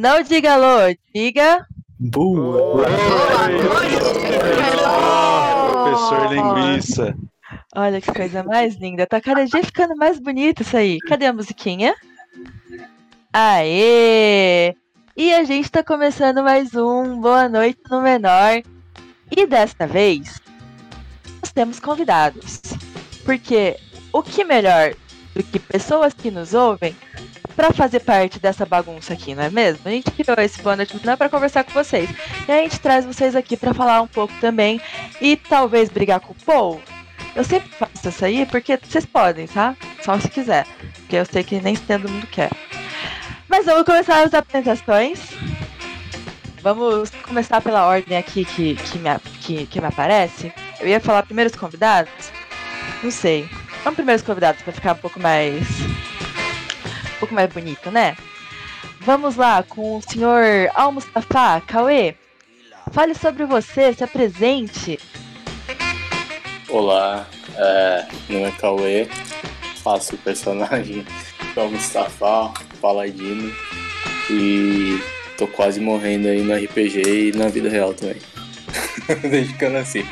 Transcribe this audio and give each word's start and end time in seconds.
Não 0.00 0.22
diga 0.22 0.52
alô, 0.52 0.94
diga. 1.12 1.66
Boa! 1.98 2.86
Professor 5.72 6.32
Linguiça. 6.32 7.16
Olha 7.74 8.00
que 8.00 8.12
coisa 8.12 8.44
mais 8.44 8.76
linda. 8.76 9.08
Tá 9.08 9.20
cada 9.20 9.44
dia 9.44 9.64
ficando 9.64 9.96
mais 9.96 10.20
bonito 10.20 10.62
isso 10.62 10.76
aí. 10.76 10.98
Cadê 11.00 11.26
a 11.26 11.32
musiquinha? 11.32 11.96
Aê! 13.32 14.72
E 15.16 15.34
a 15.34 15.42
gente 15.42 15.68
tá 15.68 15.82
começando 15.82 16.44
mais 16.44 16.76
um 16.76 17.20
Boa 17.20 17.48
Noite 17.48 17.80
no 17.90 18.00
Menor. 18.00 18.62
E 19.36 19.46
desta 19.46 19.84
vez, 19.84 20.40
nós 21.42 21.50
temos 21.50 21.80
convidados. 21.80 22.60
Porque 23.24 23.76
o 24.12 24.22
que 24.22 24.44
melhor 24.44 24.94
do 25.34 25.42
que 25.42 25.58
pessoas 25.58 26.14
que 26.14 26.30
nos 26.30 26.54
ouvem 26.54 26.94
para 27.58 27.72
fazer 27.72 27.98
parte 27.98 28.38
dessa 28.38 28.64
bagunça 28.64 29.12
aqui, 29.14 29.34
não 29.34 29.42
é 29.42 29.50
mesmo? 29.50 29.80
A 29.84 29.90
gente 29.90 30.12
criou 30.12 30.38
esse 30.38 30.62
Boa 30.62 30.76
Noite 30.76 30.94
no 30.94 31.00
Menor 31.00 31.16
para 31.16 31.28
conversar 31.28 31.64
com 31.64 31.72
vocês. 31.72 32.08
E 32.46 32.52
a 32.52 32.58
gente 32.58 32.78
traz 32.78 33.04
vocês 33.04 33.34
aqui 33.34 33.56
para 33.56 33.74
falar 33.74 34.00
um 34.00 34.06
pouco 34.06 34.32
também 34.40 34.80
e 35.20 35.34
talvez 35.34 35.88
brigar 35.88 36.20
com 36.20 36.32
o 36.32 36.36
Paul. 36.46 36.80
Eu 37.34 37.42
sempre 37.42 37.68
faço 37.70 38.10
isso 38.10 38.24
aí 38.24 38.46
porque 38.46 38.78
vocês 38.80 39.04
podem, 39.04 39.48
tá? 39.48 39.74
Só 40.04 40.16
se 40.20 40.28
quiser. 40.28 40.68
Porque 40.98 41.16
eu 41.16 41.26
sei 41.26 41.42
que 41.42 41.60
nem 41.60 41.74
todo 41.74 42.08
mundo 42.08 42.28
quer. 42.28 42.52
Mas 43.48 43.66
vamos 43.66 43.82
começar 43.82 44.22
as 44.22 44.32
apresentações. 44.32 45.18
Vamos 46.62 47.10
começar 47.24 47.60
pela 47.60 47.88
ordem 47.88 48.16
aqui 48.16 48.44
que, 48.44 48.76
que, 48.76 48.98
me, 49.00 49.18
que, 49.40 49.66
que 49.66 49.80
me 49.80 49.88
aparece. 49.88 50.52
Eu 50.78 50.86
ia 50.86 51.00
falar 51.00 51.24
primeiros 51.24 51.56
convidados. 51.56 52.30
Não 53.02 53.10
sei. 53.10 53.50
Vamos 53.82 53.96
primeiros 53.96 54.22
convidados 54.22 54.62
para 54.62 54.72
ficar 54.72 54.92
um 54.92 54.98
pouco 54.98 55.18
mais. 55.18 55.66
Um 57.18 57.26
pouco 57.26 57.34
mais 57.34 57.52
bonito, 57.52 57.90
né? 57.90 58.16
Vamos 59.00 59.34
lá 59.34 59.64
com 59.64 59.96
o 59.96 60.02
senhor 60.02 60.70
Al-Mustafa, 60.72 61.60
Cauê. 61.66 62.14
Fale 62.92 63.12
sobre 63.12 63.44
você, 63.44 63.92
se 63.92 64.04
apresente. 64.04 65.00
Olá, 66.68 67.26
é, 67.56 68.06
meu 68.28 68.38
nome 68.38 68.52
é 68.52 68.60
Cauê, 68.60 69.08
faço 69.82 70.14
o 70.14 70.18
personagem 70.18 71.04
do 71.56 71.68
Mustafa, 71.68 72.52
Paladino 72.80 73.52
e 74.30 75.02
tô 75.36 75.48
quase 75.48 75.80
morrendo 75.80 76.28
aí 76.28 76.40
no 76.40 76.54
RPG 76.54 77.30
e 77.30 77.36
na 77.36 77.48
vida 77.48 77.68
real 77.68 77.94
também. 77.94 78.22
Desde 79.28 79.54
que 79.54 79.64
eu 79.64 79.70
nasci. 79.70 80.06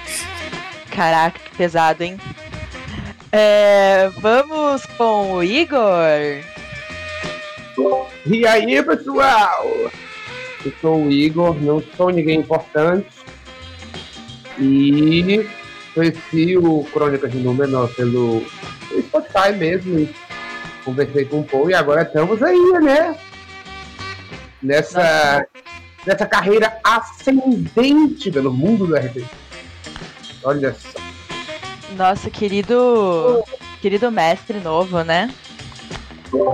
Caraca, 0.91 1.39
que 1.39 1.57
pesado, 1.57 2.03
hein? 2.03 2.19
É, 3.31 4.11
vamos 4.19 4.84
com 4.97 5.34
o 5.34 5.45
Igor. 5.45 6.56
E 8.25 8.47
aí, 8.47 8.83
pessoal? 8.83 9.67
Eu 10.65 10.73
sou 10.81 11.05
o 11.05 11.11
Igor, 11.11 11.61
não 11.63 11.83
sou 11.97 12.11
ninguém 12.11 12.41
importante. 12.41 13.09
E 14.59 15.47
conheci 15.95 16.57
o 16.57 16.85
Crônicas 16.93 17.31
de 17.31 17.39
Númenor 17.39 17.89
pelo, 17.95 18.43
Spotify 19.03 19.53
mesmo. 19.57 20.09
Conversei 20.85 21.25
com 21.25 21.41
o 21.41 21.45
Paul 21.45 21.71
e 21.71 21.75
agora 21.75 22.03
estamos 22.03 22.43
aí, 22.43 22.73
né? 22.83 23.17
Nessa, 24.63 25.47
nessa 26.07 26.27
carreira 26.27 26.79
ascendente 26.83 28.31
pelo 28.31 28.53
mundo 28.53 28.87
do 28.87 28.97
RPG. 28.97 29.27
Olha 30.43 30.75
só. 30.75 30.99
Nosso 31.97 32.31
querido. 32.31 33.45
Querido 33.83 34.11
mestre 34.11 34.59
novo, 34.59 35.03
né? 35.03 35.33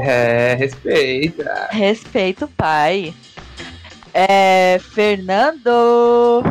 É, 0.03 0.55
respeita. 0.55 1.69
Respeito 1.71 2.45
o 2.45 2.49
pai. 2.49 3.15
É. 4.15 4.79
Fernando. 4.95 6.43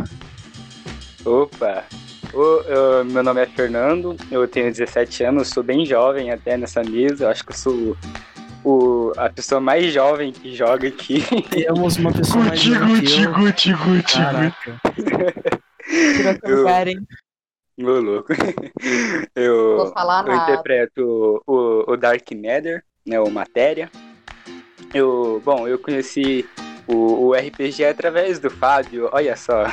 Opa! 1.24 1.84
O, 2.34 2.42
eu- 2.66 3.04
meu 3.04 3.22
nome 3.22 3.42
é 3.42 3.46
Fernando, 3.46 4.16
eu 4.30 4.48
tenho 4.48 4.70
17 4.72 5.22
anos, 5.24 5.48
sou 5.48 5.62
bem 5.62 5.84
jovem 5.84 6.30
até 6.30 6.56
nessa 6.56 6.82
mesa. 6.82 7.24
Eu 7.24 7.28
acho 7.30 7.44
que 7.44 7.52
eu 7.52 7.56
sou 7.56 7.96
o, 8.64 9.12
a 9.16 9.28
pessoa 9.28 9.60
mais 9.60 9.92
jovem 9.92 10.32
que 10.32 10.54
joga 10.54 10.88
aqui. 10.88 11.22
Temos 11.50 11.96
uma 11.98 12.10
pessoa 12.12 12.42
mais 12.44 12.58
Guti, 12.64 12.70
nova 12.78 12.86
que 12.86 13.00
guti, 13.00 13.22
eu. 13.22 13.32
guti, 13.34 13.72
guti, 13.74 13.84
guti. 13.84 14.12
Caraca. 14.14 14.80
Eu- 16.42 16.56
lugar, 16.58 16.88
hein? 16.88 17.06
Ô, 17.80 17.84
louco. 18.00 18.32
Eu, 19.34 19.76
Vou 19.78 19.92
falar 19.92 20.24
eu 20.26 20.32
nada. 20.34 20.52
interpreto 20.52 21.42
o, 21.46 21.90
o 21.92 21.96
Dark 21.96 22.30
Nether, 22.32 22.84
né, 23.06 23.20
o 23.20 23.30
Matéria. 23.30 23.90
Eu, 24.92 25.40
bom, 25.44 25.66
eu 25.66 25.78
conheci 25.78 26.48
o, 26.86 27.28
o 27.28 27.32
RPG 27.34 27.84
através 27.84 28.38
do 28.38 28.50
Fábio, 28.50 29.08
olha 29.12 29.36
só. 29.36 29.64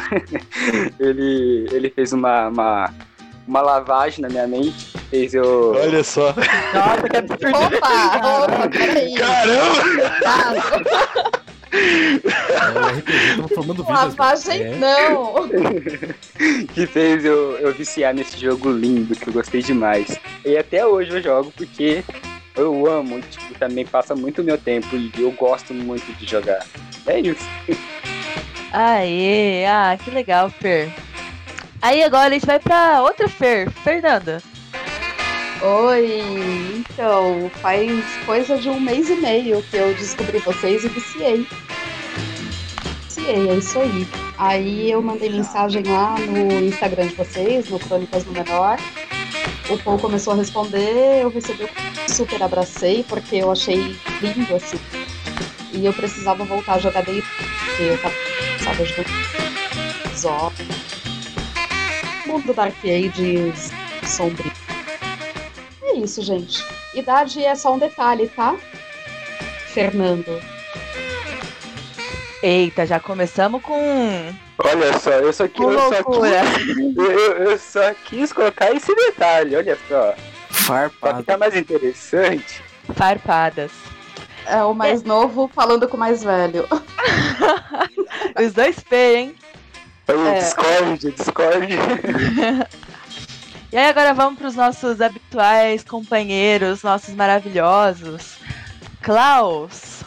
ele, 1.00 1.68
ele 1.72 1.90
fez 1.90 2.14
uma, 2.14 2.48
uma, 2.48 2.94
uma 3.48 3.62
lavagem 3.62 4.22
na 4.22 4.30
minha 4.30 4.48
mente, 4.48 4.98
fez 5.10 5.34
eu... 5.34 5.74
Olha 5.76 6.04
só. 6.04 6.34
Nossa, 6.74 7.10
que 7.10 7.18
absurdo. 7.18 7.58
Opa, 7.58 8.46
opa, 8.46 8.70
peraí. 8.70 9.14
Caramba! 9.16 10.70
É, 11.72 12.70
o 12.76 12.98
RPG 12.98 13.36
tão 13.36 13.48
tomando 13.50 13.84
vidas. 13.84 14.16
Lavagem 14.16 14.62
É. 14.64 14.76
não. 14.76 15.50
que 16.74 16.88
fez 16.88 17.24
eu, 17.24 17.58
eu 17.58 17.74
viciar 17.74 18.14
nesse 18.14 18.40
jogo 18.40 18.72
lindo, 18.72 19.16
que 19.16 19.28
eu 19.28 19.34
gostei 19.34 19.62
demais. 19.62 20.20
E 20.44 20.58
até 20.58 20.86
hoje 20.86 21.12
eu 21.12 21.22
jogo 21.22 21.54
porque 21.56 22.04
eu 22.60 22.86
amo, 22.86 23.22
tipo, 23.22 23.54
também 23.56 23.86
passa 23.86 24.16
muito 24.16 24.44
meu 24.44 24.58
tempo 24.58 24.96
e 24.96 25.12
eu 25.18 25.32
gosto 25.32 25.74
muito 25.74 26.12
de 26.18 26.26
jogar. 26.26 26.66
É 27.06 27.20
isso. 27.20 27.48
Aê, 28.72 29.66
ah, 29.66 29.98
que 30.02 30.12
legal, 30.12 30.50
Fer. 30.50 30.94
Aí 31.82 32.04
agora 32.04 32.28
a 32.28 32.32
gente 32.32 32.46
vai 32.46 32.60
pra 32.60 33.02
outra 33.02 33.28
Fer, 33.28 33.72
Fernanda. 33.72 34.44
Oi, 35.62 36.22
então, 36.78 37.52
faz 37.62 37.92
coisa 38.26 38.58
de 38.58 38.70
um 38.70 38.80
mês 38.80 39.10
e 39.10 39.16
meio 39.16 39.62
que 39.64 39.76
eu 39.76 39.94
descobri 39.96 40.40
vocês 40.40 40.84
e 40.84 40.88
viciei. 40.88 41.48
Viciei, 43.04 43.50
é 43.50 43.56
isso 43.56 43.80
aí. 43.80 44.08
Aí 44.38 44.92
eu 44.92 45.02
mandei 45.02 45.30
mensagem 45.30 45.84
lá 45.84 46.16
no 46.18 46.66
Instagram 46.66 47.08
de 47.08 47.16
vocês, 47.16 47.70
no 47.70 47.80
Crônicas 47.80 48.26
no 48.26 48.32
Menor. 48.32 48.78
O 49.70 49.78
Paul 49.78 50.00
começou 50.00 50.34
a 50.34 50.36
responder, 50.36 51.22
eu 51.22 51.30
recebi 51.30 51.64
o 51.64 52.12
super 52.12 52.42
abracei, 52.42 53.04
porque 53.04 53.36
eu 53.36 53.52
achei 53.52 53.96
lindo, 54.22 54.56
assim. 54.56 54.80
E 55.72 55.86
eu 55.86 55.94
precisava 55.94 56.44
voltar 56.44 56.74
a 56.74 56.80
jogar 56.80 57.04
daí, 57.04 57.22
porque 57.22 57.84
eu 57.84 58.02
tava 58.02 58.16
cansada 58.58 58.84
de 58.84 60.18
Zó. 60.18 60.52
Mundo 62.26 62.54
Dark 62.54 62.76
Ages 62.84 63.72
sombrio. 64.08 64.52
É 65.84 65.98
isso, 65.98 66.22
gente. 66.24 66.64
Idade 66.96 67.44
é 67.44 67.54
só 67.56 67.74
um 67.76 67.80
detalhe, 67.80 68.28
tá? 68.28 68.56
Fernando. 69.68 70.42
Eita, 72.42 72.86
já 72.86 73.00
começamos 73.00 73.62
com. 73.62 74.34
Olha 74.64 74.98
só, 75.00 75.12
eu 75.12 75.32
só, 75.32 75.46
eu, 75.46 75.54
só 75.54 76.04
quis, 76.04 76.76
eu, 76.98 77.12
eu 77.38 77.58
só 77.58 77.94
quis 78.06 78.34
colocar 78.34 78.72
esse 78.74 78.94
detalhe, 78.94 79.56
olha 79.56 79.78
só. 79.88 80.14
Pra 80.14 80.90
Farpado. 80.90 81.20
ficar 81.20 81.38
mais 81.38 81.56
interessante. 81.56 82.62
Farpadas. 82.94 83.72
É 84.46 84.62
o 84.64 84.74
mais 84.74 85.04
novo 85.04 85.50
falando 85.54 85.88
com 85.88 85.96
o 85.96 86.00
mais 86.00 86.24
velho. 86.24 86.68
Os 88.40 88.52
dois 88.54 88.80
P, 88.80 89.16
hein? 89.16 89.36
Aí, 90.08 90.28
É. 90.28 90.40
Discord, 90.40 91.12
Discord. 91.12 91.68
E 93.72 93.78
aí 93.78 93.86
agora 93.88 94.16
vamos 94.16 94.40
pros 94.40 94.56
nossos 94.56 95.00
habituais 95.00 95.84
companheiros, 95.84 96.82
nossos 96.82 97.14
maravilhosos. 97.14 98.40
Klaus. 99.00 100.02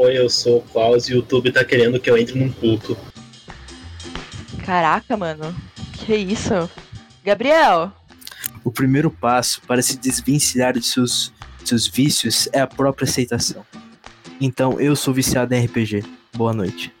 Oi, 0.00 0.16
eu 0.16 0.30
sou 0.30 0.58
o 0.58 0.62
Klaus 0.62 1.08
e 1.08 1.12
o 1.12 1.16
YouTube 1.16 1.50
tá 1.50 1.64
querendo 1.64 1.98
que 1.98 2.08
eu 2.08 2.16
entre 2.16 2.38
num 2.38 2.52
culto. 2.52 2.96
Caraca, 4.64 5.16
mano. 5.16 5.52
Que 5.92 6.14
isso? 6.14 6.70
Gabriel. 7.24 7.90
O 8.62 8.70
primeiro 8.70 9.10
passo 9.10 9.60
para 9.62 9.82
se 9.82 9.98
desvencilhar 9.98 10.74
de 10.74 10.86
seus, 10.86 11.32
seus 11.64 11.88
vícios 11.88 12.48
é 12.52 12.60
a 12.60 12.66
própria 12.68 13.06
aceitação. 13.06 13.66
Então, 14.40 14.80
eu 14.80 14.94
sou 14.94 15.12
viciado 15.12 15.52
em 15.52 15.66
RPG. 15.66 16.04
Boa 16.32 16.52
noite. 16.52 16.94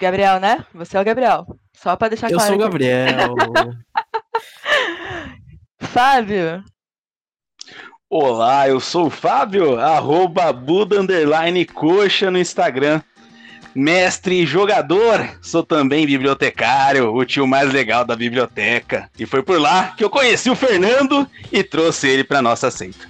Gabriel, 0.00 0.38
né? 0.38 0.64
Você 0.72 0.96
é 0.96 1.00
o 1.00 1.04
Gabriel. 1.04 1.44
Só 1.72 1.96
pra 1.96 2.06
deixar 2.06 2.30
Eu 2.30 2.36
claro. 2.36 2.52
sou 2.52 2.56
o. 2.56 2.62
Gabriel. 2.62 3.34
Fábio. 5.82 6.62
Olá, 8.10 8.66
eu 8.66 8.80
sou 8.80 9.08
o 9.08 9.10
Fábio, 9.10 9.78
arroba 9.78 10.50
Buda 10.50 10.98
underline 10.98 11.66
coxa 11.66 12.30
no 12.30 12.38
Instagram. 12.38 13.02
Mestre 13.74 14.46
jogador, 14.46 15.28
sou 15.42 15.62
também 15.62 16.06
bibliotecário, 16.06 17.14
o 17.14 17.22
tio 17.26 17.46
mais 17.46 17.70
legal 17.70 18.06
da 18.06 18.16
biblioteca. 18.16 19.10
E 19.18 19.26
foi 19.26 19.42
por 19.42 19.60
lá 19.60 19.92
que 19.94 20.02
eu 20.02 20.08
conheci 20.08 20.48
o 20.48 20.56
Fernando 20.56 21.28
e 21.52 21.62
trouxe 21.62 22.08
ele 22.08 22.24
pra 22.24 22.40
nossa 22.40 22.70
seita. 22.70 23.06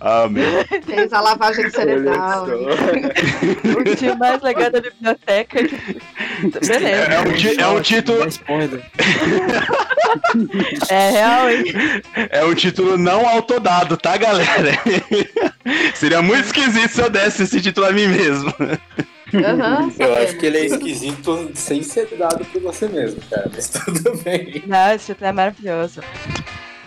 Amém. 0.00 0.64
Fez 0.86 1.12
a 1.12 1.20
lavagem 1.20 1.68
cerebral. 1.70 2.46
O 3.78 3.96
tio 3.96 4.16
mais 4.18 4.40
legal 4.42 4.70
da 4.70 4.80
biblioteca. 4.80 5.58
Beleza. 6.42 6.88
É 6.88 7.20
um, 7.20 7.32
ti- 7.34 7.60
é 7.60 7.66
um 7.66 7.80
título. 7.80 8.20
É 10.88 11.10
real, 11.10 11.50
hein? 11.50 11.64
é 12.30 12.44
um 12.44 12.54
título 12.54 12.96
não 12.98 13.28
autodado, 13.28 13.96
tá, 13.96 14.16
galera? 14.16 14.48
Seria 15.94 16.20
muito 16.22 16.46
esquisito 16.46 16.88
se 16.92 17.00
eu 17.00 17.10
desse 17.10 17.42
esse 17.44 17.60
título 17.60 17.86
a 17.86 17.92
mim 17.92 18.08
mesmo. 18.08 18.52
Aham, 19.32 19.92
Eu 19.98 20.16
acho 20.16 20.36
que 20.36 20.46
ele 20.46 20.58
é 20.58 20.64
esquisito 20.66 21.50
sem 21.54 21.82
ser 21.82 22.08
dado 22.18 22.44
por 22.46 22.60
você 22.62 22.88
mesmo, 22.88 23.20
cara. 23.30 23.48
Mas 23.54 23.68
tudo 23.68 24.16
bem. 24.24 24.62
Não, 24.66 24.92
esse 24.94 25.06
título 25.06 25.28
é 25.28 25.32
maravilhoso. 25.32 26.00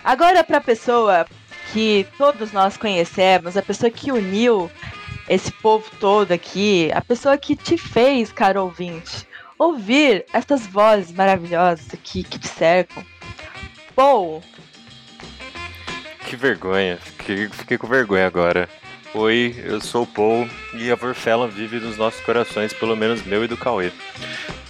Agora, 0.03 0.43
pra 0.43 0.59
pessoa 0.59 1.25
que 1.73 2.05
todos 2.19 2.51
nós 2.51 2.77
conhecemos, 2.77 3.57
a 3.57 3.61
pessoa 3.63 3.89
que 3.89 4.11
uniu 4.11 4.69
esse 5.27 5.51
povo 5.51 5.89
todo 5.99 6.31
aqui, 6.31 6.91
a 6.93 7.01
pessoa 7.01 7.35
que 7.35 7.55
te 7.55 7.77
fez, 7.77 8.31
caro 8.31 8.61
ouvinte, 8.61 9.27
ouvir 9.57 10.23
essas 10.31 10.67
vozes 10.67 11.11
maravilhosas 11.11 11.87
aqui 11.91 12.23
que 12.23 12.37
te 12.37 12.47
cercam. 12.47 13.03
Paul, 13.95 14.43
Que 16.27 16.35
vergonha. 16.35 16.97
Fiquei, 16.97 17.49
fiquei 17.49 17.77
com 17.77 17.87
vergonha 17.87 18.27
agora. 18.27 18.69
Oi, 19.13 19.55
eu 19.63 19.79
sou 19.81 20.03
o 20.03 20.07
Paul 20.07 20.47
e 20.73 20.91
a 20.91 20.95
Vorfella 20.95 21.47
vive 21.47 21.79
nos 21.79 21.97
nossos 21.97 22.19
corações, 22.21 22.73
pelo 22.73 22.95
menos 22.95 23.23
meu 23.25 23.43
e 23.43 23.47
do 23.47 23.57
Cauê. 23.57 23.91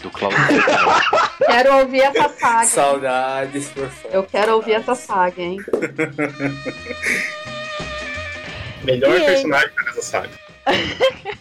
Do 0.04 0.12
Claudio. 0.12 0.38
Quero 1.48 1.78
ouvir 1.78 2.02
essa 2.02 2.30
saga. 2.30 2.66
Saudades, 2.66 3.70
por 3.70 3.90
favor. 3.90 4.14
Eu 4.14 4.24
quero 4.24 4.54
ouvir 4.56 4.74
essa 4.74 4.94
saga, 4.96 5.42
hein? 5.42 5.58
Melhor 8.84 9.16
E 9.16 9.24
personagem 9.26 9.70
dessa 9.86 10.02
saga. 10.02 10.30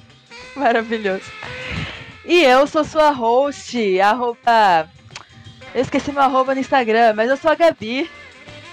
maravilhoso. 0.54 1.24
E 2.24 2.44
eu 2.44 2.66
sou 2.68 2.84
sua 2.84 3.10
host, 3.10 4.00
arroba... 4.00 4.88
Eu 5.74 5.82
esqueci 5.82 6.12
meu 6.12 6.22
arroba 6.22 6.54
no 6.54 6.60
Instagram, 6.60 7.14
mas 7.14 7.30
eu 7.30 7.36
sou 7.36 7.50
a 7.50 7.56
Gabi. 7.56 8.08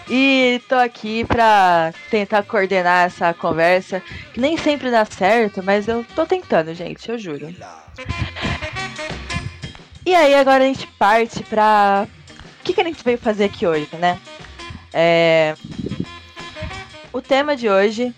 E 0.07 0.61
tô 0.67 0.75
aqui 0.75 1.23
pra 1.25 1.93
tentar 2.11 2.43
coordenar 2.43 3.07
essa 3.07 3.33
conversa, 3.33 4.03
que 4.33 4.39
nem 4.39 4.55
sempre 4.57 4.91
dá 4.91 5.05
certo, 5.05 5.63
mas 5.63 5.87
eu 5.87 6.03
tô 6.15 6.25
tentando, 6.25 6.73
gente, 6.73 7.07
eu 7.09 7.17
juro. 7.17 7.47
E 10.09 10.15
aí 10.15 10.33
agora 10.33 10.63
a 10.63 10.67
gente 10.67 10.87
parte 10.87 11.43
pra. 11.43 12.07
O 12.59 12.63
que, 12.63 12.73
que 12.73 12.81
a 12.81 12.83
gente 12.83 13.03
veio 13.03 13.19
fazer 13.19 13.43
aqui 13.43 13.67
hoje, 13.67 13.95
né? 13.95 14.19
É... 14.91 15.53
O 17.13 17.21
tema 17.21 17.55
de 17.55 17.69
hoje 17.69 18.11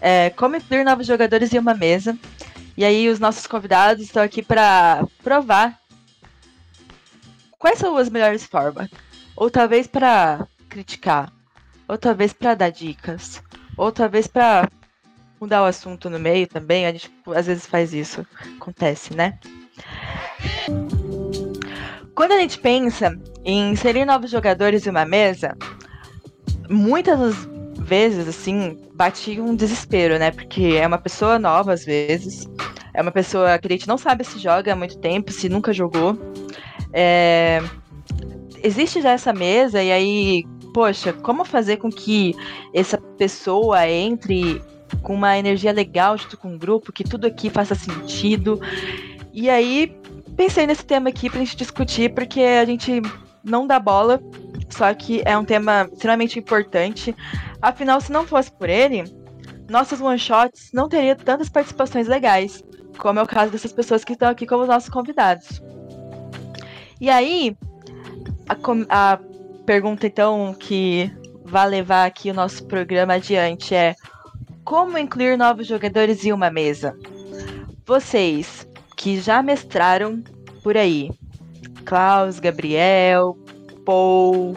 é 0.00 0.30
como 0.30 0.56
incluir 0.56 0.82
novos 0.82 1.06
jogadores 1.06 1.54
em 1.54 1.58
uma 1.60 1.72
mesa. 1.72 2.18
E 2.76 2.84
aí 2.84 3.08
os 3.08 3.20
nossos 3.20 3.46
convidados 3.46 4.02
estão 4.02 4.24
aqui 4.24 4.42
pra 4.42 5.06
provar 5.22 5.78
quais 7.60 7.78
são 7.78 7.96
as 7.96 8.10
melhores 8.10 8.44
formas. 8.44 8.90
Ou 9.36 9.48
talvez 9.48 9.86
pra 9.86 10.48
criticar, 10.68 11.32
ou 11.86 11.96
talvez 11.96 12.32
pra 12.32 12.56
dar 12.56 12.70
dicas, 12.70 13.40
ou 13.76 13.92
talvez 13.92 14.26
pra 14.26 14.68
mudar 15.40 15.62
o 15.62 15.66
assunto 15.66 16.10
no 16.10 16.18
meio 16.18 16.48
também. 16.48 16.86
A 16.86 16.92
gente 16.92 17.08
às 17.36 17.46
vezes 17.46 17.66
faz 17.66 17.94
isso, 17.94 18.26
acontece, 18.56 19.14
né? 19.14 19.38
Quando 22.20 22.32
a 22.32 22.38
gente 22.38 22.58
pensa 22.58 23.18
em 23.46 23.70
inserir 23.70 24.04
novos 24.04 24.30
jogadores 24.30 24.86
em 24.86 24.90
uma 24.90 25.06
mesa, 25.06 25.56
muitas 26.68 27.18
das 27.18 27.34
vezes, 27.78 28.28
assim, 28.28 28.78
bate 28.92 29.40
um 29.40 29.56
desespero, 29.56 30.18
né? 30.18 30.30
Porque 30.30 30.76
é 30.78 30.86
uma 30.86 30.98
pessoa 30.98 31.38
nova, 31.38 31.72
às 31.72 31.82
vezes. 31.82 32.46
É 32.92 33.00
uma 33.00 33.10
pessoa 33.10 33.58
que 33.58 33.66
a 33.66 33.70
gente 33.70 33.88
não 33.88 33.96
sabe 33.96 34.22
se 34.22 34.38
joga 34.38 34.70
há 34.70 34.76
muito 34.76 34.98
tempo, 34.98 35.32
se 35.32 35.48
nunca 35.48 35.72
jogou. 35.72 36.14
É, 36.92 37.62
Existe 38.62 39.00
já 39.00 39.12
essa 39.12 39.32
mesa, 39.32 39.82
e 39.82 39.90
aí, 39.90 40.44
poxa, 40.74 41.14
como 41.14 41.42
fazer 41.42 41.78
com 41.78 41.88
que 41.88 42.34
essa 42.74 42.98
pessoa 42.98 43.88
entre 43.88 44.60
com 45.02 45.14
uma 45.14 45.38
energia 45.38 45.72
legal 45.72 46.18
junto 46.18 46.36
com 46.36 46.54
o 46.54 46.58
grupo, 46.58 46.92
que 46.92 47.02
tudo 47.02 47.26
aqui 47.26 47.48
faça 47.48 47.74
sentido. 47.74 48.60
E 49.32 49.48
aí, 49.48 49.96
pensei 50.40 50.66
nesse 50.66 50.86
tema 50.86 51.10
aqui 51.10 51.28
pra 51.28 51.40
gente 51.40 51.54
discutir, 51.54 52.14
porque 52.14 52.40
a 52.40 52.64
gente 52.64 53.02
não 53.44 53.66
dá 53.66 53.78
bola, 53.78 54.18
só 54.70 54.94
que 54.94 55.20
é 55.26 55.36
um 55.36 55.44
tema 55.44 55.86
extremamente 55.92 56.38
importante. 56.38 57.14
Afinal, 57.60 58.00
se 58.00 58.10
não 58.10 58.26
fosse 58.26 58.50
por 58.50 58.70
ele, 58.70 59.04
nossos 59.68 60.00
one-shots 60.00 60.70
não 60.72 60.88
teriam 60.88 61.14
tantas 61.14 61.50
participações 61.50 62.08
legais, 62.08 62.64
como 62.96 63.18
é 63.18 63.22
o 63.22 63.26
caso 63.26 63.52
dessas 63.52 63.70
pessoas 63.70 64.02
que 64.02 64.14
estão 64.14 64.30
aqui 64.30 64.46
como 64.46 64.64
nossos 64.64 64.88
convidados. 64.88 65.60
E 66.98 67.10
aí, 67.10 67.54
a, 68.48 69.12
a 69.12 69.18
pergunta 69.66 70.06
então 70.06 70.56
que 70.58 71.12
vai 71.44 71.68
levar 71.68 72.06
aqui 72.06 72.30
o 72.30 72.34
nosso 72.34 72.64
programa 72.64 73.12
adiante 73.12 73.74
é 73.74 73.94
como 74.64 74.96
incluir 74.96 75.36
novos 75.36 75.66
jogadores 75.66 76.24
em 76.24 76.32
uma 76.32 76.50
mesa? 76.50 76.96
Vocês 77.84 78.69
que 79.00 79.18
já 79.18 79.42
mestraram 79.42 80.22
por 80.62 80.76
aí, 80.76 81.10
Klaus, 81.86 82.38
Gabriel, 82.38 83.34
Paul, 83.86 84.54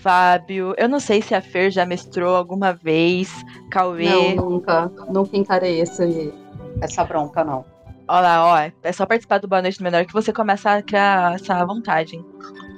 Fábio, 0.00 0.74
eu 0.78 0.88
não 0.88 0.98
sei 0.98 1.20
se 1.20 1.34
a 1.34 1.42
Fer 1.42 1.70
já 1.70 1.84
mestrou 1.84 2.34
alguma 2.34 2.72
vez, 2.72 3.30
Cauê. 3.70 4.34
Não, 4.34 4.48
nunca. 4.50 4.90
Nunca 5.10 5.36
encarei 5.36 5.78
esse, 5.80 6.32
essa 6.80 7.04
bronca, 7.04 7.44
não. 7.44 7.66
Olha 8.08 8.20
lá, 8.22 8.46
ó, 8.46 8.58
é 8.82 8.92
só 8.92 9.04
participar 9.04 9.38
do 9.38 9.46
Boa 9.46 9.60
Noite 9.60 9.78
no 9.78 9.84
Menor 9.84 10.06
que 10.06 10.12
você 10.14 10.32
começa 10.32 10.72
a 10.72 10.82
criar 10.82 11.34
essa 11.34 11.62
vontade. 11.66 12.16
hein? 12.16 12.24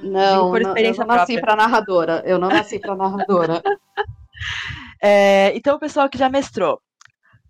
Não, 0.02 0.50
por 0.50 0.60
não, 0.60 0.76
eu 0.76 0.94
não 0.96 1.06
nasci 1.06 1.40
pra 1.40 1.54
narradora. 1.56 2.22
Eu 2.26 2.38
não 2.40 2.48
nasci 2.48 2.78
pra 2.80 2.96
narradora. 2.96 3.62
É, 5.02 5.54
então, 5.56 5.76
o 5.76 5.78
pessoal 5.78 6.08
que 6.08 6.16
já 6.18 6.28
mestrou, 6.28 6.74
o 6.74 6.78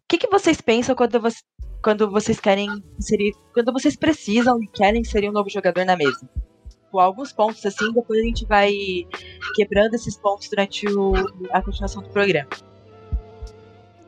que, 0.08 0.18
que 0.18 0.28
vocês 0.28 0.60
pensam 0.60 0.94
quando, 0.94 1.20
você- 1.20 1.40
quando 1.84 2.10
vocês 2.10 2.40
querem 2.40 2.82
inserir, 2.98 3.34
quando 3.52 3.70
vocês 3.70 3.94
precisam 3.94 4.58
e 4.62 4.66
querem 4.66 5.02
inserir 5.02 5.28
um 5.28 5.32
novo 5.32 5.50
jogador 5.50 5.84
na 5.84 5.94
mesa? 5.94 6.26
Com 6.90 6.98
alguns 6.98 7.30
pontos 7.30 7.64
assim, 7.66 7.92
depois 7.92 8.20
a 8.20 8.22
gente 8.22 8.46
vai 8.46 8.72
quebrando 9.54 9.92
esses 9.92 10.16
pontos 10.16 10.48
durante 10.48 10.86
o- 10.88 11.12
a 11.52 11.60
continuação 11.60 12.02
do 12.02 12.08
programa. 12.08 12.48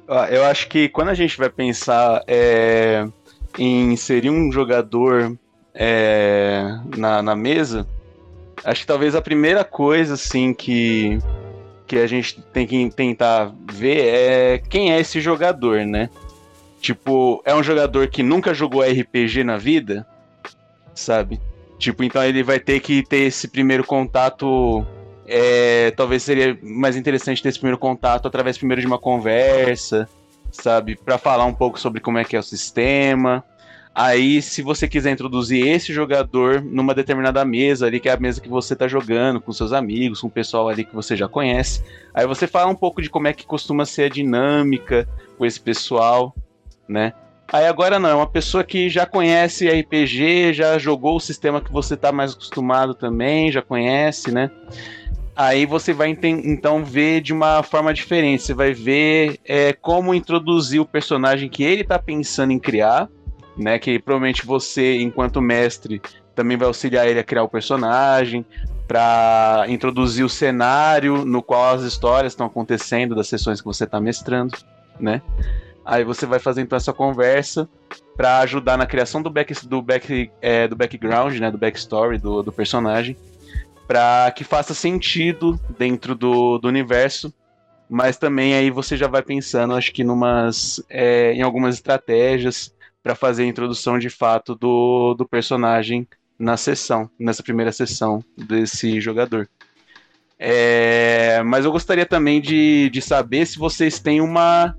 Ó, 0.08 0.24
eu 0.24 0.42
acho 0.46 0.68
que 0.68 0.88
quando 0.88 1.10
a 1.10 1.14
gente 1.14 1.36
vai 1.36 1.50
pensar 1.50 2.24
é, 2.26 3.06
em 3.58 3.92
inserir 3.92 4.30
um 4.30 4.50
jogador 4.50 5.36
é, 5.74 6.62
na, 6.96 7.22
na 7.22 7.36
mesa, 7.36 7.86
acho 8.64 8.80
que 8.80 8.86
talvez 8.86 9.14
a 9.14 9.20
primeira 9.20 9.64
coisa 9.64 10.14
assim 10.14 10.54
que, 10.54 11.18
que 11.86 11.98
a 11.98 12.06
gente 12.06 12.40
tem 12.54 12.66
que 12.66 12.88
tentar 12.88 13.52
ver 13.70 13.98
é 14.00 14.58
quem 14.58 14.92
é 14.94 14.98
esse 14.98 15.20
jogador, 15.20 15.84
né? 15.84 16.08
Tipo, 16.86 17.42
é 17.44 17.52
um 17.52 17.64
jogador 17.64 18.06
que 18.06 18.22
nunca 18.22 18.54
jogou 18.54 18.80
RPG 18.80 19.42
na 19.42 19.56
vida, 19.56 20.06
sabe? 20.94 21.40
Tipo, 21.80 22.04
então 22.04 22.22
ele 22.22 22.44
vai 22.44 22.60
ter 22.60 22.78
que 22.78 23.04
ter 23.04 23.22
esse 23.22 23.48
primeiro 23.48 23.82
contato 23.82 24.86
é, 25.26 25.90
talvez 25.96 26.22
seria 26.22 26.56
mais 26.62 26.94
interessante 26.94 27.42
ter 27.42 27.48
esse 27.48 27.58
primeiro 27.58 27.76
contato 27.76 28.28
através 28.28 28.56
primeiro 28.56 28.80
de 28.80 28.86
uma 28.86 29.00
conversa, 29.00 30.08
sabe? 30.52 30.94
Pra 30.94 31.18
falar 31.18 31.44
um 31.44 31.52
pouco 31.52 31.76
sobre 31.80 32.00
como 32.00 32.18
é 32.18 32.24
que 32.24 32.36
é 32.36 32.38
o 32.38 32.42
sistema. 32.44 33.42
Aí, 33.92 34.40
se 34.40 34.62
você 34.62 34.86
quiser 34.86 35.10
introduzir 35.10 35.66
esse 35.66 35.92
jogador 35.92 36.62
numa 36.62 36.94
determinada 36.94 37.44
mesa 37.44 37.86
ali, 37.86 37.98
que 37.98 38.08
é 38.08 38.12
a 38.12 38.16
mesa 38.16 38.40
que 38.40 38.48
você 38.48 38.76
tá 38.76 38.86
jogando 38.86 39.40
com 39.40 39.50
seus 39.50 39.72
amigos, 39.72 40.20
com 40.20 40.28
o 40.28 40.30
pessoal 40.30 40.68
ali 40.68 40.84
que 40.84 40.94
você 40.94 41.16
já 41.16 41.26
conhece, 41.26 41.82
aí 42.14 42.28
você 42.28 42.46
fala 42.46 42.70
um 42.70 42.76
pouco 42.76 43.02
de 43.02 43.10
como 43.10 43.26
é 43.26 43.32
que 43.32 43.44
costuma 43.44 43.84
ser 43.84 44.04
a 44.04 44.08
dinâmica 44.08 45.08
com 45.36 45.44
esse 45.44 45.60
pessoal, 45.60 46.32
né? 46.88 47.12
Aí 47.52 47.66
agora 47.66 47.98
não, 47.98 48.08
é 48.08 48.14
uma 48.14 48.26
pessoa 48.26 48.64
que 48.64 48.88
já 48.88 49.06
conhece 49.06 49.68
RPG, 49.68 50.52
já 50.52 50.78
jogou 50.78 51.16
o 51.16 51.20
sistema 51.20 51.60
que 51.60 51.72
você 51.72 51.96
tá 51.96 52.10
mais 52.10 52.32
acostumado 52.32 52.92
também, 52.92 53.52
já 53.52 53.62
conhece, 53.62 54.32
né? 54.32 54.50
Aí 55.36 55.66
você 55.66 55.92
vai 55.92 56.16
então 56.22 56.84
ver 56.84 57.20
de 57.20 57.32
uma 57.32 57.62
forma 57.62 57.92
diferente. 57.92 58.42
Você 58.42 58.54
vai 58.54 58.72
ver 58.72 59.38
é, 59.44 59.72
como 59.74 60.14
introduzir 60.14 60.80
o 60.80 60.86
personagem 60.86 61.48
que 61.48 61.62
ele 61.62 61.84
tá 61.84 61.98
pensando 61.98 62.52
em 62.52 62.58
criar, 62.58 63.08
né? 63.56 63.78
Que 63.78 63.98
provavelmente 63.98 64.44
você, 64.44 65.00
enquanto 65.00 65.40
mestre, 65.40 66.00
também 66.34 66.56
vai 66.56 66.66
auxiliar 66.66 67.06
ele 67.06 67.20
a 67.20 67.24
criar 67.24 67.44
o 67.44 67.48
personagem, 67.48 68.44
para 68.86 69.66
introduzir 69.68 70.24
o 70.24 70.28
cenário 70.28 71.24
no 71.24 71.42
qual 71.42 71.74
as 71.74 71.82
histórias 71.82 72.32
estão 72.32 72.46
acontecendo 72.46 73.14
das 73.14 73.28
sessões 73.28 73.60
que 73.60 73.66
você 73.66 73.84
está 73.84 74.00
mestrando, 74.00 74.56
né? 74.98 75.20
Aí 75.86 76.04
você 76.04 76.26
vai 76.26 76.40
fazer 76.40 76.62
então 76.62 76.76
essa 76.76 76.92
conversa 76.92 77.68
para 78.16 78.40
ajudar 78.40 78.76
na 78.76 78.86
criação 78.86 79.22
do 79.22 79.30
back 79.30 79.54
do 79.66 79.80
back 79.80 80.30
é, 80.42 80.66
do 80.66 80.74
background, 80.74 81.38
né? 81.38 81.50
Do 81.50 81.58
backstory 81.58 82.18
do, 82.18 82.42
do 82.42 82.52
personagem 82.52 83.16
para 83.86 84.32
que 84.32 84.42
faça 84.42 84.74
sentido 84.74 85.60
dentro 85.78 86.16
do, 86.16 86.58
do 86.58 86.66
universo 86.66 87.32
mas 87.88 88.16
também 88.16 88.54
aí 88.54 88.70
você 88.70 88.96
já 88.96 89.06
vai 89.06 89.22
pensando, 89.22 89.74
acho 89.74 89.92
que 89.92 90.02
numas, 90.02 90.82
é, 90.88 91.32
em 91.32 91.42
algumas 91.42 91.76
estratégias 91.76 92.74
para 93.02 93.14
fazer 93.14 93.44
a 93.44 93.46
introdução 93.46 93.98
de 93.98 94.10
fato 94.10 94.54
do, 94.54 95.14
do 95.14 95.26
personagem 95.26 96.06
na 96.38 96.56
sessão, 96.56 97.08
nessa 97.18 97.42
primeira 97.42 97.70
sessão 97.70 98.22
desse 98.36 99.00
jogador. 99.00 99.48
É, 100.38 101.42
mas 101.44 101.64
eu 101.64 101.72
gostaria 101.72 102.04
também 102.04 102.40
de, 102.40 102.90
de 102.90 103.00
saber 103.00 103.46
se 103.46 103.58
vocês 103.58 104.00
têm 104.00 104.20
uma, 104.20 104.76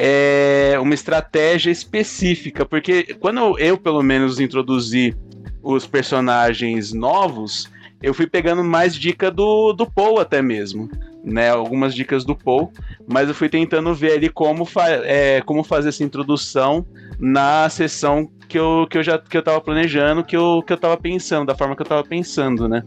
é, 0.00 0.78
uma 0.80 0.94
estratégia 0.94 1.72
específica, 1.72 2.64
porque 2.64 3.16
quando 3.18 3.58
eu, 3.58 3.76
pelo 3.76 4.00
menos, 4.00 4.38
introduzi 4.38 5.16
os 5.60 5.88
personagens 5.88 6.92
novos, 6.92 7.68
eu 8.00 8.14
fui 8.14 8.28
pegando 8.28 8.62
mais 8.62 8.94
dica 8.94 9.28
do, 9.28 9.72
do 9.72 9.90
Paul 9.90 10.20
até 10.20 10.40
mesmo, 10.40 10.88
né? 11.24 11.50
Algumas 11.50 11.96
dicas 11.96 12.24
do 12.24 12.36
Paul, 12.36 12.72
mas 13.08 13.28
eu 13.28 13.34
fui 13.34 13.48
tentando 13.48 13.92
ver 13.92 14.12
ali 14.12 14.28
como, 14.28 14.64
fa 14.64 14.88
é, 14.88 15.40
como 15.40 15.64
fazer 15.64 15.88
essa 15.88 16.04
introdução 16.04 16.86
na 17.18 17.68
sessão 17.68 18.30
que 18.48 18.56
eu, 18.56 18.86
que 18.88 18.98
eu 18.98 19.02
já 19.02 19.18
que 19.18 19.36
eu 19.36 19.42
tava 19.42 19.60
planejando, 19.60 20.22
que 20.22 20.36
eu, 20.36 20.62
que 20.64 20.72
eu 20.72 20.76
tava 20.76 20.96
pensando, 20.96 21.48
da 21.48 21.56
forma 21.56 21.74
que 21.74 21.82
eu 21.82 21.86
tava 21.86 22.04
pensando, 22.04 22.68
né? 22.68 22.84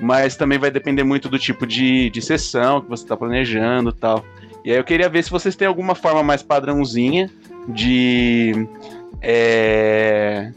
Mas 0.00 0.36
também 0.36 0.60
vai 0.60 0.70
depender 0.70 1.02
muito 1.02 1.28
do 1.28 1.40
tipo 1.40 1.66
de, 1.66 2.08
de 2.08 2.22
sessão 2.22 2.80
que 2.80 2.88
você 2.88 3.04
tá 3.04 3.16
planejando 3.16 3.90
tal. 3.92 4.24
E 4.66 4.72
aí 4.72 4.76
eu 4.76 4.82
queria 4.82 5.08
ver 5.08 5.22
se 5.22 5.30
vocês 5.30 5.54
têm 5.54 5.68
alguma 5.68 5.94
forma 5.94 6.24
mais 6.24 6.42
padrãozinha 6.42 7.30
de. 7.68 8.66
É, 9.22 10.50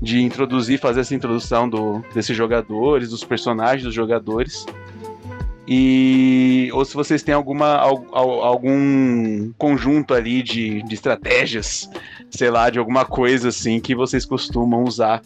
de 0.00 0.22
introduzir, 0.22 0.80
fazer 0.80 1.00
essa 1.00 1.14
introdução 1.14 1.68
do, 1.68 2.02
desses 2.14 2.34
jogadores, 2.34 3.10
dos 3.10 3.22
personagens 3.22 3.84
dos 3.84 3.94
jogadores. 3.94 4.64
E 5.68 6.70
ou 6.72 6.82
se 6.82 6.94
vocês 6.94 7.22
têm 7.22 7.34
alguma 7.34 7.76
algum 7.76 9.52
conjunto 9.58 10.14
ali 10.14 10.42
de, 10.42 10.82
de 10.82 10.94
estratégias, 10.94 11.90
sei 12.30 12.50
lá, 12.50 12.70
de 12.70 12.78
alguma 12.78 13.04
coisa 13.04 13.50
assim 13.50 13.80
que 13.80 13.94
vocês 13.94 14.24
costumam 14.24 14.82
usar 14.82 15.22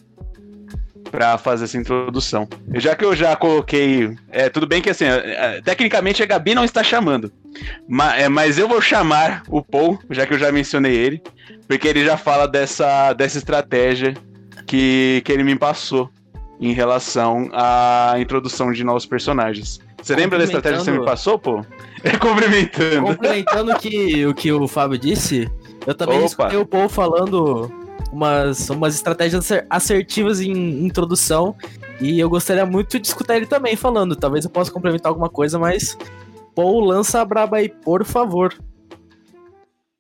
para 1.11 1.39
fazer 1.39 1.65
essa 1.65 1.77
introdução. 1.77 2.49
Já 2.75 2.95
que 2.95 3.05
eu 3.05 3.15
já 3.15 3.35
coloquei, 3.37 4.17
é, 4.31 4.49
tudo 4.49 4.67
bem 4.67 4.83
que 4.83 4.91
assim, 4.91 5.05
é, 5.05 5.61
tecnicamente 5.65 6.23
a 6.23 6.27
Gabi 6.27 6.55
não 6.55 6.65
está 6.65 6.83
chamando, 6.83 7.33
mas, 7.89 8.23
é, 8.23 8.29
mas 8.29 8.59
eu 8.59 8.69
vou 8.69 8.81
chamar 8.81 9.43
o 9.49 9.63
Paul, 9.63 9.99
já 10.11 10.27
que 10.27 10.35
eu 10.35 10.39
já 10.39 10.53
mencionei 10.53 10.95
ele, 10.95 11.23
porque 11.67 11.89
ele 11.89 12.05
já 12.05 12.17
fala 12.17 12.47
dessa, 12.47 13.13
dessa 13.13 13.39
estratégia 13.39 14.15
que, 14.67 15.23
que 15.25 15.33
ele 15.33 15.43
me 15.43 15.57
passou 15.57 16.11
em 16.61 16.73
relação 16.73 17.49
à 17.53 18.15
introdução 18.19 18.73
de 18.73 18.83
novos 18.83 19.07
personagens. 19.07 19.81
Você 20.03 20.15
lembra 20.15 20.39
da 20.39 20.45
estratégia 20.45 20.79
que 20.79 20.85
você 20.85 20.93
me 20.93 21.05
passou, 21.05 21.39
pô? 21.39 21.65
É 22.05 22.17
complementando. 22.17 23.07
Complementando 23.07 23.75
que, 23.77 24.25
o 24.27 24.35
que 24.35 24.53
o 24.53 24.69
Fábio 24.69 24.99
disse, 24.99 25.51
eu 25.87 25.95
também 25.95 26.19
Opa. 26.19 26.27
escutei 26.27 26.59
o 26.59 26.67
Paul 26.67 26.89
falando 26.89 27.71
umas, 28.13 28.69
umas 28.71 28.95
estratégias 28.95 29.49
assertivas 29.71 30.41
em 30.41 30.85
introdução. 30.85 31.55
E 32.01 32.19
eu 32.21 32.29
gostaria 32.29 32.67
muito 32.67 32.99
de 32.99 33.07
escutar 33.07 33.37
ele 33.37 33.47
também 33.47 33.77
falando. 33.77 34.17
Talvez 34.17 34.45
eu 34.45 34.51
possa 34.51 34.71
complementar 34.71 35.11
alguma 35.11 35.29
coisa, 35.29 35.59
mas 35.59 35.97
Paul, 36.55 36.81
lança 36.81 37.21
a 37.21 37.25
braba 37.25 37.59
aí, 37.59 37.69
por 37.69 38.05
favor. 38.05 38.55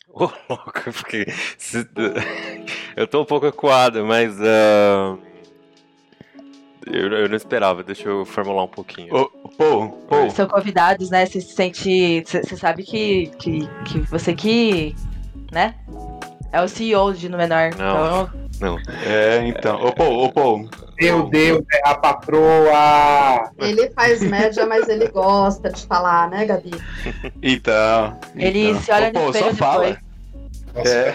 Ô, 0.09 0.25
oh, 0.25 0.31
louco, 0.49 0.73
porque. 0.93 1.26
eu 2.97 3.07
tô 3.07 3.21
um 3.21 3.26
pouco 3.26 3.47
acuado, 3.47 4.05
mas. 4.07 4.35
Uh... 4.38 5.19
Eu, 6.87 7.12
eu, 7.12 7.29
não 7.29 7.37
esperava, 7.37 7.83
deixa 7.83 8.09
eu 8.09 8.25
formular 8.25 8.62
um 8.62 8.69
pouquinho. 8.69 9.15
Ô, 9.15 9.29
Paul, 9.59 9.91
Paul. 10.09 10.31
São 10.31 10.47
convidados, 10.47 11.11
né? 11.11 11.26
Você 11.26 11.41
se 11.41 11.53
sente. 11.53 12.23
Você 12.25 12.57
sabe 12.57 12.85
que, 12.85 13.26
que, 13.38 13.69
que 13.85 13.99
você 14.00 14.35
que. 14.35 14.95
né? 15.53 15.75
É 16.53 16.62
o 16.62 16.69
CEO 16.69 17.12
de 17.12 17.29
Númenor. 17.29 17.76
Não. 17.76 18.23
Então... 18.23 18.47
Não. 18.61 18.79
É, 19.05 19.47
então. 19.47 19.85
Ô, 19.85 19.93
Paul, 19.93 20.25
ô, 20.25 20.33
Paul. 20.33 20.69
Meu 20.99 21.29
Deus, 21.29 21.62
é 21.75 21.88
a 21.91 21.95
patroa! 21.95 23.50
Ele 23.59 23.91
faz 23.91 24.23
média, 24.23 24.65
mas 24.65 24.88
ele 24.88 25.09
gosta 25.09 25.71
de 25.71 25.87
falar, 25.87 26.31
né, 26.31 26.47
Gabi? 26.47 26.71
Então. 27.43 28.19
Ele 28.35 28.71
então. 28.71 28.81
se 28.81 28.93
olha 28.93 29.12
no 29.12 29.26
espelho 29.26 29.50
depois. 29.50 29.59
Fala. 29.59 29.99
É. 30.76 31.15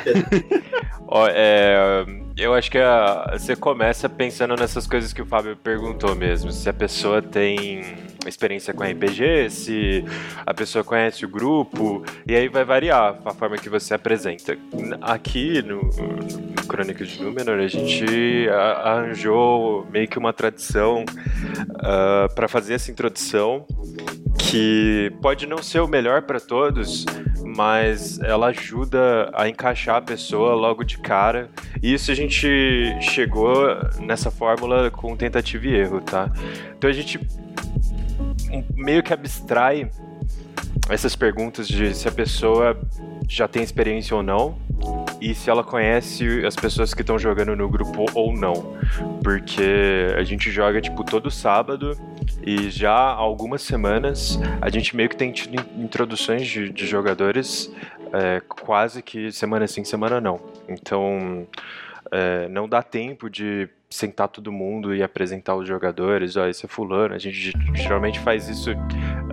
É, 1.27 2.06
eu 2.38 2.53
acho 2.53 2.72
que 2.72 2.77
a, 2.77 3.32
você 3.34 3.56
começa 3.56 4.08
pensando 4.08 4.56
nessas 4.56 4.88
coisas 4.88 5.12
que 5.12 5.22
o 5.22 5.25
Fábio 5.25 5.58
perguntou 5.58 6.15
mesmo. 6.15 6.51
Se 6.51 6.70
a 6.70 6.74
pessoa 6.74 7.22
tem 7.22 7.98
experiência 8.25 8.74
com 8.74 8.84
RPG, 8.84 9.50
se 9.50 10.06
a 10.46 10.53
pessoa 10.53 10.84
conhece 10.84 11.25
o 11.25 11.30
grupo, 11.30 12.03
e 12.25 12.36
aí 12.36 12.48
vai 12.48 12.63
variar 12.63 13.18
a 13.25 13.34
forma 13.34 13.58
que 13.58 13.70
você 13.70 13.94
apresenta. 13.94 14.58
Aqui 15.01 15.62
no, 15.62 15.82
no 15.82 16.68
Crônicas 16.68 17.10
de 17.10 17.22
Númenor, 17.22 17.60
a 17.60 17.68
gente 17.68 18.48
arranjou 18.84 19.86
meio 19.91 20.08
que 20.08 20.18
uma 20.18 20.32
tradição 20.32 21.03
uh, 21.03 21.65
ah, 21.80 22.27
para 22.34 22.48
fazer 22.48 22.75
essa 22.75 22.91
introdução 22.91 23.65
que 24.38 25.12
pode 25.22 25.46
não 25.46 25.62
ser 25.62 25.80
o 25.80 25.88
melhor 25.88 26.24
para 26.24 26.39
todos, 26.39 27.06
mas 27.56 28.20
ela 28.20 28.48
ajuda 28.48 29.30
a 29.34 29.48
encaixar 29.48 29.98
a 29.98 30.01
pessoa 30.01 30.53
logo 30.53 30.84
de 30.84 30.98
cara. 31.01 31.50
E 31.81 31.93
isso 31.93 32.12
a 32.12 32.15
gente 32.15 32.48
chegou 33.01 33.55
nessa 34.00 34.31
fórmula 34.31 34.89
com 34.91 35.15
tentativa 35.15 35.67
e 35.67 35.75
erro, 35.75 36.01
tá? 36.01 36.31
Então 36.77 36.89
a 36.89 36.93
gente 36.93 37.20
meio 38.75 39.01
que 39.03 39.13
abstrai 39.13 39.89
essas 40.89 41.15
perguntas 41.15 41.67
de 41.67 41.93
se 41.96 42.08
a 42.08 42.12
pessoa 42.12 42.77
já 43.27 43.48
tem 43.48 43.63
experiência 43.63 44.15
ou 44.15 44.22
não 44.22 44.58
e 45.22 45.36
se 45.36 45.50
ela 45.50 45.63
conhece 45.63 46.43
as 46.46 46.55
pessoas 46.55 46.93
que 46.93 47.01
estão 47.01 47.17
jogando 47.17 47.55
no 47.55 47.70
grupo 47.70 48.05
ou 48.13 48.36
não. 48.36 48.75
Porque 49.24 50.13
a 50.17 50.24
gente 50.24 50.51
joga 50.51 50.81
tipo 50.81 51.03
todo 51.03 51.29
sábado 51.29 51.96
e 52.46 52.70
já 52.70 52.91
há 52.91 53.13
algumas 53.13 53.62
semanas 53.62 54.39
a 54.60 54.70
gente 54.70 54.96
meio 54.96 55.08
que 55.08 55.15
tem 55.15 55.31
tido 55.31 55.63
introduções 55.77 56.48
de, 56.48 56.70
de 56.70 56.88
jogadores 56.88 57.72
é, 58.13 58.41
quase 58.41 59.01
que 59.01 59.32
semana 59.32 59.68
sim, 59.68 59.84
semana 59.84 60.20
não. 60.20 60.39
Então 60.68 61.48
é, 62.12 62.48
não 62.50 62.68
dá 62.68 62.84
tempo 62.84 63.30
de 63.30 63.70
sentar 63.89 64.27
todo 64.30 64.51
mundo 64.51 64.96
e 64.96 65.03
apresentar 65.03 65.56
os 65.56 65.68
jogadores, 65.68 66.38
ó, 66.38 66.48
esse 66.48 66.65
é 66.65 66.70
fulano. 66.70 67.13
A 67.13 67.18
gente 67.18 67.53
geralmente 67.74 68.20
faz 68.20 68.48
isso 68.48 68.72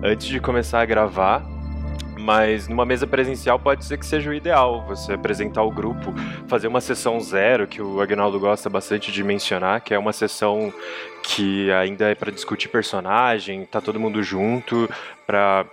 antes 0.03 0.27
de 0.27 0.39
começar 0.39 0.81
a 0.81 0.85
gravar, 0.85 1.43
mas 2.19 2.67
numa 2.67 2.85
mesa 2.85 3.07
presencial 3.07 3.57
pode 3.57 3.85
ser 3.85 3.97
que 3.97 4.05
seja 4.05 4.29
o 4.29 4.33
ideal, 4.33 4.85
você 4.85 5.13
apresentar 5.13 5.63
o 5.63 5.71
grupo, 5.71 6.13
fazer 6.47 6.67
uma 6.67 6.81
sessão 6.81 7.19
zero, 7.19 7.67
que 7.67 7.81
o 7.81 8.01
Agnaldo 8.01 8.39
gosta 8.39 8.69
bastante 8.69 9.11
de 9.11 9.23
mencionar, 9.23 9.81
que 9.81 9.93
é 9.93 9.99
uma 9.99 10.11
sessão 10.11 10.73
que 11.23 11.71
ainda 11.71 12.09
é 12.09 12.15
para 12.15 12.31
discutir 12.31 12.67
personagem, 12.67 13.65
tá 13.65 13.79
todo 13.79 13.99
mundo 13.99 14.21
junto, 14.21 14.89
para 15.25 15.65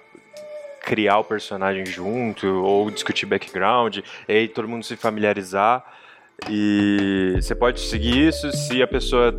criar 0.87 1.19
o 1.19 1.25
personagem 1.25 1.85
junto, 1.85 2.47
ou 2.47 2.89
discutir 2.93 3.27
background, 3.27 3.99
e 4.29 4.33
aí 4.33 4.49
todo 4.49 4.69
mundo 4.69 4.85
se 4.85 4.97
familiarizar. 4.97 5.85
E 6.49 7.33
você 7.35 7.55
pode 7.57 7.81
seguir 7.81 8.29
isso 8.29 8.53
se 8.53 8.81
a 8.81 8.87
pessoa 8.87 9.35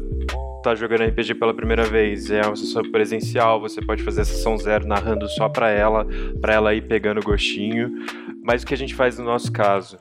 tá 0.62 0.76
jogando 0.76 1.06
RPG 1.06 1.36
pela 1.36 1.54
primeira 1.54 1.86
vez, 1.86 2.30
é 2.30 2.42
uma 2.42 2.56
sessão 2.56 2.84
presencial, 2.92 3.62
você 3.62 3.82
pode 3.82 4.04
fazer 4.04 4.22
a 4.22 4.26
sessão 4.26 4.58
zero 4.58 4.86
narrando 4.86 5.30
só 5.30 5.48
para 5.48 5.70
ela, 5.70 6.06
para 6.42 6.54
ela 6.54 6.74
ir 6.74 6.82
pegando 6.82 7.24
gostinho. 7.24 8.06
Mas 8.44 8.64
o 8.64 8.66
que 8.66 8.74
a 8.74 8.78
gente 8.78 8.94
faz 8.94 9.18
no 9.18 9.24
nosso 9.24 9.50
caso, 9.50 9.98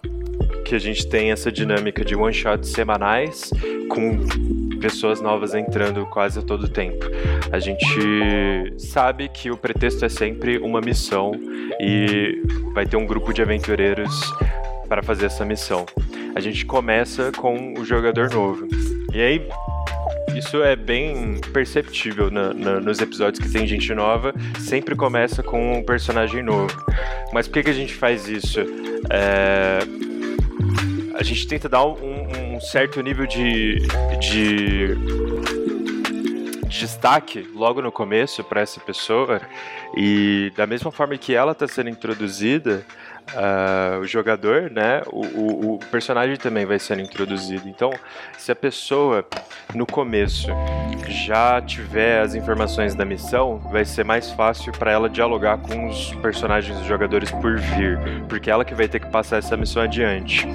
que 0.65 0.75
a 0.75 0.81
gente 0.81 1.07
tem 1.07 1.31
essa 1.31 1.53
dinâmica 1.53 2.05
de 2.05 2.17
one 2.17 2.35
shots 2.35 2.71
semanais 2.71 3.53
com 3.89 4.66
pessoas 4.77 5.21
novas 5.21 5.55
entrando 5.55 6.07
quase 6.07 6.39
a 6.39 6.43
todo 6.43 6.69
tempo. 6.69 7.05
A 7.51 7.59
gente 7.59 8.75
sabe 8.79 9.29
que 9.29 9.51
o 9.51 9.57
pretexto 9.57 10.05
é 10.05 10.09
sempre 10.09 10.59
uma 10.59 10.81
missão 10.81 11.33
e 11.81 12.43
vai 12.73 12.87
ter 12.87 12.97
um 12.97 13.07
grupo 13.07 13.33
de 13.33 13.43
aventureiros 13.43 14.33
para 14.89 15.03
fazer 15.03 15.27
essa 15.27 15.45
missão. 15.45 15.87
A 16.35 16.41
gente 16.41 16.65
começa 16.65 17.33
com 17.33 17.75
o 17.79 17.85
jogador 17.85 18.31
novo. 18.31 18.69
E 19.13 19.21
aí, 19.21 19.49
isso 20.37 20.63
é 20.63 20.77
bem 20.77 21.41
perceptível 21.53 22.31
na, 22.31 22.53
na, 22.53 22.81
nos 22.81 23.01
episódios 23.01 23.43
que 23.43 23.51
tem 23.51 23.67
gente 23.67 23.95
nova, 23.95 24.35
sempre 24.61 24.95
começa 24.95 25.43
com 25.43 25.79
um 25.79 25.83
personagem 25.83 26.43
novo. 26.43 26.77
Mas 27.33 27.49
por 27.49 27.55
que, 27.55 27.63
que 27.65 27.71
a 27.71 27.75
gente 27.75 27.95
faz 27.95 28.29
isso? 28.29 28.61
É... 29.11 29.79
A 31.19 31.23
gente 31.23 31.49
tenta 31.49 31.69
dar 31.69 31.85
um, 31.85 32.55
um 32.57 32.61
certo 32.61 33.01
nível 33.01 33.27
de, 33.27 33.79
de 34.21 34.95
destaque 36.69 37.49
logo 37.55 37.81
no 37.81 37.91
começo 37.91 38.45
para 38.45 38.61
essa 38.61 38.79
pessoa. 38.81 39.41
E 39.97 40.53
da 40.55 40.67
mesma 40.67 40.91
forma 40.91 41.17
que 41.17 41.35
ela 41.35 41.53
está 41.53 41.67
sendo 41.67 41.89
introduzida, 41.89 42.85
uh, 43.35 44.01
o 44.01 44.07
jogador, 44.07 44.71
né, 44.71 45.03
o, 45.07 45.25
o, 45.27 45.75
o, 45.75 45.79
personagem 45.91 46.37
também 46.37 46.65
vai 46.65 46.79
sendo 46.79 47.03
introduzido. 47.03 47.69
Então, 47.69 47.91
se 48.39 48.53
a 48.53 48.57
pessoa 48.57 49.25
no 49.75 49.87
começo 49.87 50.49
já 51.09 51.61
tiver 51.61 52.21
as 52.21 52.35
informações 52.35 52.95
da 52.95 53.05
missão, 53.05 53.59
vai 53.71 53.85
ser 53.85 54.05
mais 54.05 54.31
fácil 54.31 54.73
para 54.73 54.93
ela 54.93 55.09
dialogar 55.09 55.59
com 55.59 55.89
os 55.89 56.13
personagens 56.15 56.77
dos 56.79 56.87
jogadores 56.87 57.31
por 57.31 57.59
vir, 57.59 57.99
porque 58.29 58.51
ela 58.51 58.65
que 58.65 58.75
vai 58.75 58.89
ter 58.89 59.01
que 59.01 59.11
passar 59.11 59.39
essa 59.39 59.57
missão 59.57 59.83
adiante. 59.83 60.47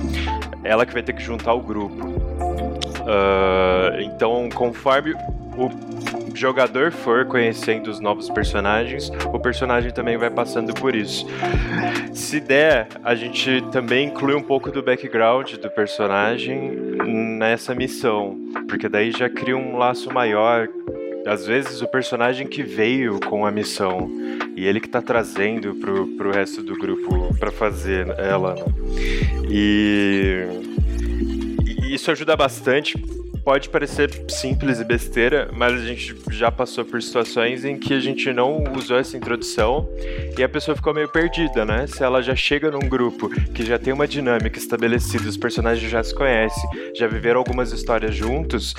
Ela 0.63 0.85
que 0.85 0.93
vai 0.93 1.03
ter 1.03 1.13
que 1.13 1.21
juntar 1.21 1.53
o 1.53 1.61
grupo. 1.61 2.07
Uh, 3.01 3.99
então, 4.01 4.47
conforme 4.53 5.15
o 5.57 5.69
jogador 6.35 6.91
for 6.91 7.25
conhecendo 7.25 7.89
os 7.89 7.99
novos 7.99 8.29
personagens, 8.29 9.11
o 9.33 9.39
personagem 9.39 9.91
também 9.91 10.17
vai 10.17 10.29
passando 10.29 10.73
por 10.73 10.95
isso. 10.95 11.25
Se 12.13 12.39
der, 12.39 12.87
a 13.03 13.15
gente 13.15 13.61
também 13.71 14.07
inclui 14.07 14.35
um 14.35 14.41
pouco 14.41 14.71
do 14.71 14.81
background 14.81 15.53
do 15.55 15.69
personagem 15.69 16.71
nessa 17.37 17.75
missão, 17.75 18.37
porque 18.67 18.87
daí 18.87 19.11
já 19.11 19.29
cria 19.29 19.57
um 19.57 19.77
laço 19.77 20.11
maior. 20.13 20.67
Às 21.25 21.45
vezes 21.45 21.81
o 21.81 21.87
personagem 21.87 22.47
que 22.47 22.63
veio 22.63 23.19
com 23.19 23.45
a 23.45 23.51
missão 23.51 24.09
e 24.55 24.65
ele 24.65 24.79
que 24.79 24.89
tá 24.89 25.01
trazendo 25.01 25.75
pro, 25.75 26.07
pro 26.17 26.31
resto 26.31 26.63
do 26.63 26.75
grupo 26.75 27.35
para 27.37 27.51
fazer 27.51 28.07
ela. 28.17 28.55
E, 29.47 30.47
e 31.67 31.93
isso 31.93 32.09
ajuda 32.09 32.35
bastante 32.35 32.97
pode 33.43 33.69
parecer 33.69 34.09
simples 34.29 34.79
e 34.79 34.83
besteira, 34.83 35.49
mas 35.53 35.73
a 35.73 35.85
gente 35.85 36.15
já 36.29 36.51
passou 36.51 36.85
por 36.85 37.01
situações 37.01 37.65
em 37.65 37.77
que 37.77 37.93
a 37.93 37.99
gente 37.99 38.31
não 38.31 38.63
usou 38.75 38.97
essa 38.97 39.17
introdução 39.17 39.89
e 40.37 40.43
a 40.43 40.49
pessoa 40.49 40.75
ficou 40.75 40.93
meio 40.93 41.09
perdida, 41.09 41.65
né? 41.65 41.87
Se 41.87 42.03
ela 42.03 42.21
já 42.21 42.35
chega 42.35 42.69
num 42.69 42.87
grupo 42.87 43.29
que 43.29 43.65
já 43.65 43.79
tem 43.79 43.93
uma 43.93 44.07
dinâmica 44.07 44.59
estabelecida, 44.59 45.27
os 45.27 45.37
personagens 45.37 45.89
já 45.89 46.03
se 46.03 46.13
conhecem, 46.13 46.69
já 46.95 47.07
viveram 47.07 47.39
algumas 47.39 47.71
histórias 47.71 48.15
juntos, 48.15 48.75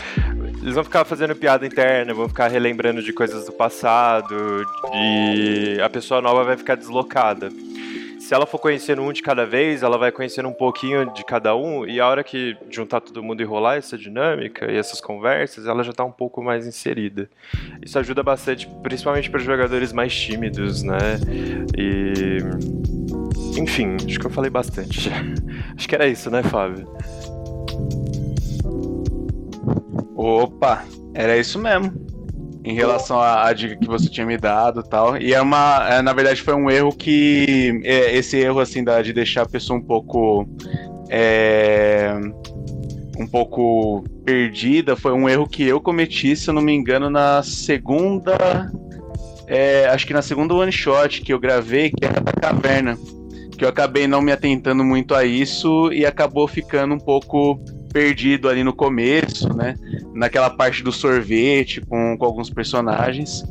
eles 0.63 0.75
vão 0.75 0.85
ficar 0.85 1.05
fazendo 1.05 1.35
piada 1.35 1.67
interna, 1.67 2.15
vão 2.15 2.29
ficar 2.29 2.49
relembrando 2.49 3.03
de 3.03 3.13
coisas 3.13 3.47
do 3.47 3.53
passado, 3.53 4.65
e 4.95 5.81
a 5.83 5.89
pessoa 5.89 6.21
nova 6.21 6.45
vai 6.45 6.57
ficar 6.57 6.77
deslocada 6.77 7.51
se 8.33 8.35
ela 8.35 8.47
for 8.47 8.59
conhecendo 8.59 9.03
um 9.03 9.13
de 9.13 9.21
cada 9.21 9.45
vez, 9.45 9.83
ela 9.83 9.99
vai 9.99 10.11
conhecendo 10.11 10.49
um 10.49 10.55
pouquinho 10.55 11.13
de 11.13 11.23
cada 11.23 11.55
um, 11.55 11.85
e 11.85 12.01
a 12.01 12.09
hora 12.09 12.25
que 12.25 12.57
juntar 12.71 13.03
todo 13.03 13.23
mundo 13.23 13.43
e 13.43 13.45
rolar 13.45 13.77
essa 13.77 13.99
dinâmica 13.99 14.73
e 14.73 14.79
essas 14.79 15.03
conversas, 15.03 15.67
ela 15.67 15.85
já 15.85 15.91
está 15.91 16.03
um 16.03 16.11
pouco 16.11 16.43
mais 16.43 16.67
inserida. 16.67 17.29
Isso 17.83 17.99
ajuda 17.99 18.23
bastante, 18.23 18.67
principalmente 18.83 19.29
para 19.29 19.39
jogadores 19.39 19.93
mais 19.93 20.19
tímidos, 20.19 20.83
né? 20.83 21.21
E. 21.77 22.39
Enfim, 23.61 23.97
acho 23.97 24.19
que 24.19 24.25
eu 24.25 24.31
falei 24.31 24.51
bastante. 24.51 25.11
Acho 25.77 25.87
que 25.87 25.95
era 25.95 26.09
isso, 26.09 26.31
né, 26.31 26.43
Fábio? 26.43 26.89
Opa, 30.17 30.87
era 31.13 31.37
isso 31.37 31.59
mesmo 31.59 32.12
em 32.65 32.75
relação 32.75 33.21
à, 33.21 33.49
à, 33.49 33.53
dica 33.53 33.77
que 33.77 33.87
você 33.87 34.09
tinha 34.09 34.27
me 34.27 34.37
dado 34.37 34.83
tal. 34.83 35.17
E 35.17 35.35
é 35.35 35.41
uma. 35.41 35.87
É, 35.91 36.03
na 36.03 36.13
verdade, 36.13 36.43
foi 36.43 36.55
um 36.55 36.71
erro 36.71 36.93
que. 36.93 37.81
É, 37.85 38.17
esse 38.17 38.37
erro, 38.39 38.61
assim, 38.61 38.85
da, 38.85 39.03
de 39.03 39.13
deixar 39.13 39.43
a 39.43 39.49
pessoa 39.49 39.79
um 39.79 39.83
pouco. 39.83 40.47
É, 41.09 42.15
um 43.19 43.27
pouco 43.27 44.05
perdida 44.25 44.97
foi 44.97 45.13
um 45.13 45.29
erro 45.29 45.47
que 45.47 45.63
eu 45.65 45.81
cometi, 45.81 46.35
se 46.35 46.49
eu 46.49 46.55
não 46.55 46.63
me 46.63 46.73
engano, 46.73 47.11
na 47.11 47.43
segunda. 47.43 48.71
É, 49.47 49.87
acho 49.87 50.07
que 50.07 50.15
na 50.15 50.23
segunda 50.23 50.55
one 50.55 50.73
shot 50.73 51.21
que 51.21 51.33
eu 51.33 51.39
gravei, 51.39 51.91
que 51.91 52.05
era 52.05 52.21
da 52.21 52.33
caverna. 52.33 52.97
Que 53.57 53.65
eu 53.65 53.69
acabei 53.69 54.07
não 54.07 54.23
me 54.23 54.33
atentando 54.33 54.83
muito 54.83 55.15
a 55.15 55.25
isso 55.25 55.93
e 55.93 56.07
acabou 56.07 56.49
ficando 56.49 56.95
um 56.95 56.99
pouco 56.99 57.61
perdido 57.93 58.49
ali 58.49 58.65
no 58.65 58.73
começo, 58.73 59.55
né? 59.55 59.75
Naquela 60.15 60.51
parte 60.51 60.83
do 60.83 60.91
sorvete 60.91 61.81
com, 61.81 62.17
com 62.17 62.25
alguns 62.25 62.51
personagens. 62.51 63.45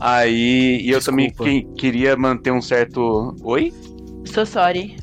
Aí 0.00 0.80
e 0.82 0.90
eu 0.90 1.00
também 1.00 1.30
que, 1.30 1.62
queria 1.76 2.16
manter 2.16 2.50
um 2.50 2.62
certo. 2.62 3.36
Oi? 3.42 3.72
So 4.24 4.46
sorry. 4.46 4.96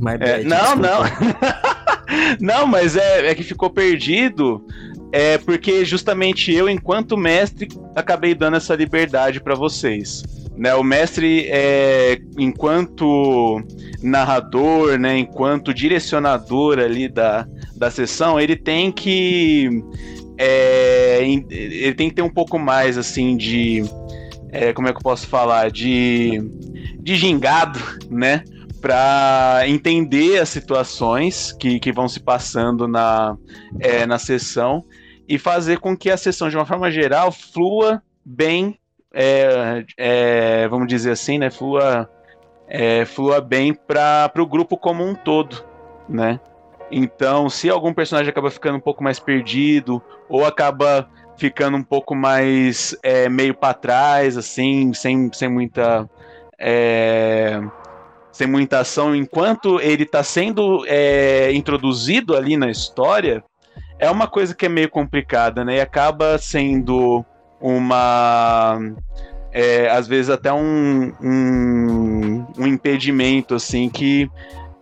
My 0.00 0.16
bad, 0.16 0.24
é, 0.24 0.44
não, 0.44 0.76
não. 0.76 1.00
não, 2.40 2.66
mas 2.66 2.96
é, 2.96 3.28
é 3.28 3.34
que 3.34 3.42
ficou 3.42 3.70
perdido. 3.70 4.64
É 5.12 5.38
porque 5.38 5.84
justamente 5.84 6.52
eu, 6.52 6.68
enquanto 6.68 7.16
mestre, 7.16 7.68
acabei 7.96 8.34
dando 8.34 8.56
essa 8.56 8.74
liberdade 8.76 9.40
para 9.40 9.54
vocês. 9.54 10.22
Né, 10.60 10.74
o 10.74 10.82
mestre, 10.82 11.46
é, 11.48 12.20
enquanto 12.36 13.62
narrador, 14.02 14.98
né, 14.98 15.16
enquanto 15.16 15.72
direcionador 15.72 16.78
ali 16.78 17.08
da, 17.08 17.46
da 17.74 17.90
sessão, 17.90 18.38
ele 18.38 18.54
tem 18.54 18.92
que 18.92 19.82
é, 20.36 21.20
ele 21.22 21.94
tem 21.94 22.10
que 22.10 22.16
ter 22.16 22.20
um 22.20 22.28
pouco 22.28 22.58
mais 22.58 22.98
assim 22.98 23.38
de 23.38 23.82
é, 24.50 24.74
como 24.74 24.86
é 24.86 24.92
que 24.92 24.98
eu 24.98 25.02
posso 25.02 25.26
falar? 25.26 25.70
De 25.70 26.42
de 26.98 27.16
gingado, 27.16 27.78
né? 28.10 28.44
Para 28.80 29.62
entender 29.66 30.40
as 30.40 30.50
situações 30.50 31.52
que, 31.52 31.80
que 31.80 31.90
vão 31.90 32.06
se 32.06 32.20
passando 32.20 32.86
na, 32.86 33.34
é, 33.78 34.04
na 34.04 34.18
sessão 34.18 34.84
e 35.28 35.38
fazer 35.38 35.78
com 35.78 35.96
que 35.96 36.10
a 36.10 36.16
sessão, 36.16 36.48
de 36.48 36.56
uma 36.56 36.66
forma 36.66 36.90
geral, 36.90 37.32
flua 37.32 38.02
bem, 38.24 38.78
é, 39.12 39.84
é, 39.96 40.68
vamos 40.68 40.86
dizer 40.86 41.12
assim, 41.12 41.38
né? 41.38 41.50
Flua, 41.50 42.08
é, 42.68 43.04
flua 43.04 43.40
bem 43.40 43.74
para 43.74 44.30
o 44.38 44.46
grupo 44.46 44.76
como 44.76 45.04
um 45.04 45.14
todo, 45.14 45.64
né? 46.08 46.40
Então, 46.90 47.48
se 47.48 47.70
algum 47.70 47.94
personagem 47.94 48.30
acaba 48.30 48.50
ficando 48.50 48.76
um 48.76 48.80
pouco 48.80 49.02
mais 49.02 49.18
perdido, 49.18 50.02
ou 50.28 50.44
acaba 50.44 51.08
ficando 51.36 51.76
um 51.76 51.82
pouco 51.82 52.14
mais 52.14 52.96
é, 53.02 53.28
meio 53.28 53.54
para 53.54 53.74
trás, 53.74 54.36
assim, 54.36 54.92
sem, 54.92 55.32
sem 55.32 55.48
muita. 55.48 56.08
É, 56.58 57.60
sem 58.32 58.46
muita 58.46 58.80
ação, 58.80 59.14
enquanto 59.14 59.80
ele 59.80 60.04
está 60.04 60.22
sendo 60.22 60.84
é, 60.86 61.52
introduzido 61.52 62.36
ali 62.36 62.56
na 62.56 62.70
história, 62.70 63.42
é 63.98 64.08
uma 64.08 64.28
coisa 64.28 64.54
que 64.54 64.66
é 64.66 64.68
meio 64.68 64.88
complicada, 64.88 65.64
né? 65.64 65.76
E 65.76 65.80
acaba 65.80 66.38
sendo 66.38 67.24
uma. 67.60 68.78
É, 69.52 69.88
às 69.90 70.06
vezes 70.06 70.30
até 70.30 70.52
um, 70.52 71.12
um, 71.20 72.46
um 72.56 72.66
impedimento, 72.66 73.54
assim, 73.54 73.88
que 73.88 74.30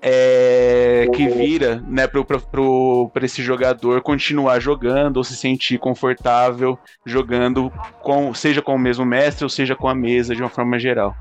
é, 0.01 1.07
que 1.13 1.29
vira 1.29 1.83
né, 1.89 2.07
para 2.07 3.25
esse 3.25 3.43
jogador 3.43 4.01
continuar 4.03 4.61
jogando 4.61 5.17
ou 5.17 5.25
se 5.25 5.37
sentir 5.37 5.79
confortável 5.79 6.79
jogando, 7.05 7.73
com, 8.03 8.33
seja 8.33 8.63
com 8.63 8.75
o 8.75 8.79
mesmo 8.79 9.05
mestre 9.05 9.45
ou 9.45 9.49
seja 9.49 9.75
com 9.75 9.89
a 9.89 9.95
mesa 9.95 10.35
de 10.35 10.43
uma 10.43 10.49
forma 10.49 10.79
geral. 10.79 11.15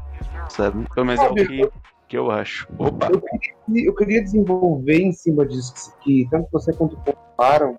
Sabe? 0.49 0.85
Pelo 0.93 1.05
menos 1.05 1.21
é 1.21 1.27
o 1.27 1.33
que, 1.33 1.69
que 2.07 2.17
eu 2.17 2.31
acho. 2.31 2.67
Opa! 2.77 3.09
Eu 3.11 3.21
queria, 3.21 3.87
eu 3.87 3.95
queria 3.95 4.23
desenvolver 4.23 5.01
em 5.01 5.11
cima 5.11 5.45
disso 5.45 5.93
que 6.01 6.27
tanto 6.29 6.47
você 6.51 6.71
quanto 6.73 6.95
o 6.95 7.13
falaram, 7.35 7.77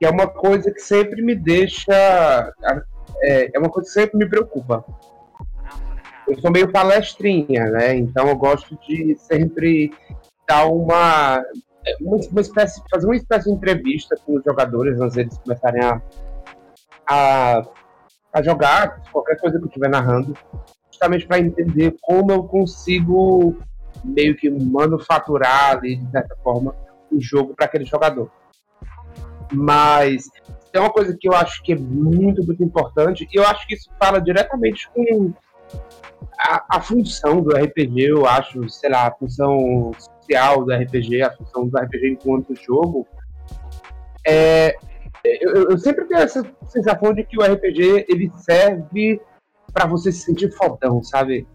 que 0.00 0.06
é 0.06 0.10
uma 0.10 0.26
coisa 0.26 0.72
que 0.72 0.80
sempre 0.80 1.22
me 1.22 1.36
deixa. 1.36 2.52
É, 3.22 3.50
é 3.54 3.58
uma 3.58 3.68
coisa 3.68 3.86
que 3.86 3.92
sempre 3.92 4.18
me 4.18 4.28
preocupa 4.28 4.84
eu 6.30 6.40
sou 6.40 6.50
meio 6.50 6.70
palestrinha, 6.70 7.66
né? 7.66 7.96
Então 7.96 8.28
eu 8.28 8.36
gosto 8.36 8.78
de 8.86 9.16
sempre 9.18 9.92
dar 10.48 10.66
uma, 10.66 11.42
uma, 12.00 12.16
uma 12.30 12.40
espécie, 12.40 12.82
fazer 12.90 13.06
uma 13.06 13.16
espécie 13.16 13.46
de 13.46 13.56
entrevista 13.56 14.16
com 14.24 14.36
os 14.36 14.44
jogadores 14.44 15.00
antes 15.00 15.16
eles 15.16 15.38
começarem 15.38 15.82
a, 15.82 16.00
a, 17.08 17.62
a 18.32 18.42
jogar 18.42 19.02
qualquer 19.10 19.38
coisa 19.40 19.58
que 19.58 19.64
eu 19.64 19.68
estiver 19.68 19.88
narrando, 19.88 20.36
justamente 20.90 21.26
para 21.26 21.40
entender 21.40 21.96
como 22.00 22.30
eu 22.30 22.44
consigo 22.44 23.56
meio 24.04 24.36
que 24.36 24.48
manufaturar 24.48 25.72
ali, 25.72 25.96
de 25.96 26.10
certa 26.10 26.36
forma, 26.42 26.74
o 27.10 27.20
jogo 27.20 27.54
para 27.54 27.66
aquele 27.66 27.84
jogador. 27.84 28.30
Mas 29.52 30.28
é 30.72 30.80
uma 30.80 30.90
coisa 30.90 31.16
que 31.18 31.28
eu 31.28 31.34
acho 31.34 31.62
que 31.62 31.72
é 31.72 31.76
muito, 31.76 32.44
muito 32.44 32.62
importante, 32.62 33.28
e 33.30 33.36
eu 33.36 33.46
acho 33.46 33.66
que 33.66 33.74
isso 33.74 33.90
fala 33.98 34.20
diretamente 34.20 34.88
com 34.90 35.32
a, 36.38 36.76
a, 36.76 36.80
função 36.80 37.40
do 37.42 37.54
RPG, 37.54 38.10
eu 38.10 38.26
acho, 38.26 38.68
sei 38.68 38.90
lá, 38.90 39.08
a 39.08 39.12
função 39.12 39.90
social 39.98 40.64
do 40.64 40.72
RPG, 40.72 41.22
a 41.22 41.32
função 41.32 41.66
do 41.68 41.76
RPG 41.76 42.12
enquanto 42.12 42.54
jogo, 42.54 43.06
é, 44.26 44.76
eu, 45.24 45.70
eu, 45.70 45.78
sempre 45.78 46.04
tenho 46.06 46.20
essa 46.20 46.44
sensação 46.66 47.12
de 47.12 47.24
que 47.24 47.38
o 47.38 47.42
RPG 47.42 48.06
ele 48.08 48.30
serve 48.36 49.20
para 49.72 49.86
você 49.86 50.10
se 50.10 50.22
sentir 50.22 50.50
fodão, 50.52 51.02
sabe? 51.02 51.46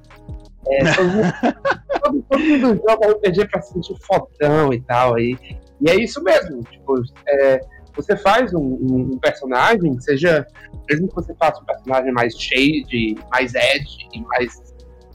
É, 0.68 0.84
todo, 2.02 2.24
todo, 2.30 2.40
mundo 2.40 2.82
joga 2.88 3.12
RPG 3.12 3.48
para 3.50 3.62
se 3.62 3.74
sentir 3.74 3.96
fodão 4.02 4.74
e 4.74 4.82
tal. 4.82 5.20
E, 5.20 5.38
e 5.82 5.90
é 5.90 5.96
isso 5.96 6.24
mesmo. 6.24 6.64
Tipo, 6.64 7.02
é, 7.28 7.60
você 7.96 8.16
faz 8.18 8.54
um, 8.54 8.60
um, 8.60 9.18
personagem, 9.18 10.00
seja 10.00 10.46
mesmo 10.90 11.08
que 11.08 11.16
você 11.16 11.34
faça 11.36 11.62
um 11.62 11.66
personagem 11.66 12.12
mais 12.12 12.38
shade, 12.38 13.16
mais 13.32 13.54
edge, 13.56 14.08
mais 14.28 14.66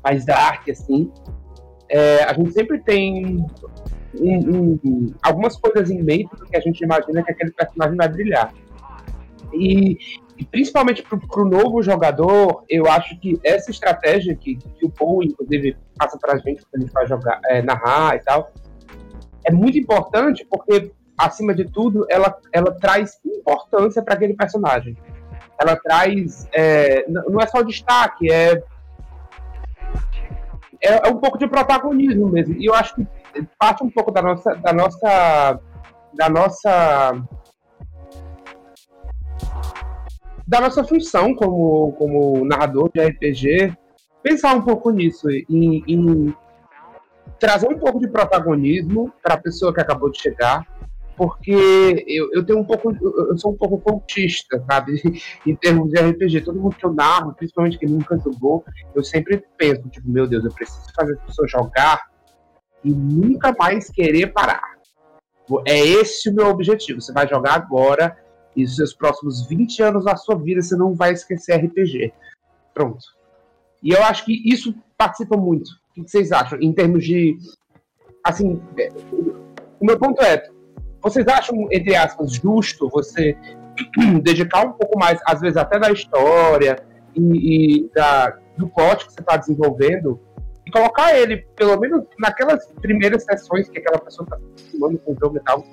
mais 0.03 0.25
dark, 0.25 0.69
assim, 0.69 1.13
é, 1.91 2.25
a 2.25 2.33
gente 2.33 2.53
sempre 2.53 2.79
tem 2.79 3.45
um, 4.19 4.79
um, 4.85 5.15
algumas 5.23 5.57
coisas 5.57 5.91
em 5.91 6.03
mente 6.03 6.35
do 6.37 6.47
que 6.47 6.57
a 6.57 6.61
gente 6.61 6.83
imagina 6.83 7.23
que 7.23 7.33
aquele 7.33 7.53
personagem 7.53 7.97
vai 7.97 8.09
brilhar. 8.09 8.53
E, 9.53 9.99
e 10.39 10.45
principalmente 10.45 11.03
para 11.03 11.43
o 11.43 11.45
novo 11.45 11.83
jogador, 11.83 12.65
eu 12.69 12.87
acho 12.87 13.19
que 13.19 13.39
essa 13.45 13.71
estratégia 13.71 14.35
que, 14.37 14.57
que 14.57 14.87
o 14.87 14.91
Paul, 14.91 15.23
inclusive, 15.25 15.77
passa 15.99 16.17
para 16.19 16.35
a 16.35 16.39
gente 16.39 16.63
quando 16.71 16.83
gente 16.83 16.93
vai 16.93 17.07
jogar, 17.07 17.41
é, 17.47 17.61
narrar 17.61 18.17
e 18.17 18.21
tal, 18.21 18.53
é 19.45 19.53
muito 19.53 19.77
importante 19.77 20.47
porque, 20.49 20.93
acima 21.27 21.55
de 21.55 21.65
tudo, 21.65 22.07
ela, 22.09 22.37
ela 22.53 22.73
traz 22.73 23.21
importância 23.25 24.03
para 24.03 24.15
aquele 24.15 24.35
personagem. 24.35 24.97
Ela 25.59 25.77
traz. 25.77 26.49
É, 26.53 27.05
não 27.09 27.41
é 27.41 27.47
só 27.47 27.63
destaque, 27.63 28.33
é, 28.33 28.63
é, 30.83 31.09
é 31.09 31.11
um 31.11 31.19
pouco 31.19 31.39
de 31.39 31.47
protagonismo 31.47 32.29
mesmo. 32.29 32.55
E 32.55 32.67
eu 32.67 32.75
acho 32.75 32.95
que 32.95 33.07
parte 33.59 33.85
um 33.85 33.91
pouco 33.91 34.11
da 34.11 34.23
nossa. 34.23 34.55
Da 34.55 34.73
nossa 34.73 35.61
da 36.13 36.29
nossa 36.29 37.23
da 40.47 40.61
nossa 40.61 40.83
função 40.83 41.33
como, 41.33 41.93
como 41.93 42.45
narrador 42.45 42.91
de 42.93 43.01
RPG, 43.01 43.73
pensar 44.21 44.53
um 44.57 44.63
pouco 44.63 44.91
nisso, 44.91 45.31
em, 45.31 45.85
em 45.87 46.35
trazer 47.39 47.69
um 47.69 47.79
pouco 47.79 48.01
de 48.01 48.09
protagonismo 48.09 49.13
para 49.23 49.35
a 49.35 49.41
pessoa 49.41 49.73
que 49.73 49.81
acabou 49.81 50.11
de 50.11 50.21
chegar, 50.21 50.67
porque 51.21 52.03
eu, 52.09 52.33
eu 52.33 52.43
tenho 52.43 52.61
um 52.61 52.65
pouco, 52.65 52.97
eu 52.99 53.37
sou 53.37 53.53
um 53.53 53.55
pouco 53.55 53.79
contista, 53.79 54.65
sabe, 54.67 55.03
em 55.47 55.55
termos 55.55 55.91
de 55.91 56.01
RPG. 56.01 56.41
Todo 56.41 56.59
mundo 56.59 56.75
que 56.75 56.87
eu 56.87 56.95
narro, 56.95 57.35
principalmente 57.35 57.79
quem 57.79 57.91
nunca 57.91 58.17
jogou, 58.17 58.65
eu 58.95 59.05
sempre 59.05 59.45
penso, 59.59 59.87
tipo, 59.91 60.09
meu 60.09 60.27
Deus, 60.27 60.43
eu 60.47 60.51
preciso 60.51 60.83
fazer 60.97 61.13
as 61.13 61.21
pessoas 61.27 61.51
jogar 61.51 62.09
e 62.83 62.91
nunca 62.91 63.55
mais 63.59 63.91
querer 63.91 64.29
parar. 64.29 64.63
É 65.67 65.79
esse 65.79 66.31
o 66.31 66.35
meu 66.35 66.47
objetivo. 66.47 67.03
Você 67.03 67.13
vai 67.13 67.29
jogar 67.29 67.53
agora 67.53 68.17
e 68.57 68.65
os 68.65 68.77
seus 68.77 68.95
próximos 68.95 69.47
20 69.47 69.83
anos 69.83 70.07
da 70.07 70.17
sua 70.17 70.37
vida 70.37 70.63
você 70.63 70.75
não 70.75 70.95
vai 70.95 71.13
esquecer 71.13 71.55
RPG. 71.57 72.15
Pronto. 72.73 73.05
E 73.83 73.91
eu 73.91 74.03
acho 74.05 74.25
que 74.25 74.43
isso 74.51 74.75
participa 74.97 75.37
muito. 75.37 75.69
O 75.91 76.03
que 76.03 76.11
vocês 76.11 76.33
acham? 76.33 76.59
Em 76.63 76.73
termos 76.73 77.05
de. 77.05 77.37
Assim, 78.25 78.63
é, 78.79 78.89
o 79.79 79.85
meu 79.85 79.99
ponto 79.99 80.23
é: 80.23 80.49
vocês 81.03 81.27
acham, 81.27 81.67
entre 81.71 81.95
aspas, 81.95 82.33
justo 82.33 82.89
você 82.89 83.37
dedicar 84.23 84.67
um 84.67 84.73
pouco 84.73 84.99
mais, 84.99 85.19
às 85.27 85.41
vezes 85.41 85.57
até 85.57 85.79
da 85.79 85.91
história 85.91 86.77
e, 87.17 87.85
e 87.85 87.91
da, 87.95 88.37
do 88.57 88.69
plot 88.69 89.07
que 89.07 89.13
você 89.13 89.21
está 89.21 89.37
desenvolvendo, 89.37 90.21
e 90.67 90.71
colocar 90.71 91.17
ele, 91.17 91.39
pelo 91.57 91.79
menos 91.79 92.05
naquelas 92.19 92.67
primeiras 92.81 93.25
sessões 93.25 93.69
que 93.69 93.79
aquela 93.79 93.99
pessoa 93.99 94.25
está 94.25 94.39
se 94.57 94.79
com 94.79 95.13
o 95.13 95.17
jogo 95.21 95.37
e 95.37 95.41
tal, 95.41 95.65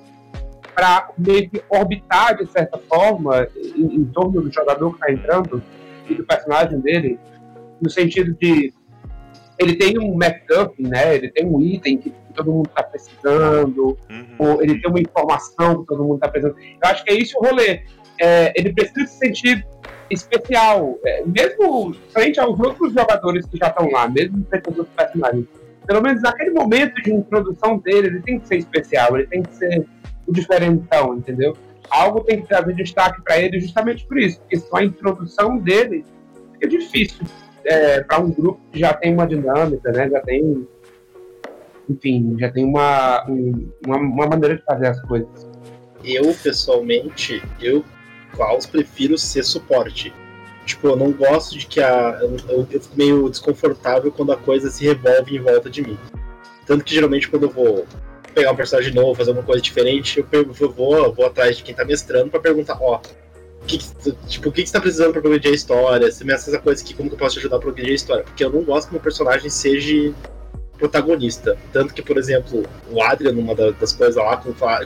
para 0.74 1.10
meio 1.18 1.50
que 1.50 1.62
orbitar 1.70 2.38
de 2.38 2.46
certa 2.52 2.78
forma 2.78 3.48
em, 3.56 3.96
em 3.96 4.06
torno 4.06 4.42
do 4.42 4.52
jogador 4.52 4.92
que 4.92 4.96
está 4.96 5.12
entrando 5.12 5.62
e 6.10 6.16
do 6.16 6.24
personagem 6.24 6.80
dele, 6.80 7.20
no 7.82 7.90
sentido 7.90 8.34
de 8.36 8.74
ele 9.60 9.76
tem 9.76 9.98
um 9.98 10.16
MacGuffin, 10.16 10.84
né? 10.84 11.16
Ele 11.16 11.30
tem 11.30 11.46
um 11.46 11.62
item 11.62 11.98
que 11.98 12.14
todo 12.34 12.52
mundo 12.52 12.68
está 12.68 12.84
precisando, 12.84 13.98
uhum. 14.10 14.26
ou 14.38 14.62
ele 14.62 14.80
tem 14.80 14.90
uma 14.90 15.00
informação 15.00 15.82
que 15.82 15.88
todo 15.88 16.04
mundo 16.04 16.16
está 16.16 16.28
precisando. 16.28 16.58
Eu 16.60 16.90
acho 16.90 17.04
que 17.04 17.12
é 17.12 17.16
isso 17.16 17.38
o 17.38 17.44
rolê. 17.44 17.82
É, 18.20 18.54
ele 18.56 18.74
precisa 18.74 19.06
se 19.08 19.18
sentir 19.18 19.68
especial, 20.10 20.98
é, 21.06 21.24
mesmo 21.26 21.94
frente 22.10 22.40
aos 22.40 22.60
outros 22.60 22.94
jogadores 22.94 23.46
que 23.46 23.58
já 23.58 23.68
estão 23.68 23.90
lá, 23.90 24.08
mesmo 24.08 24.46
frente 24.50 24.68
aos 24.68 24.78
outros 24.78 24.96
personagens. 24.96 25.46
Pelo 25.86 26.02
menos 26.02 26.22
naquele 26.22 26.52
momento 26.52 27.02
de 27.02 27.14
introdução 27.14 27.78
dele, 27.80 28.08
ele 28.08 28.22
tem 28.22 28.40
que 28.40 28.48
ser 28.48 28.58
especial, 28.58 29.18
ele 29.18 29.28
tem 29.28 29.42
que 29.42 29.56
ser 29.56 29.86
o 30.26 30.34
diferentão, 30.34 31.16
entendeu? 31.16 31.56
Algo 31.90 32.22
tem 32.22 32.42
que 32.42 32.48
trazer 32.48 32.74
destaque 32.76 33.22
para 33.22 33.40
ele 33.40 33.60
justamente 33.60 34.06
por 34.06 34.18
isso, 34.18 34.40
porque 34.42 34.58
só 34.58 34.78
a 34.78 34.84
introdução 34.84 35.58
dele 35.58 36.06
é 36.62 36.68
difícil 36.68 37.26
é, 37.68 38.02
para 38.02 38.20
um 38.20 38.32
grupo 38.32 38.62
que 38.72 38.80
já 38.80 38.94
tem 38.94 39.14
uma 39.14 39.28
dinâmica, 39.28 39.92
né? 39.92 40.10
Já 40.10 40.22
tem, 40.22 40.66
enfim, 41.90 42.38
já 42.40 42.50
tem 42.50 42.64
uma, 42.64 43.26
um, 43.30 43.70
uma, 43.86 43.98
uma, 43.98 44.28
maneira 44.28 44.56
de 44.56 44.64
fazer 44.64 44.88
as 44.88 45.02
coisas. 45.02 45.50
Eu, 46.04 46.34
pessoalmente, 46.42 47.44
eu, 47.60 47.84
Klaus, 48.34 48.66
prefiro 48.66 49.18
ser 49.18 49.44
suporte. 49.44 50.14
Tipo, 50.66 50.88
eu 50.88 50.96
não 50.96 51.12
gosto 51.12 51.58
de 51.58 51.66
que 51.66 51.82
a. 51.82 52.20
Eu, 52.22 52.38
eu 52.50 52.66
fico 52.66 52.88
meio 52.96 53.30
desconfortável 53.30 54.12
quando 54.12 54.32
a 54.32 54.38
coisa 54.38 54.70
se 54.70 54.86
revolve 54.86 55.36
em 55.36 55.42
volta 55.42 55.70
de 55.70 55.82
mim. 55.82 55.98
Tanto 56.66 56.86
que 56.86 56.94
geralmente 56.94 57.30
quando 57.30 57.44
eu 57.44 57.50
vou 57.50 57.86
pegar 58.34 58.52
um 58.52 58.56
personagem 58.56 58.94
novo, 58.94 59.16
fazer 59.16 59.32
uma 59.32 59.44
coisa 59.44 59.62
diferente, 59.62 60.20
eu, 60.32 60.44
eu 60.60 60.72
vou, 60.72 61.14
vou 61.14 61.26
atrás 61.26 61.58
de 61.58 61.64
quem 61.64 61.74
tá 61.74 61.84
mestrando 61.84 62.30
para 62.30 62.40
perguntar, 62.40 62.78
ó, 62.80 63.02
que, 63.68 63.78
tipo, 64.28 64.50
o 64.50 64.52
que, 64.52 64.64
que 64.64 64.70
você 64.70 64.74
tá 64.74 64.82
precisando 64.82 65.12
pra 65.12 65.22
progredir 65.22 65.52
a 65.52 65.54
história? 65.54 66.12
Se 66.12 66.24
me 66.24 66.34
essa 66.34 66.58
coisa 66.58 66.82
aqui, 66.82 66.94
como 66.94 67.10
que 67.10 67.16
eu 67.16 67.20
posso 67.20 67.36
te 67.36 67.40
ajudar 67.40 67.58
a 67.58 67.60
progredir 67.60 67.92
a 67.92 67.96
história? 67.96 68.24
Porque 68.24 68.44
eu 68.44 68.52
não 68.52 68.64
gosto 68.64 68.88
que 68.88 68.94
meu 68.94 69.02
personagem 69.02 69.50
seja 69.50 70.14
protagonista. 70.78 71.58
Tanto 71.74 71.94
que, 71.94 72.02
por 72.02 72.18
exemplo, 72.18 72.64
o 72.90 73.02
Adrian, 73.02 73.34
numa 73.34 73.54
das 73.54 73.94
coisas 73.94 74.16
lá, 74.16 74.38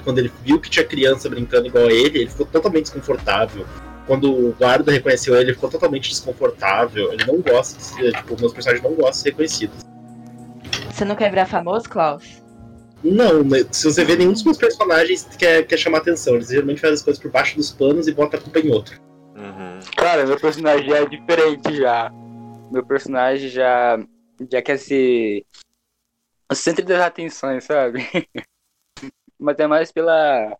quando 0.04 0.18
ele 0.18 0.32
viu 0.44 0.60
que 0.60 0.70
tinha 0.70 0.86
criança 0.86 1.30
brincando 1.30 1.68
igual 1.68 1.86
a 1.86 1.92
ele, 1.94 2.20
ele 2.20 2.30
ficou 2.30 2.46
totalmente 2.46 2.84
desconfortável. 2.84 3.66
Quando 4.08 4.34
o 4.34 4.56
guarda 4.58 4.92
reconheceu 4.92 5.36
ele, 5.36 5.46
ele 5.46 5.54
ficou 5.54 5.70
totalmente 5.70 6.10
desconfortável. 6.10 7.14
Ele 7.14 7.26
não 7.26 7.40
gosta, 7.40 7.78
de, 7.98 8.12
tipo, 8.12 8.40
meus 8.40 8.54
personagens 8.54 8.84
não 8.84 8.96
gostam 8.96 9.12
de 9.12 9.18
ser 9.18 9.30
reconhecidos. 9.30 9.86
Você 10.92 11.06
não 11.06 11.16
quer 11.16 11.30
virar 11.30 11.46
famoso, 11.46 11.88
Klaus? 11.88 12.41
Não, 13.04 13.44
se 13.72 13.86
você 13.86 14.06
vê 14.06 14.16
nenhum 14.16 14.34
dos 14.34 14.44
meus 14.44 14.58
personagens 14.58 15.28
quer, 15.38 15.66
quer 15.66 15.78
chamar 15.78 16.00
atenção. 16.00 16.36
Eles 16.36 16.50
geralmente 16.50 16.80
fazem 16.80 16.96
as 16.96 17.02
coisas 17.02 17.22
por 17.22 17.32
baixo 17.32 17.56
dos 17.56 17.72
panos 17.72 18.08
e 18.08 18.14
botam 18.14 18.40
a 18.40 18.44
culpa 18.44 18.60
em 18.60 18.72
outro. 18.72 19.00
Uhum. 19.36 19.80
Cara, 19.96 20.26
meu 20.26 20.40
personagem 20.40 20.94
é 20.94 21.06
diferente 21.06 21.76
já. 21.76 22.12
Meu 22.72 22.86
personagem 22.86 23.50
já, 23.50 24.00
já 24.50 24.62
quer 24.62 24.78
ser 24.78 25.46
o 26.50 26.56
centro 26.56 26.86
das 26.86 27.02
atenções, 27.02 27.64
sabe? 27.64 28.00
Mas 29.40 29.58
é 29.58 29.66
mais 29.66 29.92
pela, 29.92 30.56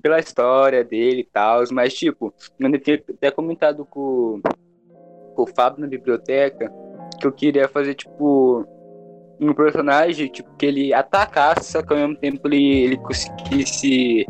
pela 0.00 0.18
história 0.18 0.82
dele 0.82 1.20
e 1.20 1.24
tal. 1.24 1.62
Mas, 1.70 1.92
tipo, 1.92 2.32
eu 2.58 2.80
tinha 2.80 3.02
até 3.10 3.30
comentado 3.30 3.84
com, 3.84 4.40
com 5.34 5.42
o 5.42 5.46
Fábio 5.46 5.80
na 5.80 5.86
biblioteca 5.86 6.72
que 7.20 7.26
eu 7.26 7.32
queria 7.32 7.68
fazer, 7.68 7.94
tipo, 7.94 8.66
um 9.40 9.52
personagem 9.52 10.28
tipo, 10.28 10.54
que 10.56 10.66
ele 10.66 10.94
atacasse, 10.94 11.72
só 11.72 11.82
que 11.82 11.92
ao 11.92 11.98
mesmo 11.98 12.16
tempo 12.16 12.46
ele, 12.48 12.84
ele 12.84 12.96
conseguisse 12.96 14.26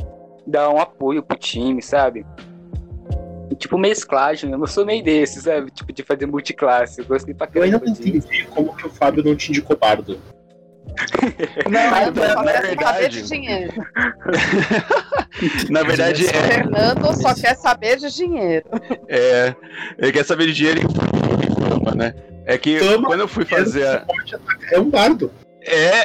dar 0.47 0.71
um 0.71 0.79
apoio 0.79 1.23
pro 1.23 1.39
time, 1.39 1.83
sabe? 1.83 2.25
tipo, 3.55 3.79
mesclagem, 3.79 4.51
eu 4.51 4.59
não 4.59 4.67
sou 4.67 4.85
meio 4.85 5.03
desse, 5.03 5.41
sabe? 5.41 5.71
Tipo, 5.71 5.93
de 5.93 6.03
fazer 6.03 6.27
multiclasse. 6.27 7.01
Eu 7.01 7.07
gostei 7.07 7.35
pra 7.35 7.47
caramba. 7.47 7.67
Eu 7.67 7.75
ainda 7.75 7.87
não 7.87 7.93
entendi 7.93 8.45
como 8.47 8.75
que 8.75 8.87
o 8.87 8.91
Fábio 8.91 9.23
não 9.25 9.37
te 9.37 9.51
indicou 9.51 9.77
bardo. 9.77 10.19
Não, 11.69 11.91
na, 11.91 12.11
na 12.45 12.61
verdade. 12.61 13.23
de 13.23 13.29
dinheiro. 13.29 13.73
na 15.71 15.83
verdade, 15.83 16.27
é. 16.27 16.33
Fernando 16.33 17.21
só 17.21 17.35
quer 17.35 17.57
saber 17.57 17.97
de 17.97 18.15
dinheiro. 18.15 18.67
É, 19.09 19.55
ele 19.99 20.13
quer 20.13 20.25
saber 20.25 20.47
de 20.47 20.53
dinheiro 20.53 20.81
e 20.81 21.69
fama, 21.69 21.95
né? 21.97 22.15
É 22.47 22.59
que 22.59 22.79
Toma, 22.79 23.07
quando 23.09 23.21
eu 23.21 23.29
fui 23.29 23.45
fazer 23.45 23.87
a... 23.87 24.05
É 24.71 24.79
um 24.79 24.91
bardo. 24.91 25.31
É. 25.63 26.05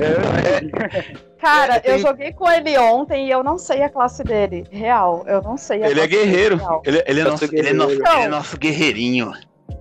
é. 0.00 1.30
Cara, 1.38 1.76
é, 1.76 1.80
tem... 1.80 1.92
eu 1.92 1.98
joguei 1.98 2.32
com 2.32 2.50
ele 2.50 2.78
ontem 2.78 3.26
e 3.26 3.30
eu 3.30 3.42
não 3.42 3.58
sei 3.58 3.82
a 3.82 3.88
classe 3.88 4.22
dele. 4.22 4.66
Real, 4.70 5.24
eu 5.26 5.42
não 5.42 5.56
sei 5.56 5.82
a 5.82 5.90
Ele 5.90 6.00
é 6.00 6.06
guerreiro. 6.06 6.60
Ele, 6.84 7.02
ele, 7.06 7.20
é 7.20 7.24
nosso, 7.24 7.44
ele, 7.44 7.68
é 7.68 7.72
nosso, 7.72 7.92
ele 7.92 8.02
é 8.06 8.28
nosso 8.28 8.58
guerreirinho. 8.58 9.32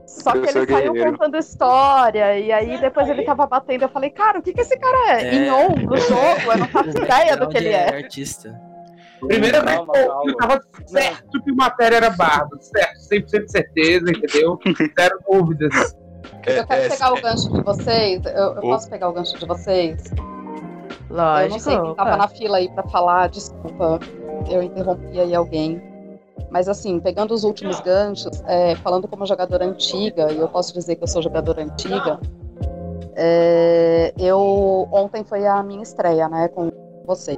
Só 0.06 0.32
que 0.32 0.50
ele 0.50 0.66
saiu 0.66 0.94
contando 0.96 1.38
história, 1.38 2.38
e 2.40 2.52
aí 2.52 2.80
depois 2.80 3.08
ele 3.08 3.24
tava 3.24 3.46
batendo. 3.46 3.84
Eu 3.84 3.90
falei, 3.90 4.10
cara, 4.10 4.40
o 4.40 4.42
que, 4.42 4.52
que 4.54 4.62
esse 4.62 4.78
cara 4.78 5.12
é? 5.12 5.24
é. 5.24 5.36
Em 5.36 5.52
on 5.52 5.76
no 5.76 5.98
jogo? 5.98 6.52
Eu 6.52 6.58
não 6.58 6.68
faço 6.68 6.90
ideia 6.98 7.38
do 7.38 7.48
que 7.48 7.58
ele 7.58 7.70
é. 7.70 7.96
artista. 7.96 8.60
Primeiramente, 9.20 9.86
calma, 9.86 9.94
calma. 9.94 10.24
eu 10.26 10.38
tava 10.38 10.62
certo 10.86 11.44
que 11.44 11.52
o 11.52 11.56
matéria 11.56 11.98
era 11.98 12.10
bardo, 12.10 12.58
certo, 12.62 13.00
100% 13.12 13.46
de 13.46 13.52
certeza, 13.52 14.12
entendeu? 14.12 14.60
Zero 15.00 15.20
dúvidas. 15.30 15.96
Eu 16.46 16.66
quero 16.66 16.84
é, 16.84 16.90
pegar 16.90 17.08
é, 17.08 17.12
o 17.12 17.22
gancho 17.22 17.52
de 17.52 17.62
vocês. 17.62 18.26
Eu, 18.26 18.56
eu 18.56 18.62
posso 18.62 18.90
pegar 18.90 19.10
o 19.10 19.14
gancho 19.14 19.38
de 19.38 19.46
vocês? 19.46 20.04
Lógico. 21.10 21.46
Eu 21.46 21.50
não 21.50 21.60
sei 21.60 21.80
quem 21.80 21.96
tava 21.96 22.18
na 22.18 22.28
fila 22.28 22.58
aí 22.58 22.70
pra 22.70 22.84
falar, 22.84 23.30
desculpa. 23.30 24.00
Eu 24.50 24.64
interrompi 24.64 25.20
aí 25.20 25.36
alguém. 25.36 25.82
Mas 26.50 26.68
assim, 26.68 27.00
pegando 27.00 27.34
os 27.34 27.44
últimos 27.44 27.80
ganchos, 27.82 28.42
é, 28.48 28.76
falando 28.78 29.08
como 29.08 29.26
jogadora 29.26 29.66
antiga, 29.66 30.32
e 30.32 30.38
eu 30.38 30.48
posso 30.48 30.74
dizer 30.74 30.96
que 30.96 31.04
eu 31.04 31.08
sou 31.08 31.22
jogadora 31.22 31.64
antiga, 31.64 32.20
é, 33.16 34.14
eu 34.18 34.88
ontem 34.92 35.24
foi 35.24 35.46
a 35.46 35.62
minha 35.62 35.84
estreia, 35.84 36.28
né, 36.30 36.48
com 36.48 36.72
vocês. 37.06 37.38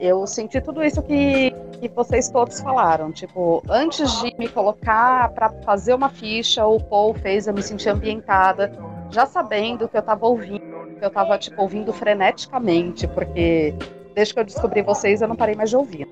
Eu 0.00 0.26
senti 0.26 0.60
tudo 0.60 0.82
isso 0.82 1.02
que, 1.02 1.50
que 1.80 1.88
vocês 1.88 2.30
todos 2.30 2.60
falaram. 2.60 3.12
Tipo, 3.12 3.62
antes 3.68 4.10
de 4.20 4.34
me 4.38 4.48
colocar 4.48 5.28
para 5.30 5.50
fazer 5.62 5.94
uma 5.94 6.08
ficha, 6.08 6.64
o 6.66 6.80
Paul 6.80 7.14
fez 7.14 7.46
eu 7.46 7.54
me 7.54 7.62
sentir 7.62 7.90
ambientada. 7.90 8.72
já 9.10 9.26
sabendo 9.26 9.88
que 9.88 9.96
eu 9.96 10.02
tava 10.02 10.26
ouvindo, 10.26 10.96
que 10.98 11.04
eu 11.04 11.10
tava, 11.10 11.36
tipo, 11.36 11.60
ouvindo 11.60 11.92
freneticamente, 11.92 13.06
porque 13.08 13.74
desde 14.14 14.34
que 14.34 14.40
eu 14.40 14.44
descobri 14.44 14.82
vocês, 14.82 15.20
eu 15.20 15.28
não 15.28 15.36
parei 15.36 15.54
mais 15.54 15.70
de 15.70 15.76
ouvir. 15.76 16.08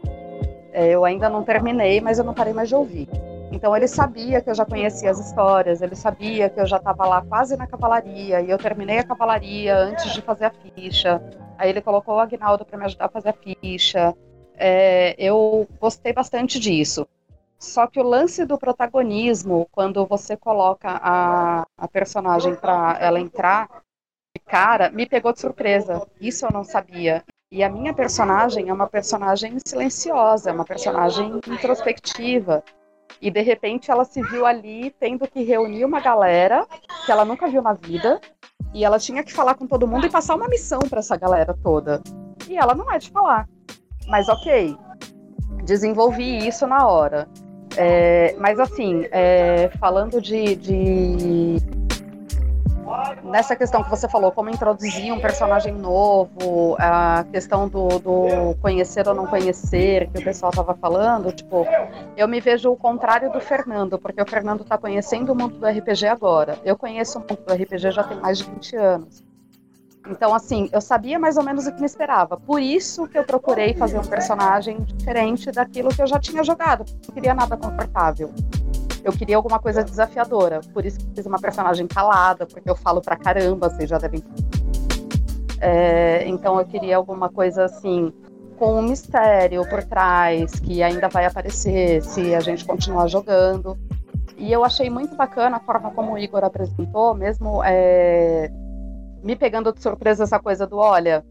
É, 0.73 0.89
eu 0.89 1.05
ainda 1.05 1.29
não 1.29 1.43
terminei, 1.43 2.01
mas 2.01 2.19
eu 2.19 2.25
não 2.25 2.35
parei 2.35 2.53
mais 2.53 2.69
de 2.69 2.75
ouvir. 2.75 3.09
Então 3.51 3.75
ele 3.75 3.89
sabia 3.89 4.41
que 4.41 4.51
eu 4.51 4.55
já 4.55 4.65
conhecia 4.65 5.11
as 5.11 5.19
histórias, 5.19 5.81
ele 5.81 5.97
sabia 5.97 6.51
que 6.51 6.61
eu 6.61 6.67
já 6.67 6.77
estava 6.77 7.07
lá 7.07 7.23
quase 7.23 7.57
na 7.57 7.67
cavalaria, 7.67 8.41
e 8.41 8.51
eu 8.51 8.59
terminei 8.59 8.99
a 8.99 9.05
cavalaria 9.05 9.77
antes 9.77 10.13
de 10.13 10.21
fazer 10.21 10.47
a 10.47 10.51
ficha. 10.51 11.21
Aí 11.59 11.69
ele 11.71 11.83
colocou 11.83 12.15
o 12.15 12.21
Agnaldo 12.21 12.65
para 12.65 12.79
me 12.79 12.85
ajudar 12.85 13.07
a 13.07 13.11
fazer 13.11 13.31
a 13.31 13.33
ficha. 13.33 14.15
É, 14.57 15.15
eu 15.19 15.69
gostei 15.81 16.13
bastante 16.13 16.59
disso. 16.59 17.07
Só 17.59 17.89
que 17.89 17.99
o 17.99 18.05
lance 18.05 18.47
do 18.47 18.57
protagonismo, 18.57 19.69
quando 19.73 20.07
você 20.07 20.37
coloca 20.37 20.89
a, 21.03 21.67
a 21.77 21.89
personagem 21.89 22.55
para 22.55 22.97
ela 23.01 23.19
entrar 23.19 23.69
de 24.35 24.41
cara, 24.47 24.91
me 24.91 25.05
pegou 25.05 25.33
de 25.33 25.41
surpresa. 25.41 26.07
Isso 26.21 26.47
eu 26.47 26.53
não 26.53 26.63
sabia. 26.63 27.25
E 27.51 27.65
a 27.65 27.69
minha 27.69 27.93
personagem 27.93 28.69
é 28.69 28.73
uma 28.73 28.87
personagem 28.87 29.57
silenciosa, 29.67 30.51
é 30.51 30.53
uma 30.53 30.65
personagem 30.65 31.41
introspectiva. 31.49 32.63
E 33.21 33.31
de 33.31 33.41
repente 33.41 33.91
ela 33.91 34.05
se 34.05 34.23
viu 34.23 34.47
ali 34.47 34.95
tendo 35.01 35.27
que 35.27 35.43
reunir 35.43 35.85
uma 35.85 35.99
galera 35.99 36.65
que 37.05 37.11
ela 37.11 37.25
nunca 37.25 37.49
viu 37.49 37.61
na 37.61 37.73
vida. 37.73 38.21
E 38.75 38.85
ela 38.85 38.99
tinha 38.99 39.23
que 39.23 39.33
falar 39.33 39.55
com 39.55 39.67
todo 39.67 39.87
mundo 39.87 40.07
e 40.07 40.11
passar 40.11 40.35
uma 40.35 40.49
missão 40.49 40.81
para 40.81 40.99
essa 40.99 41.17
galera 41.17 41.57
toda. 41.63 42.03
E 42.49 42.57
ela 42.57 42.75
não 42.75 42.91
é 42.93 42.99
de 42.99 43.11
falar. 43.11 43.49
Mas 44.07 44.29
ok, 44.29 44.77
desenvolvi 45.65 46.47
isso 46.47 46.67
na 46.67 46.87
hora. 46.87 47.29
É, 47.77 48.35
mas 48.39 48.59
assim, 48.59 49.07
é, 49.11 49.71
falando 49.79 50.21
de, 50.21 50.57
de, 50.57 51.57
Nessa 53.23 53.55
questão 53.57 53.83
que 53.83 53.91
você 53.91 54.09
falou, 54.09 54.33
como 54.33 54.51
introduzir 54.51 55.13
um 55.13 55.21
personagem 55.21 55.73
novo, 55.73 56.77
a 56.79 57.25
questão 57.31 57.69
do, 57.69 57.99
do 57.99 58.55
conhecer 58.61 59.07
ou 59.09 59.15
não 59.15 59.27
conhecer, 59.27 60.09
que 60.11 60.19
o 60.21 60.25
pessoal 60.25 60.51
estava 60.51 60.75
falando, 60.75 61.33
tipo, 61.33 61.67
eu 62.17 62.27
me 62.29 62.41
vejo 62.41 62.71
o 62.71 62.77
contrário 62.77 63.31
do 63.31 63.41
Fernando, 63.41 63.99
porque 63.99 64.21
o 64.21 64.27
Fernando 64.27 64.63
está 64.63 64.79
conhecendo 64.79 65.33
o 65.33 65.37
mundo 65.37 65.59
do 65.59 65.67
RPG 65.67 66.07
agora. 66.07 66.59
Eu 66.65 66.77
conheço 66.77 67.19
o 67.19 67.21
mundo 67.21 67.39
do 67.47 67.53
RPG 67.53 67.91
já 67.91 68.05
tem 68.05 68.19
mais 68.19 68.39
de 68.39 68.45
20 68.45 68.77
anos. 68.77 69.29
Então, 70.11 70.35
assim, 70.35 70.69
eu 70.73 70.81
sabia 70.81 71.19
mais 71.19 71.37
ou 71.37 71.43
menos 71.43 71.67
o 71.67 71.73
que 71.73 71.81
me 71.81 71.87
esperava. 71.87 72.39
Por 72.39 72.61
isso 72.61 73.07
que 73.07 73.19
eu 73.19 73.25
procurei 73.25 73.75
fazer 73.75 73.99
um 73.99 74.05
personagem 74.05 74.83
diferente 74.83 75.51
daquilo 75.51 75.91
que 75.91 76.01
eu 76.01 76.07
já 76.07 76.19
tinha 76.19 76.43
jogado. 76.43 76.85
Não 77.07 77.15
queria 77.15 77.35
nada 77.35 77.57
confortável. 77.57 78.33
Eu 79.03 79.13
queria 79.13 79.37
alguma 79.37 79.59
coisa 79.59 79.83
desafiadora. 79.85 80.61
Por 80.73 80.85
isso 80.85 80.99
que 80.99 81.07
fiz 81.15 81.27
uma 81.27 81.39
personagem 81.39 81.87
calada, 81.87 82.47
porque 82.47 82.69
eu 82.69 82.77
falo 82.77 83.01
pra 83.01 83.17
caramba, 83.17 83.69
vocês 83.69 83.89
já 83.89 83.99
devem. 83.99 84.23
É, 85.61 86.27
então 86.27 86.59
eu 86.59 86.67
queria 86.67 86.97
alguma 86.97 87.29
coisa 87.29 87.65
assim, 87.65 88.13
com 88.59 88.79
um 88.79 88.83
mistério 88.83 89.69
por 89.69 89.83
trás, 89.85 90.59
que 90.61 90.83
ainda 90.83 91.09
vai 91.09 91.25
aparecer 91.25 92.03
se 92.03 92.35
a 92.35 92.41
gente 92.41 92.65
continuar 92.65 93.09
jogando. 93.09 93.77
E 94.37 94.53
eu 94.53 94.65
achei 94.65 94.89
muito 94.89 95.17
bacana 95.17 95.57
a 95.57 95.61
forma 95.61 95.91
como 95.91 96.13
o 96.13 96.19
Igor 96.19 96.45
apresentou, 96.45 97.15
mesmo. 97.15 97.63
É 97.65 98.51
me 99.23 99.37
pegando 99.37 99.73
de 99.73 99.83
surpresa 99.83 100.25
essa 100.25 100.39
coisa 100.39 100.67
do, 100.67 100.77
olha, 100.77 101.25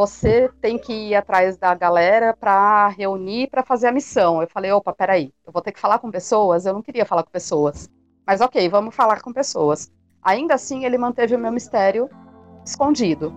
você 0.00 0.50
tem 0.62 0.78
que 0.78 0.94
ir 0.94 1.14
atrás 1.14 1.58
da 1.58 1.74
galera 1.74 2.34
para 2.34 2.88
reunir 2.88 3.50
para 3.50 3.62
fazer 3.62 3.86
a 3.86 3.92
missão. 3.92 4.40
Eu 4.40 4.48
falei, 4.48 4.72
opa, 4.72 4.94
peraí, 4.94 5.30
eu 5.46 5.52
vou 5.52 5.60
ter 5.60 5.72
que 5.72 5.78
falar 5.78 5.98
com 5.98 6.10
pessoas? 6.10 6.64
Eu 6.64 6.72
não 6.72 6.80
queria 6.80 7.04
falar 7.04 7.22
com 7.22 7.30
pessoas. 7.30 7.86
Mas 8.26 8.40
ok, 8.40 8.66
vamos 8.70 8.94
falar 8.94 9.20
com 9.20 9.30
pessoas. 9.30 9.92
Ainda 10.22 10.54
assim, 10.54 10.86
ele 10.86 10.96
manteve 10.96 11.36
o 11.36 11.38
meu 11.38 11.52
mistério 11.52 12.08
escondido. 12.64 13.30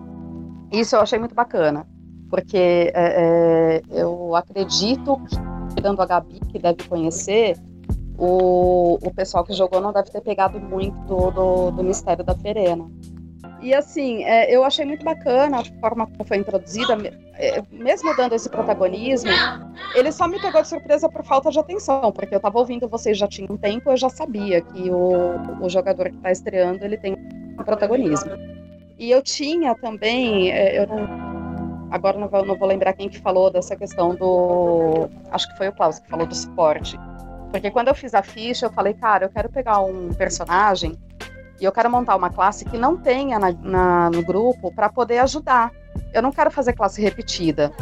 Isso 0.72 0.96
eu 0.96 1.00
achei 1.00 1.18
muito 1.18 1.34
bacana, 1.34 1.86
porque 2.30 2.56
é, 2.56 2.92
é, 2.94 3.82
eu 3.90 4.34
acredito 4.34 5.20
que, 5.28 5.36
tirando 5.74 6.00
a 6.00 6.06
Gabi, 6.06 6.40
que 6.50 6.58
deve 6.58 6.88
conhecer, 6.88 7.58
o, 8.16 8.94
o 9.06 9.14
pessoal 9.14 9.44
que 9.44 9.52
jogou 9.52 9.82
não 9.82 9.92
deve 9.92 10.10
ter 10.10 10.22
pegado 10.22 10.58
muito 10.58 10.98
do, 11.02 11.30
do, 11.30 11.70
do 11.72 11.84
mistério 11.84 12.24
da 12.24 12.34
Ferena. 12.34 12.90
E 13.64 13.72
assim, 13.72 14.22
é, 14.24 14.54
eu 14.54 14.62
achei 14.62 14.84
muito 14.84 15.02
bacana 15.02 15.60
a 15.60 15.64
forma 15.80 16.06
como 16.06 16.22
foi 16.22 16.36
introduzida, 16.36 16.98
é, 17.32 17.62
mesmo 17.72 18.14
dando 18.14 18.34
esse 18.34 18.46
protagonismo, 18.46 19.30
ele 19.94 20.12
só 20.12 20.28
me 20.28 20.38
pegou 20.38 20.60
de 20.60 20.68
surpresa 20.68 21.08
por 21.08 21.24
falta 21.24 21.50
de 21.50 21.58
atenção, 21.58 22.12
porque 22.12 22.34
eu 22.34 22.36
estava 22.36 22.58
ouvindo 22.58 22.86
vocês 22.86 23.16
já 23.16 23.26
tinha 23.26 23.50
um 23.50 23.56
tempo, 23.56 23.90
eu 23.90 23.96
já 23.96 24.10
sabia 24.10 24.60
que 24.60 24.90
o, 24.90 25.62
o 25.62 25.68
jogador 25.70 26.10
que 26.10 26.16
está 26.16 26.30
estreando, 26.30 26.84
ele 26.84 26.98
tem 26.98 27.14
um 27.14 27.64
protagonismo. 27.64 28.32
E 28.98 29.10
eu 29.10 29.22
tinha 29.22 29.74
também, 29.76 30.52
é, 30.52 30.78
eu 30.78 30.86
não, 30.86 31.88
agora 31.90 32.18
não 32.18 32.28
vou, 32.28 32.44
não 32.44 32.58
vou 32.58 32.68
lembrar 32.68 32.92
quem 32.92 33.08
que 33.08 33.18
falou 33.18 33.50
dessa 33.50 33.74
questão 33.74 34.14
do, 34.14 35.08
acho 35.30 35.50
que 35.50 35.56
foi 35.56 35.68
o 35.68 35.72
Klaus 35.72 35.98
que 35.98 36.10
falou 36.10 36.26
do 36.26 36.34
suporte. 36.34 36.98
Porque 37.50 37.70
quando 37.70 37.88
eu 37.88 37.94
fiz 37.94 38.12
a 38.12 38.22
ficha, 38.22 38.66
eu 38.66 38.72
falei, 38.72 38.92
cara, 38.92 39.24
eu 39.24 39.30
quero 39.30 39.48
pegar 39.48 39.80
um 39.80 40.12
personagem 40.12 40.98
e 41.60 41.64
eu 41.64 41.72
quero 41.72 41.90
montar 41.90 42.16
uma 42.16 42.30
classe 42.30 42.64
que 42.64 42.78
não 42.78 42.96
tenha 42.96 43.38
na, 43.38 43.52
na, 43.52 44.10
no 44.10 44.22
grupo 44.22 44.72
para 44.74 44.88
poder 44.88 45.18
ajudar. 45.18 45.72
Eu 46.12 46.22
não 46.22 46.32
quero 46.32 46.50
fazer 46.50 46.72
classe 46.72 47.00
repetida. 47.00 47.72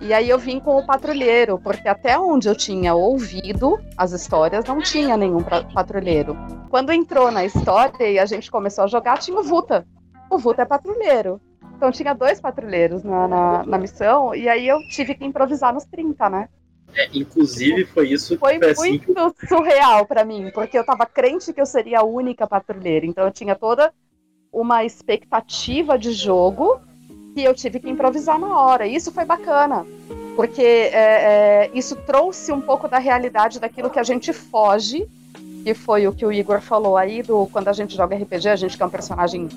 E 0.00 0.12
aí 0.12 0.28
eu 0.28 0.38
vim 0.38 0.60
com 0.60 0.76
o 0.76 0.86
patrulheiro, 0.86 1.58
porque 1.58 1.88
até 1.88 2.18
onde 2.18 2.48
eu 2.48 2.54
tinha 2.54 2.94
ouvido 2.94 3.78
as 3.96 4.12
histórias, 4.12 4.64
não 4.64 4.80
tinha 4.80 5.16
nenhum 5.16 5.42
patrulheiro. 5.74 6.36
Quando 6.70 6.92
entrou 6.92 7.30
na 7.30 7.44
história 7.44 8.08
e 8.08 8.18
a 8.18 8.24
gente 8.24 8.50
começou 8.50 8.84
a 8.84 8.86
jogar, 8.86 9.18
tinha 9.18 9.38
o 9.38 9.42
Vuta. 9.42 9.84
O 10.30 10.38
Vuta 10.38 10.62
é 10.62 10.64
patrulheiro. 10.64 11.40
Então 11.76 11.90
tinha 11.90 12.14
dois 12.14 12.40
patrulheiros 12.40 13.02
na, 13.02 13.26
na, 13.26 13.64
na 13.64 13.78
missão, 13.78 14.34
e 14.34 14.48
aí 14.48 14.66
eu 14.66 14.78
tive 14.90 15.14
que 15.14 15.24
improvisar 15.24 15.72
nos 15.74 15.84
30, 15.84 16.30
né? 16.30 16.48
É, 16.94 17.08
inclusive, 17.12 17.84
foi 17.84 18.10
isso 18.10 18.34
que 18.34 18.40
foi, 18.40 18.58
foi 18.58 18.70
assim 18.70 19.02
muito 19.06 19.34
que... 19.34 19.46
surreal 19.46 20.06
para 20.06 20.24
mim, 20.24 20.50
porque 20.52 20.78
eu 20.78 20.84
tava 20.84 21.06
crente 21.06 21.52
que 21.52 21.60
eu 21.60 21.66
seria 21.66 22.00
a 22.00 22.04
única 22.04 22.46
patrulheira. 22.46 23.06
Então 23.06 23.24
eu 23.24 23.30
tinha 23.30 23.54
toda 23.54 23.92
uma 24.52 24.84
expectativa 24.84 25.98
de 25.98 26.12
jogo 26.12 26.80
que 27.34 27.42
eu 27.42 27.54
tive 27.54 27.78
que 27.78 27.88
improvisar 27.88 28.38
na 28.38 28.58
hora. 28.58 28.86
E 28.86 28.94
isso 28.94 29.12
foi 29.12 29.24
bacana, 29.24 29.86
porque 30.34 30.62
é, 30.62 30.90
é, 30.92 31.70
isso 31.74 31.94
trouxe 31.94 32.50
um 32.50 32.60
pouco 32.60 32.88
da 32.88 32.98
realidade 32.98 33.60
daquilo 33.60 33.90
que 33.90 33.98
a 33.98 34.02
gente 34.02 34.32
foge, 34.32 35.08
que 35.62 35.74
foi 35.74 36.08
o 36.08 36.12
que 36.12 36.24
o 36.24 36.32
Igor 36.32 36.60
falou 36.60 36.96
aí, 36.96 37.22
do 37.22 37.46
quando 37.52 37.68
a 37.68 37.72
gente 37.72 37.94
joga 37.94 38.16
RPG, 38.16 38.48
a 38.48 38.56
gente 38.56 38.76
quer 38.76 38.86
um 38.86 38.90
personagem 38.90 39.48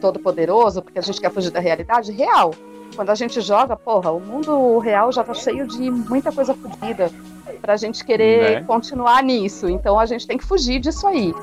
todo 0.00 0.18
poderoso, 0.18 0.82
porque 0.82 0.98
a 0.98 1.02
gente 1.02 1.20
quer 1.20 1.30
fugir 1.30 1.50
da 1.50 1.60
realidade 1.60 2.12
real. 2.12 2.52
Quando 2.94 3.10
a 3.10 3.14
gente 3.14 3.40
joga, 3.40 3.76
porra, 3.76 4.10
o 4.10 4.20
mundo 4.20 4.78
real 4.78 5.12
já 5.12 5.22
tá 5.22 5.34
cheio 5.34 5.66
de 5.66 5.90
muita 5.90 6.32
coisa 6.32 6.54
fodida 6.54 7.10
pra 7.60 7.76
gente 7.76 8.04
querer 8.04 8.60
né? 8.60 8.64
continuar 8.66 9.22
nisso. 9.22 9.68
Então 9.68 9.98
a 9.98 10.06
gente 10.06 10.26
tem 10.26 10.38
que 10.38 10.44
fugir 10.44 10.80
disso 10.80 11.06
aí. 11.06 11.34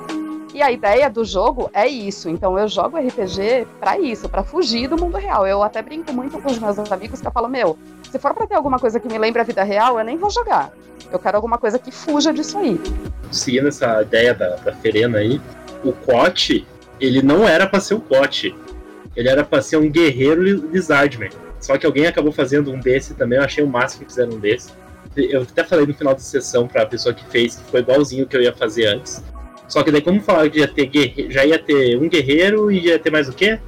E 0.53 0.61
a 0.61 0.71
ideia 0.71 1.09
do 1.09 1.25
jogo 1.25 1.69
é 1.73 1.87
isso. 1.87 2.29
Então 2.29 2.57
eu 2.57 2.67
jogo 2.67 2.97
RPG 2.97 3.67
para 3.79 3.99
isso, 3.99 4.29
para 4.29 4.43
fugir 4.43 4.87
do 4.87 4.95
mundo 4.95 5.17
real. 5.17 5.47
Eu 5.47 5.63
até 5.63 5.81
brinco 5.81 6.13
muito 6.13 6.39
com 6.39 6.49
os 6.49 6.59
meus 6.59 6.91
amigos 6.91 7.19
que 7.19 7.27
eu 7.27 7.31
falo, 7.31 7.47
meu, 7.47 7.77
se 8.09 8.19
for 8.19 8.33
para 8.33 8.45
ter 8.45 8.55
alguma 8.55 8.77
coisa 8.77 8.99
que 8.99 9.07
me 9.07 9.17
lembre 9.17 9.41
a 9.41 9.43
vida 9.43 9.63
real, 9.63 9.97
eu 9.97 10.05
nem 10.05 10.17
vou 10.17 10.29
jogar. 10.29 10.71
Eu 11.11 11.17
quero 11.17 11.37
alguma 11.37 11.57
coisa 11.57 11.79
que 11.79 11.91
fuja 11.91 12.31
disso 12.31 12.57
aí. 12.57 12.79
Seguindo 13.31 13.67
essa 13.67 14.01
ideia 14.01 14.33
da, 14.33 14.55
da 14.57 14.73
Ferena 14.73 15.17
aí, 15.17 15.41
o 15.83 15.91
Cote, 15.91 16.67
ele 16.99 17.21
não 17.23 17.47
era 17.47 17.67
para 17.67 17.79
ser 17.79 17.95
o 17.95 17.99
Cote. 17.99 18.55
Ele 19.15 19.29
era 19.29 19.43
pra 19.43 19.61
ser 19.61 19.77
um 19.77 19.89
guerreiro 19.89 20.41
Lizardman. 20.43 21.29
Só 21.59 21.77
que 21.77 21.85
alguém 21.85 22.07
acabou 22.07 22.31
fazendo 22.31 22.71
um 22.71 22.79
desse 22.79 23.13
também. 23.13 23.37
Eu 23.37 23.45
achei 23.45 23.63
o 23.63 23.67
máximo 23.67 24.05
que 24.05 24.11
fizeram 24.11 24.33
um 24.33 24.39
desse. 24.39 24.71
Eu 25.15 25.43
até 25.43 25.63
falei 25.63 25.85
no 25.85 25.93
final 25.93 26.13
da 26.13 26.19
sessão 26.19 26.67
pra 26.67 26.85
pessoa 26.85 27.13
que 27.13 27.23
fez 27.27 27.55
que 27.55 27.69
foi 27.69 27.81
igualzinho 27.81 28.25
o 28.25 28.27
que 28.27 28.35
eu 28.35 28.41
ia 28.41 28.53
fazer 28.53 28.87
antes. 28.87 29.23
Só 29.67 29.83
que 29.83 29.91
daí, 29.91 30.01
como 30.01 30.21
falaram 30.21 30.49
que 30.49 30.59
ia 30.59 30.67
ter 30.67 30.87
guerre... 30.87 31.31
já 31.31 31.45
ia 31.45 31.57
ter 31.57 31.97
um 31.97 32.09
guerreiro 32.09 32.71
e 32.71 32.87
ia 32.87 32.99
ter 32.99 33.11
mais 33.11 33.29
o 33.29 33.33
quê? 33.33 33.59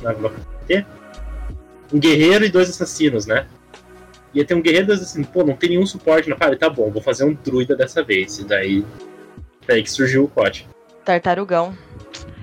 Um 1.94 2.00
guerreiro 2.00 2.44
e 2.44 2.50
dois 2.50 2.70
assassinos, 2.70 3.26
né? 3.26 3.46
Ia 4.34 4.44
ter 4.44 4.56
um 4.56 4.62
guerreiro 4.62 4.86
e 4.86 4.88
dois 4.88 5.02
assassinos. 5.02 5.30
Pô, 5.30 5.44
não 5.44 5.56
tem 5.56 5.70
nenhum 5.70 5.86
suporte 5.86 6.30
na 6.30 6.36
parede. 6.36 6.60
Tá 6.60 6.70
bom, 6.70 6.92
vou 6.92 7.02
fazer 7.02 7.24
um 7.24 7.34
druida 7.34 7.76
dessa 7.76 8.04
vez. 8.04 8.40
E 8.40 8.44
daí. 8.44 8.84
Daí 9.68 9.82
que 9.82 9.90
surgiu 9.90 10.26
o 10.26 10.28
pote. 10.28 10.68
Tartarugão. 11.06 11.78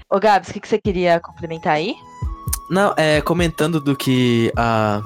Ô 0.08 0.18
Gabs, 0.18 0.48
o 0.48 0.52
que, 0.52 0.60
que 0.60 0.68
você 0.68 0.78
queria 0.78 1.20
complementar 1.20 1.74
aí? 1.74 1.94
Não, 2.70 2.94
é, 2.96 3.20
comentando 3.20 3.80
do 3.80 3.94
que 3.94 4.52
a, 4.56 5.02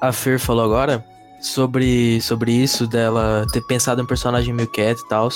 a 0.00 0.12
Fer 0.12 0.38
falou 0.38 0.64
agora, 0.64 1.04
sobre, 1.40 2.20
sobre 2.20 2.52
isso, 2.52 2.86
dela 2.86 3.46
ter 3.52 3.60
pensado 3.62 4.00
em 4.00 4.04
um 4.04 4.06
personagem 4.06 4.54
meio 4.54 4.68
quieto 4.68 5.00
e 5.00 5.08
tal, 5.08 5.28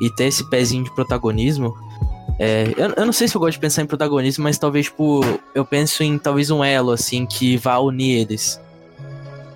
e 0.00 0.10
ter 0.10 0.24
esse 0.24 0.48
pezinho 0.48 0.84
de 0.84 0.94
protagonismo. 0.94 1.76
É, 2.38 2.72
eu, 2.76 2.94
eu 2.96 3.06
não 3.06 3.12
sei 3.12 3.28
se 3.28 3.36
eu 3.36 3.40
gosto 3.40 3.52
de 3.52 3.60
pensar 3.60 3.82
em 3.82 3.86
protagonismo, 3.86 4.42
mas 4.42 4.58
talvez, 4.58 4.86
tipo, 4.86 5.20
eu 5.54 5.64
penso 5.64 6.02
em 6.02 6.18
talvez 6.18 6.50
um 6.50 6.64
elo, 6.64 6.90
assim, 6.90 7.26
que 7.26 7.56
vá 7.58 7.78
unir 7.78 8.20
eles. 8.20 8.58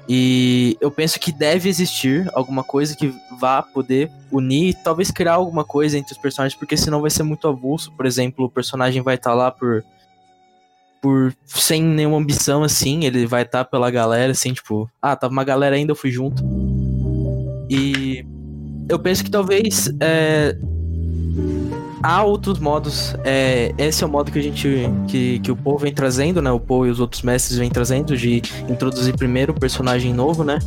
E 0.07 0.77
eu 0.83 0.91
penso 0.91 1.19
que 1.19 1.33
deve 1.33 1.67
existir 1.67 2.31
alguma 2.35 2.63
coisa 2.63 2.95
que 2.95 3.15
vá 3.41 3.63
poder 3.63 4.11
unir, 4.31 4.75
talvez 4.85 5.11
criar 5.11 5.35
alguma 5.35 5.65
coisa 5.65 5.97
entre 5.97 6.13
os 6.13 6.19
personagens, 6.19 6.59
porque 6.59 6.77
senão 6.77 7.01
vai 7.01 7.11
ser 7.11 7.23
muito 7.23 7.49
avulso. 7.49 7.91
Por 7.93 8.05
exemplo, 8.05 8.45
o 8.45 8.51
personagem 8.51 9.01
vai 9.01 9.15
estar 9.15 9.31
tá 9.31 9.37
lá 9.37 9.51
por 9.51 9.83
por 11.05 11.37
sem 11.45 11.83
nenhuma 11.83 12.17
ambição 12.17 12.63
assim, 12.63 13.05
ele 13.05 13.27
vai 13.27 13.43
estar 13.43 13.63
tá 13.63 13.71
pela 13.71 13.91
galera 13.91 14.33
assim, 14.33 14.55
tipo, 14.55 14.91
ah, 15.03 15.15
tava 15.15 15.35
uma 15.35 15.45
galera 15.45 15.77
ainda, 15.77 15.93
eu 15.93 15.97
fui 15.97 16.11
junto. 16.11 16.43
E 17.69 18.25
eu 18.89 18.99
penso 18.99 19.23
que 19.23 19.31
talvez 19.31 19.93
é, 20.01 20.57
há 22.03 22.25
outros 22.25 22.59
modos. 22.59 23.15
É, 23.23 23.75
esse 23.77 24.03
é 24.03 24.07
o 24.07 24.09
modo 24.09 24.33
que 24.33 24.39
a 24.39 24.43
gente. 24.43 24.67
Que, 25.07 25.41
que 25.41 25.53
o 25.53 25.57
Paul 25.57 25.77
vem 25.77 25.93
trazendo, 25.93 26.41
né? 26.41 26.51
O 26.51 26.59
Paul 26.59 26.87
e 26.87 26.91
os 26.91 27.01
outros 27.01 27.21
mestres 27.21 27.59
vêm 27.59 27.69
trazendo 27.69 28.17
de 28.17 28.41
introduzir 28.67 29.15
primeiro 29.15 29.53
o 29.53 29.61
personagem 29.61 30.15
novo, 30.15 30.43
né? 30.43 30.59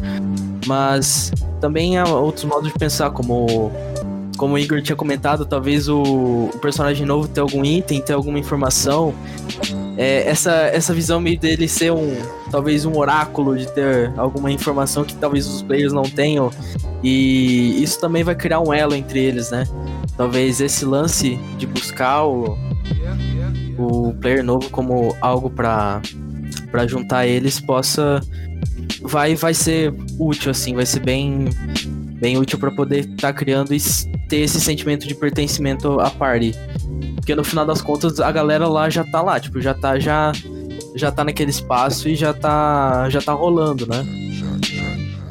Mas 0.68 1.32
também 1.60 1.98
há 1.98 2.06
outros 2.06 2.46
modos 2.46 2.72
de 2.72 2.78
pensar, 2.78 3.10
como 3.10 3.72
como 4.38 4.54
o 4.54 4.60
Igor 4.60 4.82
tinha 4.82 4.96
comentado, 4.96 5.46
talvez 5.46 5.90
o, 5.90 6.02
o 6.54 6.60
personagem 6.62 7.06
novo 7.06 7.28
ter 7.28 7.42
algum 7.42 7.66
item, 7.66 8.00
ter 8.02 8.14
alguma 8.14 8.38
informação. 8.40 9.14
É, 9.98 10.30
essa, 10.30 10.52
essa 10.52 10.94
visão 10.94 11.20
meio 11.20 11.40
dele 11.40 11.68
ser 11.68 11.92
um. 11.92 12.16
Talvez 12.52 12.86
um 12.86 12.96
oráculo, 12.96 13.58
de 13.58 13.68
ter 13.72 14.14
alguma 14.16 14.52
informação 14.52 15.04
que 15.04 15.16
talvez 15.16 15.48
os 15.48 15.62
players 15.64 15.92
não 15.92 16.04
tenham. 16.04 16.52
E 17.04 17.82
isso 17.82 18.00
também 18.00 18.24
vai 18.24 18.36
criar 18.36 18.62
um 18.62 18.72
elo 18.72 18.94
entre 18.94 19.20
eles, 19.20 19.50
né? 19.50 19.66
Talvez 20.16 20.62
esse 20.62 20.86
lance 20.86 21.36
de 21.58 21.66
buscar 21.66 22.26
o, 22.26 22.58
o 23.78 24.14
player 24.14 24.44
novo 24.44 24.70
como 24.70 25.16
algo 25.20 25.50
para 25.50 26.02
para 26.72 26.86
juntar 26.86 27.26
eles 27.26 27.62
possa 27.62 28.20
vai 29.02 29.36
vai 29.36 29.54
ser 29.54 29.94
útil 30.20 30.52
assim, 30.52 30.74
vai 30.74 30.86
ser 30.86 31.00
bem 31.00 31.46
bem 32.20 32.38
útil 32.38 32.60
para 32.60 32.72
poder 32.72 33.02
estar 33.02 33.28
tá 33.28 33.34
criando 33.34 33.74
ter 34.28 34.38
esse 34.38 34.60
sentimento 34.60 35.08
de 35.08 35.16
pertencimento 35.16 36.00
à 36.00 36.10
party. 36.10 36.54
Porque 37.16 37.36
no 37.36 37.44
final 37.44 37.66
das 37.66 37.82
contas 37.82 38.20
a 38.20 38.32
galera 38.32 38.68
lá 38.68 38.90
já 38.90 39.04
tá 39.04 39.22
lá, 39.22 39.40
tipo, 39.40 39.60
já 39.62 39.74
tá 39.74 40.00
já 40.00 40.32
já 40.96 41.12
tá 41.12 41.24
naquele 41.24 41.52
espaço 41.52 42.08
e 42.10 42.16
já 42.16 42.34
tá 42.34 43.10
já 43.10 43.22
tá 43.22 43.34
rolando, 43.34 43.86
né? 43.88 44.06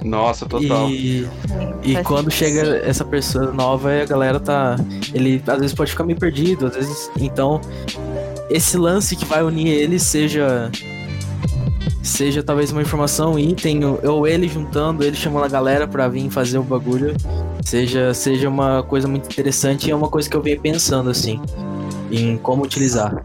Nossa, 0.06 0.46
total. 0.46 0.88
E, 0.88 1.28
e 1.82 2.02
quando 2.04 2.30
chega 2.30 2.76
essa 2.85 3.04
pessoa 3.04 3.50
nova, 3.52 3.90
a 3.92 4.04
galera 4.04 4.38
tá. 4.38 4.76
Ele 5.12 5.42
às 5.46 5.59
vezes 5.59 5.74
pode 5.74 5.90
ficar 5.90 6.04
meio 6.04 6.18
perdido, 6.18 6.66
às 6.66 6.76
vezes. 6.76 7.11
Então, 7.18 7.61
esse 8.48 8.76
lance 8.76 9.16
que 9.16 9.24
vai 9.24 9.42
unir 9.42 9.68
eles 9.68 10.02
seja 10.02 10.70
seja 12.02 12.40
talvez 12.40 12.70
uma 12.70 12.80
informação, 12.80 13.37
item, 13.37 13.80
ou 13.85 14.28
ele 14.28 14.48
juntando, 14.48 15.02
ele 15.02 15.16
chamando 15.16 15.44
a 15.44 15.48
galera 15.48 15.88
para 15.88 16.06
vir 16.06 16.30
fazer 16.30 16.59
o 16.59 16.62
bagulho, 16.62 17.14
seja, 17.66 18.14
seja 18.14 18.48
uma 18.48 18.85
coisa 18.85 19.09
muito 19.09 19.26
interessante 19.26 19.88
e 19.88 19.90
é 19.90 19.96
uma 19.96 20.09
coisa 20.09 20.31
que 20.31 20.37
eu 20.37 20.42
venho 20.42 20.61
pensando 20.61 21.11
assim, 21.11 21.42
em 22.12 22.38
como 22.38 22.62
utilizar. 22.62 23.24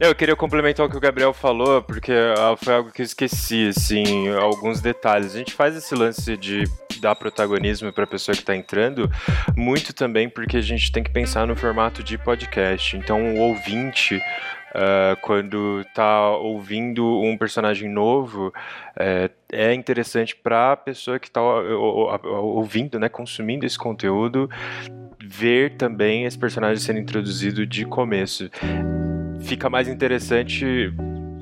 Eu 0.00 0.12
queria 0.16 0.34
complementar 0.34 0.84
o 0.84 0.90
que 0.90 0.96
o 0.96 1.00
Gabriel 1.00 1.32
falou, 1.32 1.80
porque 1.80 2.12
ah, 2.12 2.56
foi 2.60 2.74
algo 2.74 2.90
que 2.90 3.02
eu 3.02 3.06
esqueci, 3.06 3.68
assim, 3.68 4.28
alguns 4.30 4.80
detalhes. 4.80 5.32
A 5.32 5.38
gente 5.38 5.52
faz 5.52 5.76
esse 5.76 5.94
lance 5.94 6.36
de 6.36 6.64
dar 7.00 7.14
protagonismo 7.14 7.92
para 7.92 8.02
a 8.02 8.06
pessoa 8.06 8.34
que 8.34 8.42
está 8.42 8.54
entrando, 8.54 9.08
muito 9.56 9.92
também 9.92 10.28
porque 10.28 10.56
a 10.56 10.60
gente 10.60 10.90
tem 10.90 11.04
que 11.04 11.10
pensar 11.10 11.46
no 11.46 11.54
formato 11.54 12.02
de 12.02 12.18
podcast. 12.18 12.96
Então, 12.96 13.36
o 13.36 13.38
ouvinte 13.38 14.20
Uh, 14.72 15.20
quando 15.20 15.84
tá 15.94 16.30
ouvindo 16.30 17.20
um 17.20 17.36
personagem 17.36 17.90
novo, 17.90 18.52
é, 18.98 19.30
é 19.52 19.74
interessante 19.74 20.34
para 20.34 20.72
a 20.72 20.76
pessoa 20.76 21.18
que 21.18 21.28
está 21.28 21.42
ouvindo, 21.42 22.98
né, 22.98 23.10
consumindo 23.10 23.66
esse 23.66 23.76
conteúdo, 23.76 24.48
ver 25.22 25.76
também 25.76 26.24
esse 26.24 26.38
personagem 26.38 26.82
sendo 26.82 27.00
introduzido 27.00 27.66
de 27.66 27.84
começo. 27.84 28.50
Fica 29.42 29.68
mais 29.68 29.88
interessante 29.88 30.90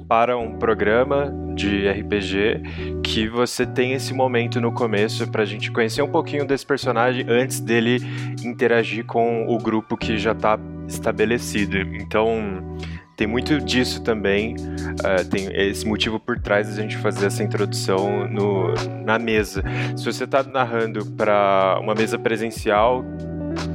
para 0.09 0.37
um 0.37 0.59
programa 0.59 1.33
de 1.55 1.89
RPG 1.89 3.01
que 3.05 3.29
você 3.29 3.65
tem 3.65 3.93
esse 3.93 4.13
momento 4.13 4.61
no 4.61 4.73
começo 4.73 5.31
para 5.31 5.43
a 5.43 5.47
gente 5.47 5.71
conhecer 5.71 6.03
um 6.03 6.11
pouquinho 6.11 6.45
desse 6.45 6.67
personagem 6.67 7.25
antes 7.29 7.61
dele 7.61 7.99
interagir 8.45 9.05
com 9.05 9.47
o 9.47 9.57
grupo 9.57 9.97
que 9.97 10.19
já 10.19 10.33
está 10.33 10.59
estabelecido. 10.89 11.77
Então 11.79 12.77
tem 13.21 13.27
muito 13.27 13.61
disso 13.61 14.03
também. 14.03 14.55
Uh, 14.55 15.29
tem 15.29 15.55
esse 15.55 15.87
motivo 15.87 16.19
por 16.19 16.39
trás 16.39 16.75
da 16.75 16.81
gente 16.81 16.97
fazer 16.97 17.27
essa 17.27 17.43
introdução 17.43 18.27
no, 18.27 18.73
na 19.05 19.19
mesa. 19.19 19.63
Se 19.95 20.07
você 20.07 20.25
está 20.25 20.43
narrando 20.43 21.05
para 21.05 21.79
uma 21.83 21.95
mesa 21.95 22.19
presencial, 22.19 23.05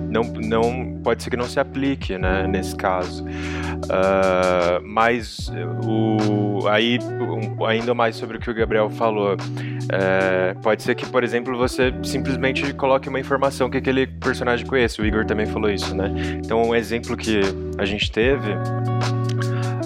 não, 0.09 0.23
não 0.23 0.99
pode 1.03 1.21
ser 1.21 1.29
que 1.29 1.37
não 1.37 1.45
se 1.45 1.59
aplique, 1.59 2.17
né, 2.17 2.47
nesse 2.47 2.75
caso. 2.75 3.23
Uh, 3.23 4.81
mas 4.83 5.51
o, 5.83 6.67
aí, 6.67 6.97
um, 6.99 7.63
ainda 7.67 7.93
mais 7.93 8.15
sobre 8.15 8.37
o 8.37 8.39
que 8.39 8.49
o 8.49 8.53
Gabriel 8.53 8.89
falou, 8.89 9.35
uh, 9.35 10.59
pode 10.63 10.81
ser 10.81 10.95
que, 10.95 11.05
por 11.05 11.23
exemplo, 11.23 11.55
você 11.55 11.93
simplesmente 12.01 12.73
coloque 12.73 13.07
uma 13.09 13.19
informação 13.19 13.69
que 13.69 13.77
aquele 13.77 14.07
personagem 14.07 14.65
conhece. 14.65 14.99
O 14.99 15.05
Igor 15.05 15.23
também 15.23 15.45
falou 15.45 15.69
isso, 15.69 15.95
né? 15.95 16.11
Então, 16.43 16.63
um 16.63 16.73
exemplo 16.73 17.15
que 17.15 17.41
a 17.77 17.85
gente 17.85 18.11
teve 18.11 18.55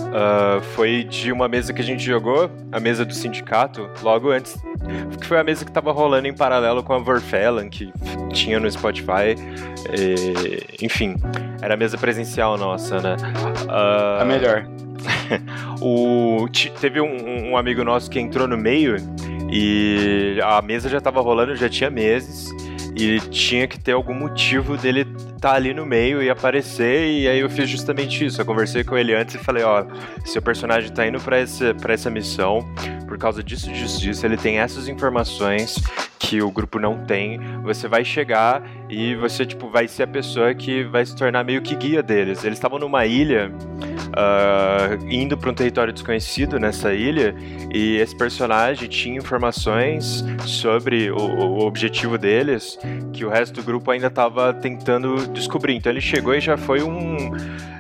Uh, 0.09 0.61
foi 0.75 1.03
de 1.03 1.31
uma 1.31 1.47
mesa 1.47 1.71
que 1.71 1.81
a 1.81 1.85
gente 1.85 2.03
jogou, 2.03 2.49
a 2.71 2.79
mesa 2.79 3.05
do 3.05 3.13
sindicato, 3.13 3.87
logo 4.01 4.31
antes. 4.31 4.57
Que 5.19 5.27
foi 5.27 5.39
a 5.39 5.43
mesa 5.43 5.63
que 5.63 5.71
tava 5.71 5.91
rolando 5.91 6.27
em 6.27 6.33
paralelo 6.33 6.81
com 6.83 6.93
a 6.93 6.97
Vorfellan, 6.97 7.69
que 7.69 7.91
tinha 8.33 8.59
no 8.59 8.69
Spotify. 8.69 9.35
E, 9.93 10.83
enfim, 10.83 11.15
era 11.61 11.75
a 11.75 11.77
mesa 11.77 11.97
presencial 11.97 12.57
nossa, 12.57 12.99
né? 12.99 13.17
Uh, 13.67 14.21
a 14.21 14.25
melhor. 14.25 14.65
o, 15.81 16.47
teve 16.81 16.99
um, 16.99 17.51
um 17.51 17.57
amigo 17.57 17.83
nosso 17.83 18.09
que 18.09 18.19
entrou 18.19 18.47
no 18.47 18.57
meio 18.57 18.97
e 19.51 20.39
a 20.43 20.61
mesa 20.61 20.89
já 20.89 20.99
tava 20.99 21.21
rolando, 21.21 21.55
já 21.55 21.69
tinha 21.69 21.89
meses. 21.89 22.49
E 22.95 23.19
tinha 23.29 23.67
que 23.67 23.79
ter 23.79 23.93
algum 23.93 24.13
motivo 24.13 24.75
dele 24.77 25.01
estar 25.01 25.51
tá 25.51 25.53
ali 25.53 25.73
no 25.73 25.85
meio 25.85 26.21
e 26.21 26.29
aparecer. 26.29 27.07
E 27.07 27.27
aí 27.27 27.39
eu 27.39 27.49
fiz 27.49 27.69
justamente 27.69 28.25
isso. 28.25 28.41
Eu 28.41 28.45
conversei 28.45 28.83
com 28.83 28.97
ele 28.97 29.15
antes 29.15 29.35
e 29.35 29.37
falei: 29.37 29.63
Ó, 29.63 29.85
seu 30.25 30.41
personagem 30.41 30.91
tá 30.91 31.07
indo 31.07 31.19
para 31.19 31.37
essa, 31.37 31.75
essa 31.87 32.09
missão 32.09 32.59
por 33.07 33.17
causa 33.17 33.43
disso, 33.43 33.71
disso, 33.71 33.99
disso. 33.99 34.25
Ele 34.25 34.37
tem 34.37 34.59
essas 34.59 34.87
informações 34.87 35.75
que 36.19 36.41
o 36.41 36.51
grupo 36.51 36.77
não 36.77 37.05
tem. 37.05 37.39
Você 37.63 37.87
vai 37.87 38.05
chegar 38.05 38.61
e 38.89 39.15
você, 39.15 39.45
tipo, 39.45 39.69
vai 39.69 39.87
ser 39.87 40.03
a 40.03 40.07
pessoa 40.07 40.53
que 40.53 40.83
vai 40.83 41.05
se 41.05 41.15
tornar 41.15 41.43
meio 41.43 41.61
que 41.61 41.75
guia 41.75 42.03
deles. 42.03 42.43
Eles 42.43 42.57
estavam 42.57 42.77
numa 42.77 43.05
ilha, 43.05 43.51
uh, 44.09 45.09
indo 45.09 45.37
para 45.37 45.49
um 45.49 45.53
território 45.53 45.93
desconhecido 45.93 46.59
nessa 46.59 46.93
ilha, 46.93 47.35
e 47.73 47.97
esse 47.97 48.15
personagem 48.15 48.87
tinha 48.87 49.17
informações 49.17 50.23
sobre 50.45 51.11
o, 51.11 51.17
o 51.17 51.59
objetivo 51.65 52.17
deles 52.17 52.77
que 53.13 53.25
o 53.25 53.29
resto 53.29 53.55
do 53.55 53.63
grupo 53.63 53.91
ainda 53.91 54.07
estava 54.07 54.53
tentando 54.53 55.27
descobrir. 55.27 55.75
Então 55.75 55.91
ele 55.91 56.01
chegou 56.01 56.35
e 56.35 56.41
já 56.41 56.57
foi 56.57 56.81
um 56.81 57.31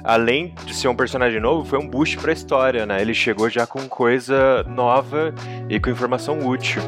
além 0.03 0.53
de 0.65 0.73
ser 0.73 0.87
um 0.87 0.95
personagem 0.95 1.39
novo, 1.39 1.63
foi 1.65 1.77
um 1.77 1.87
boost 1.87 2.17
pra 2.17 2.31
história, 2.31 2.85
né? 2.85 3.01
Ele 3.01 3.13
chegou 3.13 3.49
já 3.49 3.67
com 3.67 3.87
coisa 3.87 4.63
nova 4.63 5.33
e 5.69 5.79
com 5.79 5.89
informação 5.89 6.39
útil. 6.47 6.81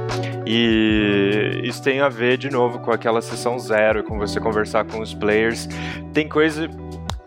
E 0.45 1.61
isso 1.63 1.83
tem 1.83 2.01
a 2.01 2.09
ver, 2.09 2.37
de 2.37 2.49
novo, 2.49 2.79
com 2.79 2.91
aquela 2.91 3.21
sessão 3.21 3.59
zero, 3.59 4.03
com 4.03 4.17
você 4.17 4.39
conversar 4.39 4.85
com 4.85 4.99
os 4.99 5.13
players. 5.13 5.67
Tem 6.13 6.27
coisa 6.27 6.67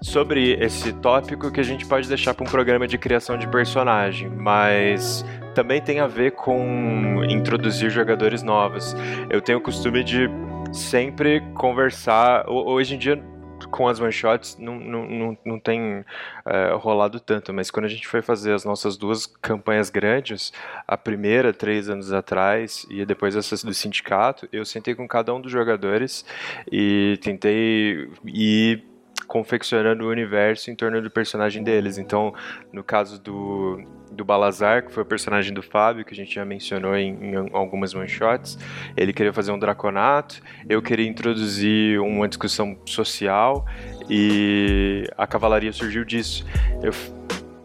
sobre 0.04 0.52
esse 0.62 0.92
tópico 0.92 1.50
que 1.50 1.58
a 1.58 1.64
gente 1.64 1.86
pode 1.86 2.06
deixar 2.06 2.34
para 2.34 2.44
um 2.44 2.50
programa 2.50 2.86
de 2.86 2.98
criação 2.98 3.38
de 3.38 3.48
personagem, 3.48 4.28
mas 4.28 5.24
também 5.54 5.80
tem 5.80 5.98
a 5.98 6.06
ver 6.06 6.32
com 6.32 7.24
introduzir 7.28 7.90
jogadores 7.90 8.42
novos. 8.42 8.94
Eu 9.30 9.40
tenho 9.40 9.58
o 9.58 9.60
costume 9.62 10.04
de 10.04 10.28
sempre 10.72 11.40
conversar. 11.54 12.44
Hoje 12.48 12.94
em 12.94 12.98
dia 12.98 13.22
com 13.70 13.88
as 13.88 13.98
one 13.98 14.12
shots 14.12 14.58
não, 14.58 14.78
não, 14.78 15.08
não, 15.08 15.38
não 15.42 15.58
tem 15.58 16.04
é, 16.44 16.74
rolado 16.74 17.18
tanto, 17.18 17.52
mas 17.52 17.70
quando 17.70 17.86
a 17.86 17.88
gente 17.88 18.06
foi 18.06 18.20
fazer 18.20 18.52
as 18.52 18.62
nossas 18.62 18.96
duas 18.96 19.24
campanhas 19.24 19.88
grandes, 19.88 20.52
a 20.86 20.98
primeira, 20.98 21.50
três 21.50 21.88
anos 21.88 22.12
atrás, 22.12 22.86
e 22.90 23.06
depois 23.06 23.34
essa 23.34 23.66
do 23.66 23.72
sindicato, 23.72 24.46
eu 24.52 24.66
sentei 24.66 24.94
com 24.94 25.08
cada 25.08 25.32
um 25.34 25.40
dos 25.40 25.50
jogadores 25.50 26.26
e 26.70 27.18
tentei 27.22 28.06
ir 28.26 28.93
confeccionando 29.26 30.04
o 30.04 30.08
universo 30.08 30.70
em 30.70 30.74
torno 30.74 31.00
do 31.00 31.10
personagem 31.10 31.62
deles. 31.62 31.98
Então, 31.98 32.32
no 32.72 32.82
caso 32.82 33.20
do, 33.20 33.82
do 34.10 34.24
Balazar, 34.24 34.84
que 34.84 34.92
foi 34.92 35.02
o 35.02 35.06
personagem 35.06 35.52
do 35.52 35.62
Fábio, 35.62 36.04
que 36.04 36.12
a 36.12 36.16
gente 36.16 36.34
já 36.34 36.44
mencionou 36.44 36.96
em, 36.96 37.12
em 37.12 37.36
algumas 37.52 37.94
one-shots, 37.94 38.58
ele 38.96 39.12
queria 39.12 39.32
fazer 39.32 39.52
um 39.52 39.58
draconato, 39.58 40.40
eu 40.68 40.80
queria 40.80 41.06
introduzir 41.06 42.00
uma 42.00 42.28
discussão 42.28 42.76
social 42.86 43.66
e 44.08 45.04
a 45.16 45.26
cavalaria 45.26 45.72
surgiu 45.72 46.04
disso. 46.04 46.44
Eu, 46.82 46.92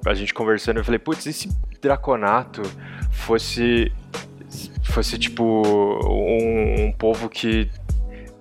a 0.06 0.14
gente 0.14 0.34
conversando, 0.34 0.78
eu 0.78 0.86
falei, 0.86 1.00
putz, 1.00 1.26
e 1.26 1.34
se 1.34 1.50
draconato 1.82 2.62
fosse 3.12 3.92
fosse 4.84 5.18
tipo 5.20 5.44
um, 5.44 6.86
um 6.86 6.92
povo 6.92 7.30
que 7.30 7.70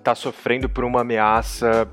tá 0.09 0.14
sofrendo 0.14 0.68
por 0.70 0.84
uma 0.84 1.02
ameaça 1.02 1.86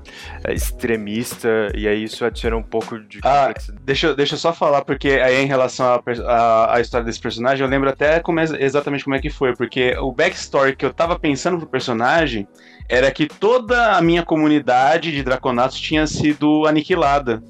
é, 0.44 0.54
extremista, 0.54 1.70
e 1.74 1.86
aí 1.86 2.04
isso 2.04 2.24
adiciona 2.24 2.56
um 2.56 2.62
pouco 2.62 2.98
de 2.98 3.20
ah, 3.22 3.52
deixa, 3.82 4.14
deixa 4.14 4.34
eu 4.34 4.38
só 4.38 4.54
falar, 4.54 4.82
porque 4.84 5.10
aí 5.10 5.42
em 5.42 5.46
relação 5.46 6.02
à 6.26 6.80
história 6.80 7.04
desse 7.04 7.20
personagem, 7.20 7.62
eu 7.62 7.70
lembro 7.70 7.90
até 7.90 8.20
como 8.20 8.40
é, 8.40 8.44
exatamente 8.58 9.04
como 9.04 9.16
é 9.16 9.20
que 9.20 9.28
foi, 9.28 9.54
porque 9.54 9.94
o 9.98 10.12
backstory 10.12 10.74
que 10.74 10.86
eu 10.86 10.94
tava 10.94 11.18
pensando 11.18 11.58
pro 11.58 11.66
personagem 11.66 12.48
era 12.88 13.10
que 13.10 13.26
toda 13.26 13.96
a 13.96 14.00
minha 14.00 14.22
comunidade 14.22 15.12
de 15.12 15.22
Draconatos 15.22 15.78
tinha 15.78 16.06
sido 16.06 16.66
aniquilada. 16.66 17.42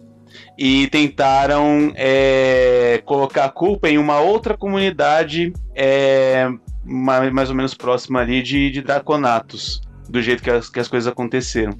E 0.58 0.86
tentaram 0.88 1.92
é, 1.94 3.02
colocar 3.04 3.44
a 3.44 3.48
culpa 3.50 3.88
em 3.88 3.98
uma 3.98 4.20
outra 4.20 4.56
comunidade 4.56 5.52
é, 5.74 6.48
mais 6.84 7.50
ou 7.50 7.54
menos 7.54 7.74
próxima 7.74 8.20
ali 8.20 8.42
de, 8.42 8.70
de 8.70 8.82
Draconatos 8.82 9.85
do 10.08 10.22
jeito 10.22 10.42
que 10.42 10.50
as, 10.50 10.68
que 10.68 10.80
as 10.80 10.88
coisas 10.88 11.10
aconteceram. 11.10 11.72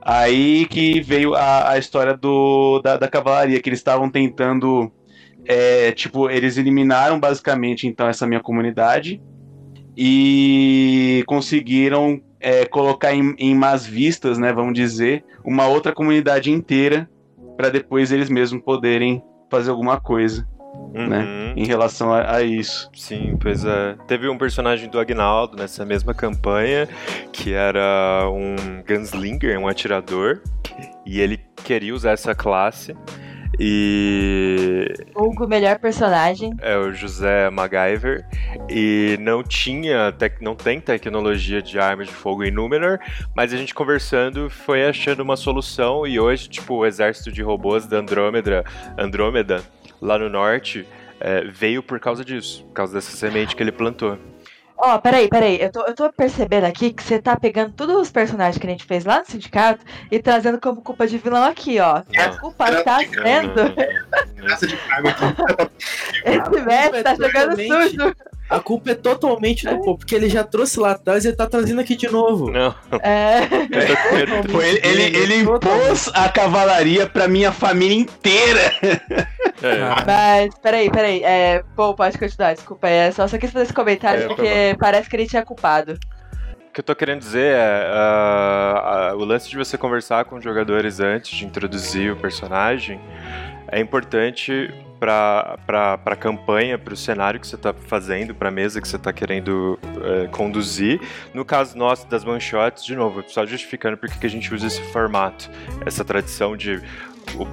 Aí 0.00 0.66
que 0.66 1.00
veio 1.00 1.34
a, 1.34 1.70
a 1.70 1.78
história 1.78 2.16
do, 2.16 2.80
da, 2.80 2.96
da 2.96 3.08
cavalaria, 3.08 3.60
que 3.60 3.68
eles 3.68 3.80
estavam 3.80 4.10
tentando. 4.10 4.90
É, 5.46 5.92
tipo, 5.92 6.30
eles 6.30 6.56
eliminaram 6.56 7.20
basicamente 7.20 7.86
então 7.86 8.08
essa 8.08 8.26
minha 8.26 8.40
comunidade 8.40 9.20
e 9.96 11.22
conseguiram 11.26 12.20
é, 12.40 12.64
colocar 12.64 13.14
em, 13.14 13.34
em 13.38 13.54
más 13.54 13.86
vistas, 13.86 14.38
né, 14.38 14.52
vamos 14.52 14.74
dizer, 14.74 15.22
uma 15.44 15.66
outra 15.66 15.92
comunidade 15.92 16.50
inteira 16.50 17.08
para 17.56 17.68
depois 17.68 18.10
eles 18.10 18.28
mesmos 18.28 18.62
poderem 18.62 19.22
fazer 19.50 19.70
alguma 19.70 20.00
coisa. 20.00 20.46
Né, 20.94 21.02
uhum. 21.02 21.08
né? 21.08 21.52
Em 21.56 21.66
relação 21.66 22.12
a, 22.12 22.36
a, 22.36 22.42
isso. 22.42 22.88
Sim, 22.94 23.36
pois 23.40 23.64
é. 23.64 23.96
Teve 24.06 24.28
um 24.28 24.38
personagem 24.38 24.88
do 24.88 25.00
Agnaldo 25.00 25.56
nessa 25.56 25.84
mesma 25.84 26.14
campanha 26.14 26.88
que 27.32 27.52
era 27.52 28.28
um 28.30 28.54
gunslinger, 28.86 29.58
um 29.58 29.66
atirador, 29.66 30.40
e 31.04 31.20
ele 31.20 31.40
queria 31.64 31.92
usar 31.92 32.12
essa 32.12 32.32
classe. 32.32 32.94
E. 33.58 34.86
Hugo, 35.14 35.46
melhor 35.46 35.78
personagem. 35.78 36.52
É 36.60 36.76
o 36.76 36.92
José 36.92 37.50
MacGyver. 37.50 38.26
E 38.68 39.16
não 39.20 39.42
tinha, 39.42 40.12
tec... 40.12 40.40
não 40.40 40.54
tem 40.54 40.80
tecnologia 40.80 41.62
de 41.62 41.78
armas 41.78 42.08
de 42.08 42.12
fogo 42.12 42.44
em 42.44 42.50
Númenor, 42.50 42.98
mas 43.34 43.52
a 43.52 43.56
gente 43.56 43.74
conversando 43.74 44.50
foi 44.50 44.84
achando 44.84 45.20
uma 45.20 45.36
solução. 45.36 46.06
E 46.06 46.18
hoje, 46.18 46.48
tipo, 46.48 46.74
o 46.74 46.86
exército 46.86 47.30
de 47.30 47.42
robôs 47.42 47.86
da 47.86 47.98
Andrômeda, 47.98 48.64
Andrômeda 48.98 49.62
lá 50.00 50.18
no 50.18 50.28
norte 50.28 50.86
é, 51.20 51.44
veio 51.44 51.82
por 51.82 51.98
causa 52.00 52.24
disso, 52.24 52.64
por 52.64 52.72
causa 52.72 52.94
dessa 52.94 53.16
semente 53.16 53.54
que 53.56 53.62
ele 53.62 53.72
plantou. 53.72 54.18
Ó, 54.76 54.96
oh, 54.96 54.98
peraí, 54.98 55.28
peraí. 55.28 55.60
Eu 55.60 55.70
tô, 55.70 55.82
eu 55.82 55.94
tô 55.94 56.12
percebendo 56.12 56.64
aqui 56.64 56.92
que 56.92 57.02
você 57.02 57.20
tá 57.20 57.36
pegando 57.36 57.72
todos 57.72 57.96
os 57.96 58.10
personagens 58.10 58.58
que 58.58 58.66
a 58.66 58.70
gente 58.70 58.84
fez 58.84 59.04
lá 59.04 59.20
no 59.20 59.26
sindicato 59.26 59.84
e 60.10 60.18
trazendo 60.18 60.60
como 60.60 60.82
culpa 60.82 61.06
de 61.06 61.16
vilão 61.16 61.44
aqui, 61.44 61.78
ó. 61.78 62.02
Não. 62.12 62.24
A 62.24 62.38
culpa 62.38 62.82
tá 62.82 62.98
sendo. 62.98 63.60
Esse 66.24 66.64
mestre 66.66 67.02
tá 67.02 67.14
jogando 67.14 67.56
sujo. 67.56 68.14
A 68.48 68.60
culpa 68.60 68.90
é 68.90 68.94
totalmente 68.94 69.66
do 69.66 69.78
povo, 69.78 69.98
porque 69.98 70.14
ele 70.14 70.28
já 70.28 70.44
trouxe 70.44 70.78
lá 70.78 70.92
atrás 70.92 71.24
e 71.24 71.28
ele 71.28 71.36
tá 71.36 71.46
trazendo 71.46 71.80
aqui 71.80 71.96
de 71.96 72.08
novo. 72.08 72.50
Não. 72.50 72.74
É. 73.02 73.40
ele, 74.82 75.02
ele, 75.02 75.16
ele 75.16 75.34
impôs 75.36 76.10
a 76.12 76.28
cavalaria 76.28 77.06
pra 77.06 77.26
minha 77.26 77.50
família 77.50 77.96
inteira. 77.96 78.72
É. 78.82 79.78
Mas, 80.06 80.54
peraí, 80.58 80.90
peraí. 80.90 81.22
É, 81.24 81.64
pô, 81.74 81.94
pode 81.94 82.18
continuar, 82.18 82.54
desculpa. 82.54 82.86
É, 82.86 83.10
só, 83.10 83.26
só 83.26 83.38
quis 83.38 83.50
fazer 83.50 83.64
esse 83.64 83.72
comentário 83.72 84.24
é, 84.24 84.26
porque 84.26 84.76
parece 84.78 85.08
que 85.08 85.16
ele 85.16 85.26
tinha 85.26 85.44
culpado. 85.44 85.98
O 86.68 86.72
que 86.74 86.80
eu 86.80 86.84
tô 86.84 86.94
querendo 86.94 87.20
dizer 87.20 87.54
é 87.54 87.88
uh, 87.92 89.14
uh, 89.14 89.20
o 89.20 89.24
lance 89.24 89.48
de 89.48 89.56
você 89.56 89.78
conversar 89.78 90.24
com 90.26 90.36
os 90.36 90.44
jogadores 90.44 91.00
antes 91.00 91.36
de 91.38 91.46
introduzir 91.46 92.12
o 92.12 92.16
personagem 92.16 93.00
é 93.68 93.80
importante 93.80 94.72
para 95.04 96.00
a 96.04 96.16
campanha, 96.16 96.78
para 96.78 96.94
o 96.94 96.96
cenário 96.96 97.38
que 97.38 97.46
você 97.46 97.56
está 97.56 97.74
fazendo, 97.74 98.34
para 98.34 98.48
a 98.48 98.52
mesa 98.52 98.80
que 98.80 98.88
você 98.88 98.96
está 98.96 99.12
querendo 99.12 99.78
é, 100.02 100.28
conduzir. 100.28 101.00
No 101.34 101.44
caso 101.44 101.76
nosso 101.76 102.06
das 102.08 102.24
one 102.24 102.40
shots, 102.40 102.84
de 102.84 102.96
novo, 102.96 103.22
só 103.28 103.44
justificando 103.44 103.96
por 103.96 104.08
que 104.08 104.26
a 104.26 104.30
gente 104.30 104.52
usa 104.54 104.66
esse 104.66 104.82
formato, 104.92 105.50
essa 105.84 106.04
tradição 106.04 106.56
de 106.56 106.82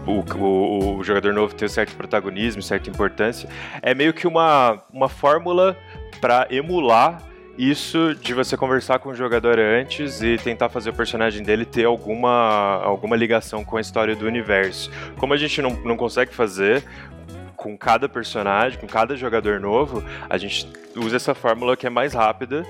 o, 0.05 0.11
o, 0.11 0.97
o, 0.97 1.03
jogador 1.03 1.33
novo 1.33 1.53
ter 1.53 1.65
um 1.65 1.69
certo 1.69 1.95
protagonismo, 1.95 2.61
certa 2.61 2.89
importância, 2.89 3.49
é 3.81 3.93
meio 3.93 4.13
que 4.13 4.27
uma, 4.27 4.81
uma 4.91 5.09
fórmula 5.09 5.77
para 6.19 6.47
emular 6.49 7.21
isso 7.57 8.15
de 8.15 8.33
você 8.33 8.55
conversar 8.55 8.99
com 8.99 9.09
o 9.09 9.13
jogador 9.15 9.59
antes 9.59 10.21
e 10.21 10.37
tentar 10.37 10.69
fazer 10.69 10.89
o 10.89 10.93
personagem 10.93 11.43
dele 11.43 11.65
ter 11.65 11.85
alguma, 11.85 12.81
alguma 12.83 13.15
ligação 13.15 13.63
com 13.63 13.77
a 13.77 13.81
história 13.81 14.15
do 14.15 14.25
universo. 14.25 14.89
Como 15.17 15.33
a 15.33 15.37
gente 15.37 15.61
não, 15.61 15.71
não 15.83 15.97
consegue 15.97 16.33
fazer 16.33 16.83
com 17.61 17.77
cada 17.77 18.09
personagem, 18.09 18.79
com 18.79 18.87
cada 18.87 19.15
jogador 19.15 19.59
novo, 19.59 20.03
a 20.27 20.35
gente 20.35 20.67
usa 20.95 21.17
essa 21.17 21.35
fórmula 21.35 21.77
que 21.77 21.85
é 21.85 21.91
mais 21.91 22.15
rápida, 22.15 22.65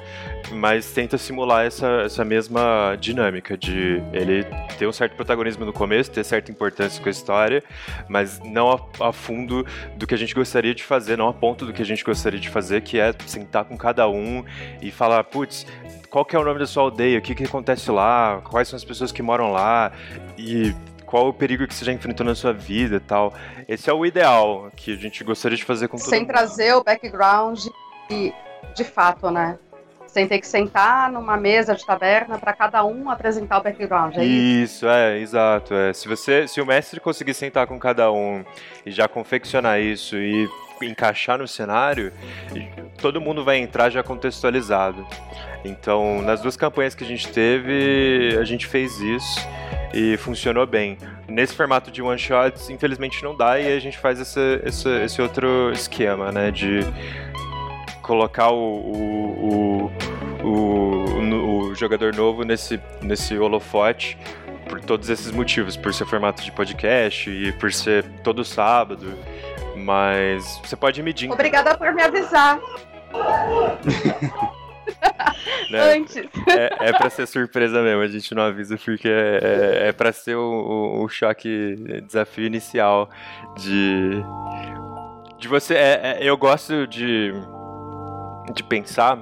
mas 0.52 0.92
tenta 0.92 1.18
simular 1.18 1.66
essa, 1.66 2.02
essa 2.02 2.26
mesma 2.26 2.98
dinâmica 3.00 3.58
de 3.58 4.04
ele 4.12 4.44
ter 4.78 4.86
um 4.86 4.92
certo 4.92 5.16
protagonismo 5.16 5.64
no 5.64 5.72
começo, 5.72 6.12
ter 6.12 6.26
certa 6.26 6.52
importância 6.52 7.02
com 7.02 7.08
a 7.08 7.12
história, 7.12 7.64
mas 8.10 8.42
não 8.44 8.70
a, 8.70 9.08
a 9.08 9.14
fundo 9.14 9.66
do 9.96 10.06
que 10.06 10.14
a 10.14 10.18
gente 10.18 10.36
gostaria 10.36 10.76
de 10.76 10.84
fazer, 10.84 11.18
não 11.18 11.30
a 11.30 11.34
ponto 11.34 11.66
do 11.66 11.72
que 11.72 11.82
a 11.82 11.86
gente 11.86 12.04
gostaria 12.04 12.40
de 12.40 12.50
fazer, 12.50 12.82
que 12.82 13.00
é 13.00 13.16
sentar 13.26 13.64
com 13.64 13.78
cada 13.78 14.10
um 14.10 14.44
e 14.82 14.92
falar, 14.92 15.24
putz, 15.24 15.66
qual 16.10 16.26
que 16.26 16.36
é 16.36 16.40
o 16.40 16.44
nome 16.44 16.60
da 16.60 16.68
sua 16.68 16.84
aldeia, 16.84 17.18
o 17.18 17.22
que, 17.22 17.34
que 17.34 17.46
acontece 17.46 17.90
lá, 17.90 18.42
quais 18.44 18.68
são 18.68 18.76
as 18.76 18.84
pessoas 18.84 19.14
que 19.14 19.22
moram 19.22 19.54
lá, 19.54 19.94
e 20.38 20.76
qual 21.12 21.28
o 21.28 21.34
perigo 21.34 21.68
que 21.68 21.76
você 21.76 21.84
já 21.84 21.92
enfrentou 21.92 22.26
na 22.26 22.34
sua 22.34 22.54
vida 22.54 22.96
e 22.96 23.00
tal. 23.02 23.34
Esse 23.68 23.90
é 23.90 23.94
o 23.94 24.06
ideal 24.06 24.72
que 24.74 24.94
a 24.94 24.96
gente 24.96 25.22
gostaria 25.26 25.58
de 25.58 25.66
fazer 25.66 25.90
com 25.90 25.98
todo 25.98 26.10
Sem 26.10 26.26
trazer 26.26 26.74
o 26.74 26.82
background 26.82 27.60
de, 28.10 28.34
de 28.74 28.84
fato, 28.86 29.30
né? 29.30 29.60
Sem 30.08 30.26
ter 30.26 30.40
que 30.40 30.48
sentar 30.48 31.12
numa 31.12 31.36
mesa 31.36 31.76
de 31.76 31.86
taberna 31.86 32.40
para 32.40 32.54
cada 32.54 32.86
um 32.86 33.10
apresentar 33.10 33.60
o 33.60 33.64
background. 33.64 34.16
É 34.18 34.24
isso, 34.24 34.78
isso 34.78 34.88
é, 34.88 35.20
exato. 35.20 35.74
É. 35.74 35.92
Se 35.92 36.08
você, 36.08 36.48
se 36.48 36.62
o 36.62 36.66
mestre 36.66 37.02
conseguir 37.02 37.34
sentar 37.34 37.68
com 37.68 37.78
cada 37.78 38.10
um 38.10 38.44
e 38.86 38.92
já 38.92 39.08
confeccionar 39.08 39.82
isso 39.82 40.16
e 40.16 40.50
encaixar 40.86 41.40
no 41.40 41.48
cenário, 41.48 42.12
todo 43.02 43.20
mundo 43.22 43.44
vai 43.44 43.58
entrar 43.58 43.90
já 43.90 44.04
contextualizado. 44.04 45.06
Então, 45.64 46.22
nas 46.22 46.42
duas 46.42 46.58
campanhas 46.58 46.96
que 46.96 47.04
a 47.04 47.08
gente 47.08 47.28
teve, 47.28 48.38
a 48.40 48.44
gente 48.44 48.66
fez 48.66 49.00
isso 49.00 49.40
e 49.94 50.18
funcionou 50.18 50.66
bem. 50.66 50.98
Nesse 51.28 51.54
formato 51.54 51.92
de 51.92 52.02
one 52.02 52.18
shots, 52.18 52.70
infelizmente 52.70 53.24
não 53.24 53.36
dá 53.36 53.60
e 53.60 53.76
a 53.76 53.80
gente 53.80 53.98
faz 53.98 54.20
esse, 54.20 55.22
outro 55.22 55.72
esquema, 55.72 56.32
né? 56.32 56.52
De 56.52 56.82
colocar 58.02 58.50
o, 58.50 58.58
o, 58.58 59.92
o, 60.44 60.48
o, 60.48 61.70
o 61.70 61.76
jogador 61.76 62.14
novo 62.16 62.44
nesse, 62.44 62.80
nesse 63.02 63.38
holofote 63.38 64.18
por 64.68 64.80
todos 64.80 65.10
esses 65.10 65.32
motivos, 65.32 65.76
por 65.76 65.94
ser 65.94 66.06
formato 66.06 66.42
de 66.42 66.52
podcast 66.52 67.30
e 67.30 67.52
por 67.54 67.74
ser 67.74 68.06
todo 68.24 68.44
sábado. 68.46 69.18
Mas 69.82 70.60
você 70.64 70.76
pode 70.76 71.02
medir. 71.02 71.32
Obrigada 71.32 71.78
por 71.78 71.94
me 71.94 72.04
avisar. 72.04 72.60
né? 75.70 75.94
Antes. 75.94 76.18
É, 76.48 76.90
é 76.90 76.94
pra 76.94 77.10
ser 77.10 77.28
surpresa 77.28 77.82
mesmo, 77.82 78.02
a 78.02 78.08
gente 78.08 78.34
não 78.34 78.44
avisa 78.44 78.78
porque 78.78 79.08
é, 79.08 79.40
é, 79.42 79.88
é 79.90 79.92
pra 79.92 80.12
ser 80.12 80.36
o, 80.36 81.02
o, 81.02 81.10
choque, 81.10 81.76
desafio 82.06 82.46
inicial 82.46 83.10
de. 83.58 84.24
De 85.38 85.48
você. 85.48 85.74
É, 85.76 86.02
é, 86.04 86.18
eu 86.22 86.38
gosto 86.38 86.86
de. 86.88 87.34
de 88.54 88.64
pensar 88.64 89.20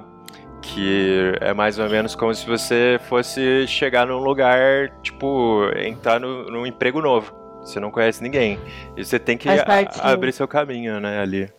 que 0.62 1.32
é 1.40 1.54
mais 1.54 1.78
ou 1.78 1.88
menos 1.88 2.14
como 2.14 2.34
se 2.34 2.46
você 2.46 3.00
fosse 3.08 3.66
chegar 3.66 4.06
num 4.06 4.18
lugar, 4.18 4.90
tipo, 5.02 5.62
entrar 5.76 6.20
no, 6.20 6.44
num 6.50 6.66
emprego 6.66 7.00
novo. 7.00 7.39
Você 7.62 7.78
não 7.78 7.90
conhece 7.90 8.22
ninguém. 8.22 8.58
E 8.96 9.04
você 9.04 9.18
tem 9.18 9.36
que 9.36 9.48
abrir 10.00 10.32
seu 10.32 10.48
caminho, 10.48 11.00
né, 11.00 11.20
ali. 11.20 11.50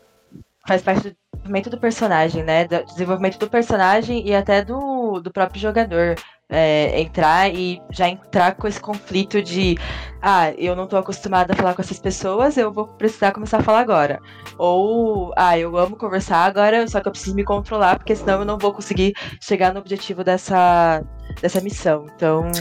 Faz 0.68 0.82
parte 0.82 1.10
do 1.10 1.16
desenvolvimento 1.34 1.70
do 1.70 1.80
personagem, 1.80 2.43
né? 2.43 2.68
Do 2.68 2.86
desenvolvimento 2.86 3.39
do 3.39 3.49
personagem 3.49 4.28
e 4.28 4.36
até 4.36 4.64
do, 4.64 5.20
do 5.20 5.32
próprio 5.32 5.60
jogador. 5.60 6.16
É, 6.54 6.99
entrar 6.99 7.49
e 7.49 7.82
já 7.91 8.10
entrar 8.10 8.56
com 8.56 8.68
esse 8.68 8.80
conflito 8.80 9.41
de 9.41 9.78
ah, 10.22 10.52
eu 10.58 10.76
não 10.76 10.86
tô 10.86 10.97
acostumada 10.97 11.54
a 11.54 11.56
falar 11.56 11.74
com 11.74 11.82
essas 11.82 11.97
pessoas, 11.97 12.58
eu 12.58 12.74
vou 12.74 12.86
precisar 12.86 13.32
começar 13.32 13.60
a 13.60 13.64
falar 13.64 13.80
agora. 13.80 14.20
Ou, 14.58 15.34
ah, 15.38 15.58
eu 15.58 15.78
amo 15.78 15.95
conversar 15.95 16.43
agora, 16.45 16.86
só 16.89 16.99
que 16.99 17.08
eu 17.08 17.12
preciso 17.14 17.38
me 17.38 17.45
controlar, 17.45 17.97
porque 17.97 18.14
senão 18.14 18.39
eu 18.39 18.45
não 18.45 18.58
vou 18.58 18.74
conseguir 18.74 19.14
chegar 19.41 19.74
no 19.74 19.80
objetivo 19.80 20.26
dessa, 20.26 21.02
dessa 21.41 21.62
missão. 21.62 22.06
Então. 22.14 22.52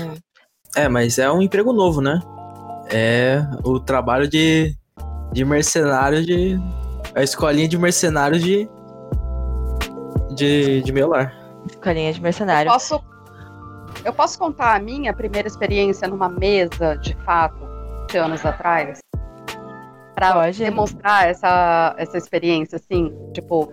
É, 0.76 0.88
mas 0.88 1.18
é 1.18 1.28
um 1.28 1.42
emprego 1.42 1.72
novo, 1.72 2.00
né? 2.00 2.20
É 2.92 3.42
o 3.64 3.78
trabalho 3.78 4.28
de, 4.28 4.74
de 5.32 5.44
mercenário 5.44 6.24
de 6.24 6.58
a 7.14 7.22
escolinha 7.22 7.68
de 7.68 7.78
mercenários 7.78 8.42
de, 8.42 8.68
de, 10.34 10.82
de 10.82 10.92
Melar. 10.92 11.34
Escolinha 11.68 12.12
de 12.12 12.20
mercenário. 12.20 12.68
Eu 12.68 12.72
posso, 12.72 13.04
eu 14.04 14.12
posso 14.12 14.38
contar 14.38 14.76
a 14.76 14.80
minha 14.80 15.12
primeira 15.12 15.46
experiência 15.46 16.08
numa 16.08 16.28
mesa, 16.28 16.96
de 16.96 17.14
fato, 17.24 17.58
20 18.10 18.18
anos 18.18 18.44
atrás? 18.44 18.98
Pra 20.14 20.32
Pode. 20.32 20.58
demonstrar 20.58 21.28
essa, 21.28 21.94
essa 21.96 22.18
experiência, 22.18 22.76
assim, 22.76 23.12
tipo, 23.32 23.72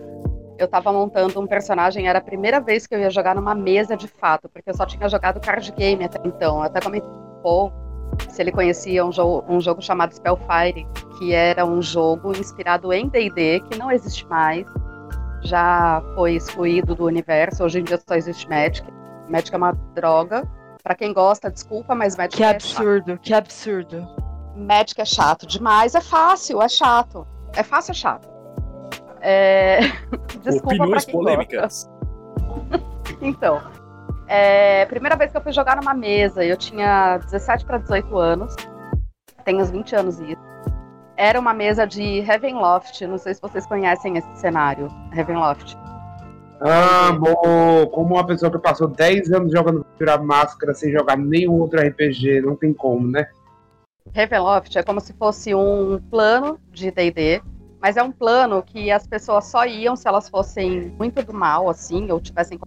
eu 0.58 0.66
tava 0.66 0.92
montando 0.92 1.40
um 1.40 1.46
personagem, 1.46 2.08
era 2.08 2.18
a 2.18 2.22
primeira 2.22 2.60
vez 2.60 2.86
que 2.86 2.94
eu 2.94 3.00
ia 3.00 3.10
jogar 3.10 3.34
numa 3.34 3.54
mesa 3.54 3.96
de 3.96 4.08
fato, 4.08 4.48
porque 4.48 4.70
eu 4.70 4.74
só 4.74 4.86
tinha 4.86 5.08
jogado 5.08 5.40
card 5.40 5.70
game 5.72 6.04
até 6.04 6.18
então. 6.24 6.56
Eu 6.56 6.62
até 6.62 6.80
comentei 6.80 7.08
um 7.08 7.42
pouco 7.42 7.87
se 8.28 8.40
ele 8.42 8.52
conhecia 8.52 9.04
um 9.04 9.12
jogo, 9.12 9.44
um 9.48 9.60
jogo 9.60 9.80
chamado 9.82 10.14
Spellfire, 10.14 10.86
que 11.18 11.32
era 11.32 11.64
um 11.64 11.80
jogo 11.82 12.32
inspirado 12.32 12.92
em 12.92 13.08
D&D, 13.08 13.60
que 13.68 13.78
não 13.78 13.90
existe 13.90 14.26
mais, 14.26 14.66
já 15.42 16.02
foi 16.14 16.34
excluído 16.34 16.94
do 16.94 17.04
universo, 17.04 17.64
hoje 17.64 17.80
em 17.80 17.84
dia 17.84 18.00
só 18.06 18.14
existe 18.14 18.48
Magic. 18.48 18.86
Magic 19.28 19.54
é 19.54 19.56
uma 19.58 19.72
droga. 19.94 20.46
Pra 20.82 20.94
quem 20.94 21.12
gosta, 21.12 21.50
desculpa, 21.50 21.94
mas 21.94 22.16
Magic 22.16 22.36
Que 22.36 22.44
é 22.44 22.50
absurdo, 22.50 23.18
que 23.18 23.34
absurdo. 23.34 24.00
chato. 24.00 24.28
Magic 24.56 25.00
é 25.00 25.04
chato 25.04 25.46
demais, 25.46 25.94
é 25.94 26.00
fácil, 26.00 26.62
é 26.62 26.68
chato. 26.68 27.26
É 27.54 27.62
fácil, 27.62 27.92
é 27.92 27.94
chato. 27.94 28.28
É... 29.20 29.80
Desculpa 30.42 30.68
pra 30.76 30.84
Opiniões 30.84 31.04
quem 31.04 31.14
polêmicas. 31.14 31.88
gosta. 31.88 32.88
Então, 33.20 33.60
é... 34.28 34.86
primeira 34.86 35.16
vez 35.16 35.30
que 35.30 35.36
eu 35.36 35.42
fui 35.42 35.52
jogar 35.52 35.76
numa 35.76 35.94
mesa, 35.94 36.44
eu 36.44 36.56
tinha 36.56 37.18
17 37.18 37.64
para 37.64 37.78
18 37.78 38.16
anos. 38.16 38.54
Tenho 39.44 39.60
uns 39.60 39.70
20 39.70 39.96
anos 39.96 40.20
isso. 40.20 40.48
Era 41.16 41.40
uma 41.40 41.54
mesa 41.54 41.86
de 41.86 42.20
Heavenloft. 42.20 43.06
Não 43.06 43.18
sei 43.18 43.34
se 43.34 43.40
vocês 43.40 43.66
conhecem 43.66 44.16
esse 44.16 44.36
cenário, 44.36 44.88
Heavenloft. 45.16 45.76
Ah, 46.60 47.12
bom, 47.12 47.86
como 47.92 48.16
uma 48.16 48.26
pessoa 48.26 48.50
que 48.50 48.58
passou 48.58 48.88
10 48.88 49.32
anos 49.32 49.52
jogando 49.52 49.86
Virar 49.98 50.18
Máscara 50.18 50.74
sem 50.74 50.90
jogar 50.90 51.16
nenhum 51.16 51.52
outro 51.52 51.80
RPG, 51.80 52.40
não 52.40 52.56
tem 52.56 52.72
como, 52.72 53.06
né? 53.06 53.28
Ravenloft 54.14 54.76
é 54.76 54.82
como 54.82 55.00
se 55.00 55.12
fosse 55.12 55.54
um 55.54 56.00
plano 56.10 56.58
de 56.72 56.90
D&D, 56.90 57.42
mas 57.80 57.96
é 57.96 58.02
um 58.02 58.10
plano 58.10 58.62
que 58.62 58.90
as 58.90 59.06
pessoas 59.06 59.46
só 59.46 59.66
iam 59.66 59.94
se 59.94 60.08
elas 60.08 60.28
fossem 60.28 60.92
muito 60.98 61.22
do 61.22 61.32
mal, 61.32 61.68
assim, 61.68 62.10
ou 62.10 62.20
tivessem 62.20 62.58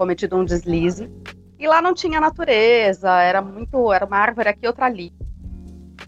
cometido 0.00 0.34
um 0.34 0.46
deslize. 0.46 1.10
E 1.58 1.68
lá 1.68 1.82
não 1.82 1.92
tinha 1.92 2.18
natureza, 2.18 3.10
era 3.20 3.42
muito, 3.42 3.92
era 3.92 4.06
uma 4.06 4.16
árvore 4.16 4.48
aqui, 4.48 4.66
outra 4.66 4.86
ali. 4.86 5.12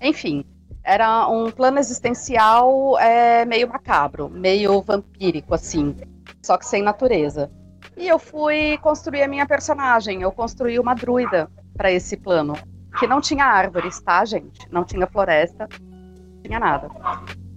Enfim, 0.01 0.47
era 0.82 1.28
um 1.28 1.51
plano 1.51 1.78
existencial 1.78 2.99
é, 2.99 3.45
meio 3.45 3.68
macabro, 3.68 4.30
meio 4.30 4.80
vampírico, 4.80 5.55
assim, 5.55 5.95
só 6.43 6.57
que 6.57 6.64
sem 6.64 6.82
natureza. 6.82 7.51
E 7.95 8.09
eu 8.09 8.18
fui 8.18 8.78
construir 8.78 9.24
a 9.24 9.28
minha 9.28 9.45
personagem, 9.45 10.22
eu 10.22 10.32
construí 10.32 10.78
uma 10.78 10.95
druida 10.95 11.51
para 11.76 11.93
esse 11.93 12.16
plano 12.16 12.55
que 12.99 13.07
não 13.07 13.20
tinha 13.20 13.45
árvores, 13.45 14.01
tá, 14.01 14.24
gente? 14.24 14.66
Não 14.70 14.84
tinha 14.84 15.07
floresta, 15.07 15.68
não 15.78 16.43
tinha 16.43 16.59
nada. 16.59 16.88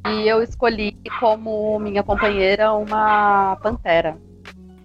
E 0.09 0.27
eu 0.27 0.43
escolhi 0.43 0.97
como 1.17 1.79
minha 1.79 2.03
companheira 2.03 2.73
uma 2.73 3.55
pantera. 3.63 4.17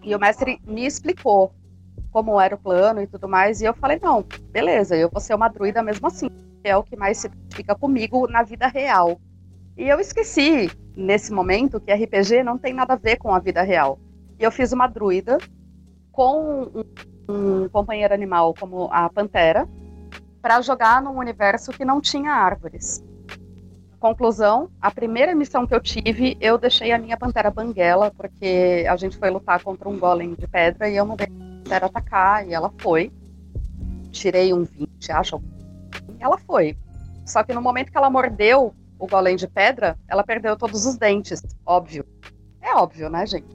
E 0.03 0.15
o 0.15 0.19
mestre 0.19 0.61
me 0.65 0.87
explicou 0.87 1.53
como 2.11 2.41
era 2.41 2.55
o 2.55 2.59
plano 2.59 3.01
e 3.01 3.07
tudo 3.07 3.29
mais, 3.29 3.61
e 3.61 3.65
eu 3.65 3.75
falei: 3.75 3.99
não, 4.03 4.25
beleza, 4.51 4.97
eu 4.97 5.09
vou 5.11 5.21
ser 5.21 5.35
uma 5.35 5.49
druida 5.49 5.83
mesmo 5.83 6.07
assim. 6.07 6.29
É 6.63 6.77
o 6.77 6.83
que 6.83 6.97
mais 6.97 7.19
se 7.19 7.27
identifica 7.27 7.75
comigo 7.75 8.27
na 8.29 8.43
vida 8.43 8.67
real. 8.67 9.21
E 9.77 9.89
eu 9.89 9.99
esqueci, 9.99 10.71
nesse 10.97 11.33
momento, 11.33 11.81
que 11.81 11.93
RPG 11.93 12.43
não 12.43 12.59
tem 12.59 12.75
nada 12.75 12.95
a 12.95 12.97
ver 12.97 13.17
com 13.17 13.35
a 13.35 13.39
vida 13.39 13.63
real. 13.63 13.99
E 14.39 14.43
eu 14.43 14.51
fiz 14.51 14.73
uma 14.73 14.87
druida 14.87 15.39
com 16.13 16.65
um, 16.75 16.85
um 17.65 17.69
companheiro 17.69 18.13
animal 18.13 18.53
como 18.59 18.89
a 18.93 19.09
pantera, 19.09 19.67
para 20.43 20.61
jogar 20.61 21.01
num 21.01 21.17
universo 21.17 21.73
que 21.73 21.85
não 21.85 22.01
tinha 22.01 22.33
árvores. 22.33 23.03
Conclusão, 24.01 24.71
a 24.81 24.91
primeira 24.91 25.35
missão 25.35 25.67
que 25.67 25.75
eu 25.75 25.81
tive, 25.81 26.35
eu 26.41 26.57
deixei 26.57 26.91
a 26.91 26.99
minha 26.99 27.19
pantera 27.19 27.51
banguela, 27.51 28.11
porque 28.11 28.87
a 28.89 28.97
gente 28.97 29.19
foi 29.19 29.29
lutar 29.29 29.63
contra 29.63 29.91
um 29.91 29.99
golem 29.99 30.35
de 30.35 30.49
pedra 30.49 30.89
e 30.89 30.97
eu 30.97 31.05
mandei 31.05 31.27
a 31.27 31.63
pantera 31.63 31.87
atacar 31.87 32.49
e 32.49 32.55
ela 32.55 32.73
foi. 32.79 33.13
Tirei 34.11 34.55
um 34.55 34.65
20, 34.65 35.13
acho. 35.13 35.43
Ela 36.19 36.39
foi. 36.39 36.79
Só 37.27 37.45
que 37.45 37.53
no 37.53 37.61
momento 37.61 37.93
que 37.93 37.99
ela 37.99 38.09
mordeu 38.09 38.75
o 38.99 39.07
golem 39.07 39.37
de 39.37 39.47
pedra, 39.47 39.99
ela 40.09 40.25
perdeu 40.25 40.57
todos 40.57 40.87
os 40.87 40.97
dentes, 40.97 41.43
óbvio. 41.67 42.03
É 42.63 42.75
óbvio, 42.75 43.11
né, 43.11 43.27
gente? 43.27 43.55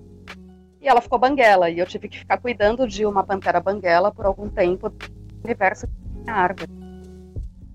E 0.80 0.88
ela 0.88 1.02
ficou 1.02 1.18
banguela, 1.18 1.72
e 1.72 1.80
eu 1.80 1.88
tive 1.88 2.08
que 2.08 2.20
ficar 2.20 2.38
cuidando 2.38 2.88
de 2.88 3.04
uma 3.04 3.24
pantera 3.24 3.60
banguela 3.60 4.12
por 4.12 4.28
algum 4.28 4.48
tempo 4.48 4.90
no 4.90 5.44
universo 5.44 5.88
árvore. 6.28 6.85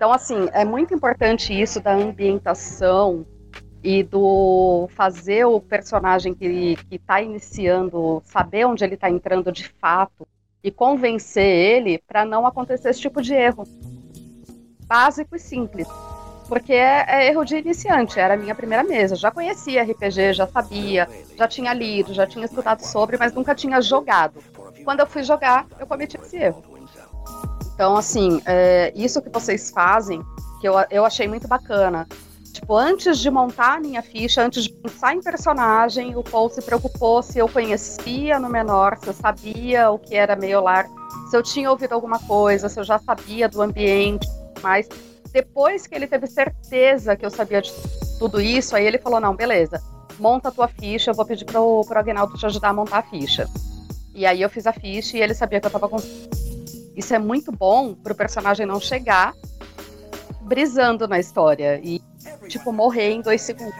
Então, 0.00 0.14
assim, 0.14 0.48
é 0.54 0.64
muito 0.64 0.94
importante 0.94 1.52
isso 1.52 1.78
da 1.78 1.92
ambientação 1.92 3.26
e 3.84 4.02
do 4.02 4.88
fazer 4.96 5.44
o 5.44 5.60
personagem 5.60 6.32
que 6.32 6.78
está 6.90 7.20
iniciando 7.20 8.22
saber 8.24 8.64
onde 8.64 8.82
ele 8.82 8.94
está 8.94 9.10
entrando 9.10 9.52
de 9.52 9.68
fato 9.68 10.26
e 10.64 10.70
convencer 10.70 11.44
ele 11.44 11.98
para 12.08 12.24
não 12.24 12.46
acontecer 12.46 12.88
esse 12.88 13.00
tipo 13.02 13.20
de 13.20 13.34
erro. 13.34 13.64
Básico 14.86 15.36
e 15.36 15.38
simples. 15.38 15.86
Porque 16.48 16.72
é, 16.72 17.04
é, 17.06 17.28
erro 17.28 17.44
de 17.44 17.56
iniciante, 17.56 18.18
era 18.18 18.32
a 18.32 18.38
minha 18.38 18.54
primeira 18.54 18.82
mesa. 18.82 19.16
Já 19.16 19.30
conhecia 19.30 19.82
RPG, 19.82 20.32
já 20.32 20.46
sabia, 20.46 21.06
já 21.36 21.46
tinha 21.46 21.74
lido, 21.74 22.14
já 22.14 22.26
tinha 22.26 22.46
estudado 22.46 22.80
sobre, 22.80 23.18
mas 23.18 23.34
nunca 23.34 23.54
tinha 23.54 23.82
jogado. 23.82 24.42
Quando 24.82 25.00
eu 25.00 25.06
fui 25.06 25.22
jogar, 25.22 25.66
eu 25.78 25.86
cometi 25.86 26.16
esse 26.16 26.38
erro. 26.38 26.79
Então, 27.80 27.96
assim, 27.96 28.42
é, 28.44 28.92
isso 28.94 29.22
que 29.22 29.30
vocês 29.30 29.70
fazem, 29.70 30.20
que 30.60 30.68
eu, 30.68 30.74
eu 30.90 31.02
achei 31.02 31.26
muito 31.26 31.48
bacana. 31.48 32.06
Tipo, 32.52 32.76
antes 32.76 33.18
de 33.18 33.30
montar 33.30 33.78
a 33.78 33.80
minha 33.80 34.02
ficha, 34.02 34.42
antes 34.42 34.64
de 34.64 34.72
pensar 34.74 35.14
em 35.14 35.22
personagem, 35.22 36.14
o 36.14 36.22
Paul 36.22 36.50
se 36.50 36.60
preocupou 36.60 37.22
se 37.22 37.38
eu 37.38 37.48
conhecia 37.48 38.38
no 38.38 38.50
menor, 38.50 38.98
se 38.98 39.06
eu 39.06 39.14
sabia 39.14 39.90
o 39.90 39.98
que 39.98 40.14
era 40.14 40.36
Meiolar, 40.36 40.86
se 41.30 41.36
eu 41.38 41.42
tinha 41.42 41.70
ouvido 41.70 41.94
alguma 41.94 42.18
coisa, 42.18 42.68
se 42.68 42.78
eu 42.78 42.84
já 42.84 42.98
sabia 42.98 43.48
do 43.48 43.62
ambiente, 43.62 44.28
mas 44.60 44.86
depois 45.32 45.86
que 45.86 45.94
ele 45.94 46.06
teve 46.06 46.26
certeza 46.26 47.16
que 47.16 47.24
eu 47.24 47.30
sabia 47.30 47.62
de 47.62 47.72
tudo 48.18 48.42
isso, 48.42 48.76
aí 48.76 48.84
ele 48.86 48.98
falou: 48.98 49.20
não, 49.20 49.34
beleza, 49.34 49.82
monta 50.18 50.50
a 50.50 50.52
tua 50.52 50.68
ficha, 50.68 51.12
eu 51.12 51.14
vou 51.14 51.24
pedir 51.24 51.46
pro, 51.46 51.80
pro 51.88 51.98
Agnaldo 51.98 52.36
te 52.36 52.44
ajudar 52.44 52.68
a 52.68 52.74
montar 52.74 52.98
a 52.98 53.02
ficha. 53.04 53.48
E 54.14 54.26
aí 54.26 54.42
eu 54.42 54.50
fiz 54.50 54.66
a 54.66 54.72
ficha 54.74 55.16
e 55.16 55.22
ele 55.22 55.32
sabia 55.32 55.58
que 55.62 55.66
eu 55.66 55.70
tava 55.70 55.88
com. 55.88 55.96
Isso 56.96 57.14
é 57.14 57.18
muito 57.18 57.52
bom 57.52 57.94
pro 57.94 58.14
personagem 58.14 58.66
não 58.66 58.80
chegar 58.80 59.34
brisando 60.42 61.06
na 61.06 61.18
história 61.18 61.80
e, 61.82 62.00
tipo, 62.48 62.72
morrer 62.72 63.12
em 63.12 63.22
dois 63.22 63.40
segundos. 63.42 63.74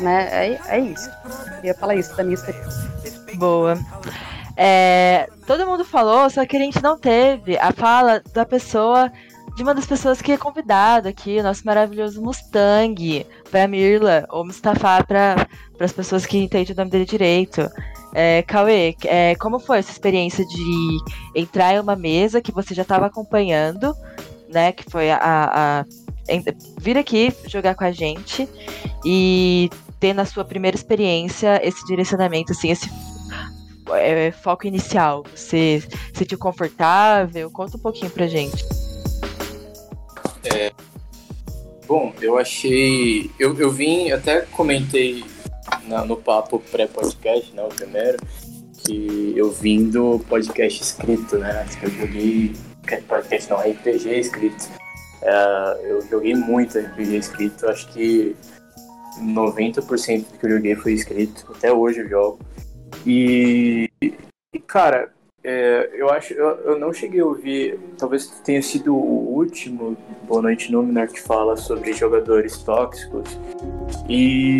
Né? 0.00 0.28
É, 0.30 0.60
é 0.68 0.78
isso. 0.78 1.10
Eu 1.24 1.56
queria 1.56 1.74
falar 1.74 1.96
isso 1.96 2.16
da 2.16 2.22
minha 2.22 2.34
experiência. 2.34 2.92
Boa. 3.34 3.78
É, 4.56 5.28
todo 5.46 5.66
mundo 5.66 5.84
falou, 5.84 6.28
só 6.30 6.44
que 6.46 6.56
a 6.56 6.60
gente 6.60 6.82
não 6.82 6.98
teve 6.98 7.58
a 7.58 7.72
fala 7.72 8.22
da 8.32 8.44
pessoa, 8.44 9.10
de 9.56 9.62
uma 9.62 9.74
das 9.74 9.86
pessoas 9.86 10.20
que 10.20 10.32
é 10.32 10.36
convidada 10.36 11.08
aqui, 11.08 11.38
o 11.38 11.42
nosso 11.42 11.66
maravilhoso 11.66 12.22
Mustang, 12.22 13.26
pra 13.50 13.66
Mirla, 13.66 14.26
ou 14.30 14.44
Mustafa 14.44 15.02
para 15.04 15.48
as 15.80 15.92
pessoas 15.92 16.26
que 16.26 16.38
entendem 16.38 16.74
o 16.74 16.76
nome 16.76 16.90
dele 16.90 17.04
direito. 17.04 17.68
É, 18.14 18.42
Cauê, 18.42 18.94
é, 19.04 19.34
como 19.36 19.58
foi 19.58 19.78
essa 19.78 19.90
experiência 19.90 20.44
de 20.44 20.98
entrar 21.34 21.74
em 21.74 21.80
uma 21.80 21.96
mesa 21.96 22.42
que 22.42 22.52
você 22.52 22.74
já 22.74 22.82
estava 22.82 23.06
acompanhando, 23.06 23.94
né? 24.48 24.72
Que 24.72 24.84
foi 24.90 25.10
a, 25.10 25.18
a, 25.22 25.84
vir 26.78 26.98
aqui 26.98 27.32
jogar 27.46 27.74
com 27.74 27.84
a 27.84 27.92
gente 27.92 28.48
e 29.04 29.70
ter 29.98 30.12
na 30.12 30.24
sua 30.24 30.44
primeira 30.44 30.76
experiência 30.76 31.60
esse 31.66 31.84
direcionamento, 31.86 32.52
assim, 32.52 32.70
esse 32.70 32.90
é, 33.94 34.30
foco 34.30 34.66
inicial. 34.66 35.24
Você 35.34 35.80
se 35.80 36.18
sentiu 36.18 36.38
confortável? 36.38 37.50
Conta 37.50 37.76
um 37.76 37.80
pouquinho 37.80 38.10
pra 38.10 38.26
gente. 38.26 38.62
É, 40.44 40.70
bom, 41.86 42.12
eu 42.20 42.36
achei. 42.36 43.30
Eu, 43.38 43.58
eu 43.58 43.70
vim, 43.70 44.10
até 44.10 44.42
comentei 44.42 45.24
na, 45.86 46.04
no 46.04 46.16
papo 46.16 46.58
pré-podcast, 46.70 47.54
né, 47.54 47.62
o 47.62 47.68
primeiro, 47.68 48.18
que 48.84 49.32
eu 49.36 49.50
vim 49.50 49.90
do 49.90 50.18
podcast 50.28 50.82
escrito, 50.82 51.38
né? 51.38 51.66
Eu 51.82 51.90
joguei. 51.90 52.52
Podcast 53.06 53.48
não, 53.50 53.58
RPG 53.58 54.18
escrito. 54.18 54.68
É, 55.22 55.80
eu 55.84 56.02
joguei 56.08 56.34
muito 56.34 56.78
RPG 56.78 57.16
escrito, 57.16 57.68
acho 57.68 57.86
que 57.92 58.34
90% 59.20 60.32
do 60.32 60.38
que 60.38 60.46
eu 60.46 60.50
joguei 60.50 60.74
foi 60.74 60.94
escrito, 60.94 61.46
até 61.54 61.72
hoje 61.72 62.00
eu 62.00 62.08
jogo. 62.08 62.40
E, 63.06 63.88
e 64.02 64.58
cara, 64.66 65.12
é, 65.44 65.90
eu 65.94 66.08
acho, 66.10 66.32
eu, 66.34 66.48
eu 66.64 66.78
não 66.78 66.92
cheguei 66.92 67.20
a 67.20 67.24
ouvir, 67.24 67.78
talvez 67.98 68.26
tenha 68.44 68.62
sido 68.62 68.94
o 68.94 69.34
último 69.34 69.96
Boa 70.28 70.40
Noite 70.42 70.70
Númenor 70.70 71.08
que 71.08 71.20
fala 71.20 71.56
sobre 71.56 71.92
jogadores 71.92 72.58
tóxicos. 72.58 73.38
E 74.08 74.58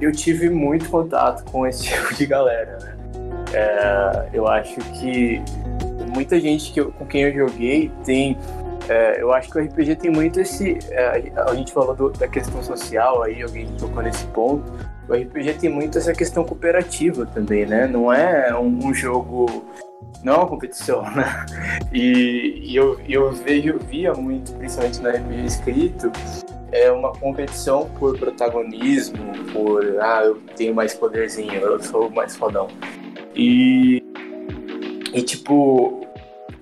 eu 0.00 0.12
tive 0.12 0.48
muito 0.48 0.88
contato 0.88 1.44
com 1.50 1.66
esse 1.66 1.82
tipo 1.90 2.14
de 2.14 2.26
galera, 2.26 2.78
né? 2.78 2.96
É, 3.52 4.28
eu 4.32 4.46
acho 4.46 4.76
que 5.00 5.42
muita 6.14 6.38
gente 6.38 6.72
que 6.72 6.80
eu, 6.80 6.92
com 6.92 7.06
quem 7.06 7.22
eu 7.22 7.48
joguei 7.48 7.90
tem. 8.04 8.38
É, 8.88 9.20
eu 9.20 9.32
acho 9.32 9.50
que 9.50 9.58
o 9.58 9.62
RPG 9.62 9.96
tem 9.96 10.10
muito 10.10 10.40
esse. 10.40 10.78
É, 10.90 11.32
a 11.36 11.54
gente 11.54 11.72
falou 11.72 11.94
do, 11.94 12.10
da 12.10 12.28
questão 12.28 12.62
social 12.62 13.22
aí, 13.22 13.42
alguém 13.42 13.66
tocou 13.78 14.02
nesse 14.02 14.24
ponto. 14.26 14.72
O 15.08 15.12
RPG 15.12 15.54
tem 15.54 15.70
muito 15.70 15.98
essa 15.98 16.12
questão 16.12 16.44
cooperativa 16.44 17.26
também, 17.26 17.66
né? 17.66 17.88
Não 17.88 18.12
é 18.12 18.56
um, 18.56 18.86
um 18.86 18.94
jogo. 18.94 19.64
Não 20.22 20.34
é 20.34 20.36
uma 20.36 20.46
competição, 20.46 21.02
né? 21.02 21.46
E, 21.92 22.60
e 22.64 22.76
eu, 22.76 23.00
eu 23.08 23.32
vejo, 23.32 23.78
via 23.78 24.12
muito, 24.12 24.52
principalmente 24.54 25.00
no 25.00 25.08
RPG 25.08 25.44
escrito, 25.46 26.12
é 26.72 26.90
uma 26.90 27.12
competição 27.12 27.88
por 27.98 28.18
protagonismo, 28.18 29.32
por 29.52 29.82
ah, 30.00 30.22
eu 30.24 30.36
tenho 30.56 30.74
mais 30.74 30.94
poderzinho, 30.94 31.54
eu 31.54 31.82
sou 31.82 32.10
mais 32.10 32.36
fodão. 32.36 32.68
E, 33.34 34.02
e 35.12 35.22
tipo, 35.22 36.06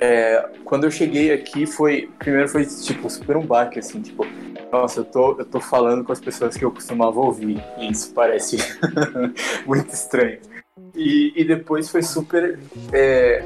é, 0.00 0.48
quando 0.64 0.84
eu 0.84 0.90
cheguei 0.90 1.32
aqui 1.32 1.66
foi. 1.66 2.11
Primeiro 2.18 2.48
foi 2.48 2.64
tipo 2.64 3.11
super 3.11 3.36
um 3.36 3.44
baque, 3.46 3.78
assim, 3.78 4.00
tipo, 4.00 4.24
nossa, 4.70 5.00
eu 5.00 5.04
tô, 5.04 5.38
eu 5.38 5.44
tô 5.44 5.61
falando 5.61 6.04
com 6.04 6.12
as 6.12 6.20
pessoas 6.20 6.56
que 6.56 6.64
eu 6.64 6.70
costumava 6.70 7.18
ouvir. 7.18 7.62
E 7.78 7.90
isso 7.90 8.12
parece 8.14 8.59
muito 9.66 9.92
estranho. 9.92 10.38
E, 10.99 11.32
e 11.34 11.44
depois 11.44 11.88
foi 11.88 12.03
super 12.03 12.59
é, 12.92 13.44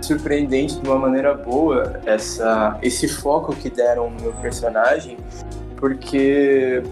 surpreendente 0.00 0.80
de 0.80 0.88
uma 0.88 0.98
maneira 0.98 1.34
boa 1.34 2.00
essa, 2.06 2.78
esse 2.80 3.08
foco 3.08 3.54
que 3.54 3.68
deram 3.68 4.08
no 4.10 4.20
meu 4.22 4.32
personagem 4.34 5.16
porque 5.76 6.82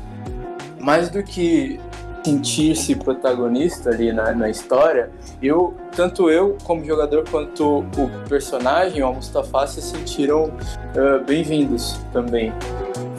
mais 0.81 1.09
do 1.09 1.23
que 1.23 1.81
sentir-se 2.25 2.95
protagonista 2.95 3.91
ali 3.91 4.13
na, 4.13 4.33
na 4.33 4.49
história, 4.49 5.11
eu, 5.43 5.75
tanto 5.95 6.31
eu 6.31 6.57
como 6.63 6.85
jogador 6.85 7.25
quanto 7.29 7.79
o 7.79 8.29
personagem, 8.29 9.03
o 9.03 9.13
Mustafa, 9.13 9.67
se 9.67 9.83
sentiram 9.83 10.45
uh, 10.45 11.25
bem-vindos 11.27 11.99
também. 12.13 12.53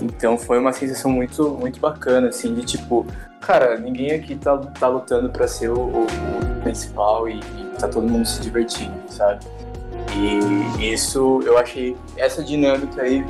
Então 0.04 0.38
foi 0.38 0.60
uma 0.60 0.74
sensação 0.74 1.10
muito, 1.10 1.52
muito 1.52 1.80
bacana, 1.80 2.28
assim, 2.28 2.54
de 2.54 2.64
tipo, 2.64 3.06
cara, 3.40 3.78
ninguém 3.78 4.12
aqui 4.12 4.36
tá, 4.36 4.58
tá 4.58 4.88
lutando 4.88 5.30
para 5.30 5.48
ser 5.48 5.70
o, 5.70 5.80
o, 5.80 6.04
o, 6.06 6.62
principal 6.62 7.28
e, 7.30 7.40
e 7.40 7.80
tá 7.80 7.88
todo 7.88 8.08
mundo 8.08 8.26
se 8.26 8.42
divertindo, 8.42 8.94
sabe? 9.08 9.46
E 10.16 10.94
isso 10.94 11.42
eu 11.46 11.58
achei 11.58 11.96
essa 12.18 12.44
dinâmica 12.44 13.02
aí 13.02 13.26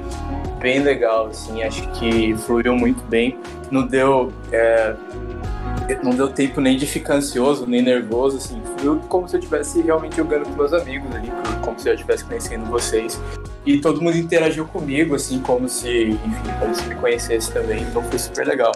bem 0.60 0.80
legal, 0.80 1.28
assim, 1.28 1.62
acho 1.62 1.88
que 1.92 2.36
fluiu 2.36 2.76
muito 2.76 3.04
bem. 3.04 3.38
Não 3.70 3.86
deu. 3.86 4.32
É, 4.52 4.96
não 6.04 6.12
deu 6.12 6.30
tempo 6.30 6.60
nem 6.60 6.78
de 6.78 6.86
ficar 6.86 7.16
ansioso, 7.16 7.66
nem 7.66 7.82
nervoso, 7.82 8.38
assim, 8.38 8.62
fluiu 8.78 9.00
como 9.08 9.28
se 9.28 9.36
eu 9.36 9.40
estivesse 9.40 9.82
realmente 9.82 10.18
jogando 10.18 10.44
com 10.44 10.56
meus 10.56 10.74
amigos 10.74 11.14
ali, 11.16 11.32
como 11.64 11.80
se 11.80 11.90
eu 11.90 11.94
estivesse 11.94 12.26
conhecendo 12.26 12.66
vocês. 12.66 13.20
E 13.66 13.80
todo 13.80 14.02
mundo 14.02 14.18
interagiu 14.18 14.66
comigo, 14.66 15.16
assim, 15.16 15.40
como 15.40 15.70
se, 15.70 16.10
enfim, 16.10 16.60
como 16.60 16.76
se 16.76 16.86
me 16.88 16.96
conhecesse 16.96 17.52
também, 17.52 17.82
então 17.84 18.04
foi 18.04 18.20
super 18.20 18.46
legal. 18.46 18.72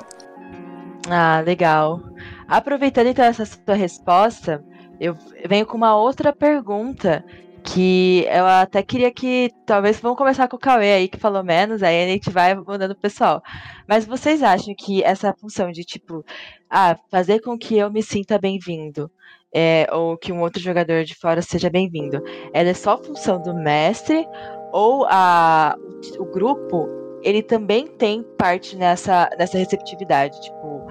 Ah, 1.10 1.42
legal. 1.46 2.02
Aproveitando 2.48 3.08
então 3.08 3.26
essa 3.26 3.46
sua 3.46 3.76
resposta, 3.76 4.64
eu 5.00 5.16
venho 5.48 5.66
com 5.66 5.78
uma 5.78 5.96
outra 5.96 6.34
pergunta 6.34 7.24
que 7.64 8.26
eu 8.30 8.46
até 8.46 8.82
queria 8.82 9.12
que 9.12 9.52
talvez 9.66 10.00
vamos 10.00 10.18
começar 10.18 10.48
com 10.48 10.56
o 10.56 10.60
Cauê 10.60 10.94
aí 10.94 11.08
que 11.10 11.20
falou 11.20 11.44
menos, 11.44 11.84
aí 11.84 12.06
a 12.06 12.08
gente 12.08 12.30
vai 12.30 12.56
mandando 12.56 12.94
o 12.94 12.98
pessoal. 12.98 13.44
Mas 13.86 14.06
vocês 14.06 14.42
acham 14.42 14.74
que 14.74 15.04
essa 15.04 15.34
função 15.34 15.70
de 15.70 15.84
tipo, 15.84 16.24
ah, 16.70 16.98
fazer 17.10 17.40
com 17.40 17.58
que 17.58 17.78
eu 17.78 17.92
me 17.92 18.04
sinta 18.04 18.38
bem-vindo, 18.38 19.10
é, 19.54 19.88
ou 19.92 20.18
que 20.18 20.32
um 20.32 20.42
outro 20.42 20.62
jogador 20.62 21.04
de 21.04 21.16
fora 21.16 21.42
seja 21.42 21.70
bem-vindo, 21.70 22.22
ela 22.54 22.70
é 22.70 22.74
só 22.74 22.98
função 23.02 23.42
do 23.42 23.54
mestre 23.54 24.28
ou 24.72 25.06
a, 25.10 25.76
o 26.20 26.26
grupo 26.26 26.88
ele 27.24 27.42
também 27.42 27.88
tem 27.88 28.24
parte 28.38 28.76
nessa, 28.76 29.30
nessa 29.38 29.58
receptividade, 29.58 30.40
tipo 30.42 30.88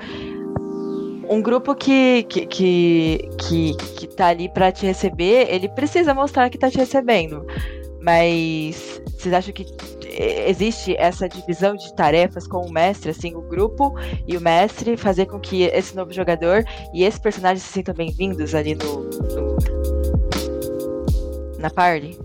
um 1.28 1.42
grupo 1.42 1.74
que, 1.74 2.22
que, 2.24 2.46
que, 2.46 3.28
que, 3.38 3.74
que 3.76 4.06
tá 4.06 4.28
ali 4.28 4.48
para 4.48 4.70
te 4.70 4.86
receber, 4.86 5.48
ele 5.50 5.68
precisa 5.68 6.14
mostrar 6.14 6.48
que 6.50 6.58
tá 6.58 6.70
te 6.70 6.78
recebendo. 6.78 7.44
Mas 8.06 9.02
vocês 9.18 9.34
acham 9.34 9.52
que 9.52 9.66
existe 10.46 10.94
essa 10.96 11.28
divisão 11.28 11.74
de 11.74 11.92
tarefas 11.96 12.46
com 12.46 12.58
o 12.58 12.72
mestre, 12.72 13.10
assim, 13.10 13.34
o 13.34 13.40
grupo 13.40 13.92
e 14.28 14.36
o 14.36 14.40
mestre 14.40 14.96
fazer 14.96 15.26
com 15.26 15.40
que 15.40 15.64
esse 15.64 15.96
novo 15.96 16.12
jogador 16.12 16.64
e 16.94 17.02
esse 17.02 17.20
personagem 17.20 17.58
se 17.58 17.66
sintam 17.66 17.92
bem-vindos 17.92 18.54
ali 18.54 18.76
no, 18.76 19.10
no, 19.10 19.56
na 21.58 21.68
party? 21.68 22.16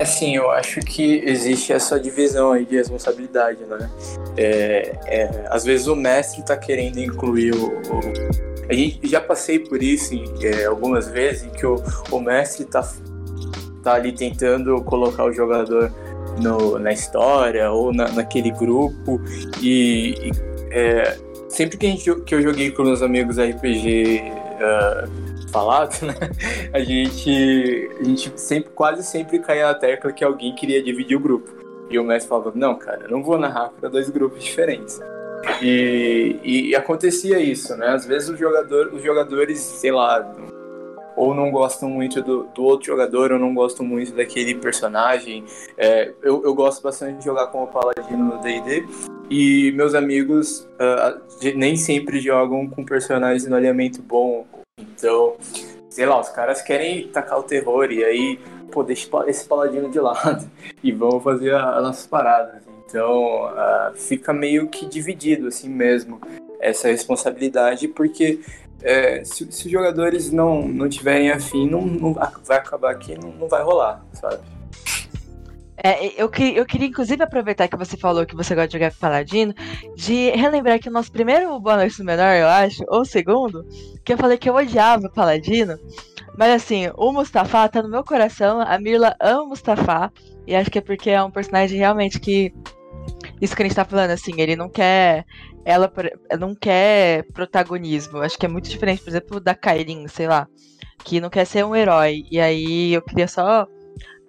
Assim, 0.00 0.34
eu 0.34 0.50
acho 0.50 0.80
que 0.80 1.22
existe 1.24 1.72
essa 1.72 2.00
divisão 2.00 2.50
aí 2.50 2.64
de 2.64 2.74
responsabilidade, 2.74 3.64
né? 3.66 3.88
É, 4.36 4.98
é, 5.06 5.44
às 5.50 5.64
vezes 5.64 5.86
o 5.86 5.94
mestre 5.94 6.40
está 6.40 6.56
querendo 6.56 6.98
incluir 6.98 7.54
o, 7.54 7.68
o, 7.68 8.00
A 8.68 8.74
gente 8.74 9.06
já 9.06 9.20
passei 9.20 9.60
por 9.60 9.80
isso 9.80 10.12
é, 10.42 10.64
algumas 10.64 11.06
vezes, 11.06 11.44
em 11.44 11.50
que 11.50 11.64
o, 11.64 11.76
o 12.10 12.18
mestre 12.18 12.64
está 12.64 12.82
tá 13.84 13.94
ali 13.94 14.12
tentando 14.12 14.82
colocar 14.82 15.24
o 15.24 15.32
jogador 15.32 15.92
no, 16.42 16.78
na 16.78 16.92
história 16.92 17.70
ou 17.70 17.92
na, 17.92 18.08
naquele 18.08 18.50
grupo 18.50 19.20
e, 19.62 20.32
é, 20.70 21.16
sempre 21.48 21.76
que, 21.76 21.86
gente, 21.86 22.14
que 22.22 22.34
eu 22.34 22.42
joguei 22.42 22.70
com 22.70 22.82
meus 22.82 23.02
amigos 23.02 23.38
RPG 23.38 24.22
uh, 24.54 25.50
falado, 25.50 26.02
né? 26.04 26.14
A 26.72 26.80
gente, 26.80 27.90
a 28.00 28.04
gente 28.04 28.32
sempre, 28.34 28.70
quase 28.70 29.04
sempre 29.04 29.38
caía 29.38 29.68
na 29.68 29.74
tecla 29.74 30.12
que 30.12 30.24
alguém 30.24 30.54
queria 30.54 30.82
dividir 30.82 31.16
o 31.16 31.20
grupo. 31.20 31.48
E 31.88 31.98
o 31.98 32.04
mestre 32.04 32.28
falava, 32.28 32.52
não, 32.54 32.76
cara, 32.76 33.06
não 33.08 33.22
vou 33.22 33.38
narrar 33.38 33.68
para 33.68 33.88
dois 33.88 34.08
grupos 34.10 34.42
diferentes. 34.42 35.00
E, 35.62 36.36
e, 36.42 36.74
acontecia 36.74 37.38
isso, 37.38 37.76
né? 37.76 37.88
Às 37.88 38.06
vezes 38.06 38.36
jogador, 38.38 38.92
os 38.92 39.02
jogadores, 39.02 39.60
sei 39.60 39.92
lá, 39.92 40.34
ou 41.16 41.34
não 41.34 41.50
gostam 41.50 41.88
muito 41.88 42.22
do, 42.22 42.44
do 42.54 42.64
outro 42.64 42.86
jogador, 42.86 43.32
ou 43.32 43.38
não 43.38 43.54
gostam 43.54 43.84
muito 43.84 44.12
daquele 44.12 44.54
personagem. 44.54 45.44
É, 45.76 46.12
eu, 46.22 46.44
eu 46.44 46.54
gosto 46.54 46.82
bastante 46.82 47.18
de 47.18 47.24
jogar 47.24 47.48
como 47.48 47.66
paladino 47.66 48.24
no 48.24 48.38
D&D, 48.40 48.86
e 49.30 49.72
meus 49.72 49.94
amigos 49.94 50.68
uh, 50.74 51.20
nem 51.54 51.76
sempre 51.76 52.20
jogam 52.20 52.68
com 52.68 52.84
personagens 52.84 53.46
no 53.46 53.56
alinhamento 53.56 54.02
bom, 54.02 54.46
então, 54.78 55.36
sei 55.88 56.06
lá, 56.06 56.20
os 56.20 56.28
caras 56.28 56.60
querem 56.60 57.08
tacar 57.08 57.38
o 57.38 57.42
terror 57.42 57.90
e 57.90 58.04
aí, 58.04 58.38
pô, 58.70 58.82
deixa 58.82 59.08
esse 59.26 59.46
paladino 59.46 59.90
de 59.90 60.00
lado 60.00 60.50
e 60.82 60.92
vamos 60.92 61.22
fazer 61.22 61.54
as 61.54 61.82
nossas 61.82 62.06
paradas. 62.06 62.62
Então, 62.86 63.46
uh, 63.46 63.94
fica 63.94 64.32
meio 64.32 64.68
que 64.68 64.86
dividido 64.86 65.48
assim 65.48 65.68
mesmo 65.68 66.20
essa 66.60 66.88
responsabilidade, 66.88 67.88
porque 67.88 68.40
é, 68.84 69.24
se, 69.24 69.50
se, 69.50 69.66
os 69.66 69.72
jogadores 69.72 70.30
não, 70.30 70.68
não 70.68 70.88
tiverem 70.88 71.30
afim, 71.30 71.68
não, 71.68 71.80
não 71.80 72.12
vai 72.12 72.58
acabar 72.58 72.94
que 72.96 73.18
não, 73.18 73.30
não 73.32 73.48
vai 73.48 73.62
rolar, 73.62 74.04
sabe? 74.12 74.38
É, 75.76 76.22
eu, 76.22 76.28
que, 76.28 76.54
eu 76.54 76.64
queria, 76.64 76.86
inclusive, 76.86 77.22
aproveitar 77.22 77.66
que 77.66 77.76
você 77.76 77.96
falou 77.96 78.24
que 78.24 78.36
você 78.36 78.54
gosta 78.54 78.68
de 78.68 78.74
jogar 78.74 78.92
com 78.92 78.98
Paladino, 78.98 79.52
de 79.96 80.30
relembrar 80.30 80.78
que 80.78 80.88
o 80.88 80.92
nosso 80.92 81.10
primeiro 81.10 81.58
Boa 81.58 81.76
Noite 81.76 81.98
no 81.98 82.04
Menor, 82.04 82.34
eu 82.36 82.46
acho, 82.46 82.84
ou 82.88 83.04
segundo, 83.04 83.66
que 84.04 84.12
eu 84.12 84.16
falei 84.16 84.38
que 84.38 84.48
eu 84.48 84.54
odiava 84.54 85.10
Paladino, 85.10 85.76
mas 86.36 86.52
assim, 86.52 86.90
o 86.96 87.12
Mustafa 87.12 87.68
tá 87.68 87.82
no 87.82 87.88
meu 87.88 88.04
coração, 88.04 88.60
a 88.60 88.78
Mirla 88.78 89.16
ama 89.20 89.42
o 89.42 89.48
Mustafa, 89.48 90.12
e 90.46 90.54
acho 90.54 90.70
que 90.70 90.78
é 90.78 90.82
porque 90.82 91.10
é 91.10 91.22
um 91.22 91.30
personagem 91.30 91.78
realmente 91.78 92.20
que. 92.20 92.52
Isso 93.44 93.54
que 93.54 93.62
a 93.62 93.66
gente 93.66 93.76
tá 93.76 93.84
falando, 93.84 94.10
assim, 94.10 94.32
ele 94.40 94.56
não 94.56 94.70
quer. 94.70 95.26
Ela 95.66 95.92
não 96.40 96.54
quer 96.54 97.24
protagonismo. 97.34 98.22
Acho 98.22 98.38
que 98.38 98.46
é 98.46 98.48
muito 98.48 98.70
diferente, 98.70 99.02
por 99.02 99.10
exemplo, 99.10 99.38
da 99.38 99.54
Kailin, 99.54 100.08
sei 100.08 100.26
lá. 100.26 100.48
Que 101.04 101.20
não 101.20 101.28
quer 101.28 101.44
ser 101.44 101.62
um 101.62 101.76
herói. 101.76 102.24
E 102.30 102.40
aí 102.40 102.94
eu 102.94 103.02
queria 103.02 103.28
só 103.28 103.66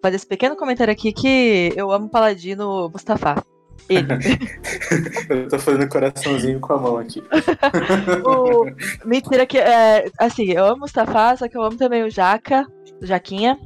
fazer 0.01 0.18
esse 0.18 0.28
pequeno 0.28 0.57
comentário 0.57 0.91
aqui 0.91 1.13
que 1.13 1.72
eu 1.78 1.91
amo 1.91 2.07
o 2.07 2.09
Paladino 2.09 2.89
Mustafa. 2.89 3.41
Ele. 3.88 4.05
eu 5.30 5.47
tô 5.47 5.59
fazendo 5.59 5.88
coraçãozinho 5.88 6.59
com 6.59 6.74
a 6.74 6.78
mão 6.78 6.97
aqui. 6.97 7.24
o... 8.26 8.66
Mentira 9.07 9.45
que, 9.45 9.57
é, 9.57 10.11
assim, 10.20 10.51
eu 10.51 10.66
amo 10.66 10.82
Mustafa, 10.82 11.38
só 11.38 11.47
que 11.47 11.57
eu 11.57 11.63
amo 11.63 11.78
também 11.78 12.03
o 12.03 12.09
Jaca, 12.09 12.68
o 13.01 13.05
Jaquinha, 13.05 13.57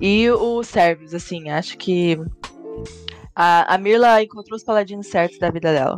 e 0.00 0.30
o 0.30 0.62
Servius, 0.62 1.12
assim, 1.12 1.50
acho 1.50 1.76
que 1.76 2.18
a, 3.38 3.74
a 3.74 3.78
Mirla 3.78 4.22
encontrou 4.22 4.56
os 4.56 4.64
paladinos 4.64 5.06
certos 5.06 5.38
da 5.38 5.50
vida 5.50 5.72
dela. 5.72 5.96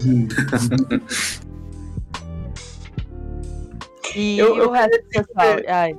e 4.16 4.38
eu, 4.38 4.56
eu 4.56 4.68
o 4.68 4.72
resto 4.72 5.02
do 5.02 5.08
pessoal, 5.08 5.56
ai... 5.68 5.96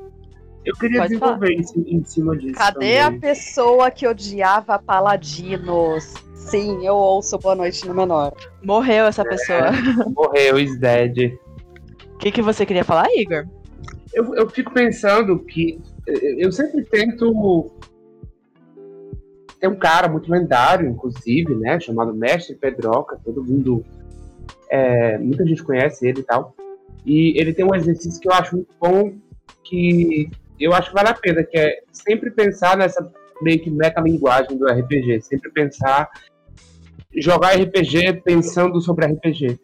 Eu 0.66 0.74
queria 0.76 1.02
Pode 1.02 1.14
desenvolver 1.14 1.52
em, 1.52 1.62
em 1.98 2.04
cima 2.06 2.38
disso. 2.38 2.56
Cadê 2.56 2.74
também. 2.74 3.02
a 3.02 3.12
pessoa 3.12 3.92
que 3.92 4.08
odiava 4.08 4.80
paladinos? 4.80 6.14
Sim, 6.36 6.86
eu 6.86 6.96
ouço 6.96 7.38
Boa 7.38 7.54
Noite 7.54 7.86
no 7.86 7.94
Menor. 7.94 8.34
Morreu 8.64 9.08
essa 9.08 9.24
é, 9.24 9.26
pessoa. 9.26 9.72
Morreu, 10.16 10.58
is 10.58 10.80
dead. 10.80 11.34
O 12.14 12.18
que, 12.18 12.32
que 12.32 12.42
você 12.42 12.66
queria 12.66 12.86
falar, 12.86 13.10
Igor? 13.14 13.46
eu, 14.14 14.36
eu 14.36 14.50
fico 14.50 14.72
pensando 14.72 15.40
que 15.40 15.80
eu 16.08 16.52
sempre 16.52 16.84
tento. 16.86 17.72
Tem 19.64 19.70
um 19.70 19.78
cara 19.78 20.10
muito 20.10 20.30
lendário, 20.30 20.90
inclusive, 20.90 21.56
né? 21.56 21.80
Chamado 21.80 22.14
Mestre 22.14 22.54
Pedroca, 22.54 23.18
todo 23.24 23.42
mundo. 23.42 23.86
É, 24.70 25.18
muita 25.18 25.48
gente 25.48 25.64
conhece 25.64 26.06
ele 26.06 26.20
e 26.20 26.24
tal. 26.24 26.54
E 27.06 27.40
ele 27.40 27.54
tem 27.54 27.64
um 27.64 27.74
exercício 27.74 28.20
que 28.20 28.28
eu 28.28 28.34
acho 28.34 28.58
muito 28.58 28.76
bom, 28.78 29.14
que 29.64 30.30
eu 30.60 30.74
acho 30.74 30.90
que 30.90 30.96
vale 30.96 31.08
a 31.08 31.14
pena, 31.14 31.46
que 31.46 31.58
é 31.58 31.80
sempre 31.94 32.30
pensar 32.30 32.76
nessa 32.76 33.10
meio 33.42 33.58
que 33.62 33.70
metalinguagem 33.70 34.58
do 34.58 34.68
RPG, 34.68 35.22
sempre 35.22 35.50
pensar 35.50 36.10
jogar 37.16 37.56
RPG 37.56 38.22
pensando 38.22 38.82
sobre 38.82 39.06
RPG 39.06 39.58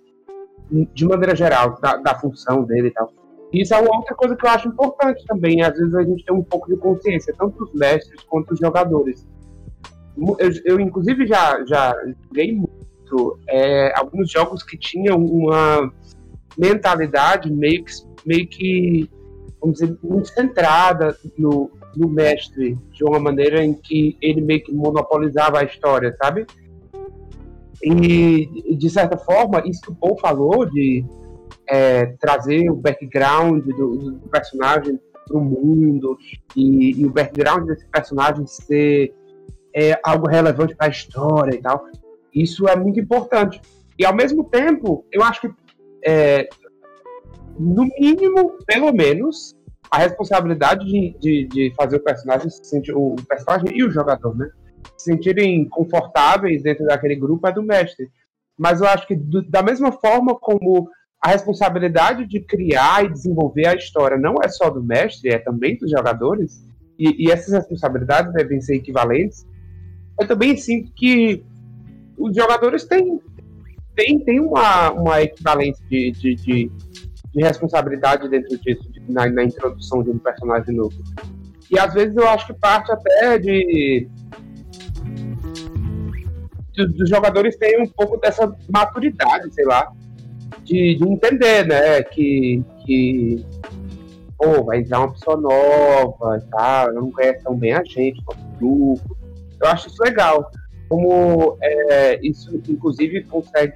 de 0.93 1.06
maneira 1.06 1.36
geral, 1.36 1.78
da, 1.82 1.97
da 1.97 2.16
função 2.18 2.64
dele 2.64 2.88
e 2.88 2.91
tal. 2.91 3.12
Isso 3.52 3.74
é 3.74 3.82
uma 3.82 3.97
outra 3.97 4.16
coisa 4.16 4.34
que 4.34 4.45
eu 4.45 4.50
acho 4.50 4.70
importante 4.70 5.26
também. 5.26 5.62
Às 5.62 5.78
vezes 5.78 5.93
a 5.93 6.04
gente 6.04 6.24
tem 6.24 6.34
um 6.34 6.43
pouco 6.43 6.70
de 6.70 6.78
consciência, 6.78 7.36
tanto 7.38 7.66
os 7.66 7.74
mestres 7.74 8.24
quanto 8.24 8.54
os 8.54 8.60
jogadores. 8.60 9.28
Eu, 10.39 10.51
eu 10.65 10.80
inclusive, 10.80 11.26
já, 11.28 11.63
já 11.65 11.95
joguei 12.28 12.55
muito 12.55 13.39
é, 13.47 13.93
alguns 13.97 14.30
jogos 14.32 14.63
que 14.63 14.78
tinham 14.78 15.17
uma 15.17 15.91
mentalidade 16.57 17.51
meio 17.51 17.84
que, 17.84 17.91
meio 18.26 18.47
que 18.47 19.09
vamos 19.61 19.80
dizer, 19.80 19.97
muito 20.03 20.30
centrada 20.30 21.17
no, 21.38 21.72
no 21.95 22.09
mestre, 22.09 22.78
de 22.91 23.03
uma 23.03 23.20
maneira 23.20 23.63
em 23.63 23.74
que 23.74 24.17
ele 24.22 24.41
meio 24.41 24.63
que 24.63 24.74
monopolizava 24.74 25.59
a 25.59 25.63
história, 25.63 26.15
sabe? 26.22 26.45
E, 27.82 28.76
de 28.76 28.89
certa 28.89 29.17
forma, 29.17 29.63
isso 29.65 29.82
que 29.82 29.91
o 29.91 29.95
Paul 29.95 30.17
falou 30.17 30.65
de 30.65 31.05
é, 31.67 32.07
trazer 32.20 32.70
o 32.70 32.76
background 32.76 33.63
do, 33.63 33.97
do 33.97 34.30
personagem 34.30 34.99
para 35.28 35.38
o 35.38 35.43
mundo 35.43 36.17
e, 36.55 36.99
e, 36.99 37.05
o 37.05 37.09
background 37.09 37.67
desse 37.67 37.86
personagem 37.88 38.45
ser 38.47 39.13
é, 39.76 39.99
algo 40.03 40.28
relevante 40.28 40.76
para 40.76 40.88
a 40.88 40.91
história 40.91 41.55
e 41.55 41.61
tal, 41.61 41.86
isso 42.34 42.67
é 42.67 42.76
muito 42.76 42.99
importante. 42.99 43.61
E 43.97 44.05
ao 44.05 44.15
mesmo 44.15 44.43
tempo, 44.45 45.05
eu 45.11 45.24
acho 45.24 45.41
que, 45.41 45.51
é, 46.05 46.47
no 47.59 47.86
mínimo, 47.99 48.57
pelo 48.65 48.93
menos, 48.93 49.55
a 49.91 49.97
responsabilidade 49.97 50.86
de, 50.86 51.17
de, 51.20 51.47
de 51.47 51.74
fazer 51.76 51.97
o 51.97 52.03
personagem 52.03 52.49
se 52.49 52.63
sentir, 52.63 52.93
o 52.93 53.15
personagem 53.28 53.76
e 53.76 53.84
o 53.84 53.91
jogador, 53.91 54.38
né? 54.38 54.49
Se 54.97 55.11
sentirem 55.11 55.67
confortáveis 55.67 56.63
dentro 56.63 56.86
daquele 56.86 57.15
grupo 57.15 57.47
é 57.47 57.51
do 57.51 57.63
mestre. 57.63 58.09
Mas 58.57 58.82
eu 58.82 58.88
acho 58.88 59.07
que 59.07 59.15
do, 59.15 59.41
da 59.41 59.63
mesma 59.63 59.91
forma 59.91 60.36
como 60.36 60.89
a 61.22 61.30
responsabilidade 61.30 62.26
de 62.26 62.39
criar 62.39 63.03
e 63.03 63.11
desenvolver 63.11 63.67
a 63.67 63.76
história 63.76 64.17
não 64.17 64.36
é 64.43 64.47
só 64.47 64.70
do 64.70 64.84
mestre, 64.84 65.30
é 65.30 65.39
também 65.39 65.78
dos 65.78 65.91
jogadores, 65.91 66.65
e, 66.97 67.26
e 67.26 67.32
essas 67.32 67.53
responsabilidades 67.53 68.34
devem 68.34 68.61
ser 68.61 68.76
equivalentes, 68.76 69.45
eu 70.20 70.28
também 70.28 70.57
sinto 70.57 70.91
que 70.93 71.43
os 72.17 72.36
jogadores 72.36 72.84
têm, 72.84 73.20
têm, 73.95 74.20
têm 74.20 74.39
uma, 74.39 74.91
uma 74.91 75.22
equivalência 75.22 75.84
de, 75.89 76.11
de, 76.11 76.36
de, 76.36 76.72
de 77.34 77.43
responsabilidade 77.43 78.28
dentro 78.28 78.57
disso, 78.59 78.91
de, 78.91 79.01
na, 79.11 79.30
na 79.30 79.43
introdução 79.43 80.03
de 80.03 80.09
um 80.09 80.17
personagem 80.20 80.76
novo. 80.76 80.95
E 81.72 81.80
às 81.80 81.93
vezes 81.93 82.15
eu 82.15 82.28
acho 82.28 82.47
que 82.47 82.53
parte 82.53 82.91
até 82.91 83.38
de 83.38 84.07
dos 86.88 87.09
jogadores 87.09 87.57
têm 87.57 87.82
um 87.82 87.88
pouco 87.88 88.17
dessa 88.17 88.55
maturidade, 88.70 89.53
sei 89.53 89.65
lá, 89.65 89.91
de, 90.63 90.95
de 90.95 91.03
entender, 91.03 91.67
né, 91.67 92.01
que, 92.03 92.63
que 92.86 93.45
pô, 94.38 94.63
vai 94.63 94.80
entrar 94.80 94.99
uma 94.99 95.11
pessoa 95.11 95.36
nova 95.36 96.38
e 96.38 96.49
tal, 96.49 96.93
não 96.93 97.11
conhece 97.11 97.43
tão 97.43 97.55
bem 97.55 97.74
a 97.74 97.84
gente, 97.84 98.24
nosso 98.26 98.47
grupo. 98.57 99.18
Eu 99.62 99.68
acho 99.70 99.88
isso 99.88 100.01
legal. 100.03 100.51
Como 100.88 101.57
é, 101.62 102.20
isso, 102.26 102.62
inclusive, 102.68 103.24
consegue. 103.26 103.74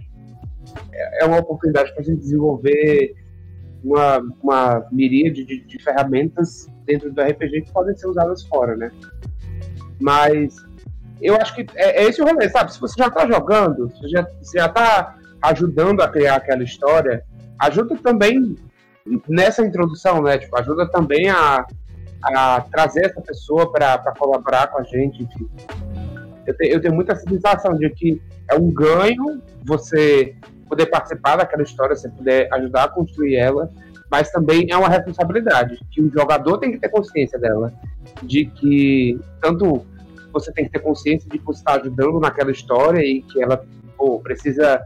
É, 0.92 1.24
é 1.24 1.26
uma 1.26 1.40
oportunidade 1.40 1.92
para 1.94 2.02
a 2.02 2.06
gente 2.06 2.20
desenvolver 2.20 3.16
uma, 3.84 4.20
uma 4.42 4.88
miríade 4.92 5.44
de, 5.44 5.60
de 5.62 5.84
ferramentas 5.84 6.68
dentro 6.86 7.12
do 7.12 7.22
RPG 7.22 7.64
que 7.64 7.72
podem 7.72 7.96
ser 7.96 8.08
usadas 8.08 8.44
fora, 8.44 8.76
né? 8.76 8.92
Mas 10.00 10.56
eu 11.22 11.36
acho 11.36 11.54
que 11.56 11.66
é, 11.76 12.04
é 12.04 12.10
esse 12.10 12.22
o 12.22 12.26
rolê, 12.26 12.50
sabe? 12.50 12.74
Se 12.74 12.80
você 12.80 12.96
já 12.98 13.08
está 13.08 13.28
jogando, 13.28 13.92
se 13.96 14.10
já, 14.10 14.28
você 14.42 14.58
já 14.58 14.66
está 14.68 15.16
ajudando 15.42 16.02
a 16.02 16.08
criar 16.08 16.36
aquela 16.36 16.64
história, 16.64 17.24
ajuda 17.60 17.96
também 17.98 18.56
nessa 19.28 19.66
introdução, 19.66 20.22
né? 20.22 20.38
Tipo, 20.38 20.58
ajuda 20.58 20.90
também 20.90 21.30
a, 21.30 21.66
a 22.24 22.62
trazer 22.62 23.06
essa 23.06 23.22
pessoa 23.22 23.72
para 23.72 24.14
colaborar 24.18 24.68
com 24.68 24.80
a 24.80 24.84
gente, 24.84 25.24
enfim. 25.24 25.50
Eu, 26.46 26.56
te, 26.56 26.68
eu 26.68 26.82
tenho 26.82 26.94
muita 26.94 27.16
sensação 27.16 27.78
de 27.78 27.90
que 27.90 28.22
é 28.50 28.56
um 28.56 28.72
ganho 28.72 29.42
você 29.64 30.36
poder 30.68 30.88
participar 30.88 31.38
daquela 31.38 31.64
história, 31.64 31.96
você 31.96 32.10
poder 32.10 32.52
ajudar 32.54 32.86
a 32.86 32.88
construir 32.90 33.36
ela, 33.36 33.70
mas 34.10 34.30
também 34.32 34.68
é 34.70 34.78
uma 34.78 34.90
responsabilidade 34.90 35.80
que 35.92 36.02
o 36.02 36.12
jogador 36.12 36.58
tem 36.58 36.72
que 36.72 36.80
ter 36.80 36.90
consciência 36.90 37.40
dela, 37.40 37.74
de 38.24 38.46
que 38.46 39.20
tanto 39.42 39.86
você 40.32 40.52
tem 40.52 40.66
que 40.66 40.72
ter 40.72 40.80
consciência 40.80 41.30
de 41.30 41.38
que 41.38 41.46
você 41.46 41.60
está 41.60 41.76
ajudando 41.76 42.20
naquela 42.20 42.52
história 42.52 43.00
e 43.00 43.22
que 43.22 43.42
ela 43.42 43.64
pô, 43.96 44.20
precisa 44.20 44.84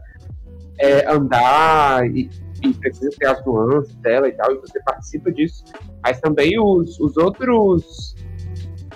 é, 0.78 1.10
andar 1.10 2.06
e, 2.06 2.30
e, 2.62 2.72
precisa 2.74 3.10
ter 3.18 3.26
as 3.26 3.44
nuances 3.44 3.94
dela 3.96 4.28
e 4.28 4.32
tal, 4.32 4.52
e 4.52 4.58
você 4.58 4.80
participa 4.80 5.32
disso. 5.32 5.64
Mas 6.02 6.20
também 6.20 6.58
os, 6.60 6.98
os 7.00 7.16
outros 7.16 8.14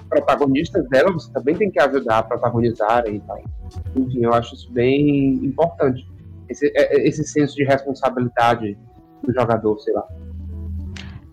protagonistas 0.08 0.86
dela, 0.88 1.10
você 1.10 1.32
também 1.32 1.56
tem 1.56 1.70
que 1.70 1.80
ajudar 1.80 2.18
a 2.18 2.22
protagonizarem 2.22 3.16
e 3.16 3.20
tal. 3.20 3.42
Enfim, 3.96 4.24
eu 4.24 4.32
acho 4.34 4.54
isso 4.54 4.70
bem 4.70 5.34
importante. 5.44 6.06
Esse, 6.48 6.66
é, 6.76 6.96
é, 6.96 7.08
esse 7.08 7.24
senso 7.24 7.56
de 7.56 7.64
responsabilidade 7.64 8.76
do 9.22 9.32
jogador, 9.32 9.78
sei 9.80 9.94
lá. 9.94 10.06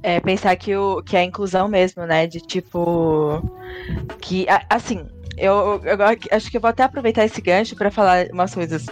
É, 0.02 0.20
pensar 0.22 0.56
que, 0.56 0.74
o, 0.76 1.04
que 1.04 1.18
é 1.18 1.20
a 1.20 1.26
inclusão 1.26 1.68
mesmo, 1.68 2.06
né? 2.06 2.26
De 2.26 2.40
tipo. 2.40 3.42
Que, 4.22 4.46
assim, 4.70 5.06
eu, 5.38 5.82
eu, 5.84 5.98
acho 6.32 6.50
que 6.50 6.56
eu 6.56 6.62
vou 6.62 6.70
até 6.70 6.84
aproveitar 6.84 7.26
esse 7.26 7.42
gancho 7.42 7.76
para 7.76 7.92
falar 7.92 8.28
umas 8.32 8.54
coisas 8.54 8.86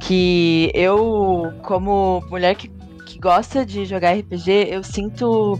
que 0.00 0.70
eu, 0.74 1.52
como 1.62 2.22
mulher 2.28 2.54
que, 2.54 2.68
que 3.06 3.18
gosta 3.18 3.64
de 3.66 3.84
jogar 3.84 4.12
RPG, 4.16 4.68
eu 4.70 4.82
sinto. 4.84 5.58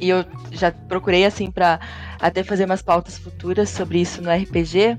E 0.00 0.08
eu 0.08 0.24
já 0.50 0.72
procurei, 0.72 1.24
assim, 1.24 1.50
para 1.50 1.78
até 2.18 2.42
fazer 2.42 2.64
umas 2.64 2.82
pautas 2.82 3.18
futuras 3.18 3.68
sobre 3.68 4.00
isso 4.00 4.22
no 4.22 4.30
RPG. 4.30 4.98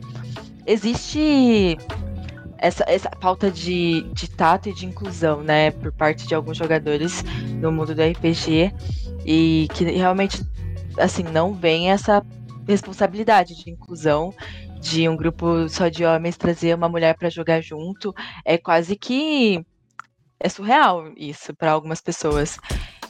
Existe 0.66 1.78
essa, 2.58 2.86
essa 2.88 3.10
pauta 3.10 3.50
de, 3.50 4.04
de 4.14 4.30
tato 4.30 4.70
e 4.70 4.74
de 4.74 4.86
inclusão, 4.86 5.42
né, 5.42 5.72
por 5.72 5.92
parte 5.92 6.28
de 6.28 6.36
alguns 6.36 6.58
jogadores 6.58 7.24
no 7.60 7.72
mundo 7.72 7.96
do 7.96 8.02
RPG 8.04 8.72
e 9.26 9.68
que 9.74 9.84
realmente, 9.86 10.44
assim, 10.98 11.24
não 11.24 11.54
vem 11.54 11.92
essa 11.92 12.24
responsabilidade 12.68 13.56
de 13.56 13.72
inclusão 13.72 14.34
de 14.80 15.08
um 15.10 15.16
grupo 15.16 15.68
só 15.70 15.88
de 15.88 16.06
homens 16.06 16.38
trazer 16.38 16.76
uma 16.76 16.90
mulher 16.90 17.16
para 17.16 17.30
jogar 17.30 17.62
junto. 17.62 18.14
É 18.46 18.58
quase 18.58 18.96
que 18.96 19.64
é 20.40 20.50
surreal 20.50 21.12
isso 21.16 21.56
para 21.56 21.72
algumas 21.72 22.02
pessoas. 22.02 22.60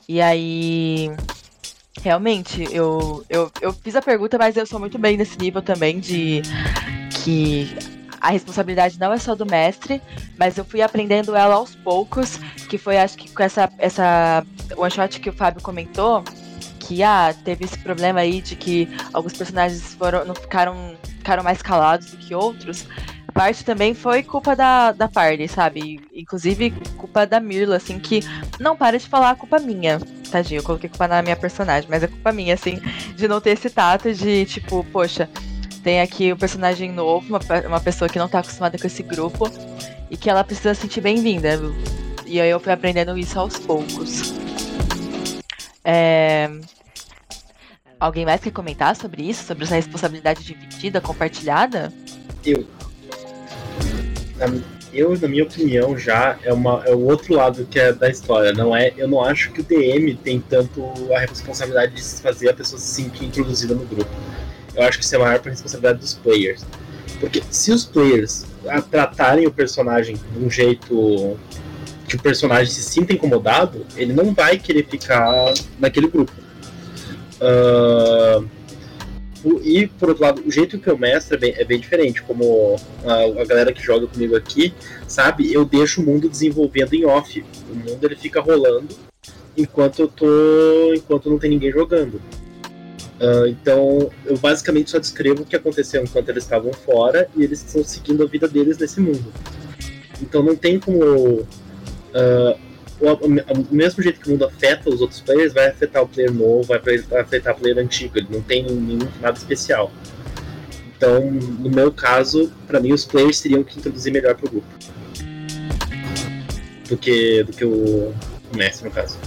E 0.07 0.21
aí 0.21 1.09
realmente, 1.99 2.63
eu, 2.71 3.25
eu, 3.29 3.51
eu 3.61 3.73
fiz 3.73 3.95
a 3.95 4.01
pergunta, 4.01 4.37
mas 4.37 4.55
eu 4.55 4.65
sou 4.65 4.79
muito 4.79 4.97
bem 4.97 5.17
nesse 5.17 5.37
nível 5.37 5.61
também 5.61 5.99
de 5.99 6.41
que 7.23 7.75
a 8.21 8.29
responsabilidade 8.29 8.99
não 8.99 9.11
é 9.11 9.17
só 9.17 9.35
do 9.35 9.45
mestre, 9.45 10.01
mas 10.37 10.57
eu 10.57 10.63
fui 10.63 10.81
aprendendo 10.81 11.35
ela 11.35 11.55
aos 11.55 11.75
poucos, 11.75 12.37
que 12.69 12.77
foi 12.77 12.97
acho 12.97 13.17
que 13.17 13.29
com 13.31 13.41
essa 13.41 13.69
essa 13.79 14.45
one 14.77 14.91
shot 14.91 15.19
que 15.19 15.29
o 15.29 15.33
Fábio 15.33 15.61
comentou, 15.61 16.23
que 16.79 17.01
ah, 17.03 17.33
teve 17.43 17.65
esse 17.65 17.77
problema 17.79 18.19
aí 18.19 18.41
de 18.41 18.55
que 18.55 18.87
alguns 19.11 19.33
personagens 19.33 19.95
foram 19.95 20.23
não 20.23 20.35
ficaram 20.35 20.95
ficaram 21.17 21.43
mais 21.43 21.61
calados 21.61 22.11
do 22.11 22.17
que 22.17 22.35
outros. 22.35 22.85
Parte 23.33 23.63
também 23.63 23.93
foi 23.93 24.23
culpa 24.23 24.55
da, 24.55 24.91
da 24.91 25.07
Party, 25.07 25.47
sabe? 25.47 26.01
Inclusive 26.13 26.71
culpa 26.97 27.25
da 27.25 27.39
Mirla, 27.39 27.77
assim, 27.77 27.97
que 27.97 28.21
não 28.59 28.75
para 28.75 28.99
de 28.99 29.07
falar 29.07 29.35
culpa 29.35 29.59
minha. 29.59 29.99
Tadinho, 30.29 30.59
eu 30.59 30.63
coloquei 30.63 30.89
culpa 30.89 31.07
na 31.07 31.21
minha 31.21 31.35
personagem, 31.35 31.89
mas 31.89 32.03
é 32.03 32.07
culpa 32.07 32.31
minha, 32.31 32.53
assim, 32.53 32.79
de 33.15 33.27
não 33.27 33.39
ter 33.39 33.51
esse 33.51 33.69
tato 33.69 34.13
de, 34.13 34.45
tipo, 34.45 34.83
poxa, 34.91 35.29
tem 35.83 36.01
aqui 36.01 36.31
um 36.31 36.37
personagem 36.37 36.91
novo, 36.91 37.27
uma, 37.27 37.39
uma 37.67 37.79
pessoa 37.79 38.09
que 38.09 38.19
não 38.19 38.29
tá 38.29 38.39
acostumada 38.39 38.77
com 38.77 38.87
esse 38.87 39.01
grupo 39.01 39.49
e 40.09 40.17
que 40.17 40.29
ela 40.29 40.43
precisa 40.43 40.73
se 40.73 40.81
sentir 40.81 41.01
bem-vinda. 41.01 41.59
E 42.25 42.39
aí 42.39 42.49
eu 42.49 42.59
fui 42.59 42.71
aprendendo 42.71 43.17
isso 43.17 43.39
aos 43.39 43.57
poucos. 43.57 44.33
É... 45.83 46.49
Alguém 47.99 48.25
mais 48.25 48.41
quer 48.41 48.51
comentar 48.51 48.95
sobre 48.95 49.23
isso? 49.23 49.43
Sobre 49.43 49.63
essa 49.63 49.75
responsabilidade 49.75 50.43
dividida, 50.43 50.99
compartilhada? 50.99 51.93
Eu. 52.45 52.65
Eu, 54.93 55.17
na 55.17 55.27
minha 55.27 55.43
opinião, 55.43 55.97
já 55.97 56.37
é, 56.43 56.51
uma, 56.53 56.83
é 56.85 56.93
o 56.93 56.99
outro 56.99 57.33
lado 57.33 57.65
que 57.69 57.79
é 57.79 57.93
da 57.93 58.09
história. 58.09 58.51
Não 58.53 58.75
é, 58.75 58.93
eu 58.97 59.07
não 59.07 59.23
acho 59.23 59.51
que 59.51 59.61
o 59.61 59.63
DM 59.63 60.15
tem 60.15 60.39
tanto 60.39 60.91
a 61.13 61.19
responsabilidade 61.19 61.95
de 61.95 62.03
fazer 62.21 62.49
a 62.49 62.53
pessoa 62.53 62.79
se 62.79 63.01
sentir 63.01 63.25
introduzida 63.25 63.73
no 63.73 63.85
grupo. 63.85 64.11
Eu 64.75 64.83
acho 64.83 64.97
que 64.97 65.03
isso 65.03 65.15
é 65.15 65.17
maior 65.17 65.39
para 65.39 65.49
a 65.49 65.53
responsabilidade 65.53 65.99
dos 65.99 66.13
players. 66.15 66.65
Porque 67.19 67.41
se 67.49 67.71
os 67.71 67.85
players 67.85 68.45
tratarem 68.89 69.47
o 69.47 69.51
personagem 69.51 70.15
de 70.15 70.45
um 70.45 70.49
jeito 70.49 71.37
que 72.07 72.15
o 72.15 72.19
personagem 72.19 72.73
se 72.73 72.83
sinta 72.83 73.13
incomodado, 73.13 73.85
ele 73.95 74.11
não 74.11 74.33
vai 74.33 74.57
querer 74.57 74.85
ficar 74.85 75.53
naquele 75.79 76.07
grupo. 76.07 76.31
Uh, 77.39 78.45
e, 79.63 79.87
por 79.87 80.09
outro 80.09 80.23
lado, 80.23 80.43
o 80.45 80.51
jeito 80.51 80.77
que 80.77 80.87
eu 80.87 80.97
mestro 80.97 81.35
é 81.35 81.39
bem, 81.39 81.53
é 81.57 81.63
bem 81.63 81.79
diferente. 81.79 82.21
Como 82.21 82.75
a, 83.03 83.41
a, 83.41 83.45
galera 83.45 83.73
que 83.73 83.81
joga 83.81 84.05
comigo 84.05 84.35
aqui 84.35 84.73
sabe, 85.07 85.51
eu 85.51 85.65
deixo 85.65 86.01
o 86.01 86.05
mundo 86.05 86.29
desenvolvendo 86.29 86.93
em 86.93 87.05
off. 87.05 87.43
O 87.69 87.75
mundo 87.75 88.03
ele 88.03 88.15
fica 88.15 88.39
rolando 88.39 88.95
enquanto 89.57 90.03
eu 90.03 90.07
tô. 90.07 90.93
enquanto 90.93 91.29
não 91.29 91.39
tem 91.39 91.49
ninguém 91.49 91.71
jogando. 91.71 92.21
Uh, 93.19 93.47
então, 93.47 94.11
eu 94.25 94.37
basicamente 94.37 94.89
só 94.91 94.99
descrevo 94.99 95.43
o 95.43 95.45
que 95.45 95.55
aconteceu 95.55 96.03
enquanto 96.03 96.29
eles 96.29 96.43
estavam 96.43 96.73
fora 96.73 97.29
e 97.35 97.43
eles 97.43 97.63
estão 97.63 97.83
seguindo 97.83 98.23
a 98.23 98.27
vida 98.27 98.47
deles 98.47 98.77
nesse 98.77 98.99
mundo. 98.99 99.31
Então, 100.21 100.43
não 100.43 100.55
tem 100.55 100.79
como. 100.79 101.01
Uh, 101.03 102.70
o, 103.01 103.73
mesmo 103.73 104.03
jeito 104.03 104.19
que 104.19 104.27
o 104.27 104.31
mundo 104.31 104.45
afeta 104.45 104.89
os 104.89 105.01
outros 105.01 105.21
players, 105.21 105.53
vai 105.53 105.69
afetar 105.69 106.03
o 106.03 106.07
player 106.07 106.31
novo, 106.31 106.63
vai 106.63 106.79
afetar 107.19 107.55
o 107.55 107.59
player 107.59 107.77
antigo. 107.79 108.17
Ele 108.17 108.27
não 108.29 108.41
tem 108.41 108.63
nenhum 108.63 108.99
nada 109.19 109.37
especial. 109.37 109.91
Então, 110.95 111.31
no 111.31 111.69
meu 111.69 111.91
caso, 111.91 112.51
para 112.67 112.79
mim, 112.79 112.93
os 112.93 113.05
players 113.05 113.41
teriam 113.41 113.63
que 113.63 113.79
introduzir 113.79 114.13
melhor 114.13 114.35
pro 114.35 114.49
grupo 114.49 114.67
do 116.87 116.97
que, 116.97 117.43
do 117.43 117.51
que 117.51 117.65
o, 117.65 118.13
o 118.53 118.55
mestre, 118.55 118.87
no 118.87 118.93
caso. 118.93 119.17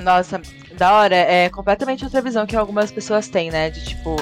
Nossa, 0.00 0.40
da 0.78 0.92
hora, 0.94 1.14
é 1.14 1.48
completamente 1.50 2.04
outra 2.04 2.22
visão 2.22 2.46
que 2.46 2.56
algumas 2.56 2.90
pessoas 2.90 3.28
têm, 3.28 3.50
né? 3.50 3.70
De 3.70 3.84
tipo. 3.84 4.16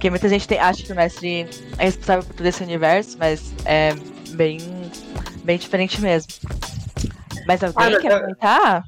Que 0.00 0.08
muita 0.08 0.28
gente 0.28 0.48
tem, 0.48 0.58
acha 0.58 0.82
que 0.82 0.92
o 0.92 0.96
mestre 0.96 1.46
é 1.78 1.84
responsável 1.84 2.24
por 2.24 2.34
todo 2.34 2.46
esse 2.46 2.62
universo, 2.62 3.16
mas 3.18 3.52
é 3.66 3.94
bem, 4.30 4.58
bem 5.44 5.58
diferente 5.58 6.00
mesmo. 6.00 6.32
Mas 7.46 7.62
alguém 7.62 8.00
quer 8.00 8.20
comentar? 8.20 8.84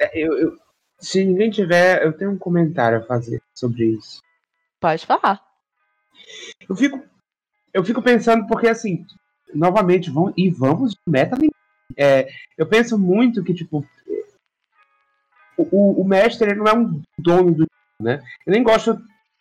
É, 0.00 0.18
eu, 0.18 0.38
eu, 0.38 0.56
se 1.00 1.24
ninguém 1.24 1.50
tiver, 1.50 2.04
eu 2.04 2.12
tenho 2.12 2.30
um 2.30 2.38
comentário 2.38 2.98
a 2.98 3.02
fazer 3.02 3.42
sobre 3.54 3.86
isso. 3.86 4.20
Pode 4.80 5.04
falar. 5.06 5.42
Eu 6.68 6.76
fico, 6.76 7.02
eu 7.72 7.84
fico 7.84 8.02
pensando, 8.02 8.46
porque 8.46 8.68
assim, 8.68 9.04
novamente, 9.54 10.10
vão, 10.10 10.32
e 10.36 10.50
vamos 10.50 10.94
meta 11.06 11.36
é, 11.96 12.28
eu 12.56 12.66
penso 12.66 12.98
muito 12.98 13.42
que, 13.42 13.54
tipo, 13.54 13.84
o, 15.56 16.00
o 16.00 16.04
mestre 16.04 16.50
ele 16.50 16.58
não 16.58 16.66
é 16.66 16.74
um 16.74 17.02
dono 17.18 17.54
do 17.54 17.66
né? 18.00 18.22
Eu 18.46 18.52
nem 18.52 18.62
gosto, 18.62 18.96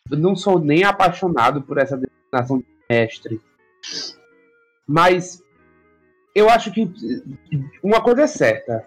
não 0.10 0.36
sou 0.36 0.60
nem 0.60 0.84
apaixonado 0.84 1.62
por 1.62 1.78
essa 1.78 1.95
designação 1.95 2.58
de 2.58 2.66
mestre. 2.89 3.39
Mas 4.88 5.43
eu 6.38 6.49
acho 6.49 6.71
que 6.71 6.88
uma 7.81 7.99
coisa 7.99 8.21
é 8.21 8.27
certa. 8.27 8.85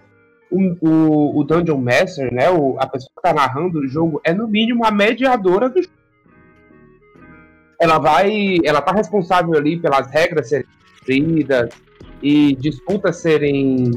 O, 0.51 0.77
o, 0.81 1.41
o 1.41 1.45
Dungeon 1.45 1.79
Master, 1.79 2.33
né, 2.33 2.49
o, 2.51 2.77
a 2.79 2.87
pessoa 2.87 3.11
que 3.13 3.29
está 3.29 3.33
narrando 3.33 3.81
o 3.81 3.89
jogo, 3.89 4.21
é 4.25 4.33
no 4.33 4.47
mínimo 4.47 4.85
a 4.85 4.91
mediadora 4.91 5.69
do 5.69 5.83
jogo. 5.83 5.95
Ela 7.81 7.99
vai. 7.99 8.59
Ela 8.65 8.81
tá 8.81 8.93
responsável 8.93 9.57
ali 9.57 9.81
pelas 9.81 10.09
regras 10.11 10.49
serem 10.49 10.67
cumpridas 10.99 11.71
e 12.23 12.55
disputas 12.57 13.17
serem 13.17 13.91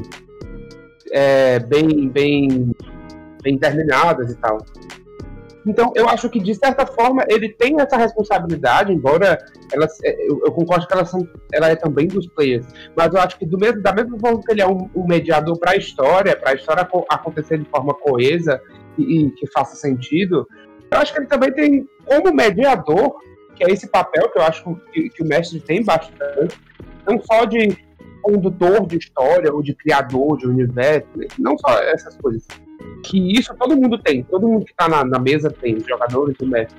é, 1.12 1.58
bem, 1.60 2.08
bem 2.08 2.74
bem 3.44 3.58
terminadas 3.58 4.32
e 4.32 4.36
tal. 4.36 4.58
Então, 5.66 5.92
eu 5.94 6.08
acho 6.08 6.28
que, 6.28 6.38
de 6.38 6.54
certa 6.54 6.86
forma, 6.86 7.24
ele 7.28 7.48
tem 7.48 7.80
essa 7.80 7.96
responsabilidade, 7.96 8.92
embora 8.92 9.38
ela, 9.72 9.86
é, 10.04 10.28
eu, 10.28 10.42
eu 10.44 10.52
concordo 10.52 10.86
que 10.86 10.92
ela, 10.92 11.04
são, 11.04 11.26
ela 11.52 11.70
é 11.70 11.76
também 11.76 12.06
dos 12.06 12.26
players, 12.26 12.66
mas 12.94 13.12
eu 13.14 13.20
acho 13.20 13.38
que 13.38 13.46
do 13.46 13.58
mesmo, 13.58 13.82
da 13.82 13.92
mesma 13.92 14.18
forma 14.18 14.40
que 14.42 14.52
ele 14.52 14.60
é 14.60 14.66
um, 14.66 14.90
um 14.94 15.06
mediador 15.06 15.58
para 15.58 15.72
a 15.72 15.76
história, 15.76 16.36
para 16.36 16.50
a 16.50 16.54
história 16.54 16.86
acontecer 17.08 17.58
de 17.58 17.64
forma 17.70 17.94
coesa 17.94 18.60
e, 18.98 19.26
e, 19.26 19.30
que 19.30 19.46
faça 19.52 19.74
sentido, 19.74 20.46
eu 20.90 20.98
acho 20.98 21.12
que 21.12 21.20
ele 21.20 21.26
também 21.26 21.52
tem, 21.52 21.88
como 22.04 22.34
mediador, 22.34 23.16
que 23.56 23.64
é 23.64 23.70
esse 23.70 23.88
papel 23.88 24.28
que 24.30 24.38
eu 24.38 24.42
acho 24.42 24.76
que, 24.92 25.08
que 25.08 25.22
o 25.22 25.26
mestre 25.26 25.60
tem 25.60 25.82
bastante, 25.82 26.60
não 27.06 27.18
só 27.22 27.44
de 27.46 27.76
condutor 28.22 28.86
de 28.86 28.98
história 28.98 29.52
ou 29.52 29.62
de 29.62 29.74
criador 29.74 30.38
de 30.38 30.46
universo, 30.46 31.06
não 31.38 31.56
só 31.58 31.78
essas 31.80 32.16
coisas, 32.16 32.46
que 33.02 33.38
isso 33.38 33.54
todo 33.54 33.76
mundo 33.76 33.98
tem, 33.98 34.22
todo 34.24 34.48
mundo 34.48 34.64
que 34.64 34.72
está 34.72 34.88
na, 34.88 35.04
na, 35.04 35.18
mesa 35.18 35.50
tem, 35.50 35.78
jogadores 35.80 36.36
do 36.38 36.46
mestre. 36.46 36.78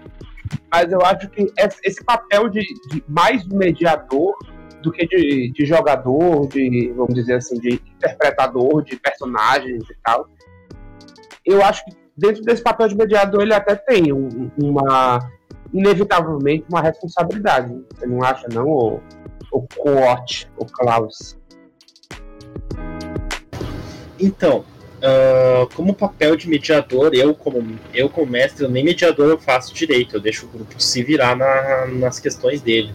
Mas 0.72 0.92
eu 0.92 1.02
acho 1.02 1.30
que 1.30 1.52
esse 1.84 2.04
papel 2.04 2.50
de, 2.50 2.62
de 2.62 3.04
mais 3.08 3.46
mediador 3.48 4.36
do 4.82 4.92
que 4.92 5.06
de, 5.08 5.52
de, 5.52 5.66
jogador, 5.66 6.48
de, 6.48 6.94
vamos 6.96 7.16
dizer 7.16 7.36
assim, 7.36 7.60
de 7.60 7.82
interpretador 7.96 8.84
de 8.84 8.96
personagens 8.98 9.84
e 9.90 9.96
tal. 10.04 10.30
Eu 11.44 11.64
acho 11.64 11.84
que 11.86 11.92
dentro 12.16 12.44
desse 12.44 12.62
papel 12.62 12.88
de 12.88 12.96
mediador 12.96 13.42
ele 13.42 13.54
até 13.54 13.76
tem 13.76 14.14
um, 14.14 14.52
uma, 14.62 15.20
inevitavelmente, 15.74 16.66
uma 16.70 16.82
responsabilidade. 16.82 17.74
Você 17.96 18.06
não 18.06 18.24
acha, 18.24 18.48
não, 18.54 18.68
o, 18.68 19.02
o 19.52 19.62
Coot, 19.76 20.50
o 20.58 20.66
Klaus? 20.66 21.38
Então, 24.20 24.64
Uh, 25.06 25.68
como 25.76 25.94
papel 25.94 26.36
de 26.36 26.50
mediador, 26.50 27.14
eu 27.14 27.36
como, 27.36 27.78
eu 27.94 28.10
como 28.10 28.32
mestre, 28.32 28.68
nem 28.68 28.84
mediador 28.84 29.30
eu 29.30 29.38
faço 29.38 29.72
direito, 29.72 30.16
eu 30.16 30.20
deixo 30.20 30.48
o 30.48 30.50
grupo 30.50 30.82
se 30.82 31.04
virar 31.04 31.36
na, 31.36 31.86
nas 31.86 32.20
questões 32.20 32.60
dele. 32.60 32.92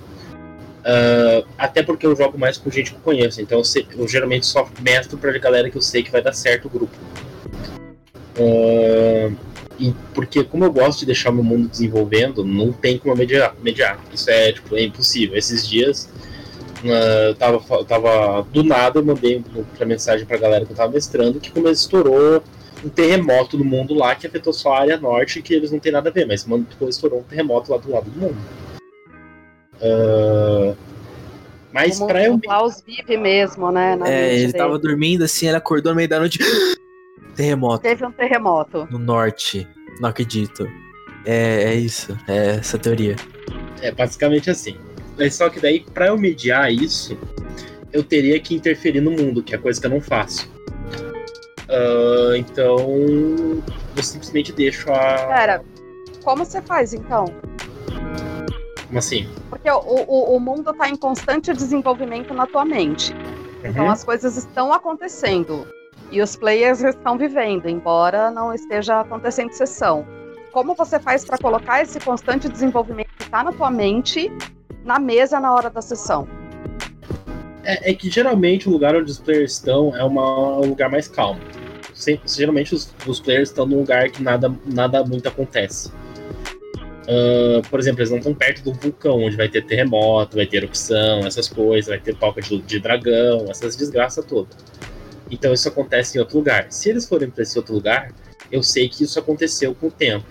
Uh, 0.80 1.46
até 1.56 1.84
porque 1.84 2.04
eu 2.04 2.16
jogo 2.16 2.36
mais 2.36 2.58
com 2.58 2.68
gente 2.68 2.90
que 2.90 2.96
eu 2.96 3.02
conheço, 3.02 3.40
então 3.40 3.60
eu, 3.60 3.84
eu 3.96 4.08
geralmente 4.08 4.44
só 4.44 4.68
mestro 4.80 5.18
pra 5.18 5.30
galera 5.38 5.70
que 5.70 5.76
eu 5.76 5.82
sei 5.82 6.02
que 6.02 6.10
vai 6.10 6.20
dar 6.20 6.32
certo 6.32 6.64
o 6.66 6.70
grupo. 6.70 6.96
Uh, 8.36 9.36
e 9.78 9.94
porque 10.12 10.42
como 10.42 10.64
eu 10.64 10.72
gosto 10.72 11.00
de 11.00 11.06
deixar 11.06 11.30
meu 11.30 11.44
mundo 11.44 11.68
desenvolvendo, 11.68 12.44
não 12.44 12.72
tem 12.72 12.98
como 12.98 13.14
mediar. 13.14 13.54
mediar. 13.62 14.00
Isso 14.12 14.28
é, 14.28 14.52
tipo, 14.52 14.74
é 14.74 14.82
impossível. 14.82 15.36
Esses 15.36 15.68
dias 15.68 16.08
eu 16.84 17.34
tava, 17.34 17.62
eu 17.74 17.84
tava 17.84 18.42
do 18.50 18.62
nada, 18.62 18.98
eu 18.98 19.04
mandei 19.04 19.42
pra 19.76 19.86
mensagem 19.86 20.26
pra 20.26 20.38
galera 20.38 20.64
que 20.64 20.72
eu 20.72 20.76
tava 20.76 20.92
mestrando 20.92 21.40
que 21.40 21.50
como 21.50 21.68
estourou 21.68 22.42
um 22.84 22.88
terremoto 22.88 23.58
no 23.58 23.64
mundo 23.64 23.94
lá 23.94 24.14
que 24.14 24.26
afetou 24.26 24.52
só 24.52 24.72
a 24.72 24.80
área 24.80 24.96
norte 24.96 25.42
que 25.42 25.52
eles 25.52 25.70
não 25.70 25.78
tem 25.78 25.92
nada 25.92 26.08
a 26.08 26.12
ver, 26.12 26.26
mas 26.26 26.44
mano, 26.46 26.66
estourou 26.88 27.20
um 27.20 27.24
terremoto 27.24 27.70
lá 27.70 27.78
do 27.78 27.90
lado 27.90 28.10
do 28.10 28.18
mundo. 28.18 28.36
Uh, 29.82 30.76
mas 31.72 31.98
pra 32.00 32.24
eu. 32.24 32.38
Klaus 32.38 32.82
vive 32.86 33.16
mesmo, 33.16 33.70
né? 33.70 33.98
é, 34.04 34.34
ele 34.34 34.46
dele. 34.46 34.52
tava 34.52 34.78
dormindo 34.78 35.24
assim, 35.24 35.46
ele 35.46 35.56
acordou 35.56 35.92
no 35.92 35.96
meio 35.96 36.08
da 36.08 36.18
noite. 36.18 36.38
terremoto. 37.34 37.82
Teve 37.82 38.04
um 38.04 38.12
terremoto. 38.12 38.88
No 38.90 38.98
norte. 38.98 39.66
Não 40.00 40.08
acredito. 40.08 40.66
É, 41.24 41.64
é 41.64 41.74
isso. 41.74 42.16
É 42.26 42.56
essa 42.56 42.78
teoria. 42.78 43.16
É 43.80 43.92
basicamente 43.92 44.50
assim. 44.50 44.76
Mas 45.20 45.34
só 45.34 45.50
que 45.50 45.60
daí, 45.60 45.80
para 45.80 46.06
eu 46.06 46.16
mediar 46.16 46.72
isso, 46.72 47.14
eu 47.92 48.02
teria 48.02 48.40
que 48.40 48.54
interferir 48.54 49.02
no 49.02 49.10
mundo, 49.10 49.42
que 49.42 49.54
é 49.54 49.58
coisa 49.58 49.78
que 49.78 49.86
eu 49.86 49.90
não 49.90 50.00
faço. 50.00 50.50
Uh, 51.68 52.34
então, 52.36 52.78
eu 53.94 54.02
simplesmente 54.02 54.50
deixo 54.50 54.90
a. 54.90 55.26
Pera, 55.26 55.62
como 56.24 56.42
você 56.42 56.62
faz 56.62 56.94
então? 56.94 57.26
Como 58.86 58.98
assim? 58.98 59.28
Porque 59.50 59.70
o, 59.70 59.78
o, 59.78 60.36
o 60.36 60.40
mundo 60.40 60.70
está 60.70 60.88
em 60.88 60.96
constante 60.96 61.52
desenvolvimento 61.52 62.32
na 62.32 62.46
tua 62.46 62.64
mente. 62.64 63.12
Então, 63.12 63.62
uhum. 63.62 63.70
Então 63.70 63.90
as 63.90 64.02
coisas 64.02 64.38
estão 64.38 64.72
acontecendo. 64.72 65.66
E 66.10 66.22
os 66.22 66.34
players 66.34 66.82
estão 66.82 67.18
vivendo, 67.18 67.68
embora 67.68 68.30
não 68.30 68.54
esteja 68.54 69.00
acontecendo 69.00 69.52
sessão. 69.52 70.06
Como 70.50 70.74
você 70.74 70.98
faz 70.98 71.26
para 71.26 71.36
colocar 71.36 71.82
esse 71.82 72.00
constante 72.00 72.48
desenvolvimento 72.48 73.10
que 73.18 73.24
está 73.24 73.44
na 73.44 73.52
tua 73.52 73.70
mente 73.70 74.32
na 74.90 74.98
mesa 74.98 75.38
na 75.38 75.54
hora 75.54 75.70
da 75.70 75.80
sessão? 75.80 76.26
É, 77.62 77.90
é, 77.90 77.94
que 77.94 78.10
geralmente 78.10 78.68
o 78.68 78.72
lugar 78.72 78.96
onde 78.96 79.08
os 79.08 79.20
players 79.20 79.52
estão 79.52 79.96
é 79.96 80.02
uma, 80.02 80.58
um 80.58 80.66
lugar 80.66 80.90
mais 80.90 81.06
calmo. 81.06 81.40
Sempre, 81.94 82.28
geralmente 82.28 82.74
os, 82.74 82.92
os, 83.06 83.20
players 83.20 83.50
estão 83.50 83.66
num 83.66 83.78
lugar 83.78 84.10
que 84.10 84.20
nada, 84.20 84.52
nada 84.66 85.04
muito 85.04 85.28
acontece. 85.28 85.92
Uh, 87.02 87.62
por 87.68 87.78
exemplo, 87.78 88.00
eles 88.00 88.10
não 88.10 88.18
estão 88.18 88.34
perto 88.34 88.64
do 88.64 88.72
vulcão, 88.72 89.22
onde 89.22 89.36
vai 89.36 89.48
ter 89.48 89.64
terremoto, 89.64 90.36
vai 90.36 90.46
ter 90.46 90.58
erupção, 90.58 91.20
essas 91.20 91.48
coisas, 91.48 91.88
vai 91.88 92.00
ter 92.00 92.16
toca 92.16 92.40
de, 92.40 92.58
de 92.58 92.80
dragão, 92.80 93.46
essas 93.48 93.76
desgraças 93.76 94.24
todas. 94.24 94.56
Então 95.30 95.52
isso 95.52 95.68
acontece 95.68 96.16
em 96.16 96.20
outro 96.20 96.38
lugar. 96.38 96.66
Se 96.70 96.90
eles 96.90 97.08
forem 97.08 97.30
para 97.30 97.42
esse 97.42 97.56
outro 97.56 97.74
lugar, 97.74 98.12
eu 98.50 98.62
sei 98.62 98.88
que 98.88 99.04
isso 99.04 99.18
aconteceu 99.20 99.72
com 99.72 99.86
o 99.86 99.90
tempo. 99.90 100.26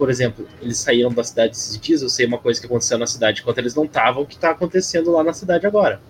Por 0.00 0.08
exemplo, 0.08 0.48
eles 0.62 0.78
saíram 0.78 1.12
da 1.12 1.22
cidade 1.22 1.54
esses 1.54 1.78
dias, 1.78 2.00
eu 2.00 2.08
sei 2.08 2.24
uma 2.24 2.38
coisa 2.38 2.58
que 2.58 2.64
aconteceu 2.64 2.96
na 2.96 3.06
cidade 3.06 3.42
enquanto 3.42 3.58
eles 3.58 3.74
não 3.74 3.84
estavam, 3.84 4.24
que 4.24 4.38
tá 4.38 4.52
acontecendo 4.52 5.10
lá 5.10 5.22
na 5.22 5.34
cidade 5.34 5.66
agora. 5.66 6.00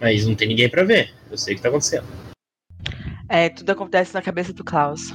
Mas 0.00 0.24
não 0.24 0.36
tem 0.36 0.46
ninguém 0.46 0.70
para 0.70 0.84
ver. 0.84 1.12
Eu 1.28 1.36
sei 1.36 1.54
o 1.54 1.56
que 1.56 1.62
tá 1.64 1.68
acontecendo. 1.68 2.06
É, 3.28 3.48
tudo 3.48 3.70
acontece 3.70 4.14
na 4.14 4.22
cabeça 4.22 4.52
do 4.52 4.62
Klaus. 4.62 5.12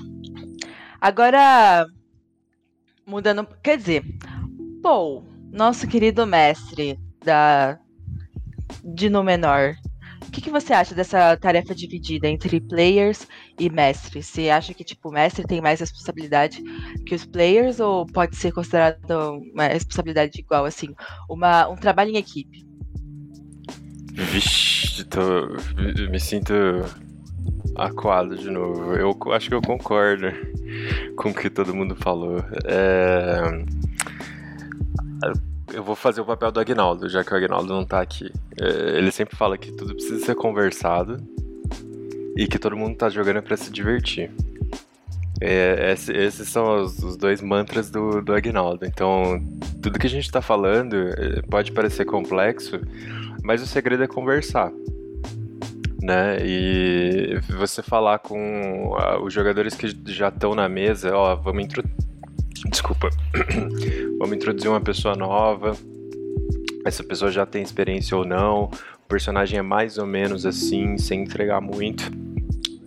Agora, 1.00 1.86
mudando. 3.06 3.48
Quer 3.64 3.78
dizer, 3.78 4.04
Paul, 4.84 5.26
nosso 5.50 5.88
querido 5.88 6.28
mestre 6.28 7.00
da 7.24 7.80
de 8.84 9.10
Númenor, 9.10 9.76
o 10.32 10.34
que, 10.34 10.40
que, 10.40 10.50
você 10.50 10.72
acha 10.72 10.96
dessa 10.96 11.36
tarefa 11.36 11.76
dividida 11.76 12.26
entre 12.26 12.62
players 12.62 13.28
e 13.60 13.70
mestre? 13.70 14.24
Você 14.24 14.50
acha 14.50 14.74
que 14.74 14.82
tipo, 14.82 15.10
o 15.10 15.12
mestre 15.12 15.46
tem 15.46 15.60
mais 15.60 15.82
responsabilidade 15.82 16.64
que 17.06 17.14
os 17.14 17.26
players 17.26 17.82
ou 17.82 18.06
pode 18.06 18.38
ser 18.38 18.54
considerado 18.54 18.98
uma 19.54 19.68
responsabilidade 19.68 20.40
igual, 20.40 20.64
assim, 20.64 20.96
uma, 21.30 21.68
um 21.68 21.76
trabalho 21.76 22.12
em 22.12 22.16
equipe? 22.16 22.66
Vixe, 24.14 25.04
tô, 25.04 25.50
me 26.10 26.20
sinto 26.20 26.54
acuado 27.76 28.38
de 28.38 28.50
novo. 28.50 28.94
Eu 28.94 29.14
acho 29.34 29.50
que 29.50 29.56
eu 29.56 29.62
concordo 29.62 30.28
com 31.18 31.32
o 31.32 31.34
que 31.34 31.50
todo 31.50 31.76
mundo 31.76 31.94
falou. 31.94 32.38
É 32.64 33.66
eu 35.74 35.84
vou 35.84 35.96
fazer 35.96 36.22
o 36.22 36.26
papel 36.26 36.52
do 36.52 36.60
Agnaldo, 36.60 37.10
já 37.10 37.24
que 37.24 37.34
o 37.34 37.38
Agnaldo 37.38 37.74
não 37.74 37.86
tá 37.86 38.02
aqui. 38.02 38.32
É, 38.60 38.98
ele 38.98 39.12
sempre 39.12 39.36
fala 39.36 39.58
que 39.58 39.72
tudo 39.72 39.94
precisa 39.94 40.26
ser 40.26 40.36
conversado 40.36 41.18
e 42.36 42.48
que 42.48 42.60
todo 42.60 42.78
mundo 42.78 42.96
tá 42.96 43.10
jogando 43.10 43.42
para 43.42 43.58
se 43.58 43.72
divertir. 43.72 44.32
É, 45.40 45.92
esses 45.92 46.48
são 46.50 46.84
os, 46.84 47.00
os, 47.00 47.18
dois 47.18 47.42
mantras 47.42 47.90
do, 47.90 48.22
do 48.22 48.34
Agnaldo. 48.34 48.86
Então, 48.86 49.44
tudo 49.82 49.98
que 49.98 50.06
a 50.06 50.10
gente 50.10 50.30
tá 50.30 50.42
falando 50.42 50.96
é, 50.96 51.42
pode 51.42 51.72
parecer 51.72 52.06
complexo, 52.06 52.80
mas 53.44 53.62
o 53.62 53.66
segredo 53.66 54.04
é 54.04 54.08
conversar. 54.08 54.72
Né? 56.02 56.38
E 56.42 57.40
você 57.58 57.82
falar 57.82 58.20
com 58.20 58.92
os 59.24 59.34
jogadores 59.34 59.76
que 59.76 59.96
já 60.06 60.30
estão 60.30 60.54
na 60.54 60.70
mesa, 60.70 61.16
ó, 61.16 61.36
vamos 61.36 61.64
Desculpa. 62.72 63.10
Vamos 64.18 64.36
introduzir 64.36 64.70
uma 64.70 64.80
pessoa 64.80 65.14
nova. 65.14 65.78
Essa 66.86 67.04
pessoa 67.04 67.30
já 67.30 67.46
tem 67.46 67.62
experiência 67.62 68.18
ou 68.18 68.26
não. 68.26 68.72
O 69.04 69.08
personagem 69.10 69.60
é 69.60 69.62
mais 69.62 69.98
ou 69.98 70.08
menos 70.08 70.46
assim, 70.46 70.98
sem 70.98 71.24
entregar 71.24 71.60
muito 71.60 72.10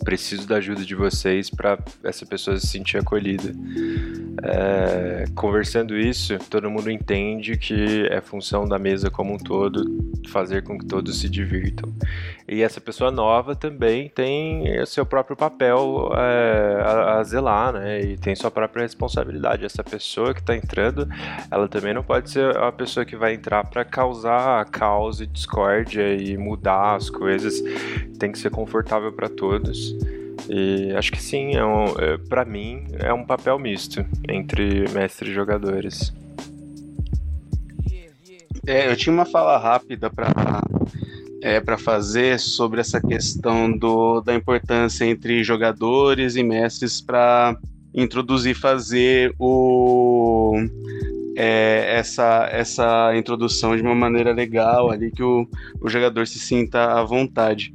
preciso 0.03 0.47
da 0.47 0.57
ajuda 0.57 0.83
de 0.83 0.93
vocês 0.93 1.49
para 1.49 1.79
essa 2.03 2.25
pessoa 2.25 2.57
se 2.59 2.67
sentir 2.67 2.97
acolhida. 2.97 3.53
É, 4.43 5.25
conversando 5.33 5.97
isso, 5.97 6.37
todo 6.49 6.69
mundo 6.69 6.91
entende 6.91 7.57
que 7.57 8.07
é 8.09 8.19
função 8.21 8.67
da 8.67 8.77
mesa 8.77 9.09
como 9.09 9.33
um 9.33 9.37
todo 9.37 9.83
fazer 10.27 10.63
com 10.63 10.77
que 10.77 10.85
todos 10.85 11.19
se 11.19 11.29
divirtam. 11.29 11.93
E 12.47 12.61
essa 12.61 12.81
pessoa 12.81 13.09
nova 13.09 13.55
também 13.55 14.09
tem 14.09 14.79
o 14.79 14.85
seu 14.85 15.05
próprio 15.05 15.35
papel 15.35 16.11
é, 16.15 16.81
a, 16.81 17.17
a, 17.17 17.23
zelar, 17.23 17.73
né? 17.73 18.01
E 18.01 18.17
tem 18.17 18.35
sua 18.35 18.51
própria 18.51 18.83
responsabilidade. 18.83 19.65
Essa 19.65 19.83
pessoa 19.83 20.33
que 20.33 20.41
está 20.41 20.55
entrando, 20.55 21.07
ela 21.49 21.67
também 21.67 21.93
não 21.93 22.03
pode 22.03 22.29
ser 22.29 22.55
a 22.57 22.71
pessoa 22.71 23.05
que 23.05 23.15
vai 23.15 23.33
entrar 23.33 23.65
para 23.65 23.85
causar 23.85 24.65
caos 24.65 25.21
e 25.21 25.25
discórdia 25.25 26.13
e 26.13 26.37
mudar 26.37 26.95
as 26.95 27.09
coisas. 27.09 27.61
Tem 28.19 28.31
que 28.31 28.37
ser 28.37 28.51
confortável 28.51 29.11
para 29.11 29.29
todos. 29.29 29.95
E 30.49 30.93
acho 30.95 31.11
que 31.11 31.21
sim, 31.21 31.55
é 31.55 31.65
um, 31.65 31.85
é, 31.97 32.17
para 32.17 32.45
mim 32.45 32.85
é 32.93 33.11
um 33.11 33.25
papel 33.25 33.57
misto 33.57 34.05
entre 34.29 34.87
mestre 34.89 35.29
e 35.29 35.33
jogadores. 35.33 36.13
É, 38.67 38.89
eu 38.89 38.95
tinha 38.95 39.13
uma 39.13 39.25
fala 39.25 39.57
rápida 39.57 40.09
para 40.09 40.31
é, 41.41 41.59
para 41.59 41.77
fazer 41.77 42.39
sobre 42.39 42.81
essa 42.81 42.99
questão 42.99 43.71
do, 43.71 44.19
da 44.21 44.33
importância 44.33 45.05
entre 45.05 45.43
jogadores 45.43 46.35
e 46.35 46.41
mestres 46.41 47.01
para 47.01 47.55
introduzir, 47.93 48.55
fazer 48.55 49.31
o 49.37 50.55
é, 51.37 51.97
essa, 51.97 52.47
essa 52.51 53.15
introdução 53.15 53.75
de 53.75 53.83
uma 53.83 53.93
maneira 53.93 54.33
legal 54.33 54.89
ali 54.89 55.11
que 55.11 55.21
o, 55.21 55.47
o 55.79 55.87
jogador 55.87 56.25
se 56.25 56.39
sinta 56.39 56.99
à 56.99 57.03
vontade 57.03 57.71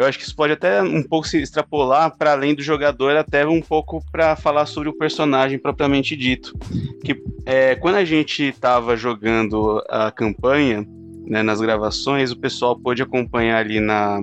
eu 0.00 0.06
acho 0.06 0.18
que 0.18 0.24
isso 0.24 0.34
pode 0.34 0.54
até 0.54 0.82
um 0.82 1.02
pouco 1.02 1.28
se 1.28 1.42
extrapolar 1.42 2.16
para 2.16 2.32
além 2.32 2.54
do 2.54 2.62
jogador, 2.62 3.16
até 3.16 3.46
um 3.46 3.60
pouco 3.60 4.02
para 4.10 4.34
falar 4.34 4.64
sobre 4.64 4.88
o 4.88 4.96
personagem 4.96 5.58
propriamente 5.58 6.16
dito. 6.16 6.56
Que 7.04 7.22
é, 7.44 7.74
quando 7.74 7.96
a 7.96 8.04
gente 8.04 8.44
estava 8.44 8.96
jogando 8.96 9.82
a 9.90 10.10
campanha, 10.10 10.86
né, 11.26 11.42
nas 11.42 11.60
gravações, 11.60 12.32
o 12.32 12.38
pessoal 12.38 12.78
pôde 12.78 13.02
acompanhar 13.02 13.58
ali 13.58 13.78
na 13.78 14.22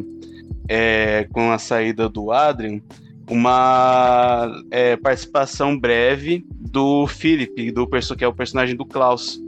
é, 0.67 1.27
com 1.31 1.51
a 1.51 1.59
saída 1.59 2.09
do 2.09 2.31
Adrian 2.31 2.81
uma 3.29 4.49
é, 4.71 4.95
participação 4.95 5.77
breve 5.77 6.45
do 6.49 7.05
Philip, 7.07 7.71
do 7.71 7.87
que 7.87 8.23
é 8.23 8.27
o 8.27 8.33
personagem 8.33 8.75
do 8.75 8.85
Klaus. 8.85 9.39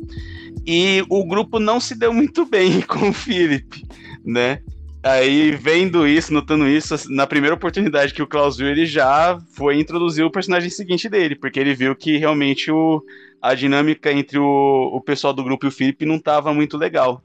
E 0.65 1.03
o 1.09 1.25
grupo 1.25 1.59
não 1.59 1.79
se 1.79 1.95
deu 1.95 2.13
muito 2.13 2.45
bem 2.45 2.81
com 2.85 3.09
o 3.09 3.13
Philip, 3.13 3.83
né? 4.23 4.59
Aí, 5.01 5.51
vendo 5.51 6.05
isso, 6.05 6.33
notando 6.33 6.67
isso, 6.67 6.95
na 7.09 7.25
primeira 7.25 7.55
oportunidade 7.55 8.13
que 8.13 8.21
o 8.21 8.27
Klaus 8.27 8.57
viu, 8.57 8.67
ele 8.67 8.85
já 8.85 9.39
foi 9.53 9.79
introduzir 9.79 10.25
o 10.25 10.31
personagem 10.31 10.69
seguinte 10.69 11.07
dele, 11.07 11.35
porque 11.35 11.59
ele 11.59 11.73
viu 11.73 11.95
que 11.95 12.17
realmente 12.17 12.69
o, 12.69 13.01
a 13.41 13.53
dinâmica 13.53 14.11
entre 14.11 14.37
o, 14.37 14.91
o 14.93 15.01
pessoal 15.01 15.31
do 15.31 15.43
grupo 15.43 15.65
e 15.65 15.69
o 15.69 15.71
Felipe 15.71 16.05
não 16.05 16.15
estava 16.15 16.53
muito 16.53 16.77
legal. 16.77 17.23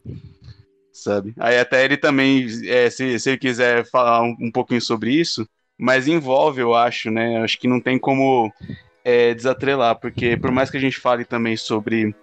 Sabe? 0.93 1.35
Aí 1.37 1.59
até 1.59 1.85
ele 1.85 1.97
também, 1.97 2.47
é, 2.69 2.89
se, 2.89 3.19
se 3.19 3.31
ele 3.31 3.39
quiser 3.39 3.85
falar 3.91 4.23
um, 4.23 4.37
um 4.41 4.53
pouquinho 4.53 4.81
sobre 4.81 5.13
isso, 5.13 5.45
mas 5.77 6.07
envolve, 6.07 6.61
eu 6.61 6.75
acho, 6.75 7.11
né? 7.11 7.39
Acho 7.43 7.59
que 7.59 7.67
não 7.67 7.81
tem 7.81 7.99
como 7.99 8.53
é, 9.05 9.35
desatrelar, 9.35 9.99
porque 9.99 10.37
por 10.37 10.53
mais 10.53 10.71
que 10.71 10.77
a 10.77 10.81
gente 10.81 11.01
fale 11.01 11.25
também 11.25 11.57
sobre 11.57 12.15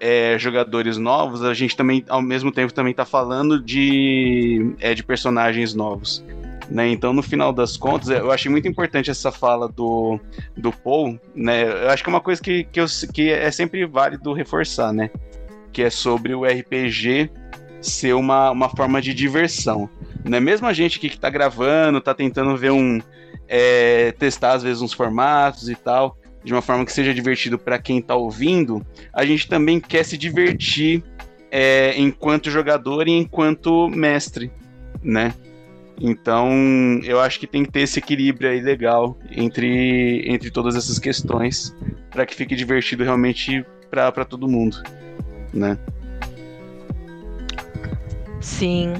é, 0.00 0.38
jogadores 0.38 0.98
novos, 0.98 1.42
a 1.42 1.54
gente 1.54 1.76
também, 1.76 2.04
ao 2.08 2.20
mesmo 2.20 2.52
tempo, 2.52 2.72
também 2.72 2.90
está 2.90 3.04
falando 3.04 3.60
de, 3.60 4.74
é, 4.80 4.94
de 4.94 5.02
personagens 5.02 5.74
novos. 5.74 6.24
Né? 6.70 6.88
Então, 6.88 7.12
no 7.12 7.22
final 7.22 7.52
das 7.52 7.76
contas, 7.76 8.08
eu 8.08 8.30
achei 8.30 8.50
muito 8.50 8.66
importante 8.66 9.10
essa 9.10 9.30
fala 9.30 9.68
do, 9.68 10.18
do 10.56 10.72
Paul. 10.72 11.18
Né? 11.34 11.64
Eu 11.64 11.90
acho 11.90 12.02
que 12.02 12.08
é 12.08 12.12
uma 12.12 12.20
coisa 12.20 12.42
que, 12.42 12.64
que, 12.64 12.80
eu, 12.80 12.86
que 13.12 13.30
é 13.30 13.50
sempre 13.50 13.84
válido 13.86 14.32
reforçar, 14.32 14.92
né? 14.92 15.10
Que 15.72 15.82
é 15.82 15.90
sobre 15.90 16.34
o 16.34 16.44
RPG 16.44 17.30
ser 17.82 18.14
uma, 18.14 18.50
uma 18.50 18.68
forma 18.70 19.00
de 19.02 19.12
diversão. 19.12 19.88
Né? 20.24 20.40
Mesmo 20.40 20.66
a 20.66 20.72
gente 20.72 20.96
aqui 20.98 21.10
que 21.10 21.16
está 21.16 21.28
gravando, 21.28 21.98
está 21.98 22.14
tentando 22.14 22.56
ver 22.56 22.72
um. 22.72 23.00
É, 23.46 24.12
testar 24.12 24.52
às 24.52 24.62
vezes 24.62 24.80
uns 24.80 24.94
formatos 24.94 25.68
e 25.68 25.74
tal 25.74 26.16
de 26.44 26.52
uma 26.52 26.62
forma 26.62 26.84
que 26.84 26.92
seja 26.92 27.14
divertido 27.14 27.58
para 27.58 27.78
quem 27.78 27.98
está 27.98 28.14
ouvindo, 28.14 28.84
a 29.12 29.24
gente 29.24 29.48
também 29.48 29.80
quer 29.80 30.04
se 30.04 30.18
divertir 30.18 31.02
é, 31.50 31.98
enquanto 31.98 32.50
jogador 32.50 33.08
e 33.08 33.12
enquanto 33.12 33.88
mestre, 33.88 34.50
né? 35.02 35.34
Então, 36.00 36.50
eu 37.04 37.20
acho 37.20 37.38
que 37.38 37.46
tem 37.46 37.64
que 37.64 37.70
ter 37.70 37.80
esse 37.80 37.98
equilíbrio 37.98 38.50
aí 38.50 38.60
legal 38.60 39.16
entre, 39.30 40.24
entre 40.28 40.50
todas 40.50 40.74
essas 40.74 40.98
questões 40.98 41.74
para 42.10 42.26
que 42.26 42.34
fique 42.34 42.54
divertido 42.54 43.04
realmente 43.04 43.64
para 43.90 44.24
todo 44.24 44.48
mundo, 44.48 44.82
né? 45.52 45.78
Sim. 48.44 48.92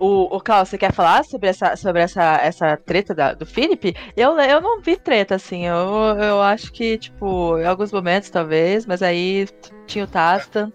O, 0.00 0.34
o 0.34 0.40
Klaus, 0.40 0.70
você 0.70 0.78
quer 0.78 0.90
falar 0.90 1.22
sobre 1.22 1.50
essa, 1.50 1.76
sobre 1.76 2.00
essa, 2.00 2.38
essa 2.38 2.78
treta 2.78 3.14
da, 3.14 3.34
do 3.34 3.44
Felipe? 3.44 3.94
Eu, 4.16 4.38
eu 4.40 4.58
não 4.58 4.80
vi 4.80 4.96
treta, 4.96 5.34
assim. 5.34 5.66
Eu, 5.66 6.16
eu 6.18 6.40
acho 6.40 6.72
que, 6.72 6.96
tipo, 6.96 7.58
em 7.58 7.66
alguns 7.66 7.92
momentos, 7.92 8.30
talvez, 8.30 8.86
mas 8.86 9.02
aí 9.02 9.46
tinha 9.86 10.04
o 10.04 10.08
Tasta. 10.08 10.72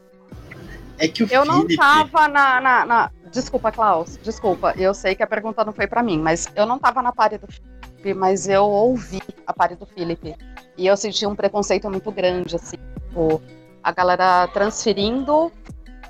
É 0.99 1.07
que 1.07 1.23
o 1.23 1.25
Eu 1.31 1.43
Felipe... 1.43 1.75
não 1.75 1.75
tava 1.75 2.27
na, 2.27 2.61
na, 2.61 2.85
na, 2.85 3.11
Desculpa, 3.31 3.71
Klaus. 3.71 4.19
Desculpa. 4.21 4.75
Eu 4.77 4.93
sei 4.93 5.15
que 5.15 5.23
a 5.23 5.27
pergunta 5.27 5.65
não 5.65 5.73
foi 5.73 5.87
para 5.87 6.03
mim, 6.03 6.19
mas 6.19 6.47
eu 6.55 6.67
não 6.67 6.77
tava 6.77 7.01
na 7.01 7.11
parede 7.11 7.43
do 7.47 7.51
Felipe, 7.51 8.13
mas 8.13 8.47
eu 8.47 8.65
ouvi 8.65 9.19
a 9.47 9.51
parede 9.51 9.79
do 9.79 9.87
Felipe. 9.87 10.35
E 10.77 10.85
eu 10.85 10.95
senti 10.95 11.25
um 11.25 11.35
preconceito 11.35 11.89
muito 11.89 12.11
grande, 12.11 12.55
assim. 12.55 12.77
Tipo, 13.07 13.41
a 13.81 13.91
galera 13.91 14.47
transferindo 14.49 15.51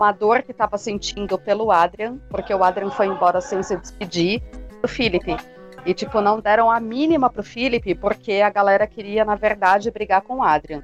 uma 0.01 0.11
dor 0.11 0.41
que 0.41 0.51
estava 0.51 0.79
sentindo 0.79 1.37
pelo 1.37 1.71
Adrian, 1.71 2.17
porque 2.29 2.51
o 2.51 2.63
Adrian 2.63 2.89
foi 2.89 3.05
embora 3.05 3.39
sem 3.39 3.61
se 3.61 3.77
despedir, 3.77 4.41
do 4.81 4.87
Felipe. 4.87 5.37
E, 5.85 5.93
tipo, 5.93 6.19
não 6.21 6.39
deram 6.39 6.71
a 6.71 6.79
mínima 6.79 7.29
pro 7.29 7.43
Felipe, 7.43 7.93
porque 7.93 8.33
a 8.33 8.49
galera 8.49 8.87
queria, 8.87 9.23
na 9.23 9.35
verdade, 9.35 9.91
brigar 9.91 10.21
com 10.21 10.37
o 10.37 10.43
Adrian. 10.43 10.81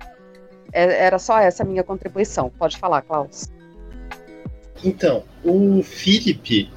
É, 0.71 1.05
era 1.05 1.17
só 1.17 1.39
essa 1.39 1.63
a 1.63 1.65
minha 1.65 1.83
contribuição. 1.83 2.51
Pode 2.51 2.77
falar, 2.77 3.01
Klaus. 3.01 3.49
Então, 4.83 5.23
o 5.43 5.81
Felipe, 5.81 6.69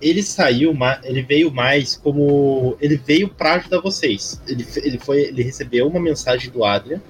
ele 0.00 0.22
saiu, 0.22 0.74
ele 1.02 1.22
veio 1.22 1.50
mais 1.50 1.96
como. 1.96 2.76
Ele 2.80 2.96
veio 2.96 3.28
para 3.28 3.54
ajudar 3.54 3.80
vocês. 3.80 4.42
Ele, 4.46 4.66
ele, 4.76 4.98
foi, 4.98 5.22
ele 5.22 5.42
recebeu 5.42 5.86
uma 5.86 6.00
mensagem 6.00 6.50
do 6.50 6.64
Adrian 6.64 7.00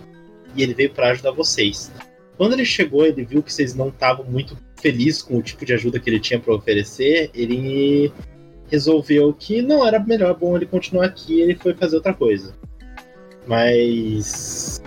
e 0.55 0.63
ele 0.63 0.75
veio 0.75 0.91
para 0.91 1.11
ajudar 1.11 1.33
vocês. 1.33 1.91
Quando 2.37 2.53
ele 2.53 2.65
chegou, 2.65 3.05
ele 3.05 3.25
viu 3.25 3.43
que 3.43 3.53
vocês 3.53 3.75
não 3.75 3.89
estavam 3.89 4.25
muito 4.25 4.57
felizes 4.81 5.23
com 5.23 5.39
o 5.39 5.43
tipo 5.43 5.65
de 5.65 5.73
ajuda 5.73 6.01
que 6.01 6.09
ele 6.09 6.21
tinha 6.21 6.41
para 6.41 6.55
oferecer. 6.55 7.31
Ele 7.35 8.13
resolveu 8.71 9.33
que 9.33 9.63
não 9.63 9.87
era 9.87 9.99
melhor 9.99 10.37
bom 10.37 10.55
ele 10.57 10.67
continuar 10.67 11.07
aqui 11.07 11.41
ele 11.41 11.55
foi 11.55 11.75
fazer 11.75 11.97
outra 11.97 12.15
coisa. 12.15 12.55
Mas 13.47 14.83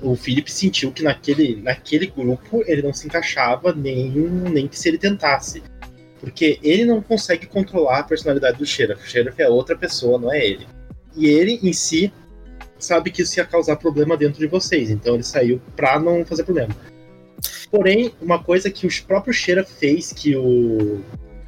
o 0.00 0.14
Felipe 0.14 0.52
sentiu 0.52 0.92
que 0.92 1.02
naquele, 1.02 1.56
naquele 1.56 2.06
grupo 2.06 2.62
ele 2.66 2.82
não 2.82 2.92
se 2.92 3.06
encaixava 3.06 3.72
nem, 3.72 4.10
nem 4.10 4.68
que 4.68 4.78
se 4.78 4.88
ele 4.88 4.98
tentasse. 4.98 5.62
Porque 6.20 6.58
ele 6.62 6.84
não 6.84 7.02
consegue 7.02 7.46
controlar 7.46 7.98
a 7.98 8.04
personalidade 8.04 8.58
do 8.58 8.64
Sheriff. 8.64 9.02
O 9.02 9.06
Sheriff 9.06 9.42
é 9.42 9.48
outra 9.48 9.76
pessoa, 9.76 10.18
não 10.18 10.32
é 10.32 10.46
ele. 10.46 10.66
E 11.16 11.26
ele, 11.26 11.60
em 11.62 11.72
si, 11.72 12.12
sabe 12.78 13.10
que 13.10 13.22
isso 13.22 13.38
ia 13.38 13.44
causar 13.44 13.76
problema 13.76 14.16
dentro 14.16 14.38
de 14.38 14.46
vocês. 14.46 14.90
Então 14.90 15.14
ele 15.14 15.22
saiu 15.22 15.60
pra 15.74 15.98
não 15.98 16.24
fazer 16.24 16.44
problema. 16.44 16.74
Porém, 17.74 18.14
uma 18.22 18.40
coisa 18.40 18.70
que 18.70 18.86
o 18.86 19.04
próprio 19.04 19.34
Sheriff 19.34 19.68
fez 19.72 20.12
que 20.12 20.36
o 20.36 21.00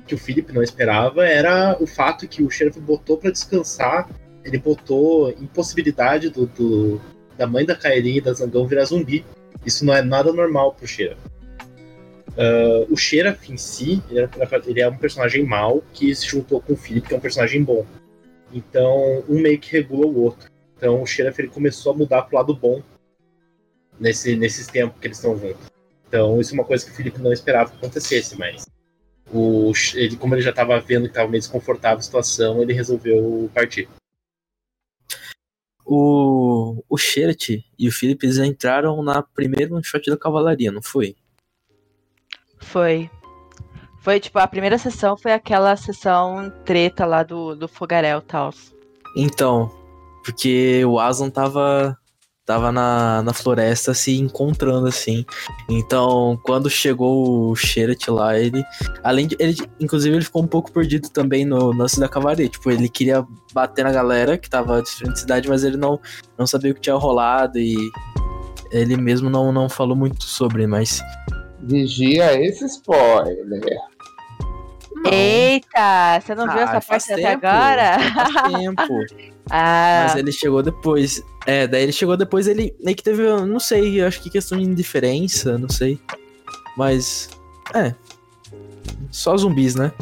que 0.09 0.14
o 0.16 0.18
Philip 0.18 0.53
não 0.53 0.61
esperava 0.61 1.24
era 1.24 1.77
o 1.81 1.87
fato 1.87 2.27
que 2.27 2.43
o 2.43 2.51
Sheriff 2.51 2.81
botou 2.81 3.16
para 3.16 3.31
descansar, 3.31 4.11
ele 4.45 4.59
botou 4.59 5.31
impossibilidade 5.31 6.29
do, 6.29 6.47
do, 6.47 7.01
da 7.39 7.47
mãe 7.47 7.64
da 7.64 7.77
Kaerin 7.77 8.16
e 8.16 8.20
da 8.20 8.33
Zangão 8.33 8.66
virar 8.66 8.87
zumbi. 8.87 9.24
Isso 9.64 9.85
não 9.85 9.95
é 9.95 10.03
nada 10.03 10.33
normal 10.33 10.74
pro 10.74 10.85
Sheriff. 10.85 11.20
Uh, 12.31 12.93
o 12.93 12.97
Sheriff 12.97 13.53
em 13.53 13.57
si, 13.57 14.03
ele 14.11 14.18
é, 14.18 14.29
ele 14.66 14.81
é, 14.81 14.89
um 14.89 14.99
personagem 14.99 15.45
mau 15.45 15.81
que 15.93 16.12
se 16.12 16.27
juntou 16.27 16.61
com 16.61 16.72
o 16.72 16.77
Philip, 16.77 17.07
que 17.07 17.14
é 17.14 17.16
um 17.16 17.20
personagem 17.20 17.62
bom. 17.62 17.87
Então, 18.53 19.22
um 19.29 19.41
meio 19.41 19.61
que 19.61 19.70
regula 19.70 20.07
o 20.07 20.22
outro. 20.24 20.51
Então, 20.77 21.01
o 21.01 21.07
Sheriff 21.07 21.41
ele 21.41 21.51
começou 21.51 21.93
a 21.93 21.97
mudar 21.97 22.22
pro 22.22 22.37
lado 22.37 22.53
bom 22.53 22.83
nesse, 24.01 24.35
nesses 24.35 24.66
tempos 24.66 24.99
que 25.01 25.07
eles 25.07 25.18
estão 25.18 25.39
juntos. 25.39 25.76
Então, 26.09 26.41
isso 26.41 26.53
é 26.53 26.55
uma 26.55 26.65
coisa 26.65 26.85
que 26.85 26.93
o 26.93 26.95
Felipe 26.95 27.21
não 27.21 27.33
esperava 27.33 27.71
que 27.71 27.77
acontecesse, 27.77 28.39
mas 28.39 28.67
o, 29.33 29.73
ele, 29.95 30.17
como 30.17 30.35
ele 30.35 30.43
já 30.43 30.51
estava 30.51 30.79
vendo 30.81 31.05
que 31.05 31.09
estava 31.09 31.29
meio 31.29 31.41
desconfortável 31.41 31.99
a 31.99 32.03
situação, 32.03 32.63
ele 32.63 32.73
resolveu 32.73 33.51
partir. 33.53 33.89
O, 35.85 36.83
o 36.89 36.97
Sheret 36.97 37.65
e 37.79 37.89
o 37.89 37.93
Felipe 37.93 38.27
entraram 38.27 39.03
na 39.03 39.23
primeira 39.23 39.73
one 39.73 39.85
shot 39.85 40.09
da 40.11 40.17
cavalaria, 40.17 40.73
não 40.73 40.83
foi? 40.83 41.17
Foi. 42.59 43.11
Foi, 44.01 44.21
tipo, 44.21 44.39
a 44.39 44.47
primeira 44.47 44.79
sessão 44.79 45.17
foi 45.17 45.33
aquela 45.33 45.77
sessão 45.77 46.53
treta 46.65 47.05
lá 47.05 47.23
do, 47.23 47.55
do 47.57 47.67
fogaréu 47.67 48.19
e 48.19 48.23
tal. 48.23 48.55
Então, 49.17 49.71
porque 50.25 50.85
o 50.85 50.99
Aslan 50.99 51.31
tava 51.31 51.99
tava 52.47 52.70
na, 52.70 53.22
na 53.22 53.32
floresta 53.32 53.92
se 53.92 54.16
encontrando 54.16 54.86
assim. 54.86 55.26
Então, 55.68 56.38
quando 56.44 56.70
chegou 56.70 57.51
o 57.51 57.57
Sheret 57.57 58.09
lá, 58.09 58.38
ele 58.38 58.64
além 59.03 59.26
de 59.26 59.36
ele 59.40 59.57
inclusive 59.80 60.14
ele 60.14 60.24
ficou 60.24 60.42
um 60.42 60.47
pouco 60.47 60.70
perdido 60.72 61.11
também 61.11 61.44
no 61.44 61.72
lance 61.72 61.99
da 61.99 62.09
cavalaria, 62.09 62.49
tipo, 62.49 62.70
ele 62.70 62.88
queria 62.88 63.26
bater 63.53 63.84
na 63.84 63.90
galera 63.90 64.38
que 64.38 64.49
tava 64.49 64.80
de 64.80 64.90
frente 64.90 65.18
cidade, 65.18 65.49
mas 65.49 65.64
ele 65.64 65.76
não 65.76 66.01
não 66.38 66.47
sabia 66.47 66.70
o 66.70 66.74
que 66.74 66.80
tinha 66.80 66.94
rolado 66.94 67.59
e 67.59 67.76
ele 68.70 68.97
mesmo 68.97 69.28
não 69.28 69.53
não 69.53 69.68
falou 69.68 69.97
muito 69.97 70.22
sobre, 70.24 70.66
mas 70.68 71.03
vigia 71.61 72.40
esse 72.40 72.64
spoiler. 72.66 73.36
Não. 75.07 75.13
Eita, 75.13 76.21
você 76.21 76.35
não 76.35 76.45
ah, 76.45 76.53
viu 76.53 76.63
essa 76.63 76.81
parte 76.81 77.13
até 77.13 77.27
agora? 77.27 77.99
Faz 78.15 78.53
tempo. 78.53 78.93
ah. 79.51 80.05
Mas 80.09 80.17
ele 80.17 80.33
chegou 80.33 80.63
depois. 80.63 81.23
É, 81.47 81.67
daí 81.67 81.85
ele 81.85 81.93
chegou 81.93 82.17
depois, 82.17 82.49
ele 82.49 82.75
meio 82.83 82.97
que 82.97 83.03
teve, 83.03 83.23
não 83.23 83.61
sei, 83.61 84.03
acho 84.03 84.21
que 84.21 84.31
questão 84.31 84.59
de 84.59 84.65
indiferença, 84.65 85.57
não 85.59 85.69
sei. 85.69 86.01
Mas, 86.77 87.31
é. 87.75 87.95
Só 89.11 89.37
zumbis, 89.37 89.75
né? 89.75 89.93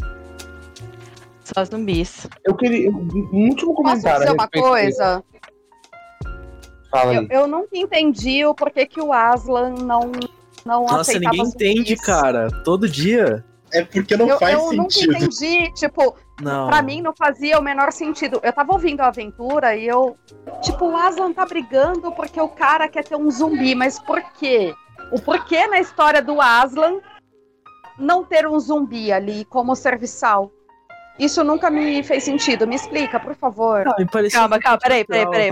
Só 1.45 1.65
zumbis. 1.65 2.27
Eu 2.45 2.55
queria. 2.55 2.91
Um 2.91 3.49
último 3.51 3.75
comentário. 3.75 4.03
Posso 4.03 4.19
dizer 4.21 4.33
uma 4.33 4.49
coisa? 4.49 5.25
Fala 6.91 7.11
aí. 7.11 7.17
Eu, 7.17 7.41
eu 7.41 7.47
nunca 7.47 7.77
entendi 7.77 8.45
o 8.47 8.55
porquê 8.55 8.87
que 8.87 9.01
o 9.01 9.13
Aslan 9.13 9.71
não, 9.71 10.13
não 10.65 10.87
Nossa, 10.87 11.19
ninguém 11.19 11.43
entende, 11.43 11.97
cara. 11.97 12.49
Todo 12.63 12.89
dia. 12.89 13.45
É 13.75 13.85
porque 13.85 14.16
não 14.16 14.29
eu, 14.29 14.39
faz 14.39 14.55
eu 14.55 14.68
sentido. 14.68 15.12
Eu 15.14 15.20
nunca 15.20 15.27
entendi, 15.27 15.72
tipo, 15.72 16.16
não. 16.41 16.68
pra 16.68 16.81
mim 16.81 17.03
não 17.03 17.12
fazia 17.12 17.59
o 17.59 17.62
menor 17.62 17.91
sentido. 17.93 18.41
Eu 18.43 18.53
tava 18.53 18.72
ouvindo 18.72 19.01
a 19.01 19.09
aventura 19.09 19.77
e 19.77 19.85
eu, 19.87 20.16
tipo, 20.62 20.87
o 20.87 20.97
Aslan 20.97 21.33
tá 21.33 21.45
brigando 21.45 22.12
porque 22.12 22.41
o 22.41 22.49
cara 22.49 22.89
quer 22.89 23.03
ter 23.03 23.16
um 23.16 23.29
zumbi, 23.29 23.75
mas 23.75 23.99
por 23.99 24.22
quê? 24.39 24.72
O 25.11 25.20
porquê 25.20 25.66
na 25.66 25.81
história 25.81 26.22
do 26.22 26.41
Aslan 26.41 27.01
não 27.99 28.25
ter 28.25 28.47
um 28.47 28.59
zumbi 28.61 29.11
ali 29.11 29.45
como 29.47 29.75
serviçal? 29.75 30.53
Isso 31.18 31.43
nunca 31.45 31.70
me 31.70 32.03
fez 32.03 32.25
sentido. 32.25 32.66
Me 32.66 32.77
explica, 32.77 33.18
por 33.18 33.35
favor. 33.35 33.85
Não, 33.85 34.29
calma, 34.31 34.59
calma, 34.59 34.79
peraí, 34.79 35.05
peraí, 35.05 35.29
peraí. 35.31 35.51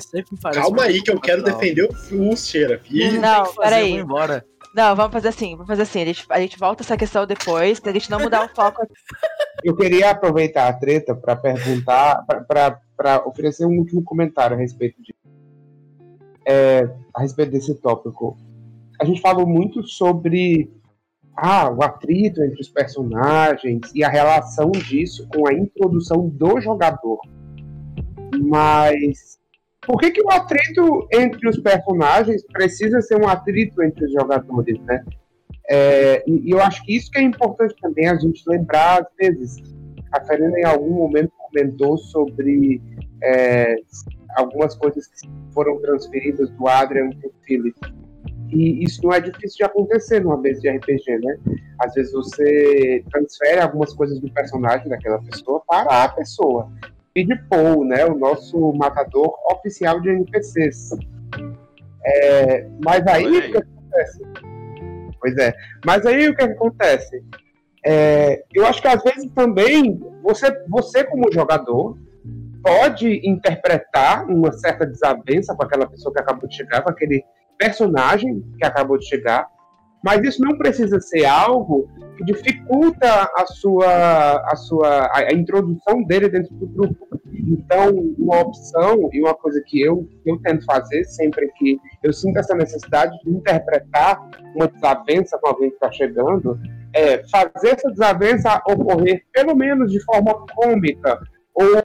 Calma 0.53 0.83
aí 0.85 1.03
que 1.03 1.11
eu 1.11 1.21
quero 1.21 1.43
defender 1.43 1.89
o 2.11 2.37
Xerath. 2.37 2.89
Não, 3.21 3.55
peraí. 3.55 3.93
Embora. 3.93 4.45
Não, 4.75 4.97
vamos 4.97 5.13
fazer 5.13 5.29
assim, 5.29 5.53
vamos 5.53 5.67
fazer 5.67 5.83
assim. 5.83 6.03
A 6.03 6.05
gente, 6.07 6.27
a 6.31 6.41
gente 6.41 6.59
volta 6.59 6.83
essa 6.83 6.97
questão 6.97 7.27
depois, 7.27 7.79
pra 7.79 7.93
gente 7.93 8.11
não 8.11 8.19
mudar 8.19 8.45
o 8.45 8.49
foco. 8.55 8.87
Eu 9.63 9.77
queria 9.77 10.11
aproveitar 10.11 10.69
a 10.69 10.73
treta 10.73 11.15
para 11.15 11.37
perguntar, 11.37 12.25
para 12.97 13.27
oferecer 13.27 13.67
um 13.67 13.79
último 13.79 14.03
comentário 14.03 14.57
a 14.57 14.59
respeito 14.59 15.01
de, 15.03 15.15
é, 16.47 16.89
a 17.15 17.21
respeito 17.21 17.53
desse 17.53 17.75
tópico. 17.75 18.37
A 19.01 19.05
gente 19.05 19.21
falou 19.21 19.47
muito 19.47 19.87
sobre 19.87 20.73
ah, 21.37 21.71
o 21.71 21.83
atrito 21.83 22.43
entre 22.43 22.61
os 22.61 22.69
personagens 22.69 23.81
e 23.95 24.03
a 24.03 24.09
relação 24.09 24.71
disso 24.71 25.29
com 25.29 25.49
a 25.49 25.53
introdução 25.53 26.29
do 26.29 26.61
jogador. 26.61 27.21
Mas 28.41 29.39
por 29.87 29.99
que, 29.99 30.11
que 30.13 30.23
o 30.23 30.31
atrito 30.31 31.09
entre 31.13 31.49
os 31.49 31.59
personagens 31.59 32.45
precisa 32.53 33.01
ser 33.01 33.17
um 33.17 33.29
atrito 33.29 33.83
entre 33.83 34.05
os 34.05 34.13
jogadores, 34.13 34.81
né? 34.83 35.05
É, 35.69 36.23
e, 36.27 36.51
eu 36.51 36.61
acho 36.61 36.85
que 36.85 36.97
isso 36.97 37.11
que 37.11 37.19
é 37.19 37.23
importante 37.23 37.75
também 37.81 38.09
a 38.09 38.17
gente 38.17 38.43
lembrar, 38.47 39.03
às 39.03 39.09
vezes. 39.17 39.57
A 40.13 40.21
Karina 40.21 40.59
em 40.59 40.65
algum 40.65 40.91
momento 40.91 41.33
comentou 41.39 41.97
sobre 41.97 42.83
é, 43.23 43.77
algumas 44.37 44.75
coisas 44.75 45.07
que 45.07 45.29
foram 45.55 45.81
transferidas 45.81 46.51
do 46.51 46.69
Adrian 46.69 47.11
para 47.11 47.29
o 47.29 47.33
Philip. 47.47 47.75
E 48.51 48.85
isso 48.85 49.03
não 49.03 49.15
é 49.15 49.21
difícil 49.21 49.57
de 49.57 49.65
acontecer 49.65 50.21
numa 50.21 50.37
mesa 50.37 50.61
de 50.61 50.69
RPG, 50.69 51.19
né? 51.19 51.39
Às 51.79 51.95
vezes 51.95 52.13
você 52.13 53.03
transfere 53.11 53.61
algumas 53.61 53.95
coisas 53.95 54.21
do 54.21 54.31
personagem 54.31 54.89
daquela 54.89 55.19
pessoa 55.23 55.63
para 55.67 56.05
a 56.05 56.09
pessoa. 56.11 56.71
Paul, 57.49 57.85
né, 57.85 58.05
o 58.07 58.15
nosso 58.15 58.73
matador 58.73 59.35
oficial 59.51 60.01
de 60.01 60.11
NPCs. 60.11 60.91
É, 62.05 62.67
mas 62.85 63.07
aí 63.07 63.27
o 63.27 63.53
que 63.53 63.59
acontece? 63.59 64.23
Pois 65.21 65.37
é. 65.37 65.55
Mas 65.85 66.05
aí 66.05 66.29
o 66.29 66.35
que 66.35 66.43
acontece? 66.43 67.23
É, 67.85 68.43
eu 68.53 68.67
acho 68.67 68.81
que 68.81 68.89
às 68.89 69.03
vezes 69.03 69.29
também 69.35 70.01
você, 70.23 70.51
você 70.69 71.05
como 71.05 71.33
jogador 71.33 71.97
pode 72.63 73.21
interpretar 73.29 74.25
uma 74.27 74.53
certa 74.53 74.87
desavença 74.87 75.55
com 75.55 75.63
aquela 75.65 75.87
pessoa 75.87 76.15
que 76.15 76.21
acabou 76.21 76.49
de 76.49 76.57
chegar, 76.57 76.83
com 76.83 76.91
aquele 76.91 77.25
personagem 77.59 78.43
que 78.59 78.65
acabou 78.65 78.97
de 78.99 79.07
chegar, 79.07 79.49
mas 80.05 80.21
isso 80.23 80.43
não 80.43 80.59
precisa 80.59 81.01
ser 81.01 81.25
algo 81.25 81.89
que 82.17 82.25
dificulta 82.25 83.31
a 83.37 83.47
sua, 83.47 84.37
a 84.51 84.57
sua 84.57 85.11
a, 85.15 85.33
introdução 85.33 86.03
dele 86.05 86.29
dentro 86.29 86.55
do 86.55 86.67
grupo. 86.67 87.09
Então, 87.33 87.91
uma 88.19 88.41
opção 88.41 89.09
e 89.13 89.21
uma 89.21 89.35
coisa 89.35 89.63
que 89.67 89.81
eu, 89.81 90.09
eu 90.27 90.39
tento 90.39 90.65
fazer 90.65 91.05
sempre 91.05 91.51
que 91.57 91.79
eu 92.03 92.13
sinto 92.13 92.39
essa 92.39 92.55
necessidade 92.55 93.17
de 93.25 93.31
interpretar 93.31 94.21
uma 94.55 94.69
desavença 94.69 95.39
com 95.39 95.49
alguém 95.49 95.71
que 95.71 95.77
está 95.77 95.91
chegando, 95.91 96.59
é 96.95 97.23
fazer 97.29 97.75
essa 97.75 97.91
desavença 97.91 98.63
ocorrer 98.67 99.25
pelo 99.33 99.55
menos 99.55 99.91
de 99.91 100.01
forma 100.05 100.35
cômica 100.55 101.19
ou 101.55 101.83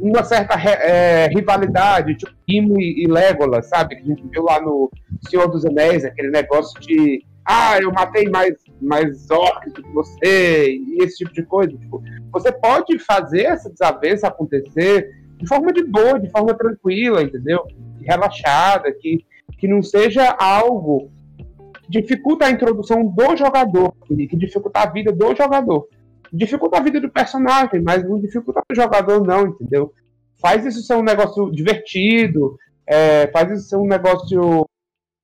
uma 0.00 0.22
certa 0.22 0.54
é, 0.54 1.28
rivalidade, 1.28 2.16
tipo 2.16 2.32
e, 2.46 3.04
e 3.04 3.06
Legolas, 3.06 3.68
sabe? 3.68 3.96
Que 3.96 4.02
a 4.02 4.06
gente 4.06 4.28
viu 4.28 4.42
lá 4.42 4.60
no 4.60 4.90
Senhor 5.28 5.48
dos 5.48 5.64
Anéis, 5.64 6.04
aquele 6.04 6.30
negócio 6.30 6.80
de 6.80 7.24
ah, 7.44 7.78
eu 7.78 7.92
matei 7.92 8.28
mais, 8.30 8.54
mais 8.80 9.30
orcs 9.30 9.72
do 9.72 9.82
que 9.82 9.92
você, 9.92 10.72
e 10.72 11.02
esse 11.02 11.18
tipo 11.18 11.32
de 11.32 11.42
coisa. 11.44 11.76
Tipo, 11.76 12.02
você 12.32 12.50
pode 12.50 12.98
fazer 12.98 13.42
essa 13.42 13.70
desavença 13.70 14.28
acontecer 14.28 15.10
de 15.36 15.46
forma 15.46 15.72
de 15.72 15.84
boa, 15.84 16.18
de 16.18 16.30
forma 16.30 16.54
tranquila, 16.54 17.22
entendeu? 17.22 17.62
Relaxada, 18.00 18.90
que, 18.92 19.24
que 19.58 19.68
não 19.68 19.82
seja 19.82 20.30
algo 20.38 21.10
que 21.36 21.90
dificulta 21.90 22.46
a 22.46 22.50
introdução 22.50 23.06
do 23.06 23.36
jogador, 23.36 23.94
que, 24.06 24.36
dificulta 24.36 24.80
a 24.80 24.86
vida 24.90 25.12
do 25.12 25.36
jogador. 25.36 25.86
Dificulta 26.32 26.78
a 26.78 26.82
vida 26.82 26.98
do 26.98 27.10
personagem, 27.10 27.82
mas 27.82 28.02
não 28.02 28.18
dificulta 28.18 28.62
o 28.70 28.74
jogador, 28.74 29.24
não, 29.24 29.48
entendeu? 29.48 29.92
Faz 30.40 30.64
isso 30.64 30.82
ser 30.82 30.94
um 30.94 31.02
negócio 31.02 31.50
divertido, 31.50 32.56
é, 32.86 33.26
faz 33.28 33.50
isso 33.50 33.68
ser 33.68 33.76
um 33.76 33.86
negócio 33.86 34.66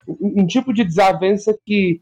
um, 0.06 0.42
um 0.42 0.46
tipo 0.46 0.72
de 0.72 0.84
desavença 0.84 1.56
que 1.64 2.00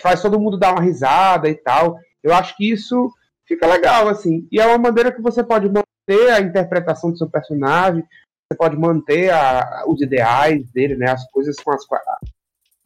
faz 0.00 0.22
todo 0.22 0.40
mundo 0.40 0.58
dar 0.58 0.72
uma 0.72 0.82
risada 0.82 1.48
e 1.48 1.54
tal. 1.54 1.98
Eu 2.22 2.34
acho 2.34 2.56
que 2.56 2.70
isso 2.70 3.10
fica 3.46 3.66
legal, 3.66 4.08
assim. 4.08 4.46
E 4.50 4.60
é 4.60 4.66
uma 4.66 4.78
maneira 4.78 5.12
que 5.12 5.22
você 5.22 5.42
pode 5.42 5.66
manter 5.68 6.30
a 6.30 6.40
interpretação 6.40 7.10
do 7.10 7.18
seu 7.18 7.28
personagem, 7.28 8.04
você 8.50 8.56
pode 8.56 8.76
manter 8.76 9.30
a, 9.30 9.84
os 9.86 10.00
ideais 10.00 10.70
dele, 10.72 10.96
né? 10.96 11.10
As 11.10 11.28
coisas 11.30 11.56
com 11.56 11.72
as 11.72 11.84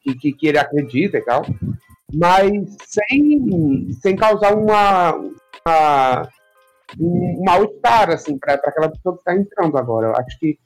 que, 0.00 0.14
que, 0.14 0.32
que 0.32 0.48
ele 0.48 0.58
acredita 0.58 1.18
e 1.18 1.22
tal, 1.22 1.42
mas 2.12 2.76
sem, 2.86 3.92
sem 4.00 4.16
causar 4.16 4.54
uma, 4.54 5.12
uma 5.12 6.28
um 6.98 7.42
mal-estar, 7.44 8.10
assim, 8.10 8.38
para 8.38 8.54
aquela 8.54 8.88
pessoa 8.88 9.14
que 9.14 9.20
está 9.20 9.34
entrando 9.34 9.76
agora. 9.76 10.08
Eu 10.08 10.16
acho 10.16 10.38
que 10.38 10.58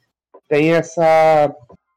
tem 0.47 0.73
essa 0.73 1.53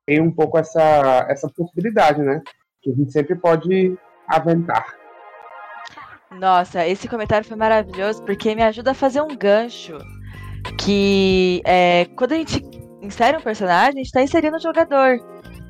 tem 0.06 0.20
um 0.20 0.30
pouco 0.30 0.56
essa, 0.56 1.26
essa 1.28 1.48
possibilidade, 1.48 2.22
né? 2.22 2.40
Que 2.80 2.92
a 2.92 2.94
gente 2.94 3.12
sempre 3.12 3.34
pode 3.34 3.98
aventar. 4.28 4.86
Nossa, 6.30 6.86
esse 6.86 7.08
comentário 7.08 7.46
foi 7.46 7.56
maravilhoso 7.56 8.22
porque 8.24 8.54
me 8.54 8.62
ajuda 8.62 8.90
a 8.90 8.94
fazer 8.94 9.20
um 9.20 9.36
gancho. 9.36 9.98
Que 10.78 11.62
é, 11.64 12.06
quando 12.16 12.32
a 12.32 12.36
gente 12.36 12.62
insere 13.00 13.36
um 13.36 13.40
personagem, 13.40 13.94
a 13.94 13.96
gente 13.96 14.06
está 14.06 14.22
inserindo 14.22 14.56
o 14.56 14.60
jogador. 14.60 15.18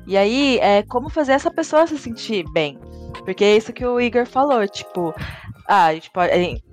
E 0.07 0.17
aí, 0.17 0.57
é 0.59 0.83
como 0.83 1.09
fazer 1.09 1.33
essa 1.33 1.51
pessoa 1.51 1.85
se 1.85 1.97
sentir 1.97 2.43
bem. 2.51 2.79
Porque 3.25 3.43
é 3.43 3.57
isso 3.57 3.73
que 3.73 3.85
o 3.85 3.99
Igor 3.99 4.25
falou, 4.25 4.67
tipo, 4.67 5.13
ah, 5.67 5.87
a 5.87 5.93
gente 5.93 6.09
pode. 6.11 6.63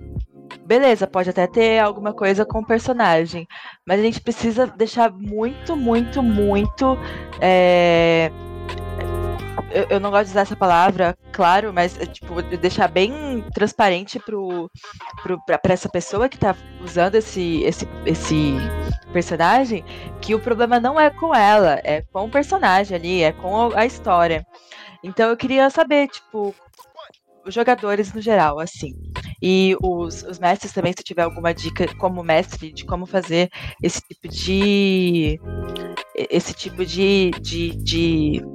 Beleza, 0.65 1.05
pode 1.05 1.29
até 1.29 1.45
ter 1.45 1.79
alguma 1.79 2.13
coisa 2.13 2.45
com 2.45 2.59
o 2.59 2.65
personagem, 2.65 3.47
mas 3.85 3.99
a 3.99 4.03
gente 4.03 4.21
precisa 4.21 4.65
deixar 4.65 5.11
muito, 5.11 5.75
muito, 5.75 6.23
muito 6.23 6.97
é, 7.41 8.31
eu, 9.75 9.85
eu, 9.89 9.99
não 9.99 10.09
gosto 10.09 10.25
de 10.25 10.31
usar 10.31 10.41
essa 10.41 10.55
palavra, 10.55 11.17
claro, 11.33 11.73
mas 11.73 11.99
é, 11.99 12.05
tipo, 12.05 12.41
deixar 12.41 12.87
bem 12.87 13.43
transparente 13.53 14.17
pro, 14.19 14.71
pro, 15.21 15.43
pra, 15.45 15.57
pra 15.57 15.73
essa 15.73 15.89
pessoa 15.89 16.29
que 16.29 16.37
tá 16.37 16.55
usando 16.81 17.15
esse, 17.15 17.61
esse, 17.63 17.85
esse 18.05 18.55
personagem 19.11 19.83
que 20.21 20.33
o 20.33 20.39
problema 20.39 20.79
não 20.79 20.99
é 20.99 21.09
com 21.09 21.35
ela, 21.35 21.81
é 21.83 22.01
com 22.01 22.25
o 22.25 22.31
personagem 22.31 22.95
ali, 22.95 23.21
é 23.21 23.33
com 23.33 23.75
a 23.75 23.85
história. 23.85 24.45
Então 25.03 25.29
eu 25.29 25.35
queria 25.35 25.69
saber, 25.69 26.07
tipo, 26.07 26.55
os 27.45 27.53
jogadores 27.53 28.13
no 28.13 28.21
geral, 28.21 28.59
assim. 28.59 28.93
E 29.41 29.75
os, 29.81 30.23
os 30.23 30.39
mestres 30.39 30.71
também, 30.71 30.93
se 30.93 31.03
tiver 31.03 31.23
alguma 31.23 31.53
dica 31.53 31.93
como 31.97 32.23
mestre 32.23 32.71
de 32.71 32.85
como 32.85 33.05
fazer 33.05 33.49
esse 33.83 34.01
tipo 34.01 34.27
de. 34.29 35.39
esse 36.15 36.53
tipo 36.53 36.85
de, 36.85 37.31
de, 37.41 37.75
de 37.75 38.54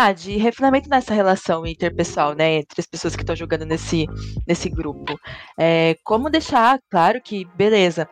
ah, 0.00 0.12
de 0.12 0.36
refinamento 0.36 0.88
nessa 0.88 1.12
relação 1.12 1.66
interpessoal, 1.66 2.32
né, 2.32 2.58
entre 2.58 2.80
as 2.80 2.86
pessoas 2.86 3.16
que 3.16 3.22
estão 3.22 3.34
jogando 3.34 3.64
nesse, 3.64 4.06
nesse 4.46 4.68
grupo. 4.68 5.18
É, 5.58 5.96
como 6.04 6.30
deixar 6.30 6.78
claro 6.88 7.20
que, 7.20 7.44
beleza, 7.56 8.08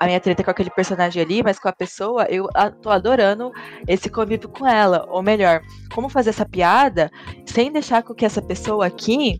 a 0.00 0.06
minha 0.06 0.18
treta 0.20 0.42
com 0.42 0.50
aquele 0.50 0.70
personagem 0.70 1.22
ali, 1.22 1.42
mas 1.42 1.58
com 1.58 1.68
a 1.68 1.72
pessoa, 1.72 2.24
eu 2.30 2.48
tô 2.80 2.88
adorando 2.88 3.52
esse 3.86 4.08
convívio 4.08 4.48
com 4.48 4.66
ela. 4.66 5.04
Ou 5.10 5.22
melhor, 5.22 5.60
como 5.94 6.08
fazer 6.08 6.30
essa 6.30 6.46
piada 6.46 7.10
sem 7.44 7.70
deixar 7.70 8.02
com 8.02 8.14
que 8.14 8.24
essa 8.24 8.40
pessoa 8.40 8.86
aqui 8.86 9.38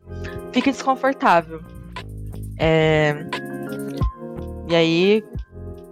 fique 0.52 0.70
desconfortável. 0.70 1.62
É... 2.60 3.15
E 4.69 4.77
aí, 4.77 5.24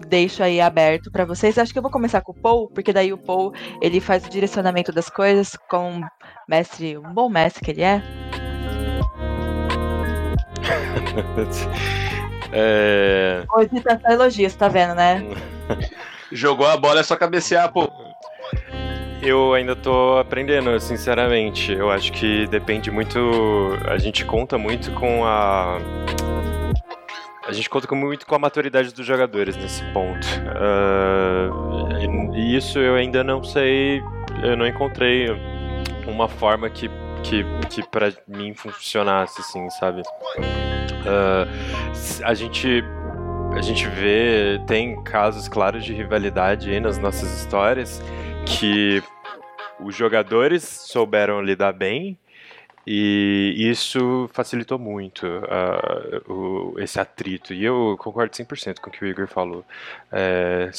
deixo 0.07 0.43
aí 0.43 0.61
aberto 0.61 1.11
para 1.11 1.25
vocês. 1.25 1.59
Acho 1.59 1.73
que 1.73 1.79
eu 1.79 1.83
vou 1.83 1.91
começar 1.91 2.21
com 2.21 2.33
o 2.33 2.35
Paul, 2.35 2.69
porque 2.69 2.93
daí 2.93 3.13
o 3.13 3.19
Paul 3.19 3.53
ele 3.81 4.01
faz 4.01 4.25
o 4.25 4.31
direcionamento 4.31 4.93
das 4.93 5.09
coisas 5.11 5.57
com 5.69 6.01
mestre, 6.49 6.97
um 6.97 7.13
bom 7.13 7.29
mestre 7.29 7.65
que 7.65 7.71
ele 7.73 7.83
é. 7.83 8.03
é... 12.53 13.45
Hoje 13.55 13.81
tá 13.83 13.99
só 14.01 14.09
elogios, 14.09 14.55
tá 14.55 14.69
vendo, 14.69 14.95
né? 14.95 15.23
Jogou 16.33 16.67
a 16.67 16.77
bola, 16.77 17.01
é 17.01 17.03
só 17.03 17.17
cabecear, 17.17 17.73
pô. 17.73 17.91
Eu 19.23 19.55
ainda 19.55 19.75
tô 19.75 20.19
aprendendo, 20.19 20.79
sinceramente. 20.79 21.73
Eu 21.73 21.91
acho 21.91 22.13
que 22.13 22.47
depende 22.49 22.91
muito. 22.91 23.19
A 23.89 23.97
gente 23.99 24.25
conta 24.25 24.59
muito 24.59 24.93
com 24.93 25.25
a 25.25 25.79
a 27.47 27.53
gente 27.53 27.71
conta 27.71 27.95
muito 27.95 28.27
com 28.27 28.35
a 28.35 28.39
maturidade 28.39 28.93
dos 28.93 29.07
jogadores 29.07 29.57
nesse 29.57 29.83
ponto. 29.93 30.27
Uh, 30.51 32.35
e 32.35 32.57
isso 32.57 32.79
eu 32.79 32.95
ainda 32.95 33.23
não 33.23 33.43
sei, 33.43 34.03
eu 34.43 34.57
não 34.57 34.67
encontrei 34.67 35.29
uma 36.07 36.29
forma 36.29 36.69
que, 36.69 36.91
que, 37.23 37.45
que 37.71 37.89
para 37.89 38.13
mim 38.27 38.55
funcionasse, 38.55 39.41
assim, 39.41 39.71
sabe? 39.71 40.03
Uh, 40.41 42.25
a 42.25 42.35
gente 42.35 42.83
a 43.57 43.63
gente 43.63 43.89
vê, 43.89 44.61
tem 44.67 45.03
casos 45.03 45.49
claros 45.49 45.83
de 45.83 45.95
rivalidade 45.95 46.71
aí 46.71 46.79
nas 46.79 46.99
nossas 46.99 47.41
histórias 47.41 48.03
que 48.45 49.03
os 49.81 49.97
jogadores 49.97 50.63
souberam 50.63 51.41
lidar 51.41 51.73
bem 51.73 52.19
e 52.87 53.69
isso 53.69 54.31
facilitou 54.33 54.79
muito 54.79 55.27
uh, 55.27 56.33
o, 56.33 56.79
esse 56.79 57.01
atrito. 57.01 57.53
E 57.53 57.65
eu 57.65 57.97
concordo 57.99 58.33
100% 58.33 58.79
com 58.79 58.91
o 58.91 58.93
que 58.93 59.05
o 59.05 59.09
Igor 59.09 59.27
falou. 59.27 59.65
É, 60.13 60.71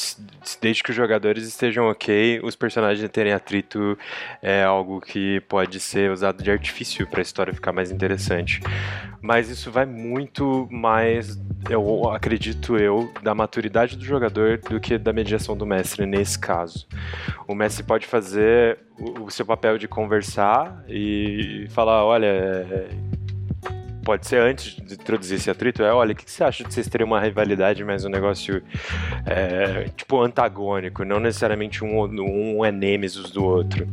desde 0.62 0.82
que 0.82 0.92
os 0.92 0.96
jogadores 0.96 1.46
estejam 1.46 1.90
ok, 1.90 2.40
os 2.42 2.56
personagens 2.56 3.10
terem 3.12 3.34
atrito 3.34 3.98
é 4.42 4.64
algo 4.64 5.02
que 5.02 5.42
pode 5.42 5.82
ser 5.82 6.10
usado 6.10 6.42
de 6.42 6.50
artifício 6.50 7.06
para 7.06 7.20
a 7.20 7.22
história 7.24 7.54
ficar 7.54 7.74
mais 7.74 7.92
interessante. 7.92 8.62
Mas 9.22 9.50
isso 9.50 9.70
vai 9.70 9.86
muito 9.86 10.66
mais, 10.72 11.38
eu 11.70 12.10
acredito 12.10 12.78
eu, 12.78 13.12
da 13.22 13.36
maturidade 13.36 13.98
do 13.98 14.06
jogador 14.06 14.60
do 14.60 14.80
que 14.80 14.98
da 14.98 15.12
mediação 15.12 15.58
do 15.58 15.66
mestre 15.66 16.06
nesse 16.06 16.40
caso. 16.40 16.88
O 17.46 17.54
mestre 17.54 17.84
pode 17.84 18.06
fazer 18.06 18.87
o, 19.00 19.30
seu 19.30 19.46
papel 19.46 19.78
de 19.78 19.88
conversar 19.88 20.84
e 20.88 21.68
falar, 21.70 22.04
olha, 22.04 22.26
é, 22.26 22.90
pode 24.04 24.26
ser 24.26 24.42
antes 24.42 24.76
de 24.76 24.94
introduzir 24.94 25.38
esse 25.38 25.50
atrito, 25.50 25.84
é, 25.84 25.94
olha, 25.94 26.14
o 26.14 26.16
que, 26.16 26.30
você 26.30 26.44
acha 26.44 26.64
de 26.64 26.74
vocês 26.74 26.88
terem 26.88 27.06
uma 27.06 27.20
rivalidade, 27.20 27.84
mas 27.84 28.06
um 28.06 28.10
negócio 28.10 28.64
é, 29.26 29.90
tipo 29.96 30.22
antagônico, 30.22 31.04
não 31.04 31.20
necessariamente 31.20 31.84
um, 31.84 32.04
um 32.04 32.66
é 32.66 32.72
nêmesis 32.72 33.30
do 33.32 33.44
outro. 33.44 33.88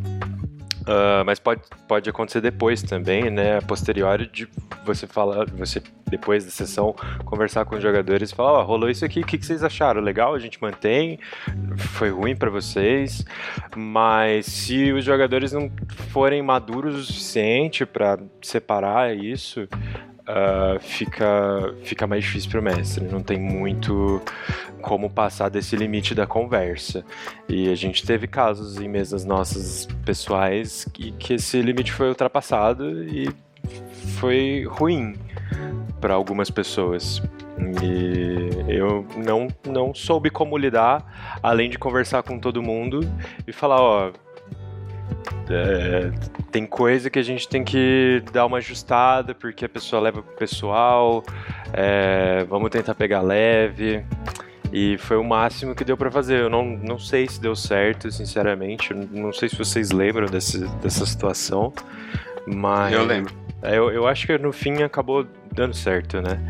Uh, 0.85 1.25
mas 1.25 1.39
pode, 1.39 1.63
pode 1.89 2.11
acontecer 2.11 2.43
depois 2.43 2.83
também, 2.83 3.31
né? 3.31 3.59
A 3.59 3.63
posteriori 3.63 4.27
de 4.27 4.47
você 4.85 5.07
falar, 5.07 5.47
você 5.51 5.83
depois 6.11 6.45
da 6.45 6.51
sessão 6.51 6.95
conversar 7.25 7.65
com 7.65 7.75
os 7.75 7.83
jogadores 7.83 8.31
e 8.31 8.35
falar, 8.35 8.53
ó, 8.53 8.61
oh, 8.61 8.65
rolou 8.65 8.91
isso 8.91 9.05
aqui, 9.05 9.21
o 9.21 9.27
que, 9.27 9.39
que 9.39 9.47
vocês 9.47 9.65
acharam? 9.65 10.03
Legal, 10.03 10.35
a 10.35 10.39
gente 10.39 10.61
mantém, 10.61 11.19
foi 11.77 12.11
ruim 12.11 12.37
para 12.37 12.51
vocês, 12.51 13.25
mas 13.75 14.45
se 14.47 14.93
os 14.93 15.05
jogadores 15.05 15.53
não 15.53 15.71
forem 16.11 16.43
maduros 16.43 16.97
o 16.97 17.03
suficiente 17.03 17.87
para 17.87 18.19
separar 18.43 19.17
isso, 19.17 19.67
uh, 20.29 20.79
fica, 20.81 21.75
fica 21.83 22.07
mais 22.07 22.25
difícil 22.25 22.51
para 22.51 22.61
o 22.61 22.63
mestre. 22.63 23.05
Não 23.05 23.23
tem 23.23 23.39
muito 23.39 24.21
como 24.81 25.09
passar 25.09 25.49
desse 25.49 25.77
limite 25.77 26.15
da 26.15 26.27
conversa. 26.27 27.05
E 27.49 27.71
a 27.71 27.75
gente 27.75 28.05
teve 28.05 28.27
casos 28.27 28.81
em 28.81 28.89
mesas 28.89 29.25
nossas 29.25 29.87
pessoais 30.05 30.85
que, 30.93 31.13
que 31.13 31.35
esse 31.35 31.61
limite 31.63 31.93
foi 31.93 32.09
ultrapassado 32.09 33.05
e 33.05 33.29
foi 34.19 34.65
ruim 34.69 35.15
para 36.01 36.15
algumas 36.15 36.51
pessoas. 36.51 37.23
E 37.83 38.73
eu 38.73 39.07
não, 39.17 39.49
não 39.67 39.95
soube 39.95 40.29
como 40.29 40.59
lidar, 40.59 41.39
além 41.43 41.71
de 41.71 41.79
conversar 41.79 42.23
com 42.23 42.39
todo 42.39 42.63
mundo 42.63 43.01
e 43.47 43.53
falar, 43.53 43.81
ó, 43.81 44.13
é, 45.51 46.11
tem 46.51 46.67
coisa 46.67 47.11
que 47.11 47.19
a 47.19 47.23
gente 47.23 47.49
tem 47.49 47.65
que 47.65 48.23
dar 48.33 48.47
uma 48.47 48.59
ajustada 48.59 49.35
porque 49.35 49.65
a 49.65 49.69
pessoa 49.69 50.01
leva 50.01 50.23
pro 50.23 50.37
pessoal. 50.37 51.23
É, 51.73 52.45
vamos 52.49 52.71
tentar 52.71 52.95
pegar 52.95 53.21
leve. 53.21 54.05
E 54.73 54.99
foi 54.99 55.17
o 55.17 55.25
máximo 55.25 55.75
que 55.75 55.85
deu 55.85 55.97
para 55.97 56.11
fazer. 56.11 56.41
Eu 56.41 56.51
não, 56.51 56.65
não 56.65 56.99
sei 56.99 57.29
se 57.29 57.41
deu 57.41 57.55
certo, 57.55 58.11
sinceramente. 58.11 58.93
não 58.93 59.33
sei 59.33 59.49
se 59.49 59.57
vocês 59.57 59.91
lembram 59.91 60.27
desse, 60.27 60.67
dessa 60.79 61.07
situação. 61.07 61.73
Mas. 62.47 62.93
Eu 62.93 63.05
lembro. 63.05 63.33
É, 63.63 63.79
eu, 63.79 63.91
eu 63.91 64.07
acho 64.07 64.27
que 64.27 64.37
no 64.37 64.53
fim 64.53 64.83
acabou 64.83 65.27
dando 65.53 65.75
certo, 65.75 66.21
né? 66.21 66.41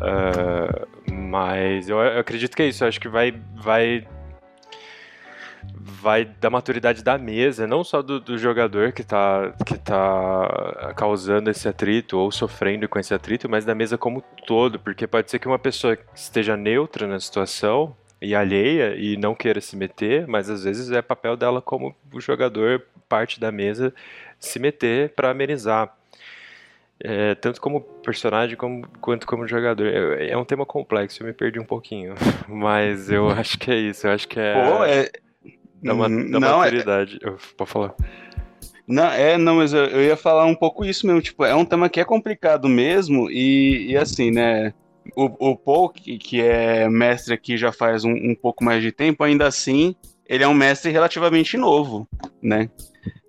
Uh, 0.00 1.12
mas 1.12 1.88
eu, 1.88 1.98
eu 1.98 2.18
acredito 2.18 2.56
que 2.56 2.62
é 2.62 2.66
isso. 2.66 2.84
Eu 2.84 2.88
acho 2.88 3.00
que 3.00 3.08
vai, 3.08 3.34
vai 3.54 4.06
vai 5.82 6.24
da 6.24 6.50
maturidade 6.50 7.02
da 7.02 7.16
mesa, 7.16 7.66
não 7.66 7.82
só 7.82 8.02
do, 8.02 8.20
do, 8.20 8.36
jogador 8.36 8.92
que 8.92 9.00
está 9.00 9.52
que 9.64 9.78
tá 9.78 10.92
causando 10.94 11.48
esse 11.50 11.66
atrito 11.66 12.18
ou 12.18 12.30
sofrendo 12.30 12.86
com 12.88 12.98
esse 12.98 13.14
atrito, 13.14 13.48
mas 13.48 13.64
da 13.64 13.74
mesa 13.74 13.96
como 13.96 14.22
todo, 14.46 14.78
porque 14.78 15.06
pode 15.06 15.30
ser 15.30 15.38
que 15.38 15.48
uma 15.48 15.58
pessoa 15.58 15.96
esteja 16.14 16.56
neutra 16.56 17.06
na 17.06 17.18
situação 17.18 17.96
e 18.20 18.34
alheia 18.34 18.94
e 18.96 19.16
não 19.16 19.34
queira 19.34 19.60
se 19.60 19.74
meter, 19.74 20.26
mas 20.26 20.50
às 20.50 20.64
vezes 20.64 20.90
é 20.90 21.00
papel 21.00 21.36
dela 21.36 21.62
como 21.62 21.96
o 22.12 22.20
jogador 22.20 22.84
parte 23.08 23.40
da 23.40 23.50
mesa 23.50 23.94
se 24.38 24.58
meter 24.58 25.10
para 25.10 25.30
amenizar. 25.30 25.96
É, 27.02 27.34
tanto 27.34 27.62
como 27.62 27.80
personagem 27.80 28.58
como, 28.58 28.86
quanto 29.00 29.26
como 29.26 29.48
jogador. 29.48 29.86
É, 29.86 30.30
é, 30.32 30.36
um 30.36 30.44
tema 30.44 30.66
complexo, 30.66 31.22
eu 31.22 31.26
me 31.26 31.32
perdi 31.32 31.58
um 31.58 31.64
pouquinho. 31.64 32.14
Mas 32.46 33.10
eu 33.10 33.30
acho 33.30 33.58
que 33.58 33.70
é 33.70 33.76
isso. 33.76 34.06
Eu 34.06 34.12
acho 34.12 34.28
que 34.28 34.38
é. 34.38 34.52
Pô, 34.52 34.84
é... 34.84 35.10
Da, 35.82 35.92
da 35.92 36.08
não, 36.08 36.40
maturidade. 36.40 37.18
É... 37.22 37.32
Pode 37.56 37.70
falar. 37.70 37.94
Não, 38.86 39.06
é, 39.06 39.38
não, 39.38 39.56
mas 39.56 39.72
eu, 39.72 39.84
eu, 39.84 40.02
ia 40.02 40.16
falar 40.16 40.46
um 40.46 40.54
pouco 40.54 40.84
isso 40.84 41.06
mesmo. 41.06 41.22
Tipo, 41.22 41.44
é 41.44 41.54
um 41.54 41.64
tema 41.64 41.88
que 41.88 42.00
é 42.00 42.04
complicado 42.04 42.68
mesmo, 42.68 43.30
e, 43.30 43.92
e 43.92 43.96
assim, 43.96 44.30
né? 44.30 44.74
O, 45.16 45.50
o 45.50 45.56
Paul, 45.56 45.88
que, 45.88 46.18
que 46.18 46.40
é 46.40 46.88
mestre 46.88 47.32
aqui 47.32 47.56
já 47.56 47.72
faz 47.72 48.04
um, 48.04 48.12
um 48.12 48.34
pouco 48.34 48.62
mais 48.64 48.82
de 48.82 48.92
tempo, 48.92 49.24
ainda 49.24 49.46
assim, 49.46 49.94
ele 50.26 50.44
é 50.44 50.48
um 50.48 50.54
mestre 50.54 50.90
relativamente 50.90 51.56
novo, 51.56 52.06
né? 52.42 52.68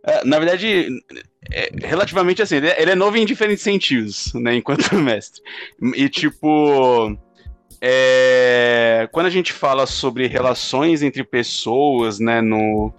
É, 0.03 0.25
na 0.25 0.39
verdade, 0.39 0.87
é, 1.51 1.69
relativamente 1.83 2.41
assim, 2.41 2.57
é, 2.57 2.81
ele 2.81 2.91
é, 2.91 2.95
novo 2.95 3.17
em 3.17 3.25
diferentes 3.25 3.63
sentidos, 3.63 4.33
né, 4.33 4.55
enquanto 4.55 4.93
mestre. 4.97 5.41
E 5.95 6.09
tipo, 6.09 7.15
é, 7.81 9.09
quando 9.11 9.25
a 9.25 9.31
gente 9.31 9.51
fala 9.51 9.85
sobre 9.85 10.27
relações 10.27 11.01
entre 11.01 11.23
pessoas, 11.23 12.19
né, 12.19 12.39
no, 12.41 12.93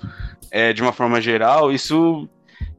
é, 0.51 0.73
de 0.73 0.83
uma 0.83 0.93
forma 0.93 1.21
geral, 1.21 1.71
isso 1.71 2.29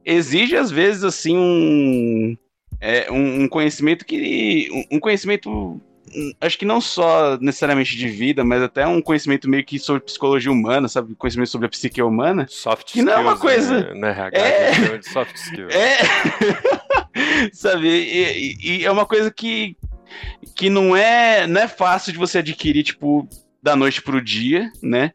exige 0.04 0.56
às 0.56 0.70
vezes 0.70 1.02
assim 1.02 1.36
um, 1.36 2.36
é, 2.80 3.10
um, 3.10 3.44
um 3.44 3.48
conhecimento 3.48 4.04
que 4.04 4.68
um 4.90 5.00
conhecimento 5.00 5.80
acho 6.40 6.58
que 6.58 6.64
não 6.64 6.80
só 6.80 7.36
necessariamente 7.40 7.96
de 7.96 8.08
vida, 8.08 8.44
mas 8.44 8.62
até 8.62 8.86
um 8.86 9.00
conhecimento 9.00 9.48
meio 9.48 9.64
que 9.64 9.78
sobre 9.78 10.02
psicologia 10.02 10.52
humana, 10.52 10.88
sabe? 10.88 11.14
Conhecimento 11.14 11.50
sobre 11.50 11.66
a 11.66 11.70
psique 11.70 12.02
humana. 12.02 12.46
Soft 12.48 12.84
que 12.84 12.98
skills. 12.98 13.06
não 13.06 13.12
é 13.12 13.18
uma 13.18 13.36
coisa. 13.36 13.94
Né? 13.94 14.10
RH, 14.10 14.38
é... 14.38 15.02
soft 15.02 15.34
skills. 15.34 15.74
É. 15.74 15.98
sabe? 17.52 17.88
E, 17.88 18.56
e, 18.62 18.84
é 18.84 18.90
uma 18.90 19.06
coisa 19.06 19.30
que, 19.30 19.76
que 20.54 20.70
não, 20.70 20.96
é, 20.96 21.46
não 21.46 21.60
é 21.60 21.68
fácil 21.68 22.12
de 22.12 22.18
você 22.18 22.38
adquirir, 22.38 22.82
tipo, 22.82 23.28
da 23.62 23.74
noite 23.76 24.02
pro 24.02 24.22
dia, 24.22 24.70
né? 24.82 25.12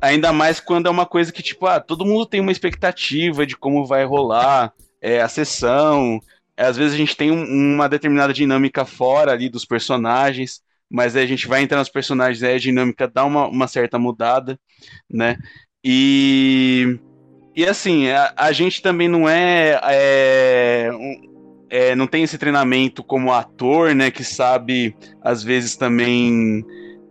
Ainda 0.00 0.32
mais 0.32 0.60
quando 0.60 0.86
é 0.86 0.90
uma 0.90 1.06
coisa 1.06 1.32
que, 1.32 1.42
tipo, 1.42 1.66
ah, 1.66 1.80
todo 1.80 2.04
mundo 2.04 2.26
tem 2.26 2.40
uma 2.40 2.52
expectativa 2.52 3.46
de 3.46 3.56
como 3.56 3.86
vai 3.86 4.04
rolar 4.04 4.72
é, 5.00 5.20
a 5.20 5.28
sessão 5.28 6.20
às 6.58 6.76
vezes 6.76 6.94
a 6.94 6.96
gente 6.96 7.16
tem 7.16 7.30
um, 7.30 7.74
uma 7.74 7.88
determinada 7.88 8.32
dinâmica 8.32 8.84
fora 8.84 9.32
ali 9.32 9.48
dos 9.48 9.64
personagens, 9.64 10.60
mas 10.90 11.14
aí 11.14 11.22
a 11.22 11.26
gente 11.26 11.46
vai 11.46 11.62
entrar 11.62 11.78
nos 11.78 11.88
personagens, 11.88 12.42
aí 12.42 12.56
a 12.56 12.58
dinâmica 12.58 13.06
dá 13.06 13.24
uma, 13.24 13.46
uma 13.46 13.68
certa 13.68 13.98
mudada, 13.98 14.58
né? 15.08 15.38
E, 15.84 16.98
e 17.54 17.64
assim, 17.64 18.08
a, 18.08 18.34
a 18.36 18.52
gente 18.52 18.82
também 18.82 19.06
não 19.06 19.28
é, 19.28 19.78
é, 19.84 20.90
é, 21.70 21.94
não 21.94 22.06
tem 22.06 22.22
esse 22.22 22.38
treinamento 22.38 23.02
como 23.02 23.32
ator, 23.32 23.94
né? 23.94 24.10
Que 24.10 24.24
sabe, 24.24 24.96
às 25.22 25.42
vezes, 25.42 25.76
também 25.76 26.64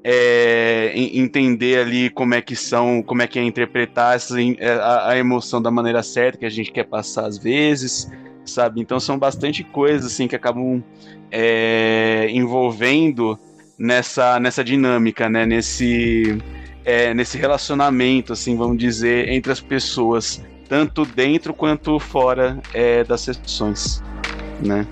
é, 0.04 0.94
entender 0.96 1.80
ali 1.80 2.10
como 2.10 2.34
é 2.34 2.42
que 2.42 2.56
são, 2.56 3.04
como 3.04 3.22
é 3.22 3.28
que 3.28 3.38
é 3.40 3.44
interpretar 3.44 4.16
essa, 4.16 4.42
é, 4.42 4.72
a, 4.74 5.10
a 5.10 5.18
emoção 5.18 5.62
da 5.62 5.70
maneira 5.70 6.02
certa 6.02 6.38
que 6.38 6.46
a 6.46 6.50
gente 6.50 6.72
quer 6.72 6.86
passar 6.86 7.26
às 7.26 7.38
vezes 7.38 8.10
sabe? 8.48 8.82
Então 8.82 9.00
são 9.00 9.18
bastante 9.18 9.64
coisas 9.64 10.12
assim 10.12 10.28
que 10.28 10.36
acabam 10.36 10.84
é, 11.32 12.28
envolvendo 12.32 13.38
nessa, 13.78 14.40
nessa 14.40 14.64
dinâmica, 14.64 15.30
né? 15.30 15.46
Nesse, 15.46 16.38
é, 16.84 17.14
nesse 17.14 17.38
relacionamento, 17.38 18.34
assim, 18.34 18.56
vamos 18.56 18.78
dizer, 18.78 19.30
entre 19.30 19.52
as 19.52 19.60
pessoas, 19.60 20.44
tanto 20.68 21.06
dentro 21.06 21.54
quanto 21.54 22.00
fora 22.00 22.60
é, 22.74 23.04
das 23.04 23.22
sessões, 23.22 24.02
né? 24.66 24.86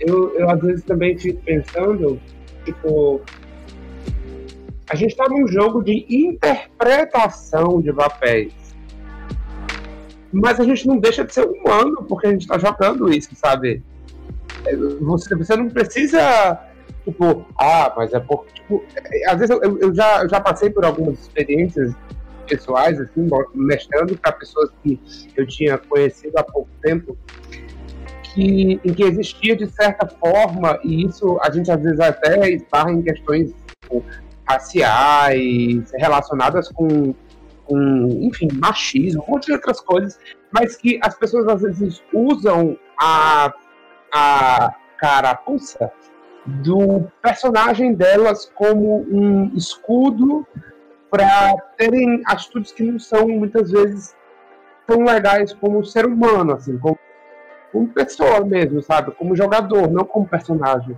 Eu, 0.00 0.34
eu 0.36 0.50
às 0.50 0.60
vezes 0.60 0.84
também 0.84 1.16
fico 1.16 1.40
pensando, 1.42 2.20
tipo, 2.64 3.20
a 4.90 4.96
gente 4.96 5.10
está 5.10 5.28
num 5.28 5.46
jogo 5.46 5.82
de 5.82 6.06
interpretação 6.08 7.80
de 7.80 7.92
papéis 7.92 8.62
mas 10.32 10.58
a 10.58 10.64
gente 10.64 10.88
não 10.88 10.98
deixa 10.98 11.24
de 11.24 11.34
ser 11.34 11.44
humano 11.46 12.04
porque 12.08 12.26
a 12.26 12.30
gente 12.30 12.42
está 12.42 12.58
jogando 12.58 13.12
isso, 13.12 13.36
sabe? 13.36 13.82
Você, 15.00 15.34
você 15.36 15.56
não 15.56 15.68
precisa, 15.68 16.58
tipo, 17.04 17.44
ah, 17.58 17.92
mas 17.94 18.14
é 18.14 18.20
porque, 18.20 18.54
tipo, 18.54 18.82
é, 18.96 19.30
às 19.30 19.38
vezes 19.38 19.50
eu, 19.50 19.78
eu, 19.78 19.94
já, 19.94 20.22
eu 20.22 20.28
já 20.28 20.40
passei 20.40 20.70
por 20.70 20.84
algumas 20.84 21.20
experiências 21.20 21.92
pessoais, 22.52 23.00
assim, 23.00 23.26
mestrando 23.54 24.16
para 24.18 24.32
pessoas 24.32 24.70
que 24.82 25.00
eu 25.34 25.46
tinha 25.46 25.78
conhecido 25.78 26.36
há 26.36 26.44
pouco 26.44 26.68
tempo, 26.82 27.16
que, 28.22 28.78
em 28.84 28.92
que 28.92 29.02
existia 29.04 29.56
de 29.56 29.66
certa 29.68 30.06
forma, 30.06 30.78
e 30.84 31.06
isso 31.06 31.38
a 31.40 31.50
gente 31.50 31.70
às 31.70 31.82
vezes 31.82 31.98
até 31.98 32.50
esbarra 32.50 32.92
em 32.92 33.00
questões 33.00 33.54
tipo, 33.80 34.04
raciais, 34.46 35.90
relacionadas 35.94 36.68
com 36.68 37.14
com, 37.64 38.08
enfim, 38.20 38.48
machismo, 38.60 39.24
um 39.26 39.32
monte 39.32 39.46
de 39.46 39.52
outras 39.52 39.80
coisas, 39.80 40.18
mas 40.50 40.76
que 40.76 40.98
as 41.00 41.16
pessoas 41.16 41.46
às 41.46 41.62
vezes 41.62 42.02
usam 42.12 42.76
a, 43.00 43.54
a 44.12 44.74
carapuça 44.98 45.90
do 46.44 47.04
personagem 47.22 47.94
delas 47.94 48.50
como 48.56 49.06
um 49.08 49.52
escudo 49.54 50.44
para 51.12 51.54
terem 51.76 52.22
atitudes 52.24 52.72
que 52.72 52.82
não 52.82 52.98
são 52.98 53.28
muitas 53.28 53.70
vezes 53.70 54.16
tão 54.86 55.04
legais 55.04 55.52
como 55.52 55.84
ser 55.84 56.06
humano, 56.06 56.54
assim, 56.54 56.78
como, 56.78 56.98
como 57.70 57.86
pessoa 57.88 58.42
mesmo, 58.46 58.82
sabe? 58.82 59.10
Como 59.12 59.36
jogador, 59.36 59.90
não 59.90 60.06
como 60.06 60.26
personagem. 60.26 60.96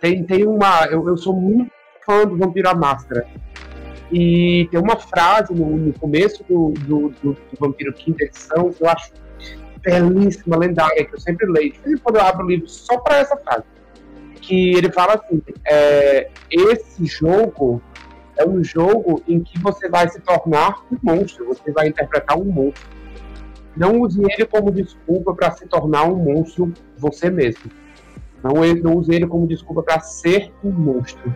Tem, 0.00 0.24
tem 0.24 0.44
uma. 0.44 0.84
Eu, 0.86 1.08
eu 1.08 1.16
sou 1.16 1.32
muito 1.32 1.70
fã 2.04 2.26
do 2.26 2.36
Vampiro 2.36 2.68
à 2.68 2.74
Máscara. 2.74 3.24
E 4.10 4.66
tem 4.72 4.80
uma 4.80 4.96
frase 4.96 5.54
no, 5.54 5.76
no 5.76 5.92
começo 5.96 6.42
do, 6.48 6.70
do, 6.70 7.10
do, 7.10 7.32
do, 7.34 7.38
Vampiro 7.60 7.92
Quinta 7.92 8.24
edição 8.24 8.70
que 8.70 8.82
eu 8.82 8.88
acho 8.88 9.12
belíssima, 9.80 10.56
lendária, 10.56 11.04
que 11.04 11.14
eu 11.14 11.20
sempre 11.20 11.46
leio. 11.46 11.72
De 11.72 11.96
quando 11.98 12.16
eu 12.16 12.22
abro 12.22 12.44
o 12.44 12.48
livro 12.48 12.68
só 12.68 12.98
para 12.98 13.18
essa 13.18 13.36
frase. 13.36 13.64
Que 14.40 14.76
ele 14.76 14.90
fala 14.90 15.14
assim: 15.14 15.40
é, 15.68 16.30
esse 16.50 17.06
jogo 17.06 17.80
é 18.38 18.48
um 18.48 18.62
jogo 18.62 19.22
em 19.28 19.40
que 19.40 19.58
você 19.58 19.88
vai 19.88 20.08
se 20.08 20.20
tornar 20.20 20.80
um 20.90 20.96
monstro, 21.02 21.46
você 21.46 21.70
vai 21.72 21.88
interpretar 21.88 22.38
um 22.38 22.44
monstro. 22.44 22.88
Não 23.76 24.00
use 24.00 24.20
ele 24.22 24.46
como 24.46 24.70
desculpa 24.70 25.34
para 25.34 25.50
se 25.52 25.66
tornar 25.66 26.04
um 26.04 26.16
monstro 26.16 26.72
você 26.96 27.28
mesmo. 27.28 27.70
Não, 28.42 28.52
não 28.82 28.96
use 28.96 29.14
ele 29.14 29.26
como 29.26 29.46
desculpa 29.46 29.82
para 29.82 30.00
ser 30.00 30.52
um 30.64 30.70
monstro. 30.70 31.34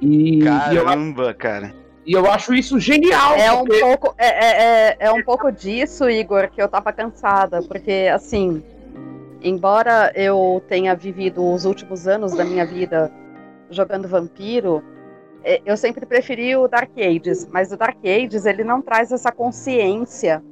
E, 0.00 0.40
Caramba, 0.40 1.24
e 1.24 1.28
eu, 1.28 1.34
cara. 1.34 1.74
E 2.06 2.12
eu 2.12 2.30
acho 2.30 2.54
isso 2.54 2.78
genial. 2.80 3.34
É 3.34 3.54
porque... 3.56 3.76
um 3.76 3.80
pouco, 3.80 4.14
é, 4.18 4.26
é, 4.26 4.88
é, 4.90 4.96
é 5.00 5.12
um 5.12 5.22
pouco 5.22 5.50
disso, 5.52 6.08
Igor, 6.08 6.48
que 6.50 6.60
eu 6.60 6.68
tava 6.68 6.92
cansada, 6.92 7.62
porque 7.62 8.08
assim, 8.12 8.62
embora 9.42 10.12
eu 10.14 10.62
tenha 10.68 10.94
vivido 10.94 11.44
os 11.52 11.64
últimos 11.64 12.08
anos 12.08 12.34
da 12.34 12.44
minha 12.44 12.64
vida 12.64 13.12
jogando 13.70 14.08
vampiro, 14.08 14.82
é, 14.82 14.97
eu 15.64 15.76
sempre 15.76 16.04
preferi 16.04 16.56
o 16.56 16.68
Dark 16.68 16.90
Ages, 16.96 17.46
mas 17.50 17.72
o 17.72 17.76
Dark 17.76 17.98
Ages 18.04 18.44
ele 18.44 18.64
não 18.64 18.82
traz 18.82 19.12
essa 19.12 19.32
consciência 19.32 20.42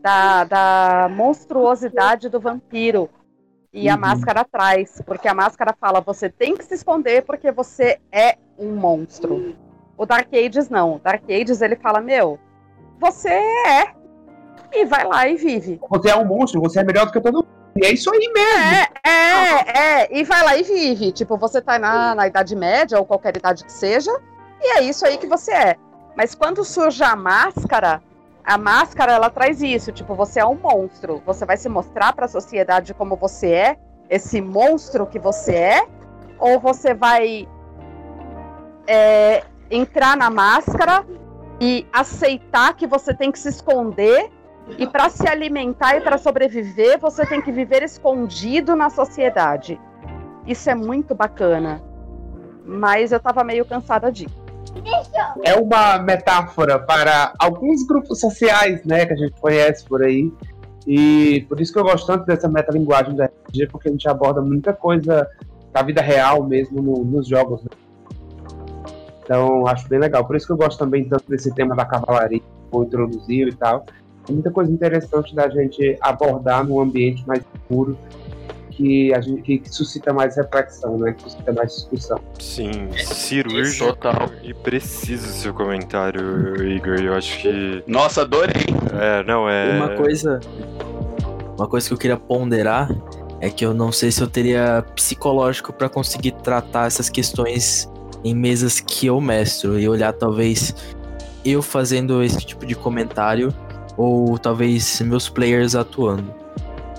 da, 0.00 0.44
da 0.44 1.10
monstruosidade 1.10 2.28
do 2.28 2.40
vampiro. 2.40 3.08
E 3.72 3.88
uhum. 3.88 3.94
a 3.94 3.96
máscara 3.96 4.44
traz, 4.44 5.00
porque 5.06 5.28
a 5.28 5.34
máscara 5.34 5.74
fala: 5.78 6.00
você 6.00 6.28
tem 6.28 6.56
que 6.56 6.64
se 6.64 6.74
esconder 6.74 7.22
porque 7.22 7.50
você 7.50 7.98
é 8.10 8.36
um 8.58 8.74
monstro. 8.74 9.54
O 9.96 10.04
Dark 10.04 10.28
Ages 10.32 10.68
não. 10.68 10.96
O 10.96 10.98
Dark 10.98 11.24
Ages 11.28 11.62
ele 11.62 11.76
fala: 11.76 12.00
Meu, 12.00 12.38
você 13.00 13.30
é. 13.30 13.94
E 14.74 14.86
vai 14.86 15.04
lá 15.04 15.28
e 15.28 15.36
vive. 15.36 15.80
Você 15.90 16.10
é 16.10 16.16
um 16.16 16.24
monstro, 16.24 16.60
você 16.60 16.80
é 16.80 16.84
melhor 16.84 17.06
do 17.06 17.12
que 17.12 17.20
todo 17.20 17.34
mundo. 17.34 17.61
E 17.76 17.86
é 17.86 17.92
isso 17.92 18.10
aí 18.12 18.32
mesmo. 18.32 18.94
É, 19.04 19.10
é, 19.10 20.02
é. 20.02 20.08
E 20.18 20.24
vai 20.24 20.42
lá 20.42 20.56
e 20.56 20.62
vive. 20.62 21.12
Tipo, 21.12 21.36
você 21.36 21.60
tá 21.60 21.78
na, 21.78 22.14
na 22.14 22.26
Idade 22.26 22.54
Média 22.54 22.98
ou 22.98 23.06
qualquer 23.06 23.36
idade 23.36 23.64
que 23.64 23.72
seja, 23.72 24.10
e 24.60 24.78
é 24.78 24.82
isso 24.82 25.06
aí 25.06 25.16
que 25.16 25.26
você 25.26 25.52
é. 25.52 25.76
Mas 26.16 26.34
quando 26.34 26.64
surge 26.64 27.02
a 27.02 27.16
máscara, 27.16 28.02
a 28.44 28.58
máscara 28.58 29.12
ela 29.12 29.30
traz 29.30 29.62
isso. 29.62 29.92
Tipo, 29.92 30.14
você 30.14 30.40
é 30.40 30.46
um 30.46 30.54
monstro. 30.54 31.22
Você 31.24 31.46
vai 31.46 31.56
se 31.56 31.68
mostrar 31.68 32.12
para 32.12 32.26
a 32.26 32.28
sociedade 32.28 32.92
como 32.94 33.16
você 33.16 33.50
é, 33.50 33.76
esse 34.10 34.40
monstro 34.40 35.06
que 35.06 35.18
você 35.18 35.54
é, 35.54 35.86
ou 36.38 36.60
você 36.60 36.92
vai 36.92 37.48
é, 38.86 39.44
entrar 39.70 40.16
na 40.16 40.28
máscara 40.28 41.06
e 41.60 41.86
aceitar 41.92 42.74
que 42.74 42.86
você 42.86 43.14
tem 43.14 43.30
que 43.30 43.38
se 43.38 43.48
esconder 43.48 44.30
e 44.78 44.86
para 44.86 45.10
se 45.10 45.26
alimentar 45.28 45.96
e 45.96 46.00
para 46.00 46.18
sobreviver, 46.18 46.98
você 46.98 47.26
tem 47.26 47.40
que 47.40 47.52
viver 47.52 47.82
escondido 47.82 48.74
na 48.74 48.90
sociedade. 48.90 49.80
Isso 50.46 50.68
é 50.70 50.74
muito 50.74 51.14
bacana. 51.14 51.82
Mas 52.64 53.12
eu 53.12 53.20
tava 53.20 53.42
meio 53.44 53.64
cansada 53.64 54.10
disso. 54.10 54.40
é 55.44 55.54
uma 55.54 55.98
metáfora 55.98 56.78
para 56.78 57.32
alguns 57.38 57.86
grupos 57.86 58.20
sociais, 58.20 58.84
né, 58.84 59.04
que 59.04 59.12
a 59.12 59.16
gente 59.16 59.40
conhece 59.40 59.84
por 59.84 60.02
aí. 60.02 60.32
E 60.86 61.44
por 61.48 61.60
isso 61.60 61.72
que 61.72 61.78
eu 61.78 61.84
gosto 61.84 62.06
tanto 62.06 62.24
dessa 62.26 62.48
metalinguagem 62.48 63.14
do 63.14 63.22
RPG, 63.22 63.68
porque 63.68 63.88
a 63.88 63.92
gente 63.92 64.08
aborda 64.08 64.40
muita 64.40 64.72
coisa 64.72 65.28
da 65.72 65.82
vida 65.82 66.02
real 66.02 66.42
mesmo 66.44 66.82
no, 66.82 67.04
nos 67.04 67.28
jogos. 67.28 67.62
Né? 67.62 67.70
Então, 69.22 69.66
acho 69.66 69.88
bem 69.88 69.98
legal. 69.98 70.24
Por 70.24 70.36
isso 70.36 70.46
que 70.46 70.52
eu 70.52 70.56
gosto 70.56 70.78
também 70.78 71.08
tanto 71.08 71.28
desse 71.28 71.54
tema 71.54 71.74
da 71.74 71.84
cavalaria, 71.84 72.40
que 72.40 72.46
foi 72.70 72.84
introduzido 72.84 73.50
e 73.50 73.54
tal. 73.54 73.84
Tem 74.26 74.34
muita 74.34 74.50
coisa 74.50 74.70
interessante 74.70 75.34
da 75.34 75.48
gente 75.48 75.96
abordar 76.00 76.64
num 76.64 76.80
ambiente 76.80 77.26
mais 77.26 77.42
seguro 77.52 77.98
que 78.70 79.12
a 79.12 79.20
gente 79.20 79.42
que, 79.42 79.62
suscita 79.72 80.12
mais 80.12 80.36
reflexão, 80.36 80.98
né? 80.98 81.12
Que 81.12 81.22
suscita 81.22 81.52
mais 81.52 81.74
discussão. 81.74 82.18
Sim, 82.38 82.90
cirúrgico 82.96 83.94
Total. 83.94 84.30
e 84.42 84.54
preciso 84.54 85.26
seu 85.28 85.52
comentário, 85.52 86.62
Igor. 86.64 87.00
Eu 87.00 87.14
acho 87.14 87.38
que. 87.40 87.82
Nossa, 87.86 88.22
adorei. 88.22 88.64
É, 89.00 89.22
não, 89.24 89.48
é. 89.48 89.76
Uma 89.76 89.96
coisa. 89.96 90.40
Uma 91.56 91.68
coisa 91.68 91.86
que 91.86 91.94
eu 91.94 91.98
queria 91.98 92.16
ponderar 92.16 92.88
é 93.40 93.50
que 93.50 93.64
eu 93.64 93.74
não 93.74 93.92
sei 93.92 94.10
se 94.10 94.22
eu 94.22 94.28
teria 94.28 94.84
psicológico 94.94 95.72
para 95.72 95.88
conseguir 95.88 96.32
tratar 96.32 96.86
essas 96.86 97.10
questões 97.10 97.90
em 98.24 98.34
mesas 98.34 98.80
que 98.80 99.06
eu 99.06 99.20
mestro 99.20 99.78
e 99.78 99.88
olhar 99.88 100.12
talvez 100.12 100.74
eu 101.44 101.60
fazendo 101.60 102.22
esse 102.22 102.38
tipo 102.38 102.64
de 102.64 102.74
comentário 102.74 103.52
ou 103.96 104.38
talvez 104.38 105.00
meus 105.00 105.28
players 105.28 105.74
atuando. 105.74 106.32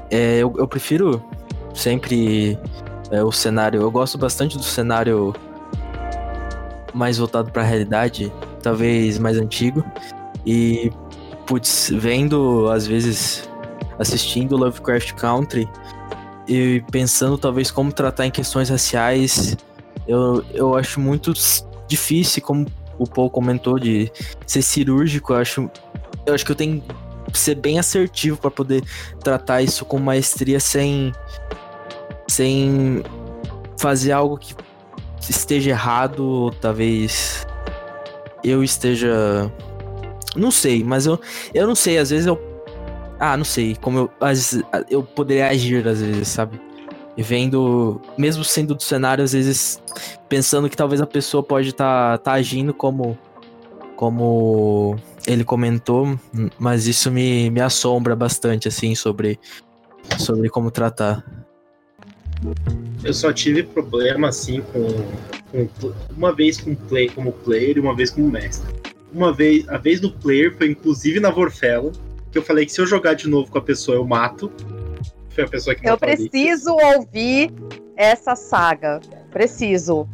É, 0.09 0.37
eu, 0.39 0.53
eu 0.57 0.67
prefiro 0.67 1.23
sempre 1.73 2.57
é, 3.11 3.23
o 3.23 3.31
cenário. 3.31 3.81
Eu 3.81 3.91
gosto 3.91 4.17
bastante 4.17 4.57
do 4.57 4.63
cenário 4.63 5.33
mais 6.93 7.17
voltado 7.17 7.51
para 7.51 7.63
a 7.63 7.65
realidade, 7.65 8.31
talvez 8.61 9.17
mais 9.17 9.37
antigo. 9.37 9.83
E, 10.45 10.91
putz, 11.45 11.89
vendo, 11.93 12.69
às 12.69 12.85
vezes, 12.85 13.49
assistindo 13.97 14.55
Lovecraft 14.55 15.13
Country 15.13 15.67
e 16.47 16.83
pensando 16.91 17.37
talvez 17.37 17.71
como 17.71 17.91
tratar 17.91 18.27
em 18.27 18.31
questões 18.31 18.69
raciais, 18.69 19.57
eu, 20.07 20.43
eu 20.53 20.75
acho 20.75 20.99
muito 20.99 21.33
difícil, 21.87 22.41
como 22.41 22.67
o 22.97 23.07
Paul 23.07 23.29
comentou, 23.29 23.79
de 23.79 24.11
ser 24.45 24.61
cirúrgico. 24.61 25.33
Eu 25.33 25.37
acho, 25.37 25.71
eu 26.25 26.33
acho 26.33 26.45
que 26.45 26.51
eu 26.51 26.55
tenho 26.55 26.83
que 27.31 27.39
ser 27.39 27.55
bem 27.55 27.79
assertivo 27.79 28.37
para 28.37 28.51
poder 28.51 28.83
tratar 29.23 29.61
isso 29.61 29.85
com 29.85 29.97
maestria 29.97 30.59
sem 30.59 31.11
sem 32.27 33.03
fazer 33.77 34.11
algo 34.11 34.37
que 34.37 34.55
esteja 35.29 35.71
errado, 35.71 36.23
ou 36.23 36.51
talvez 36.51 37.45
eu 38.43 38.63
esteja. 38.63 39.51
Não 40.35 40.51
sei, 40.51 40.83
mas 40.83 41.05
eu, 41.05 41.19
eu 41.53 41.67
não 41.67 41.75
sei, 41.75 41.97
às 41.97 42.09
vezes 42.09 42.25
eu. 42.25 42.39
Ah, 43.19 43.37
não 43.37 43.45
sei, 43.45 43.75
como 43.75 43.99
eu. 43.99 44.11
Às, 44.19 44.59
eu 44.89 45.03
poderia 45.03 45.47
agir 45.47 45.87
às 45.87 46.01
vezes, 46.01 46.27
sabe? 46.27 46.59
Vendo, 47.15 48.01
mesmo 48.17 48.43
sendo 48.43 48.73
do 48.73 48.81
cenário, 48.81 49.23
às 49.23 49.33
vezes 49.33 49.81
pensando 50.27 50.67
que 50.67 50.75
talvez 50.75 50.99
a 50.99 51.05
pessoa 51.05 51.43
pode 51.43 51.69
estar 51.69 52.17
tá, 52.17 52.31
tá 52.31 52.33
agindo 52.33 52.73
como. 52.73 53.17
Como 53.95 54.97
ele 55.27 55.43
comentou, 55.43 56.19
mas 56.59 56.87
isso 56.87 57.11
me, 57.11 57.49
me 57.49 57.61
assombra 57.61 58.15
bastante, 58.15 58.67
assim, 58.67 58.95
sobre, 58.95 59.39
sobre 60.17 60.49
como 60.49 60.69
tratar. 60.71 61.23
Eu 63.03 63.13
só 63.13 63.31
tive 63.31 63.63
problema 63.63 64.29
assim 64.29 64.61
com, 64.61 64.87
com 65.51 65.93
uma 66.15 66.33
vez 66.33 66.59
com 66.59 66.75
play 66.75 67.09
como 67.09 67.31
player 67.31 67.77
e 67.77 67.79
uma 67.79 67.95
vez 67.95 68.11
como 68.11 68.29
mestre. 68.29 68.67
Uma 69.13 69.31
vez, 69.31 69.67
a 69.69 69.77
vez 69.77 69.99
do 69.99 70.11
player 70.11 70.55
foi 70.57 70.71
inclusive 70.71 71.19
na 71.19 71.29
Vorfella, 71.29 71.91
que 72.31 72.37
eu 72.37 72.41
falei 72.41 72.65
que 72.65 72.73
se 72.73 72.81
eu 72.81 72.87
jogar 72.87 73.13
de 73.13 73.29
novo 73.29 73.49
com 73.49 73.57
a 73.57 73.61
pessoa 73.61 73.95
eu 73.95 74.05
mato. 74.05 74.51
Foi 75.29 75.43
a 75.43 75.47
pessoa 75.47 75.75
que 75.75 75.87
Eu 75.87 75.97
preciso 75.97 76.71
ouvir 76.73 77.51
essa 77.95 78.35
saga. 78.35 78.99
Preciso. 79.31 80.07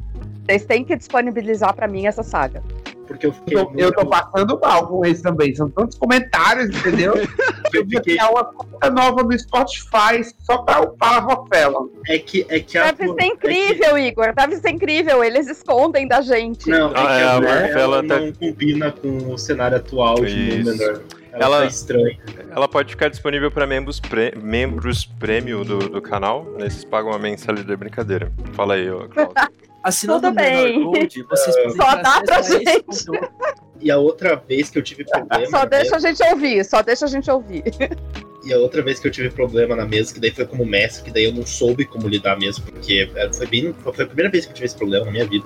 Vocês 0.45 0.65
têm 0.65 0.83
que 0.83 0.95
disponibilizar 0.95 1.73
para 1.75 1.87
mim 1.87 2.07
essa 2.07 2.23
saga. 2.23 2.63
Porque 3.09 3.25
eu 3.25 3.33
fiquei. 3.33 3.57
Eu, 3.57 3.71
eu 3.75 3.91
tô 3.91 4.05
passando 4.05 4.59
mal 4.59 4.87
com 4.87 5.03
isso 5.03 5.23
também. 5.23 5.53
São 5.55 5.67
tantos 5.71 5.97
comentários, 5.97 6.69
entendeu? 6.69 7.15
eu 7.73 7.85
fiquei. 7.87 8.19
É 8.19 8.25
uma 8.25 8.45
conta 8.45 8.91
nova 8.91 9.23
no 9.23 9.37
Spotify 9.37 10.23
só 10.43 10.59
pra 10.59 10.81
upar 10.81 11.15
a 11.15 11.19
Rofela. 11.19 11.87
É 12.07 12.19
que, 12.19 12.45
é 12.47 12.59
que 12.59 12.77
a. 12.77 12.91
Deve 12.91 13.11
ser 13.13 13.25
incrível, 13.25 13.97
é 13.97 14.01
que... 14.01 14.07
Igor. 14.09 14.33
Deve 14.35 14.57
ser 14.57 14.69
incrível. 14.69 15.23
Eles 15.23 15.47
escondem 15.47 16.07
da 16.07 16.21
gente. 16.21 16.69
Não, 16.69 16.91
é 16.91 16.93
ah, 16.95 17.19
é, 17.19 17.23
a 17.23 17.33
Rofela 17.65 18.07
tá... 18.07 18.19
não 18.19 18.31
combina 18.31 18.91
com 18.91 19.33
o 19.33 19.37
cenário 19.39 19.77
atual 19.77 20.23
de 20.23 20.63
Númenor. 20.63 21.01
Ela, 21.31 21.45
ela, 21.45 21.59
tá 21.61 21.65
estranha. 21.65 22.19
ela 22.51 22.67
pode 22.67 22.91
ficar 22.91 23.09
disponível 23.09 23.49
para 23.49 23.65
membros, 23.65 23.99
pre... 23.99 24.33
membros 24.35 25.05
prêmio 25.05 25.65
do, 25.65 25.79
do 25.79 26.01
canal. 26.01 26.45
Esses 26.59 26.83
pagam 26.83 27.11
uma 27.11 27.19
mensalidade 27.19 27.75
brincadeira. 27.75 28.31
Fala 28.53 28.75
aí, 28.75 28.87
Claudio. 29.09 29.33
Assinando 29.83 30.27
Tudo 30.27 30.35
bem. 30.35 30.83
Gold, 30.83 31.23
vocês 31.29 31.55
Só 31.75 31.95
dá 31.95 32.21
pra 32.21 32.41
gente. 32.41 33.05
E 33.81 33.89
a 33.89 33.97
outra 33.97 34.35
vez 34.35 34.69
que 34.69 34.77
eu 34.77 34.83
tive 34.83 35.05
problema. 35.05 35.45
Só 35.49 35.65
deixa 35.65 35.95
mesa... 35.95 35.95
a 35.95 36.11
gente 36.11 36.31
ouvir, 36.31 36.65
só 36.65 36.81
deixa 36.81 37.05
a 37.05 37.07
gente 37.07 37.31
ouvir. 37.31 37.63
E 38.43 38.53
a 38.53 38.57
outra 38.57 38.81
vez 38.81 38.99
que 38.99 39.07
eu 39.07 39.11
tive 39.11 39.29
problema 39.29 39.75
na 39.75 39.85
mesa, 39.85 40.13
que 40.13 40.19
daí 40.19 40.31
foi 40.31 40.45
como 40.45 40.65
mestre, 40.65 41.03
que 41.03 41.11
daí 41.11 41.25
eu 41.25 41.33
não 41.33 41.45
soube 41.45 41.85
como 41.85 42.07
lidar 42.07 42.37
mesmo, 42.37 42.65
porque 42.65 43.09
foi 43.33 43.47
bem. 43.47 43.73
Foi 43.73 44.03
a 44.03 44.07
primeira 44.07 44.29
vez 44.29 44.45
que 44.45 44.51
eu 44.51 44.55
tive 44.55 44.65
esse 44.65 44.77
problema 44.77 45.05
na 45.05 45.11
minha 45.11 45.25
vida. 45.25 45.45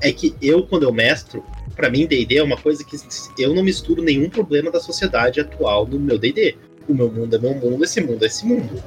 É 0.00 0.12
que 0.12 0.34
eu, 0.40 0.66
quando 0.66 0.84
eu 0.84 0.92
mestro, 0.92 1.44
para 1.76 1.90
mim, 1.90 2.06
DD 2.06 2.38
é 2.38 2.42
uma 2.42 2.56
coisa 2.56 2.84
que 2.84 2.96
eu 3.38 3.54
não 3.54 3.62
misturo 3.62 4.02
nenhum 4.02 4.28
problema 4.28 4.70
da 4.70 4.80
sociedade 4.80 5.40
atual 5.40 5.86
no 5.86 5.98
meu 5.98 6.18
DD. 6.18 6.56
O 6.88 6.94
meu 6.94 7.10
mundo 7.10 7.36
é 7.36 7.38
meu 7.38 7.54
mundo, 7.54 7.84
esse 7.84 8.00
mundo 8.00 8.22
é 8.24 8.26
esse 8.26 8.44
mundo 8.44 8.82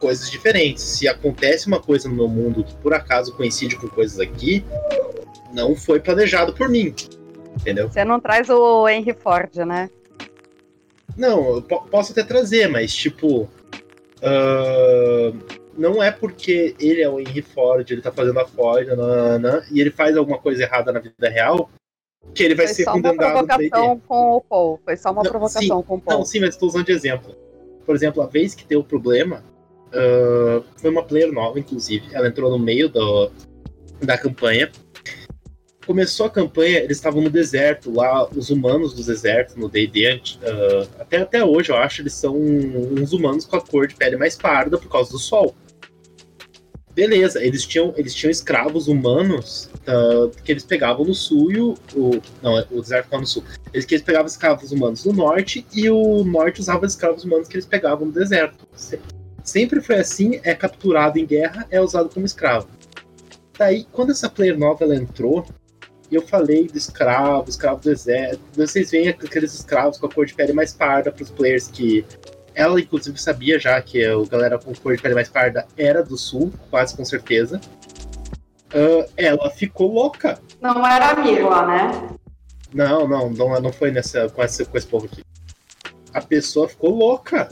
coisas 0.00 0.30
diferentes. 0.30 0.82
Se 0.82 1.06
acontece 1.06 1.66
uma 1.66 1.80
coisa 1.80 2.08
no 2.08 2.14
meu 2.14 2.28
mundo 2.28 2.64
que 2.64 2.74
por 2.76 2.92
acaso 2.92 3.36
coincide 3.36 3.76
com 3.76 3.88
coisas 3.88 4.18
aqui, 4.18 4.64
não 5.52 5.76
foi 5.76 6.00
planejado 6.00 6.52
por 6.54 6.68
mim. 6.68 6.94
Entendeu? 7.60 7.88
Você 7.88 8.04
não 8.04 8.18
traz 8.18 8.48
o 8.48 8.88
Henry 8.88 9.12
Ford, 9.12 9.54
né? 9.58 9.90
Não, 11.16 11.56
eu 11.56 11.62
posso 11.62 12.12
até 12.12 12.22
trazer, 12.22 12.68
mas 12.68 12.94
tipo. 12.94 13.48
Uh, 14.22 15.60
não 15.76 16.02
é 16.02 16.10
porque 16.10 16.74
ele 16.78 17.00
é 17.00 17.08
o 17.08 17.18
Henry 17.18 17.42
Ford, 17.42 17.90
ele 17.90 18.02
tá 18.02 18.12
fazendo 18.12 18.38
a 18.38 18.46
Ford, 18.46 18.86
nanana, 18.86 19.64
e 19.70 19.80
ele 19.80 19.90
faz 19.90 20.16
alguma 20.16 20.38
coisa 20.38 20.62
errada 20.62 20.92
na 20.92 21.00
vida 21.00 21.28
real, 21.28 21.70
que 22.34 22.42
ele 22.42 22.54
vai 22.54 22.66
Foi 22.66 22.74
ser 22.74 22.84
só 22.84 22.94
Uma 22.94 23.14
provocação 23.14 24.00
com 24.06 24.36
o 24.36 24.40
Paul. 24.42 24.80
Foi 24.84 24.96
só 24.96 25.10
uma 25.10 25.22
não, 25.22 25.30
provocação 25.30 25.62
sim, 25.62 25.86
com 25.86 25.94
o 25.94 26.00
Paul. 26.00 26.18
Não, 26.18 26.24
sim, 26.24 26.40
mas 26.40 26.50
estou 26.50 26.68
usando 26.68 26.86
de 26.86 26.92
exemplo. 26.92 27.34
Por 27.86 27.94
exemplo, 27.94 28.22
a 28.22 28.26
vez 28.26 28.54
que 28.54 28.64
deu 28.66 28.84
problema, 28.84 29.42
Uh, 29.90 30.64
foi 30.76 30.90
uma 30.90 31.02
player 31.02 31.32
nova, 31.32 31.58
inclusive. 31.58 32.06
Ela 32.12 32.28
entrou 32.28 32.50
no 32.50 32.58
meio 32.58 32.88
do, 32.88 33.30
da 34.00 34.16
campanha. 34.16 34.70
Começou 35.86 36.26
a 36.26 36.30
campanha, 36.30 36.78
eles 36.78 36.98
estavam 36.98 37.20
no 37.20 37.30
deserto, 37.30 37.90
lá, 37.92 38.28
os 38.28 38.50
humanos 38.50 38.94
do 38.94 39.02
deserto, 39.02 39.58
no 39.58 39.68
DD, 39.68 40.14
uh, 40.14 40.20
ah, 40.44 41.02
até, 41.02 41.16
até 41.18 41.44
hoje, 41.44 41.70
eu 41.70 41.76
acho, 41.76 42.02
eles 42.02 42.12
são 42.12 42.36
uns 42.36 43.12
humanos 43.12 43.44
com 43.44 43.56
a 43.56 43.60
cor 43.60 43.88
de 43.88 43.96
pele 43.96 44.16
mais 44.16 44.36
parda 44.36 44.78
por 44.78 44.88
causa 44.88 45.10
do 45.10 45.18
sol. 45.18 45.54
Beleza, 46.94 47.42
eles 47.42 47.64
tinham, 47.66 47.94
eles 47.96 48.14
tinham 48.14 48.30
escravos 48.30 48.86
humanos 48.86 49.70
uh, 49.88 50.30
que 50.44 50.52
eles 50.52 50.64
pegavam 50.64 51.04
no 51.04 51.14
sul 51.14 51.50
e 51.50 51.60
o. 51.60 51.74
o 51.94 52.22
não, 52.42 52.58
o 52.70 52.80
deserto 52.80 53.06
estava 53.06 53.20
no 53.20 53.26
sul. 53.26 53.42
Eles, 53.72 53.86
que 53.86 53.94
eles 53.94 54.04
pegavam 54.04 54.26
escravos 54.26 54.70
humanos 54.70 55.04
no 55.04 55.12
norte 55.12 55.64
e 55.72 55.88
o 55.88 56.22
norte 56.24 56.60
usava 56.60 56.84
escravos 56.86 57.24
humanos 57.24 57.48
que 57.48 57.54
eles 57.54 57.66
pegavam 57.66 58.06
no 58.06 58.12
deserto 58.12 58.66
foi 59.82 59.96
assim, 59.96 60.40
é 60.42 60.54
capturado 60.54 61.18
em 61.18 61.26
guerra, 61.26 61.66
é 61.70 61.80
usado 61.80 62.08
como 62.08 62.26
escravo. 62.26 62.68
Daí, 63.58 63.86
quando 63.92 64.10
essa 64.10 64.28
player 64.28 64.58
nova 64.58 64.84
ela 64.84 64.96
entrou, 64.96 65.46
eu 66.10 66.22
falei 66.22 66.66
do 66.66 66.76
escravo, 66.76 67.48
escravo 67.48 67.80
do 67.80 67.90
exército, 67.90 68.42
vocês 68.54 68.90
veem 68.90 69.08
aqueles 69.08 69.54
escravos 69.54 69.98
com 69.98 70.06
a 70.06 70.10
cor 70.10 70.26
de 70.26 70.34
pele 70.34 70.52
mais 70.52 70.72
parda 70.72 71.12
para 71.12 71.22
os 71.22 71.30
players 71.30 71.68
que 71.68 72.04
ela 72.54 72.80
inclusive 72.80 73.20
sabia 73.20 73.58
já 73.58 73.80
que 73.80 74.04
a 74.04 74.16
galera 74.24 74.58
com 74.58 74.74
cor 74.74 74.96
de 74.96 75.02
pele 75.02 75.14
mais 75.14 75.28
parda 75.28 75.66
era 75.76 76.02
do 76.02 76.16
sul, 76.16 76.52
quase 76.70 76.96
com 76.96 77.04
certeza. 77.04 77.60
Uh, 78.72 79.08
ela 79.16 79.50
ficou 79.50 79.92
louca. 79.92 80.38
Não 80.60 80.86
era 80.86 81.10
amiga, 81.10 81.66
né? 81.66 82.08
Não, 82.72 83.06
não, 83.06 83.30
não, 83.30 83.60
não 83.60 83.72
foi 83.72 83.90
nessa, 83.90 84.28
com, 84.28 84.42
esse, 84.42 84.64
com 84.64 84.76
esse 84.76 84.86
povo 84.86 85.06
aqui. 85.06 85.22
A 86.12 86.20
pessoa 86.20 86.68
ficou 86.68 86.90
louca 86.90 87.48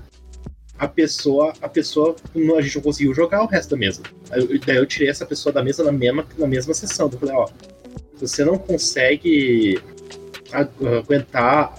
a 0.79 0.87
pessoa, 0.87 1.53
a 1.61 1.69
pessoa, 1.69 2.15
a 2.57 2.61
gente 2.61 2.77
não 2.77 2.83
conseguiu 2.83 3.13
jogar 3.13 3.43
o 3.43 3.47
resto 3.47 3.71
da 3.71 3.77
mesa. 3.77 4.03
Eu, 4.31 4.59
daí 4.61 4.77
eu 4.77 4.87
tirei 4.87 5.09
essa 5.09 5.27
pessoa 5.27 5.53
da 5.53 5.63
mesa 5.63 5.83
na 5.83 5.91
mesma, 5.91 6.25
na 6.39 6.47
mesma 6.47 6.73
sessão. 6.73 7.11
Eu 7.13 7.19
falei, 7.19 7.35
ó, 7.35 7.49
você 8.17 8.45
não 8.45 8.57
consegue 8.57 9.81
aguentar 10.53 11.75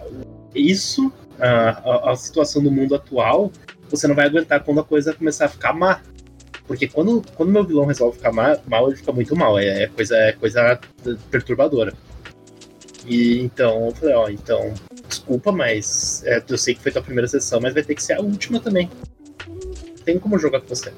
isso, 0.53 1.11
a, 1.39 1.69
a, 1.69 2.11
a, 2.11 2.15
situação 2.15 2.61
do 2.61 2.69
mundo 2.69 2.93
atual, 2.93 3.51
você 3.89 4.07
não 4.07 4.15
vai 4.15 4.25
aguentar 4.25 4.63
quando 4.63 4.81
a 4.81 4.83
coisa 4.83 5.13
começar 5.13 5.45
a 5.45 5.49
ficar 5.49 5.73
má. 5.73 6.01
Porque 6.67 6.87
quando, 6.87 7.23
quando 7.35 7.51
meu 7.51 7.63
vilão 7.63 7.85
resolve 7.85 8.17
ficar 8.17 8.31
mal, 8.31 8.61
mal 8.67 8.87
ele 8.87 8.97
fica 8.97 9.11
muito 9.11 9.35
mal. 9.35 9.57
É, 9.57 9.83
é 9.83 9.87
coisa, 9.87 10.15
é 10.15 10.33
coisa 10.33 10.79
perturbadora. 11.31 11.93
E 13.09 13.39
então 13.39 13.87
eu 13.87 13.91
falei, 13.95 14.15
ó, 14.15 14.29
então, 14.29 14.71
desculpa, 15.07 15.51
mas 15.51 16.23
é, 16.25 16.43
eu 16.47 16.57
sei 16.59 16.75
que 16.75 16.81
foi 16.81 16.91
tua 16.91 17.01
primeira 17.01 17.27
sessão, 17.27 17.59
mas 17.59 17.73
vai 17.73 17.81
ter 17.81 17.95
que 17.95 18.03
ser 18.03 18.13
a 18.13 18.21
última 18.21 18.59
também. 18.59 18.87
Tem 20.05 20.19
como 20.19 20.37
jogar 20.37 20.61
com 20.61 20.67
você. 20.67 20.93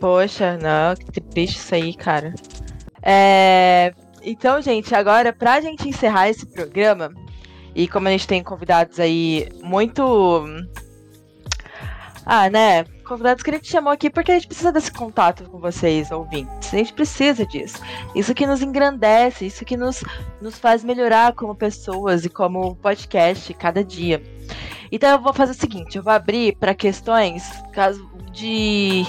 Poxa, 0.00 0.58
não, 0.58 0.96
que 0.96 1.20
triste 1.20 1.58
isso 1.58 1.74
aí, 1.76 1.94
cara. 1.94 2.34
É... 3.00 3.94
Então, 4.24 4.60
gente, 4.60 4.92
agora 4.94 5.32
pra 5.32 5.60
gente 5.60 5.88
encerrar 5.88 6.28
esse 6.28 6.44
programa, 6.44 7.12
e 7.74 7.86
como 7.86 8.08
a 8.08 8.10
gente 8.10 8.26
tem 8.26 8.42
convidados 8.42 8.98
aí 8.98 9.48
muito. 9.62 10.44
Ah, 12.26 12.50
né? 12.50 12.84
Convidados 13.12 13.42
que 13.42 13.50
a 13.50 13.52
gente 13.52 13.68
chamou 13.68 13.92
aqui 13.92 14.08
porque 14.08 14.32
a 14.32 14.34
gente 14.36 14.46
precisa 14.46 14.72
desse 14.72 14.90
contato 14.90 15.44
com 15.50 15.58
vocês, 15.58 16.10
ouvintes. 16.10 16.72
A 16.72 16.78
gente 16.78 16.94
precisa 16.94 17.44
disso. 17.44 17.76
Isso 18.14 18.32
que 18.32 18.46
nos 18.46 18.62
engrandece, 18.62 19.44
isso 19.44 19.66
que 19.66 19.76
nos, 19.76 20.02
nos 20.40 20.58
faz 20.58 20.82
melhorar 20.82 21.34
como 21.34 21.54
pessoas 21.54 22.24
e 22.24 22.30
como 22.30 22.74
podcast 22.76 23.52
cada 23.52 23.84
dia. 23.84 24.22
Então 24.90 25.10
eu 25.10 25.20
vou 25.20 25.34
fazer 25.34 25.52
o 25.52 25.54
seguinte: 25.54 25.98
eu 25.98 26.02
vou 26.02 26.10
abrir 26.10 26.56
para 26.56 26.74
questões 26.74 27.44
caso 27.74 28.10
de, 28.32 29.02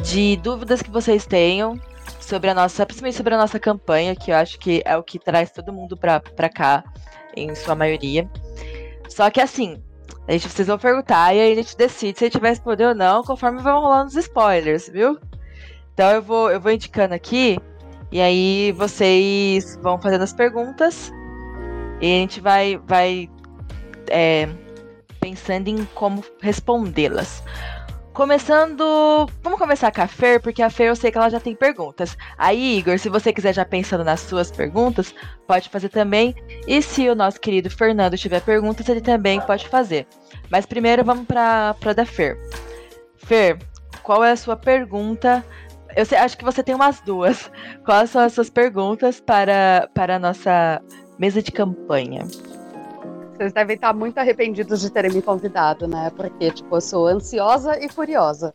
de 0.00 0.36
dúvidas 0.36 0.80
que 0.80 0.88
vocês 0.88 1.26
tenham 1.26 1.76
sobre 2.20 2.50
a 2.50 2.54
nossa, 2.54 2.86
principalmente 2.86 3.16
sobre 3.16 3.34
a 3.34 3.38
nossa 3.38 3.58
campanha, 3.58 4.14
que 4.14 4.30
eu 4.30 4.36
acho 4.36 4.60
que 4.60 4.80
é 4.84 4.96
o 4.96 5.02
que 5.02 5.18
traz 5.18 5.50
todo 5.50 5.72
mundo 5.72 5.96
para 5.96 6.48
cá 6.48 6.84
em 7.36 7.52
sua 7.56 7.74
maioria. 7.74 8.30
Só 9.08 9.28
que 9.28 9.40
assim, 9.40 9.82
a 10.30 10.32
gente 10.34 10.46
precisa 10.46 10.78
perguntar 10.78 11.34
e 11.34 11.40
aí 11.40 11.52
a 11.52 11.54
gente 11.56 11.76
decide 11.76 12.16
se 12.16 12.24
a 12.24 12.28
gente 12.28 12.40
vai 12.40 12.50
responder 12.50 12.86
ou 12.86 12.94
não, 12.94 13.24
conforme 13.24 13.60
vão 13.60 13.80
rolando 13.80 14.10
os 14.10 14.14
spoilers, 14.14 14.88
viu? 14.88 15.18
Então 15.92 16.08
eu 16.12 16.22
vou, 16.22 16.48
eu 16.52 16.60
vou 16.60 16.70
indicando 16.70 17.12
aqui, 17.12 17.58
e 18.12 18.20
aí 18.20 18.70
vocês 18.70 19.76
vão 19.82 20.00
fazendo 20.00 20.22
as 20.22 20.32
perguntas, 20.32 21.10
e 22.00 22.06
a 22.06 22.20
gente 22.20 22.40
vai, 22.40 22.80
vai 22.86 23.28
é, 24.08 24.48
pensando 25.18 25.66
em 25.66 25.84
como 25.96 26.22
respondê-las. 26.40 27.42
Começando. 28.12 29.28
Vamos 29.42 29.58
começar 29.58 29.90
com 29.90 30.02
a 30.02 30.06
Fer, 30.06 30.40
porque 30.40 30.62
a 30.62 30.70
Fer 30.70 30.88
eu 30.88 30.96
sei 30.96 31.10
que 31.10 31.18
ela 31.18 31.28
já 31.28 31.40
tem 31.40 31.56
perguntas. 31.56 32.16
Aí, 32.38 32.78
Igor, 32.78 32.98
se 32.98 33.08
você 33.08 33.32
quiser 33.32 33.52
já 33.52 33.64
pensando 33.64 34.04
nas 34.04 34.20
suas 34.20 34.50
perguntas, 34.50 35.12
pode 35.46 35.68
fazer 35.68 35.88
também. 35.88 36.34
E 36.66 36.82
se 36.82 37.08
o 37.08 37.14
nosso 37.14 37.40
querido 37.40 37.70
Fernando 37.70 38.16
tiver 38.16 38.42
perguntas, 38.42 38.88
ele 38.88 39.00
também 39.00 39.40
pode 39.40 39.68
fazer. 39.68 40.06
Mas 40.50 40.66
primeiro 40.66 41.04
vamos 41.04 41.26
para 41.26 41.76
a 41.84 41.92
da 41.92 42.04
Fer. 42.04 42.36
Fer, 43.16 43.58
qual 44.02 44.24
é 44.24 44.32
a 44.32 44.36
sua 44.36 44.56
pergunta? 44.56 45.44
Eu 45.96 46.04
sei, 46.04 46.18
acho 46.18 46.36
que 46.36 46.44
você 46.44 46.62
tem 46.62 46.74
umas 46.74 47.00
duas. 47.00 47.50
Quais 47.84 48.10
são 48.10 48.22
as 48.22 48.32
suas 48.32 48.50
perguntas 48.50 49.20
para, 49.20 49.88
para 49.94 50.16
a 50.16 50.18
nossa 50.18 50.80
mesa 51.18 51.42
de 51.42 51.50
campanha? 51.52 52.24
Vocês 53.36 53.52
devem 53.52 53.74
estar 53.74 53.94
muito 53.94 54.18
arrependidos 54.18 54.80
de 54.80 54.90
terem 54.90 55.12
me 55.12 55.22
convidado, 55.22 55.88
né? 55.88 56.10
Porque, 56.14 56.50
tipo, 56.50 56.76
eu 56.76 56.80
sou 56.80 57.06
ansiosa 57.06 57.82
e 57.82 57.88
curiosa. 57.88 58.54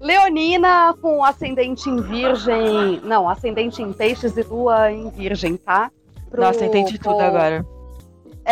Leonina 0.00 0.94
com 1.02 1.22
ascendente 1.22 1.88
em 1.90 2.00
virgem. 2.00 3.00
Não, 3.04 3.28
ascendente 3.28 3.82
em 3.82 3.92
peixes 3.92 4.36
e 4.36 4.42
lua 4.42 4.90
em 4.90 5.10
virgem, 5.10 5.56
tá? 5.56 5.90
Pro, 6.30 6.40
Nossa, 6.40 6.64
entendi 6.64 6.98
pro... 6.98 7.10
tudo 7.10 7.20
agora. 7.20 7.64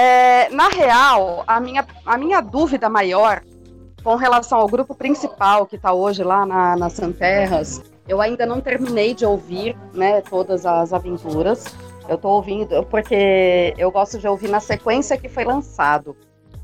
É, 0.00 0.48
na 0.50 0.68
real, 0.68 1.42
a 1.44 1.58
minha, 1.58 1.84
a 2.06 2.16
minha 2.16 2.40
dúvida 2.40 2.88
maior 2.88 3.42
com 4.04 4.14
relação 4.14 4.60
ao 4.60 4.68
grupo 4.68 4.94
principal 4.94 5.66
que 5.66 5.74
está 5.74 5.92
hoje 5.92 6.22
lá 6.22 6.46
na, 6.46 6.76
nas 6.76 6.92
Santerras, 6.92 7.82
eu 8.06 8.20
ainda 8.20 8.46
não 8.46 8.60
terminei 8.60 9.12
de 9.12 9.26
ouvir 9.26 9.76
né, 9.92 10.20
todas 10.20 10.64
as 10.64 10.92
aventuras. 10.92 11.64
Eu 12.08 12.16
tô 12.16 12.28
ouvindo 12.28 12.80
porque 12.84 13.74
eu 13.76 13.90
gosto 13.90 14.20
de 14.20 14.28
ouvir 14.28 14.48
na 14.48 14.60
sequência 14.60 15.18
que 15.18 15.28
foi 15.28 15.42
lançado. 15.42 16.16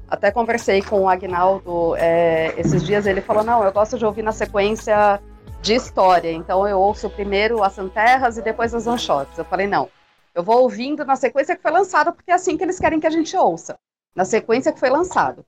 Até 0.09 0.31
conversei 0.31 0.81
com 0.81 1.01
o 1.01 1.09
Agnaldo 1.09 1.97
é, 1.97 2.55
esses 2.57 2.85
dias, 2.87 3.05
ele 3.05 3.21
falou: 3.21 3.43
não, 3.43 3.65
eu 3.65 3.73
gosto 3.73 3.99
de 3.99 4.07
ouvir 4.07 4.23
na 4.23 4.31
sequência 4.31 5.21
de 5.61 5.75
história. 5.75 6.31
Então 6.31 6.69
eu 6.69 6.79
ouço 6.79 7.11
primeiro 7.11 7.65
as 7.65 7.73
Santerras 7.73 8.39
e 8.39 8.43
depois 8.43 8.73
as 8.73 8.87
one 8.87 8.97
shots. 8.97 9.37
Eu 9.37 9.45
falei: 9.45 9.67
não, 9.67 9.89
eu 10.35 10.43
vou 10.43 10.63
ouvindo 10.63 11.05
na 11.05 11.17
sequência 11.17 11.55
que 11.55 11.63
foi 11.63 11.71
lançado, 11.71 12.13
porque 12.13 12.31
é 12.31 12.35
assim 12.35 12.57
que 12.57 12.65
eles 12.65 12.79
querem 12.79 12.99
que 12.99 13.07
a 13.07 13.11
gente 13.11 13.37
ouça. 13.37 13.79
Na 14.15 14.25
sequência 14.25 14.73
que 14.73 14.81
foi 14.81 14.91
lançado. 14.91 15.45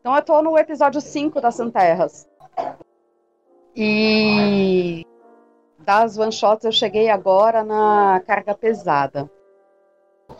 Então 0.00 0.14
eu 0.14 0.22
tô 0.22 0.42
no 0.42 0.58
episódio 0.58 1.00
5 1.00 1.40
das 1.40 1.54
Santerras. 1.54 2.28
E 3.74 5.06
das 5.78 6.18
one 6.18 6.32
shots 6.32 6.64
eu 6.64 6.72
cheguei 6.72 7.08
agora 7.08 7.62
na 7.62 8.20
carga 8.26 8.54
pesada. 8.54 9.30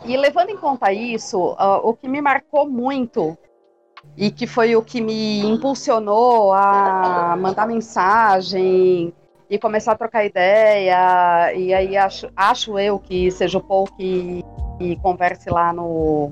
E 0.05 0.15
levando 0.15 0.49
em 0.49 0.57
conta 0.57 0.91
isso, 0.91 1.53
uh, 1.53 1.79
o 1.83 1.93
que 1.93 2.07
me 2.07 2.21
marcou 2.21 2.69
muito 2.69 3.37
e 4.15 4.31
que 4.31 4.45
foi 4.45 4.75
o 4.75 4.81
que 4.81 5.01
me 5.01 5.39
impulsionou 5.41 6.53
a 6.53 7.35
mandar 7.37 7.67
mensagem 7.67 9.13
e 9.49 9.57
começar 9.57 9.93
a 9.93 9.97
trocar 9.97 10.25
ideia, 10.25 11.53
e 11.53 11.73
aí 11.73 11.97
acho, 11.97 12.29
acho 12.35 12.77
eu 12.77 12.99
que 12.99 13.31
seja 13.31 13.57
o 13.57 13.61
Paul 13.61 13.87
que, 13.97 14.43
que 14.77 14.95
converse 14.97 15.49
lá 15.49 15.73
no 15.73 16.31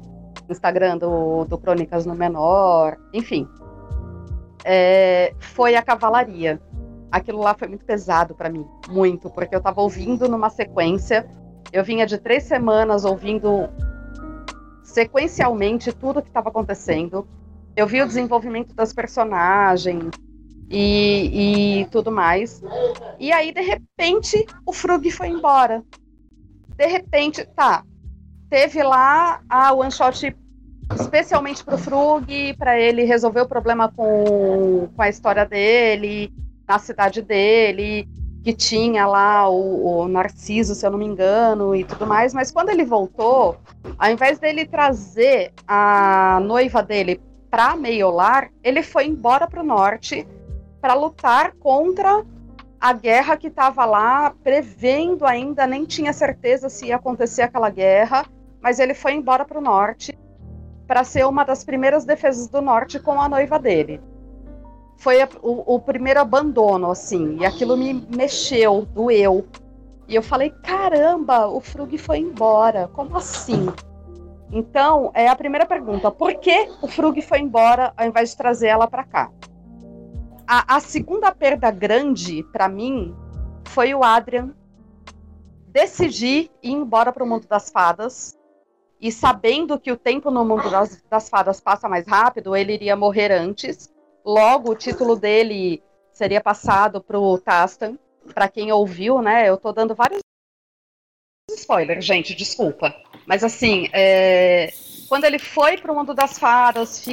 Instagram 0.49 0.97
do, 0.97 1.45
do 1.45 1.57
Crônicas 1.57 2.05
no 2.05 2.13
Menor, 2.13 2.95
enfim, 3.11 3.47
é, 4.63 5.33
foi 5.39 5.75
a 5.75 5.81
cavalaria. 5.81 6.61
Aquilo 7.11 7.39
lá 7.39 7.53
foi 7.53 7.69
muito 7.69 7.85
pesado 7.85 8.35
para 8.35 8.49
mim, 8.49 8.67
muito, 8.89 9.29
porque 9.29 9.55
eu 9.55 9.61
tava 9.61 9.81
ouvindo 9.81 10.27
numa 10.27 10.49
sequência, 10.49 11.27
eu 11.71 11.83
vinha 11.83 12.05
de 12.05 12.17
três 12.17 12.43
semanas 12.43 13.03
ouvindo 13.03 13.69
sequencialmente 14.83 15.91
tudo 15.91 16.21
que 16.21 16.27
estava 16.27 16.49
acontecendo. 16.49 17.27
Eu 17.75 17.87
vi 17.87 18.01
o 18.01 18.07
desenvolvimento 18.07 18.75
das 18.75 18.93
personagens 18.93 20.09
e, 20.69 21.81
e 21.81 21.85
tudo 21.85 22.11
mais. 22.11 22.61
E 23.19 23.31
aí, 23.31 23.51
de 23.51 23.61
repente, 23.61 24.45
o 24.65 24.73
Frug 24.73 25.09
foi 25.11 25.29
embora. 25.29 25.83
De 26.75 26.85
repente, 26.85 27.45
tá. 27.55 27.83
Teve 28.49 28.83
lá 28.83 29.41
a 29.49 29.73
one 29.73 29.91
shot 29.91 30.35
especialmente 30.95 31.63
pro 31.63 31.77
Frug, 31.77 32.53
para 32.57 32.79
ele 32.79 33.03
resolver 33.03 33.41
o 33.41 33.47
problema 33.47 33.91
com, 33.91 34.87
com 34.95 35.01
a 35.01 35.09
história 35.09 35.45
dele 35.45 36.31
na 36.67 36.79
cidade 36.79 37.21
dele, 37.21 38.07
que 38.43 38.53
tinha 38.53 39.05
lá 39.05 39.49
o, 39.49 40.03
o, 40.03 40.07
Narciso, 40.07 40.75
se 40.75 40.85
eu 40.85 40.91
não 40.91 40.97
me 40.97 41.05
engano, 41.05 41.75
e 41.75 41.83
tudo 41.83 42.05
mais. 42.05 42.33
Mas 42.33 42.51
quando 42.51 42.69
ele 42.69 42.85
voltou, 42.85 43.57
ao 43.97 44.11
invés 44.11 44.39
dele 44.39 44.65
trazer 44.65 45.53
a 45.67 46.39
noiva 46.41 46.83
dele 46.83 47.21
para 47.49 47.75
Meiolar, 47.75 48.49
ele 48.63 48.83
foi 48.83 49.05
embora 49.05 49.47
para 49.47 49.61
o 49.61 49.65
norte 49.65 50.27
para 50.81 50.93
lutar 50.93 51.53
contra 51.53 52.25
a 52.79 52.93
guerra 52.93 53.37
que 53.37 53.47
estava 53.47 53.85
lá, 53.85 54.33
prevendo 54.43 55.25
ainda, 55.25 55.65
nem 55.65 55.85
tinha 55.85 56.13
certeza 56.13 56.69
se 56.69 56.87
ia 56.87 56.95
acontecer 56.95 57.41
aquela 57.41 57.69
guerra, 57.69 58.25
mas 58.61 58.79
ele 58.79 58.93
foi 58.93 59.13
embora 59.13 59.45
para 59.45 59.57
o 59.57 59.61
norte 59.61 60.17
para 60.85 61.03
ser 61.03 61.25
uma 61.25 61.43
das 61.43 61.63
primeiras 61.63 62.05
defesas 62.05 62.47
do 62.47 62.61
norte 62.61 62.99
com 62.99 63.19
a 63.19 63.27
noiva 63.27 63.59
dele 63.59 63.99
foi 64.97 65.21
a, 65.21 65.29
o, 65.41 65.75
o, 65.75 65.79
primeiro 65.79 66.19
abandono, 66.19 66.91
assim, 66.91 67.37
e 67.39 67.45
aquilo 67.45 67.77
me 67.77 67.93
mexeu, 67.93 68.87
doeu. 68.93 69.45
E 70.07 70.15
eu 70.15 70.23
falei, 70.23 70.49
caramba, 70.63 71.47
o 71.47 71.59
Frug 71.59 71.97
foi 71.97 72.19
embora, 72.19 72.87
como 72.89 73.15
assim? 73.15 73.67
Então, 74.51 75.11
é 75.13 75.27
a 75.27 75.35
primeira 75.35 75.65
pergunta, 75.65 76.09
por 76.09 76.33
que 76.35 76.69
o 76.81 76.87
Frug 76.87 77.21
foi 77.21 77.39
embora 77.39 77.93
ao 77.95 78.07
invés 78.07 78.31
de 78.31 78.37
trazer 78.37 78.67
ela 78.67 78.87
para 78.87 79.03
cá? 79.03 79.29
A, 80.47 80.77
a 80.77 80.79
segunda 80.79 81.31
perda 81.31 81.69
grande, 81.69 82.43
para 82.43 82.69
mim, 82.69 83.15
foi 83.65 83.93
o 83.93 84.03
Adrian 84.03 84.55
decidir 85.67 86.49
ir 86.63 86.71
embora 86.71 87.11
para 87.11 87.23
o 87.23 87.27
mundo 87.27 87.47
das 87.47 87.69
fadas, 87.69 88.35
e 88.99 89.11
sabendo 89.11 89.79
que 89.79 89.91
o 89.91 89.97
tempo 89.97 90.31
no 90.31 90.43
mundo 90.43 90.71
das, 90.71 91.03
das 91.09 91.29
fadas 91.29 91.61
passa 91.61 91.87
mais 91.87 92.07
rápido, 92.07 92.55
ele 92.55 92.73
iria 92.73 92.95
morrer 92.95 93.31
antes, 93.31 93.93
Logo, 94.27 94.71
o 94.71 94.75
título 94.75 95.15
dele 95.15 95.81
seria 96.11 96.41
passado 96.41 96.99
para 96.99 97.17
o 97.17 97.37
Tastan. 97.37 97.97
Para 98.33 98.49
quem 98.49 98.73
ouviu, 98.73 99.21
né? 99.21 99.47
Eu 99.47 99.55
estou 99.55 99.71
dando 99.71 99.95
vários 99.95 100.19
spoilers, 101.49 102.03
gente, 102.03 102.35
desculpa. 102.35 102.93
Mas 103.25 103.41
assim, 103.41 103.87
é... 103.93 104.67
quando 105.07 105.23
ele 105.23 105.39
foi 105.39 105.77
para 105.77 105.91
o 105.91 105.95
mundo 105.95 106.13
das 106.13 106.37
fadas, 106.37 107.05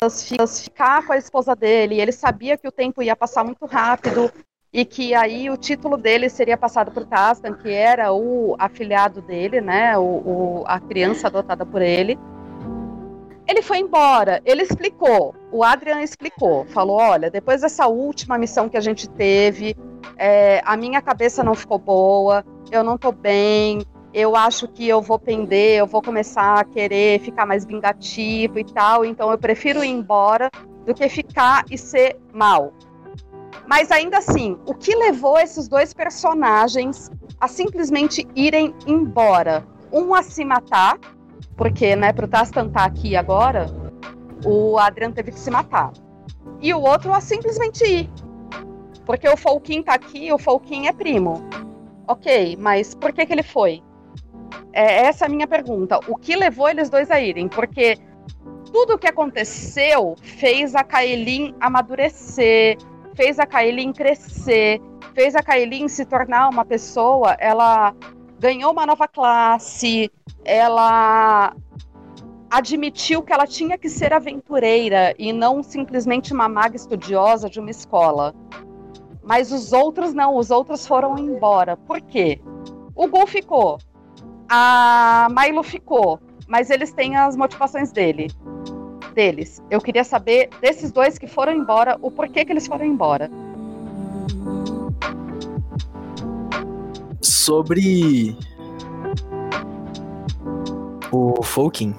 ficar 0.63 1.07
com 1.07 1.13
a 1.13 1.17
esposa 1.17 1.55
dele, 1.55 2.01
ele 2.01 2.13
sabia 2.13 2.57
que 2.57 2.69
o 2.69 2.73
tempo 2.73 3.03
ia 3.03 3.15
passar 3.15 3.45
muito 3.45 3.65
rápido 3.67 4.31
e 4.73 4.85
que 4.85 5.15
aí 5.15 5.49
o 5.49 5.57
título 5.57 5.97
dele 5.97 6.29
seria 6.29 6.57
passado 6.57 6.91
o 6.95 7.05
Tastan, 7.05 7.55
que 7.55 7.71
era 7.71 8.13
o 8.13 8.57
afilhado 8.59 9.23
dele, 9.23 9.61
né? 9.61 9.97
O, 9.97 10.03
o, 10.03 10.65
a 10.67 10.81
criança 10.81 11.29
adotada 11.29 11.65
por 11.65 11.81
ele. 11.81 12.19
Ele 13.47 13.63
foi 13.63 13.79
embora, 13.79 14.41
ele 14.45 14.63
explicou, 14.63 15.35
o 15.53 15.63
Adrian 15.63 16.03
explicou, 16.03 16.65
falou: 16.65 16.97
olha, 16.97 17.31
depois 17.31 17.61
dessa 17.61 17.87
última 17.87 18.37
missão 18.39 18.69
que 18.69 18.77
a 18.77 18.81
gente 18.81 19.09
teve, 19.09 19.77
é, 20.17 20.61
a 20.65 20.77
minha 20.77 21.01
cabeça 21.01 21.45
não 21.45 21.55
ficou 21.55 21.79
boa, 21.79 22.45
eu 22.73 22.83
não 22.83 22.99
tô 22.99 23.13
bem, 23.13 23.83
eu 24.15 24.37
acho 24.37 24.69
que 24.69 24.89
eu 24.89 25.03
vou 25.03 25.19
pender, 25.19 25.77
eu 25.77 25.87
vou 25.89 26.01
começar 26.01 26.61
a 26.61 26.65
querer 26.65 27.19
ficar 27.19 27.45
mais 27.45 27.65
vingativo 27.65 28.61
e 28.61 28.65
tal, 28.65 29.05
então 29.05 29.29
eu 29.29 29.37
prefiro 29.37 29.83
ir 29.83 29.89
embora 29.89 30.49
do 30.87 30.95
que 30.95 31.09
ficar 31.09 31.65
e 31.69 31.77
ser 31.77 32.17
mal. 32.33 32.73
Mas 33.67 33.91
ainda 33.91 34.19
assim, 34.19 34.57
o 34.67 34.73
que 34.73 34.95
levou 34.95 35.37
esses 35.39 35.67
dois 35.67 35.93
personagens 35.93 37.11
a 37.41 37.49
simplesmente 37.49 38.25
irem 38.37 38.73
embora? 38.87 39.67
Um 39.93 40.15
a 40.15 40.23
se 40.23 40.45
matar, 40.45 40.97
porque, 41.57 41.97
né, 41.97 42.13
pro 42.13 42.29
Tastan 42.29 42.69
tá 42.69 42.85
aqui 42.85 43.17
agora, 43.17 43.67
o 44.45 44.79
Adrian 44.79 45.11
teve 45.11 45.33
que 45.33 45.41
se 45.41 45.51
matar. 45.51 45.93
E 46.61 46.73
o 46.73 46.81
outro 46.81 47.13
a 47.13 47.21
simplesmente 47.21 47.85
ir. 47.85 48.11
Porque 49.05 49.29
o 49.29 49.37
Folkin 49.37 49.83
tá 49.83 49.95
aqui, 49.95 50.33
o 50.33 50.39
Folkin 50.39 50.87
é 50.87 50.93
primo. 50.93 51.43
Ok, 52.07 52.57
mas 52.61 52.95
por 52.95 53.13
que, 53.13 53.27
que 53.27 53.33
ele 53.33 53.43
foi? 53.43 53.83
É, 54.73 55.07
essa 55.07 55.25
é 55.25 55.29
a 55.29 55.31
minha 55.31 55.47
pergunta. 55.47 55.99
O 56.09 56.17
que 56.17 56.35
levou 56.37 56.69
eles 56.69 56.91
dois 56.91 57.11
a 57.11 57.21
irem? 57.21 57.49
Porque 57.49 57.99
tudo 58.73 58.95
o 58.95 58.99
que 58.99 59.07
aconteceu 59.07 60.17
fez 60.21 60.75
a 60.75 60.83
Kaelin 60.83 61.55
amadurecer, 61.61 62.77
fez 63.15 63.39
a 63.39 63.47
Kaelin 63.47 63.93
crescer, 63.93 64.81
fez 65.15 65.35
a 65.37 65.43
Kaelin 65.43 65.89
se 65.89 66.05
tornar 66.05 66.49
uma 66.49 66.65
pessoa. 66.65 67.37
Ela 67.39 67.95
ganhou 68.39 68.73
uma 68.73 68.85
nova 68.85 69.07
classe, 69.07 70.11
ela 70.45 71.55
admitiu 72.51 73.23
que 73.23 73.33
ela 73.33 73.47
tinha 73.47 73.77
que 73.77 73.89
ser 73.89 74.13
aventureira 74.13 75.15
e 75.19 75.33
não 75.33 75.63
simplesmente 75.63 76.33
uma 76.33 76.49
maga 76.49 76.77
estudiosa 76.77 77.49
de 77.49 77.59
uma 77.59 77.71
escola. 77.71 78.35
Mas 79.23 79.51
os 79.51 79.73
outros 79.73 80.13
não, 80.13 80.37
os 80.37 80.51
outros 80.51 80.87
foram 80.87 81.19
embora. 81.19 81.77
Por 81.77 82.01
quê? 82.01 82.41
O 82.95 83.09
Gol 83.09 83.27
ficou, 83.27 83.79
a 84.49 85.29
Milo 85.31 85.63
ficou, 85.63 86.21
mas 86.47 86.71
eles 86.71 86.93
têm 86.93 87.17
as 87.17 87.37
motivações 87.37 87.93
dele, 87.93 88.31
deles. 89.15 89.63
Eu 89.71 89.81
queria 89.81 90.05
saber 90.05 90.51
desses 90.61 90.93
dois 90.93 91.19
que 91.19 91.27
foram 91.27 91.53
embora, 91.53 91.97
o 92.03 92.11
porquê 92.11 92.45
que 92.45 92.53
eles 92.53 92.67
foram 92.67 92.85
embora. 92.85 93.31
Sobre 97.21 98.37
o 101.11 101.43
Folkin, 101.43 101.95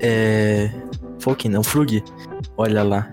é... 0.00 0.70
Folkin 1.18 1.48
não, 1.48 1.62
Frug, 1.62 2.02
olha 2.56 2.82
lá. 2.82 3.12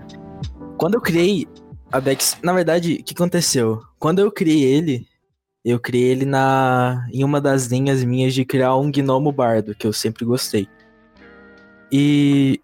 Quando 0.76 0.94
eu 0.94 1.00
criei 1.00 1.46
a 1.92 2.00
Bex, 2.00 2.38
na 2.42 2.52
verdade, 2.52 2.94
o 3.00 3.04
que 3.04 3.14
aconteceu? 3.14 3.82
Quando 3.98 4.20
eu 4.20 4.30
criei 4.30 4.62
ele, 4.62 5.06
eu 5.64 5.78
criei 5.78 6.10
ele 6.10 6.24
na 6.24 7.06
em 7.12 7.24
uma 7.24 7.40
das 7.40 7.66
linhas 7.66 8.02
minhas 8.04 8.34
de 8.34 8.44
criar 8.44 8.76
um 8.76 8.90
gnomo 8.90 9.32
bardo, 9.32 9.74
que 9.74 9.86
eu 9.86 9.92
sempre 9.92 10.24
gostei. 10.24 10.68
E, 11.90 12.60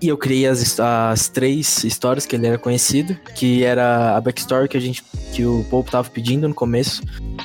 e 0.00 0.08
eu 0.08 0.16
criei 0.16 0.46
as, 0.46 0.78
as 0.78 1.28
três 1.28 1.84
histórias 1.84 2.26
que 2.26 2.36
ele 2.36 2.46
era 2.46 2.58
conhecido, 2.58 3.14
que 3.34 3.64
era 3.64 4.16
a 4.16 4.20
backstory 4.20 4.68
que 4.68 4.76
a 4.76 4.80
gente 4.80 5.02
que 5.32 5.44
o 5.44 5.64
Pope 5.64 5.90
tava 5.90 6.08
pedindo 6.08 6.48
no 6.48 6.54
começo. 6.54 7.02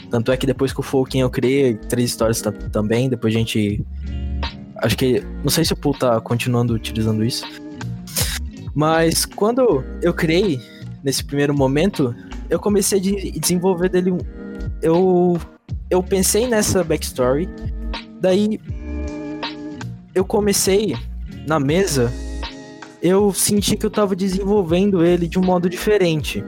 Tanto 0.09 0.31
é 0.31 0.37
que 0.37 0.45
depois 0.45 0.73
que 0.73 0.79
o 0.79 0.83
Folkin 0.83 1.21
eu 1.21 1.29
criei 1.29 1.75
três 1.75 2.09
histórias 2.09 2.41
também, 2.71 3.09
depois 3.09 3.33
a 3.33 3.37
gente 3.37 3.85
acho 4.81 4.97
que 4.97 5.21
não 5.43 5.49
sei 5.49 5.63
se 5.63 5.73
o 5.73 5.77
Paul 5.77 5.93
tá 5.93 6.19
continuando 6.19 6.73
utilizando 6.73 7.23
isso. 7.23 7.45
Mas 8.73 9.25
quando 9.25 9.83
eu 10.01 10.13
criei 10.13 10.59
nesse 11.03 11.23
primeiro 11.23 11.53
momento, 11.53 12.15
eu 12.49 12.59
comecei 12.59 12.99
a 12.99 13.01
de 13.01 13.31
desenvolver 13.39 13.89
dele. 13.89 14.11
Eu, 14.81 15.39
eu 15.89 16.01
pensei 16.01 16.47
nessa 16.47 16.83
backstory, 16.83 17.47
daí 18.19 18.59
eu 20.13 20.25
comecei 20.25 20.95
na 21.47 21.59
mesa, 21.59 22.11
eu 23.01 23.33
senti 23.33 23.75
que 23.75 23.85
eu 23.85 23.91
tava 23.91 24.15
desenvolvendo 24.15 25.03
ele 25.03 25.27
de 25.27 25.39
um 25.39 25.43
modo 25.43 25.69
diferente. 25.69 26.43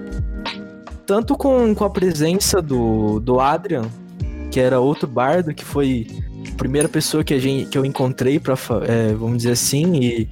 Tanto 1.05 1.35
com, 1.35 1.73
com 1.75 1.83
a 1.83 1.89
presença 1.89 2.61
do, 2.61 3.19
do 3.19 3.39
Adrian, 3.39 3.85
que 4.51 4.59
era 4.59 4.79
outro 4.79 5.07
bardo, 5.07 5.53
que 5.53 5.65
foi 5.65 6.07
a 6.51 6.55
primeira 6.55 6.87
pessoa 6.87 7.23
que, 7.23 7.33
a 7.33 7.39
gente, 7.39 7.69
que 7.69 7.77
eu 7.77 7.83
encontrei, 7.83 8.39
pra, 8.39 8.55
é, 8.87 9.13
vamos 9.13 9.37
dizer 9.37 9.51
assim, 9.51 9.95
e 9.95 10.29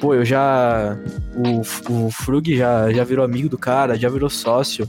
pô, 0.00 0.14
eu 0.14 0.24
já. 0.24 0.98
O, 1.36 1.60
o 2.06 2.10
Frug 2.10 2.56
já, 2.56 2.92
já 2.92 3.04
virou 3.04 3.24
amigo 3.24 3.48
do 3.48 3.56
cara, 3.56 3.96
já 3.96 4.08
virou 4.08 4.28
sócio. 4.28 4.88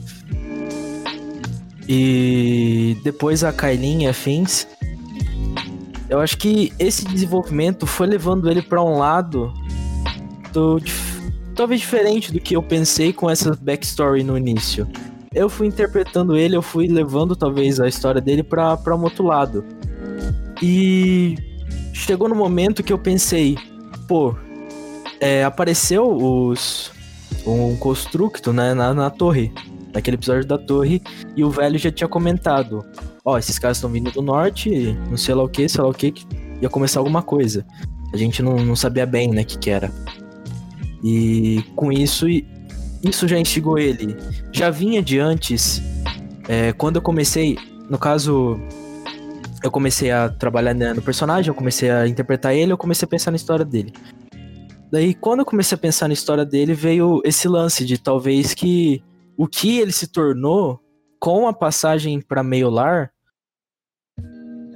E 1.88 2.96
depois 3.02 3.44
a 3.44 3.52
Kailin 3.52 4.04
e 4.04 4.08
afins. 4.08 4.66
Eu 6.08 6.20
acho 6.20 6.36
que 6.38 6.72
esse 6.78 7.04
desenvolvimento 7.04 7.86
foi 7.86 8.06
levando 8.06 8.50
ele 8.50 8.62
para 8.62 8.82
um 8.82 8.98
lado 8.98 9.52
do, 10.52 10.80
talvez 11.54 11.80
diferente 11.80 12.32
do 12.32 12.40
que 12.40 12.54
eu 12.54 12.62
pensei 12.62 13.12
com 13.12 13.30
essa 13.30 13.56
backstory 13.60 14.22
no 14.22 14.36
início. 14.36 14.86
Eu 15.34 15.48
fui 15.48 15.66
interpretando 15.66 16.36
ele, 16.36 16.56
eu 16.56 16.62
fui 16.62 16.86
levando 16.86 17.34
talvez 17.34 17.80
a 17.80 17.88
história 17.88 18.20
dele 18.20 18.42
para 18.42 18.94
um 18.94 19.02
outro 19.02 19.24
lado. 19.24 19.64
E 20.62 21.36
chegou 21.92 22.28
no 22.28 22.34
momento 22.34 22.82
que 22.82 22.92
eu 22.92 22.98
pensei, 22.98 23.56
pô, 24.06 24.34
é, 25.20 25.42
apareceu 25.44 26.06
os 26.06 26.92
um 27.46 27.76
constructo 27.76 28.52
né, 28.52 28.72
na, 28.74 28.94
na 28.94 29.10
torre, 29.10 29.52
naquele 29.94 30.16
episódio 30.16 30.44
da 30.44 30.58
torre, 30.58 31.00
e 31.36 31.44
o 31.44 31.50
velho 31.50 31.78
já 31.78 31.90
tinha 31.90 32.08
comentado: 32.08 32.84
Ó, 33.24 33.34
oh, 33.34 33.38
esses 33.38 33.58
caras 33.58 33.78
estão 33.78 33.88
vindo 33.88 34.10
do 34.10 34.20
norte, 34.20 34.92
não 35.08 35.16
sei 35.16 35.34
lá 35.34 35.44
o 35.44 35.48
que, 35.48 35.68
sei 35.68 35.82
lá 35.82 35.88
o 35.88 35.94
que, 35.94 36.12
ia 36.60 36.68
começar 36.68 37.00
alguma 37.00 37.22
coisa. 37.22 37.64
A 38.12 38.16
gente 38.16 38.42
não, 38.42 38.56
não 38.56 38.76
sabia 38.76 39.06
bem, 39.06 39.30
né, 39.30 39.42
o 39.42 39.46
que, 39.46 39.58
que 39.58 39.70
era. 39.70 39.90
E 41.02 41.62
com 41.76 41.92
isso, 41.92 42.26
isso 43.02 43.28
já 43.28 43.38
instigou 43.38 43.78
ele. 43.78 44.16
Já 44.52 44.70
vinha 44.70 45.02
de 45.02 45.18
antes, 45.18 45.82
é, 46.48 46.72
quando 46.72 46.96
eu 46.96 47.02
comecei, 47.02 47.56
no 47.88 47.98
caso, 47.98 48.58
eu 49.62 49.70
comecei 49.70 50.10
a 50.10 50.28
trabalhar 50.28 50.74
no 50.74 51.02
personagem, 51.02 51.48
eu 51.48 51.54
comecei 51.54 51.90
a 51.90 52.06
interpretar 52.06 52.54
ele, 52.54 52.72
eu 52.72 52.78
comecei 52.78 53.06
a 53.06 53.08
pensar 53.08 53.30
na 53.30 53.36
história 53.36 53.64
dele. 53.64 53.92
Daí, 54.90 55.12
quando 55.12 55.40
eu 55.40 55.44
comecei 55.44 55.74
a 55.74 55.78
pensar 55.78 56.06
na 56.06 56.14
história 56.14 56.44
dele, 56.44 56.72
veio 56.72 57.20
esse 57.24 57.48
lance 57.48 57.84
de 57.84 57.98
talvez 57.98 58.54
que 58.54 59.02
o 59.36 59.46
que 59.46 59.78
ele 59.78 59.92
se 59.92 60.06
tornou 60.06 60.80
com 61.18 61.48
a 61.48 61.52
passagem 61.52 62.20
para 62.20 62.42
meio 62.42 62.70
lar 62.70 63.10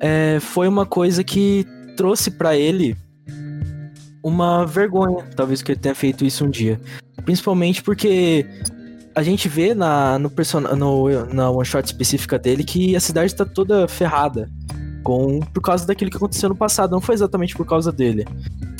é, 0.00 0.38
foi 0.40 0.68
uma 0.68 0.86
coisa 0.86 1.22
que 1.22 1.66
trouxe 1.96 2.30
para 2.30 2.56
ele 2.56 2.96
uma 4.22 4.64
vergonha, 4.64 5.24
talvez 5.36 5.62
que 5.62 5.72
ele 5.72 5.80
tenha 5.80 5.94
feito 5.94 6.24
isso 6.24 6.44
um 6.44 6.50
dia. 6.50 6.80
Principalmente 7.24 7.82
porque 7.82 8.46
a 9.14 9.22
gente 9.22 9.48
vê 9.48 9.74
na, 9.74 10.18
no, 10.18 10.30
person 10.30 10.60
no, 10.60 11.24
na 11.32 11.50
one 11.50 11.64
shot 11.64 11.84
específica 11.84 12.38
dele 12.38 12.64
que 12.64 12.94
a 12.94 13.00
cidade 13.00 13.34
tá 13.34 13.44
toda 13.44 13.88
ferrada 13.88 14.48
com 15.02 15.40
por 15.40 15.60
causa 15.60 15.86
daquilo 15.86 16.10
que 16.10 16.16
aconteceu 16.16 16.48
no 16.48 16.56
passado, 16.56 16.90
não 16.90 17.00
foi 17.00 17.14
exatamente 17.14 17.56
por 17.56 17.66
causa 17.66 17.90
dele 17.90 18.24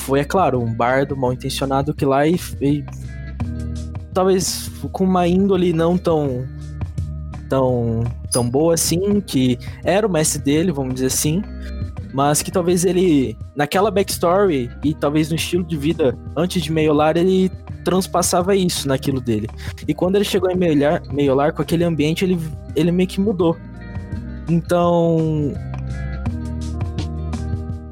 foi, 0.09 0.21
é 0.21 0.25
claro, 0.25 0.59
um 0.59 0.73
bardo 0.73 1.15
mal 1.15 1.31
intencionado 1.31 1.93
que 1.93 2.03
lá 2.03 2.25
e, 2.25 2.35
e 2.59 2.83
talvez 4.19 4.69
com 4.91 5.05
uma 5.05 5.25
índole 5.25 5.71
não 5.71 5.97
tão 5.97 6.45
tão 7.47 8.03
tão 8.29 8.49
boa 8.49 8.73
assim, 8.73 9.21
que 9.21 9.57
era 9.81 10.05
o 10.05 10.11
mestre 10.11 10.41
dele, 10.41 10.73
vamos 10.73 10.95
dizer 10.95 11.05
assim, 11.05 11.41
mas 12.13 12.41
que 12.41 12.51
talvez 12.51 12.83
ele 12.83 13.37
naquela 13.55 13.89
backstory 13.89 14.69
e 14.83 14.93
talvez 14.93 15.29
no 15.29 15.37
estilo 15.37 15.63
de 15.63 15.77
vida 15.77 16.17
antes 16.35 16.61
de 16.61 16.69
Meiolar 16.69 17.15
ele 17.15 17.49
transpassava 17.85 18.53
isso 18.57 18.89
naquilo 18.89 19.21
dele. 19.21 19.47
E 19.87 19.93
quando 19.93 20.17
ele 20.17 20.25
chegou 20.25 20.51
em 20.51 20.57
Meiolar, 20.57 21.01
Meiolar 21.13 21.53
com 21.53 21.61
aquele 21.61 21.85
ambiente, 21.85 22.25
ele 22.25 22.37
ele 22.75 22.91
meio 22.91 23.07
que 23.07 23.21
mudou. 23.21 23.55
Então, 24.49 25.53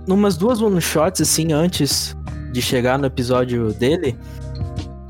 numas 0.06 0.36
duas 0.36 0.62
one 0.62 0.82
shots 0.82 1.22
assim 1.22 1.54
antes 1.54 2.18
de 2.52 2.62
chegar 2.62 3.00
no 3.00 3.06
episódio 3.06 3.72
dele, 3.72 4.14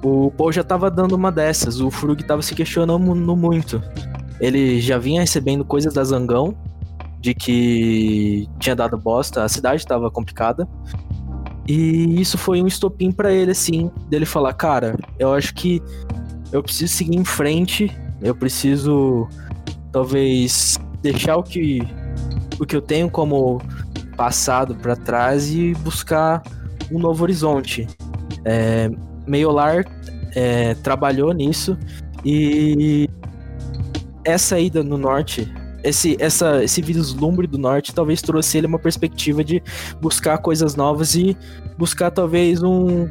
o 0.04 0.32
Paul 0.32 0.52
já 0.52 0.64
tava 0.64 0.90
dando 0.92 1.16
uma 1.16 1.32
dessas. 1.32 1.82
O 1.82 1.90
Frug 1.90 2.24
tava 2.24 2.42
se 2.42 2.54
questionando 2.54 3.00
muito. 3.00 3.82
Ele 4.40 4.80
já 4.80 4.98
vinha 4.98 5.22
recebendo 5.22 5.66
coisas 5.66 5.94
da 5.94 6.04
Zangão, 6.04 6.56
de 7.20 7.34
que 7.34 8.48
tinha 8.60 8.76
dado 8.76 8.98
bosta, 8.98 9.44
a 9.44 9.50
cidade 9.50 9.86
tava 9.86 10.12
complicada. 10.12 10.68
E 11.68 12.22
isso 12.22 12.38
foi 12.38 12.62
um 12.62 12.68
estopim 12.68 13.12
para 13.12 13.32
ele, 13.32 13.52
assim, 13.52 13.92
dele 14.10 14.26
falar: 14.26 14.54
Cara, 14.54 14.96
eu 15.20 15.34
acho 15.34 15.54
que 15.54 15.82
eu 16.52 16.64
preciso 16.64 16.94
seguir 16.94 17.18
em 17.18 17.26
frente, 17.26 17.92
eu 18.22 18.34
preciso 18.34 19.28
talvez 19.92 20.80
deixar 21.02 21.36
o 21.38 21.44
que, 21.44 21.82
o 22.60 22.66
que 22.66 22.76
eu 22.76 22.82
tenho 22.82 23.10
como 23.10 23.62
passado 24.16 24.76
para 24.76 24.96
trás 24.96 25.52
e 25.54 25.74
buscar 25.76 26.42
um 26.92 27.00
novo 27.00 27.24
horizonte. 27.24 27.88
É, 28.46 28.90
Meiolar 29.28 29.86
é, 30.36 30.74
trabalhou 30.76 31.34
nisso 31.34 31.78
e 32.24 33.10
essa 34.24 34.60
ida 34.60 34.84
no 34.84 34.98
norte, 34.98 35.52
esse, 35.84 36.18
essa, 36.20 36.64
esse 36.64 36.82
vislumbre 36.82 37.48
do 37.48 37.58
norte, 37.58 37.94
talvez 37.94 38.22
trouxe 38.22 38.58
ele 38.58 38.68
uma 38.68 38.80
perspectiva 38.80 39.44
de 39.44 39.64
buscar 40.02 40.38
coisas 40.40 40.76
novas 40.76 41.16
e 41.16 41.38
buscar 41.78 42.12
talvez 42.12 42.62
um 42.62 43.08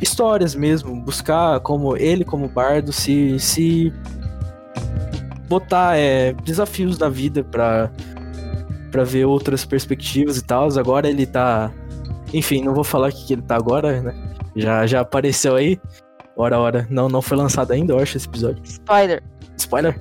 histórias 0.00 0.54
mesmo, 0.54 1.00
buscar 1.00 1.60
como 1.60 1.96
ele 1.96 2.24
como 2.24 2.48
bardo 2.48 2.92
se 2.92 3.38
se 3.38 3.92
botar 5.48 5.96
é, 5.96 6.32
desafios 6.44 6.98
na 6.98 7.08
vida 7.08 7.44
para 7.44 7.90
para 8.90 9.04
ver 9.04 9.24
outras 9.24 9.64
perspectivas 9.64 10.36
e 10.36 10.44
tal. 10.44 10.68
Agora 10.78 11.08
ele 11.08 11.24
tá, 11.24 11.72
enfim, 12.32 12.62
não 12.62 12.74
vou 12.74 12.84
falar 12.84 13.08
o 13.08 13.12
que 13.12 13.32
ele 13.32 13.42
tá 13.42 13.56
agora, 13.56 14.02
né? 14.02 14.14
Já 14.56 14.86
já 14.86 15.00
apareceu 15.00 15.56
aí. 15.56 15.78
Ora, 16.36 16.58
ora, 16.58 16.86
não 16.90 17.08
não 17.08 17.22
foi 17.22 17.36
lançado 17.36 17.72
ainda, 17.72 17.92
eu 17.92 17.98
acho 17.98 18.16
esse 18.16 18.26
episódio. 18.26 18.62
Spoiler. 18.64 19.22
Spoiler. 19.56 20.00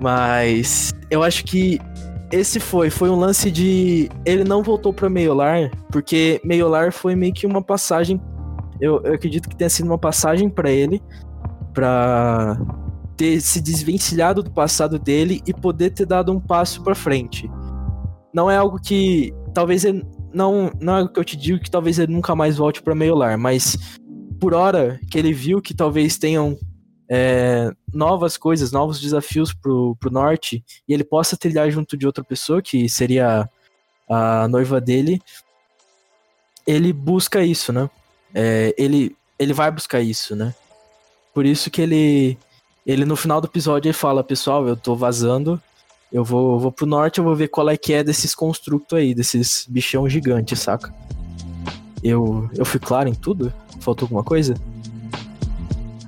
Mas 0.00 0.92
eu 1.10 1.22
acho 1.22 1.44
que 1.44 1.80
esse 2.30 2.60
foi, 2.60 2.90
foi 2.90 3.08
um 3.08 3.16
lance 3.16 3.50
de 3.50 4.08
ele 4.24 4.44
não 4.44 4.62
voltou 4.62 4.92
para 4.92 5.08
Meiolar, 5.08 5.70
porque 5.90 6.40
Meiolar 6.44 6.92
foi 6.92 7.14
meio 7.14 7.32
que 7.32 7.46
uma 7.46 7.62
passagem 7.62 8.20
eu, 8.80 9.00
eu 9.04 9.14
acredito 9.14 9.48
que 9.48 9.56
tenha 9.56 9.70
sido 9.70 9.86
uma 9.86 9.98
passagem 9.98 10.48
para 10.48 10.70
ele, 10.70 11.02
para 11.72 12.58
ter 13.16 13.40
se 13.40 13.60
desvencilhado 13.60 14.42
do 14.42 14.50
passado 14.50 14.98
dele 14.98 15.40
e 15.46 15.54
poder 15.54 15.90
ter 15.90 16.06
dado 16.06 16.32
um 16.32 16.40
passo 16.40 16.82
para 16.82 16.94
frente. 16.94 17.50
Não 18.34 18.50
é 18.50 18.56
algo 18.56 18.78
que 18.78 19.32
talvez 19.54 19.84
ele, 19.84 20.04
não 20.32 20.70
não 20.80 20.98
é 20.98 21.08
que 21.08 21.18
eu 21.18 21.24
te 21.24 21.36
digo 21.36 21.60
que 21.60 21.70
talvez 21.70 21.98
ele 21.98 22.12
nunca 22.12 22.34
mais 22.34 22.56
volte 22.56 22.82
para 22.82 22.94
Meiolar, 22.94 23.38
mas 23.38 23.76
por 24.40 24.54
hora 24.54 25.00
que 25.10 25.18
ele 25.18 25.32
viu 25.32 25.62
que 25.62 25.74
talvez 25.74 26.18
tenham 26.18 26.58
é, 27.10 27.70
novas 27.92 28.36
coisas, 28.36 28.72
novos 28.72 29.00
desafios 29.00 29.54
pro, 29.54 29.96
pro 30.00 30.10
norte 30.10 30.64
e 30.88 30.92
ele 30.92 31.04
possa 31.04 31.36
trilhar 31.36 31.70
junto 31.70 31.96
de 31.96 32.06
outra 32.06 32.24
pessoa 32.24 32.60
que 32.60 32.88
seria 32.88 33.48
a 34.08 34.46
noiva 34.48 34.80
dele, 34.80 35.20
ele 36.66 36.92
busca 36.92 37.42
isso, 37.42 37.72
né? 37.72 37.88
é, 38.38 38.74
ele, 38.76 39.16
ele 39.38 39.54
vai 39.54 39.70
buscar 39.70 40.00
isso, 40.02 40.36
né? 40.36 40.54
Por 41.32 41.46
isso 41.46 41.70
que 41.70 41.80
ele, 41.80 42.38
ele 42.86 43.06
no 43.06 43.16
final 43.16 43.40
do 43.40 43.46
episódio 43.46 43.88
ele 43.88 43.94
fala, 43.94 44.22
pessoal, 44.22 44.68
eu 44.68 44.76
tô 44.76 44.94
vazando, 44.94 45.60
eu 46.12 46.24
vou, 46.24 46.58
vou 46.58 46.72
pro 46.72 46.86
norte, 46.86 47.18
eu 47.18 47.24
vou 47.24 47.34
ver 47.34 47.48
qual 47.48 47.68
é 47.68 47.76
que 47.76 47.92
é 47.92 48.04
desses 48.04 48.34
construtos 48.34 48.96
aí, 48.96 49.14
desses 49.14 49.66
bichão 49.68 50.08
gigantes, 50.08 50.60
saca? 50.60 50.94
Eu, 52.02 52.48
eu 52.54 52.64
fui 52.64 52.78
claro 52.78 53.08
em 53.08 53.14
tudo? 53.14 53.52
Faltou 53.80 54.06
alguma 54.06 54.22
coisa? 54.22 54.54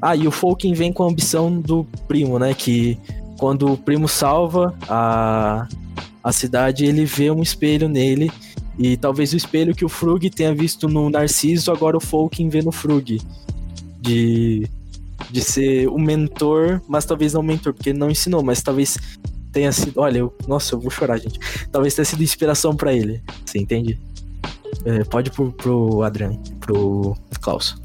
Ah, 0.01 0.15
e 0.15 0.29
o 0.29 0.31
Folkin 0.31 0.73
vem 0.75 0.93
com 0.93 1.03
a 1.03 1.09
ambição 1.09 1.61
do 1.61 1.85
primo, 2.07 2.39
né? 2.39 2.55
Que 2.55 2.99
quando 3.39 3.73
o 3.73 3.77
primo 3.77 4.09
salva 4.09 4.75
a, 4.89 5.67
a 6.23 6.33
cidade, 6.33 6.85
ele 6.85 7.05
vê 7.05 7.31
um 7.31 7.43
espelho 7.43 7.89
nele 7.89 8.31
e 8.79 8.97
talvez 8.97 9.33
o 9.33 9.37
espelho 9.37 9.75
que 9.75 9.85
o 9.85 9.89
Frug 9.89 10.31
tenha 10.31 10.55
visto 10.55 10.89
no 10.89 11.11
Narciso, 11.11 11.73
agora 11.73 11.97
o 11.97 12.01
Folkin 12.01 12.49
vê 12.49 12.63
no 12.63 12.71
Frug. 12.71 13.21
De, 14.01 14.69
de 15.29 15.43
ser 15.43 15.89
o 15.89 15.99
mentor, 15.99 16.81
mas 16.87 17.05
talvez 17.05 17.33
não 17.35 17.41
o 17.41 17.45
mentor, 17.45 17.75
porque 17.75 17.91
ele 17.91 17.99
não 17.99 18.09
ensinou, 18.09 18.43
mas 18.45 18.63
talvez 18.63 18.97
tenha 19.53 19.73
sido. 19.73 20.01
Olha, 20.01 20.19
eu, 20.19 20.35
nossa, 20.47 20.75
eu 20.75 20.81
vou 20.81 20.91
chorar, 20.91 21.19
gente. 21.19 21.39
Talvez 21.71 21.95
tenha 21.95 22.05
sido 22.05 22.23
inspiração 22.23 22.77
para 22.77 22.93
ele. 22.93 23.23
Você 23.45 23.59
entende? 23.59 23.99
É, 24.85 25.05
pode 25.05 25.31
pro, 25.31 25.53
pro 25.53 26.03
Adrian, 26.03 26.37
pro 26.61 27.17
Klaus. 27.41 27.81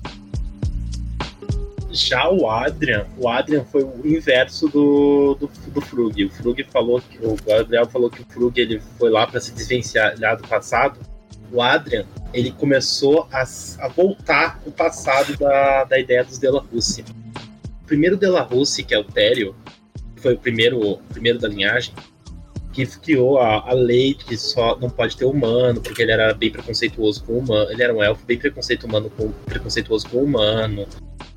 Já 1.91 2.27
o 2.27 2.49
Adrian, 2.49 3.05
o 3.19 3.29
Adrian 3.29 3.63
foi 3.65 3.83
o 3.83 4.01
inverso 4.03 4.67
do, 4.67 5.35
do, 5.39 5.49
do 5.67 5.81
Frug. 5.81 6.25
O 6.25 6.29
Frug 6.31 6.63
falou 6.63 6.99
que 6.99 7.23
o 7.23 7.35
Gabriel 7.45 7.85
falou 7.85 8.09
que 8.09 8.21
o 8.21 8.25
Frug 8.25 8.59
ele 8.59 8.81
foi 8.97 9.11
lá 9.11 9.27
para 9.27 9.39
se 9.39 9.53
desvencilhar 9.53 10.35
do 10.35 10.47
passado. 10.47 10.99
O 11.51 11.61
Adrian 11.61 12.05
ele 12.33 12.51
começou 12.51 13.27
a, 13.31 13.43
a 13.79 13.87
voltar 13.89 14.59
o 14.65 14.71
passado 14.71 15.37
da, 15.37 15.83
da 15.83 15.99
ideia 15.99 16.23
dos 16.23 16.39
Russi. 16.71 17.05
O 17.83 17.85
primeiro 17.85 18.17
Russi, 18.41 18.83
que 18.83 18.95
é 18.95 18.97
o 18.97 19.03
Tério, 19.03 19.55
foi 20.23 20.33
o 20.33 20.37
primeiro, 20.37 20.79
o 20.79 20.97
primeiro 21.09 21.37
da 21.37 21.47
linhagem, 21.47 21.93
que 22.71 22.85
criou 22.87 23.37
a, 23.37 23.69
a, 23.69 23.73
lei 23.73 24.15
que 24.15 24.35
só 24.35 24.75
não 24.79 24.89
pode 24.89 25.15
ter 25.15 25.25
humano, 25.25 25.79
porque 25.79 26.01
ele 26.01 26.11
era 26.11 26.33
bem 26.33 26.49
preconceituoso 26.49 27.23
com 27.23 27.33
o 27.33 27.39
humano. 27.39 27.69
Ele 27.69 27.83
era 27.83 27.93
um 27.93 28.01
elfo 28.01 28.25
bem 28.25 28.37
preconceituoso 28.37 28.87
humano 28.87 29.11
com, 29.15 29.31
preconceituoso 29.45 30.09
com 30.09 30.17
o 30.17 30.23
humano. 30.23 30.87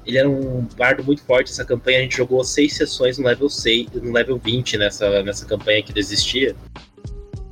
Ele 0.06 0.16
era 0.16 0.28
um 0.28 0.66
bardo 0.78 1.04
muito 1.04 1.22
forte. 1.22 1.50
Essa 1.50 1.64
campanha 1.64 1.98
a 1.98 2.02
gente 2.02 2.16
jogou 2.16 2.42
seis 2.42 2.74
sessões 2.74 3.18
no 3.18 3.26
level 3.26 3.50
6, 3.50 3.88
no 4.02 4.12
level 4.12 4.38
20 4.38 4.78
nessa, 4.78 5.22
nessa 5.22 5.44
campanha 5.44 5.82
que 5.82 5.92
ele 5.92 6.00
existia. 6.00 6.56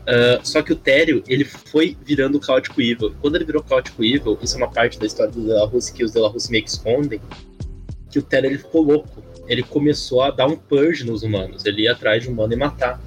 Uh, 0.04 0.46
só 0.46 0.62
que 0.62 0.72
o 0.72 0.76
Tério, 0.76 1.22
ele 1.26 1.44
foi 1.44 1.96
virando 2.04 2.42
Chaotic 2.42 2.78
Evil. 2.78 3.14
Quando 3.20 3.36
ele 3.36 3.44
virou 3.44 3.64
Chaotic 3.66 3.94
Evil, 3.98 4.38
isso 4.40 4.54
é 4.54 4.58
uma 4.58 4.70
parte 4.70 4.98
da 4.98 5.06
história 5.06 5.32
do 5.32 5.42
Delarus 5.42 5.90
que 5.90 6.04
os 6.04 6.12
Delarus 6.12 6.48
meio 6.48 6.64
que 6.64 6.70
escondem, 6.70 7.20
que 8.10 8.18
o 8.18 8.22
Tério 8.22 8.48
ele 8.50 8.58
ficou 8.58 8.82
louco. 8.82 9.22
Ele 9.46 9.62
começou 9.62 10.22
a 10.22 10.30
dar 10.30 10.46
um 10.46 10.56
purge 10.56 11.04
nos 11.04 11.22
humanos. 11.22 11.64
Ele 11.64 11.82
ia 11.82 11.92
atrás 11.92 12.22
de 12.22 12.28
um 12.28 12.32
humano 12.32 12.52
e 12.52 12.56
matar. 12.56 13.00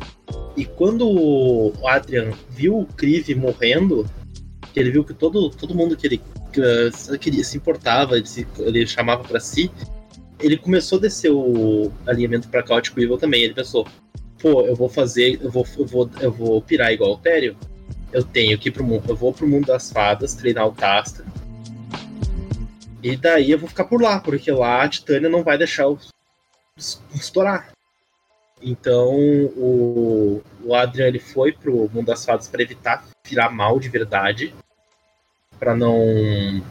E 0.55 0.65
quando 0.65 1.07
o 1.07 1.87
Adrian 1.87 2.31
viu 2.49 2.79
o 2.79 2.85
Krive 2.85 3.35
morrendo, 3.35 4.05
ele 4.75 4.91
viu 4.91 5.03
que 5.03 5.13
todo, 5.13 5.49
todo 5.49 5.75
mundo 5.75 5.95
que 5.95 6.07
ele 6.07 6.21
queria, 7.19 7.43
se 7.43 7.57
importava, 7.57 8.17
ele, 8.17 8.27
se, 8.27 8.47
ele 8.59 8.85
chamava 8.87 9.23
para 9.23 9.39
si, 9.39 9.71
ele 10.39 10.57
começou 10.57 10.97
a 10.97 11.01
descer 11.01 11.31
o 11.31 11.91
alinhamento 12.05 12.47
para 12.47 12.65
Chaotic 12.65 12.97
Evil 12.97 13.17
também. 13.17 13.43
Ele 13.43 13.53
pensou, 13.53 13.87
pô, 14.39 14.61
eu 14.61 14.75
vou 14.75 14.89
fazer, 14.89 15.39
eu 15.41 15.51
vou, 15.51 15.65
eu 15.77 15.85
vou, 15.85 16.09
eu 16.21 16.31
vou 16.31 16.61
pirar 16.61 16.91
igual 16.91 17.13
o 17.13 17.17
Tério. 17.17 17.57
Eu 18.11 18.23
tenho 18.23 18.57
que 18.57 18.69
ir 18.69 18.71
pro 18.71 18.83
mundo, 18.83 19.03
eu 19.07 19.15
vou 19.15 19.33
pro 19.33 19.47
mundo 19.47 19.67
das 19.67 19.91
fadas, 19.91 20.33
treinar 20.33 20.67
o 20.67 20.71
Tastra. 20.71 21.25
E 23.03 23.15
daí 23.15 23.51
eu 23.51 23.59
vou 23.59 23.69
ficar 23.69 23.85
por 23.85 24.01
lá, 24.01 24.19
porque 24.19 24.51
lá 24.51 24.83
a 24.83 24.89
Titânia 24.89 25.29
não 25.29 25.43
vai 25.43 25.57
deixar 25.57 25.83
eu 25.83 25.99
estourar. 27.13 27.71
Então 28.61 29.15
o, 29.15 30.41
o 30.63 30.75
Adrian 30.75 31.07
ele 31.07 31.19
foi 31.19 31.51
pro 31.51 31.89
mundo 31.93 32.07
das 32.07 32.25
fadas 32.25 32.47
para 32.47 32.61
evitar 32.61 33.05
virar 33.25 33.49
mal 33.49 33.79
de 33.79 33.89
verdade 33.89 34.53
para 35.59 35.75
não 35.75 36.63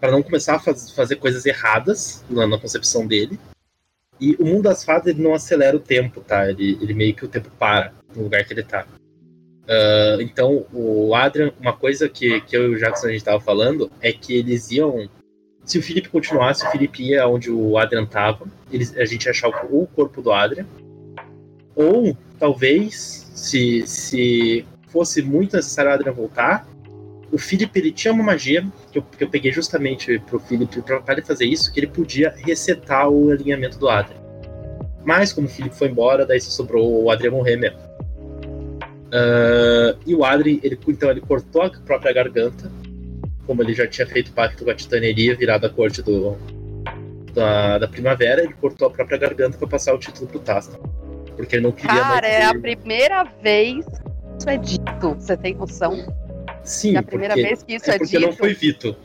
para 0.00 0.12
não 0.12 0.22
começar 0.22 0.56
a 0.56 0.60
faz, 0.60 0.90
fazer 0.90 1.16
coisas 1.16 1.44
erradas 1.44 2.24
na, 2.30 2.46
na, 2.46 2.58
concepção 2.58 3.06
dele. 3.06 3.38
E 4.20 4.36
o 4.36 4.44
mundo 4.44 4.62
das 4.62 4.84
fadas 4.84 5.08
ele 5.08 5.22
não 5.22 5.34
acelera 5.34 5.76
o 5.76 5.80
tempo, 5.80 6.20
tá? 6.20 6.48
Ele, 6.48 6.78
ele 6.80 6.94
meio 6.94 7.14
que 7.14 7.24
o 7.24 7.28
tempo 7.28 7.50
para 7.58 7.92
no 8.14 8.22
lugar 8.24 8.44
que 8.44 8.52
ele 8.52 8.62
tá. 8.62 8.86
Uh, 9.64 10.22
então, 10.22 10.66
o 10.72 11.14
Adrian, 11.14 11.52
uma 11.60 11.76
coisa 11.76 12.08
que, 12.08 12.40
que 12.42 12.56
eu 12.56 12.72
e 12.72 12.74
o 12.74 12.78
Jackson 12.78 13.08
a 13.08 13.10
gente 13.10 13.24
tava 13.24 13.40
falando 13.40 13.90
é 14.00 14.12
que 14.12 14.34
eles 14.34 14.70
iam. 14.70 15.08
Se 15.68 15.78
o 15.78 15.82
Felipe 15.82 16.08
continuasse, 16.08 16.66
o 16.66 16.70
Felipe 16.70 17.02
ia 17.02 17.28
onde 17.28 17.50
o 17.50 17.76
Adrian 17.76 18.06
tava, 18.06 18.46
eles, 18.72 18.96
a 18.96 19.04
gente 19.04 19.26
ia 19.26 19.32
achar 19.32 19.50
o, 19.50 19.82
o 19.82 19.86
corpo 19.86 20.22
do 20.22 20.32
Adrian. 20.32 20.64
Ou, 21.76 22.16
talvez, 22.38 23.30
se, 23.34 23.86
se 23.86 24.64
fosse 24.86 25.20
muito 25.20 25.54
necessário 25.54 25.90
o 25.90 25.94
Adrian 25.94 26.12
voltar, 26.12 26.66
o 27.30 27.36
Felipe 27.36 27.78
ele 27.78 27.92
tinha 27.92 28.14
uma 28.14 28.24
magia 28.24 28.66
que 28.90 28.96
eu, 28.96 29.02
que 29.02 29.22
eu 29.22 29.28
peguei 29.28 29.52
justamente 29.52 30.18
pro 30.20 30.38
Felipe 30.38 30.80
para 30.80 31.02
ele 31.12 31.20
fazer 31.22 31.44
isso, 31.44 31.70
que 31.70 31.80
ele 31.80 31.88
podia 31.88 32.34
resetar 32.34 33.06
o 33.10 33.30
alinhamento 33.30 33.78
do 33.78 33.90
Adrian. 33.90 34.16
Mas 35.04 35.34
como 35.34 35.48
o 35.48 35.50
Felipe 35.50 35.76
foi 35.76 35.88
embora, 35.88 36.24
daí 36.24 36.40
só 36.40 36.50
sobrou 36.50 37.04
o 37.04 37.10
Adrian 37.10 37.32
morrer 37.32 37.56
mesmo. 37.56 37.78
Uh, 39.08 39.98
e 40.06 40.14
o 40.14 40.24
Adri, 40.24 40.60
ele, 40.62 40.78
então, 40.88 41.10
ele 41.10 41.20
cortou 41.20 41.60
a 41.60 41.70
própria 41.70 42.12
garganta, 42.14 42.72
como 43.48 43.62
ele 43.62 43.72
já 43.72 43.86
tinha 43.86 44.06
feito 44.06 44.30
pacto 44.32 44.62
com 44.62 44.70
a 44.70 44.74
Titaneria, 44.74 45.34
virado 45.34 45.66
a 45.66 45.70
corte 45.70 46.02
do, 46.02 46.36
da, 47.32 47.78
da 47.78 47.88
primavera, 47.88 48.42
ele 48.42 48.52
cortou 48.52 48.88
a 48.88 48.90
própria 48.90 49.16
garganta 49.16 49.56
para 49.56 49.66
passar 49.66 49.94
o 49.94 49.98
título 49.98 50.28
pro 50.28 50.38
Tasta. 50.38 50.78
Porque 51.34 51.56
ele 51.56 51.62
não 51.62 51.72
queria 51.72 51.98
Cara, 51.98 52.26
é 52.26 52.44
a 52.44 52.54
primeira 52.54 53.24
vez 53.24 53.86
que 53.86 54.38
isso 54.38 54.50
é 54.50 54.56
dito, 54.58 55.14
você 55.14 55.34
tem 55.34 55.54
noção? 55.54 56.14
Sim, 56.62 56.96
é 56.96 56.98
a 56.98 57.02
primeira 57.02 57.32
porque, 57.32 57.48
vez 57.48 57.62
que 57.62 57.74
isso 57.74 57.90
é, 57.90 57.94
é 57.94 57.98
porque 57.98 58.18
dito. 58.18 58.26
não 58.26 58.36
foi 58.36 58.54
dito. 58.54 58.96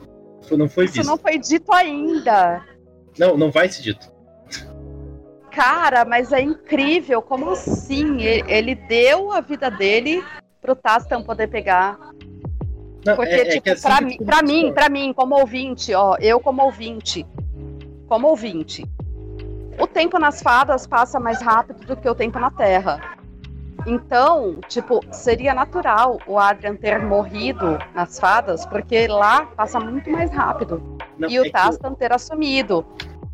Não 0.52 0.68
foi 0.68 0.86
isso 0.86 0.94
visto. 0.96 1.08
não 1.08 1.18
foi 1.18 1.38
dito 1.38 1.72
ainda. 1.72 2.66
Não, 3.18 3.38
não 3.38 3.50
vai 3.50 3.70
ser 3.70 3.82
dito. 3.82 4.12
Cara, 5.52 6.04
mas 6.04 6.34
é 6.34 6.42
incrível. 6.42 7.22
Como 7.22 7.52
assim? 7.52 8.22
Ele, 8.22 8.52
ele 8.52 8.76
deu 8.76 9.32
a 9.32 9.40
vida 9.40 9.72
dele 9.72 10.22
pro 10.62 10.76
Tastan 10.76 11.24
poder 11.24 11.48
pegar. 11.48 11.98
Não, 13.06 13.16
Porque, 13.16 13.34
é, 13.34 13.46
tipo, 13.46 13.70
é 13.70 13.72
assim 13.74 13.88
pra, 13.88 14.02
mim, 14.02 14.18
pra 14.18 14.42
mim, 14.42 14.74
pra 14.74 14.90
mim, 14.90 15.14
como 15.14 15.36
ouvinte, 15.40 15.94
ó, 15.94 16.16
eu 16.20 16.40
como 16.40 16.64
ouvinte, 16.64 17.26
como 18.08 18.28
ouvinte, 18.28 18.86
o 19.78 19.88
tempo 19.88 20.18
nas 20.18 20.42
fadas 20.42 20.88
passa 20.88 21.20
mais 21.20 21.42
rápido 21.42 21.86
do 21.86 21.96
que 21.98 22.08
o 22.08 22.16
tempo 22.16 22.40
na 22.40 22.50
Terra. 22.52 23.18
Então, 23.86 24.58
tipo, 24.70 25.02
seria 25.12 25.54
natural 25.54 26.18
o 26.26 26.40
Adrian 26.40 26.76
ter 26.76 27.00
morrido 27.00 27.78
nas 27.94 28.18
fadas, 28.18 28.66
porque 28.66 29.08
lá 29.08 29.46
passa 29.48 29.80
muito 29.80 30.10
mais 30.10 30.32
rápido. 30.32 30.98
Não, 31.18 31.30
e 31.30 31.40
o 31.40 31.46
é 31.46 31.50
Tastan 31.50 31.92
que... 31.92 32.00
ter 32.00 32.14
assumido. 32.14 32.86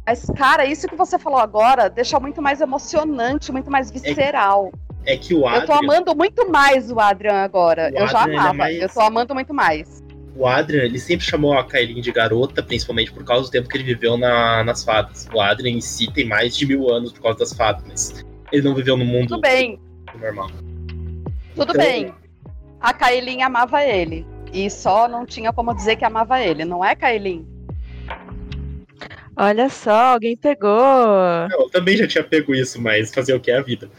Mas, 0.06 0.26
cara, 0.36 0.66
isso 0.66 0.88
que 0.88 0.96
você 0.96 1.20
falou 1.20 1.40
agora 1.40 1.88
deixa 1.88 2.20
muito 2.20 2.41
mais 2.41 2.62
emocionante, 2.62 3.52
muito 3.52 3.70
mais 3.70 3.91
visceral. 3.91 4.72
É, 4.74 4.89
é 5.05 5.17
que 5.17 5.34
o 5.34 5.47
Adrian. 5.47 5.61
Eu 5.61 5.65
tô 5.67 5.73
amando 5.73 6.15
muito 6.15 6.49
mais 6.49 6.91
o 6.91 6.99
Adrian 6.99 7.35
agora. 7.43 7.91
O 7.93 7.97
eu 7.97 8.07
já 8.07 8.19
Adrian, 8.21 8.26
ele 8.27 8.35
é 8.35 8.39
amava. 8.39 8.53
mais- 8.53 8.81
Eu 8.81 8.89
tô 8.89 8.99
amando 9.01 9.34
muito 9.34 9.53
mais. 9.53 10.03
O 10.35 10.47
Adrian, 10.47 10.84
ele 10.84 10.99
sempre 10.99 11.26
chamou 11.26 11.57
a 11.57 11.63
Kailin 11.65 11.99
de 12.01 12.11
garota, 12.11 12.63
principalmente 12.63 13.11
por 13.11 13.23
causa 13.26 13.45
do 13.49 13.51
tempo 13.51 13.67
que 13.67 13.76
ele 13.77 13.84
viveu 13.84 14.17
na- 14.17 14.63
nas 14.63 14.84
fadas. 14.84 15.27
O 15.34 15.41
Adrian 15.41 15.71
em 15.73 15.81
si 15.81 16.11
tem 16.13 16.26
mais 16.27 16.55
de 16.55 16.65
mil 16.65 16.89
anos 16.93 17.11
por 17.11 17.21
causa 17.21 17.39
das 17.39 17.53
fadas, 17.53 17.84
mas 17.88 18.26
ele 18.51 18.61
não 18.61 18.73
viveu 18.76 18.95
no 18.95 19.03
mundo 19.03 19.27
Tudo 19.30 19.41
bem, 19.41 19.80
normal. 20.19 20.47
tudo 21.55 21.71
Então- 21.73 21.85
bem. 21.85 22.13
A 22.80 22.93
Kailin 22.93 23.41
amava 23.41 23.84
ele. 23.84 24.26
E 24.53 24.69
só 24.69 25.07
não 25.07 25.26
tinha 25.26 25.51
como 25.51 25.73
dizer 25.76 25.95
que 25.97 26.05
amava 26.05 26.39
ele, 26.41 26.63
não 26.65 26.84
é, 26.85 26.95
Kailin? 26.95 27.45
Olha 29.35 29.69
só, 29.69 30.13
alguém 30.13 30.35
pegou. 30.35 30.69
Eu 31.51 31.69
também 31.69 31.95
já 31.97 32.07
tinha 32.07 32.23
pego 32.23 32.53
isso, 32.55 32.81
mas 32.81 33.13
fazer 33.13 33.34
o 33.34 33.39
que 33.39 33.51
é 33.51 33.57
a 33.57 33.61
vida. 33.61 33.89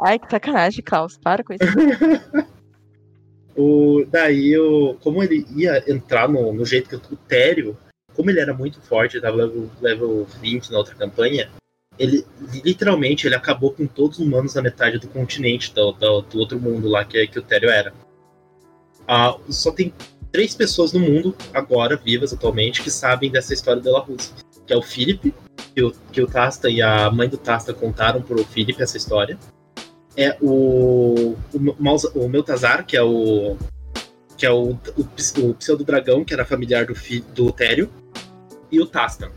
Ai, 0.00 0.18
que 0.18 0.30
sacanagem, 0.30 0.82
Klaus. 0.82 1.18
Para 1.18 1.42
com 1.44 1.54
isso. 1.54 1.64
O, 3.56 4.04
daí, 4.10 4.50
eu, 4.50 4.98
como 5.00 5.22
ele 5.22 5.46
ia 5.54 5.82
entrar 5.88 6.28
no, 6.28 6.52
no 6.52 6.66
jeito 6.66 6.88
que 6.88 7.14
o 7.14 7.16
Tério, 7.16 7.76
como 8.14 8.28
ele 8.28 8.40
era 8.40 8.52
muito 8.52 8.80
forte, 8.80 9.16
ele 9.16 9.22
tava 9.22 9.36
level, 9.36 9.70
level 9.80 10.26
20 10.40 10.72
na 10.72 10.78
outra 10.78 10.94
campanha, 10.96 11.48
ele 11.96 12.26
literalmente 12.64 13.26
ele 13.26 13.36
acabou 13.36 13.72
com 13.72 13.86
todos 13.86 14.18
os 14.18 14.26
humanos 14.26 14.54
na 14.54 14.62
metade 14.62 14.98
do 14.98 15.06
continente 15.06 15.72
do, 15.72 15.92
do, 15.92 16.22
do 16.22 16.38
outro 16.40 16.58
mundo 16.58 16.88
lá 16.88 17.04
que, 17.04 17.26
que 17.28 17.38
o 17.38 17.42
Tério 17.42 17.70
era. 17.70 17.94
Ah, 19.06 19.36
só 19.48 19.70
tem 19.70 19.94
três 20.32 20.54
pessoas 20.54 20.92
no 20.92 20.98
mundo, 20.98 21.36
agora, 21.52 21.96
vivas 21.96 22.32
atualmente, 22.32 22.82
que 22.82 22.90
sabem 22.90 23.30
dessa 23.30 23.54
história 23.54 23.80
da 23.80 24.00
Rússia. 24.00 24.34
Que 24.66 24.72
é 24.72 24.76
o 24.76 24.82
Philip, 24.82 25.32
que 25.74 25.82
o, 25.82 25.92
que 26.12 26.22
o 26.22 26.26
Tasta 26.26 26.70
e 26.70 26.80
a 26.80 27.10
mãe 27.10 27.28
do 27.28 27.36
Tasta 27.36 27.74
contaram 27.74 28.22
pro 28.22 28.44
Philip 28.44 28.80
essa 28.80 28.96
história. 28.96 29.38
É 30.16 30.36
o, 30.40 31.36
o, 31.52 31.58
o 32.14 32.28
Meltazar, 32.28 32.86
que 32.86 32.96
é 32.96 33.02
o. 33.02 33.56
Que 34.36 34.46
é 34.46 34.50
o, 34.50 34.70
o, 34.70 35.40
o 35.40 35.54
pseudo-dragão, 35.54 36.24
que 36.24 36.32
era 36.32 36.44
familiar 36.44 36.86
do, 36.86 36.94
fi, 36.94 37.20
do 37.34 37.50
Tério, 37.52 37.90
e 38.70 38.80
o 38.80 38.86
Tasta. 38.86 39.30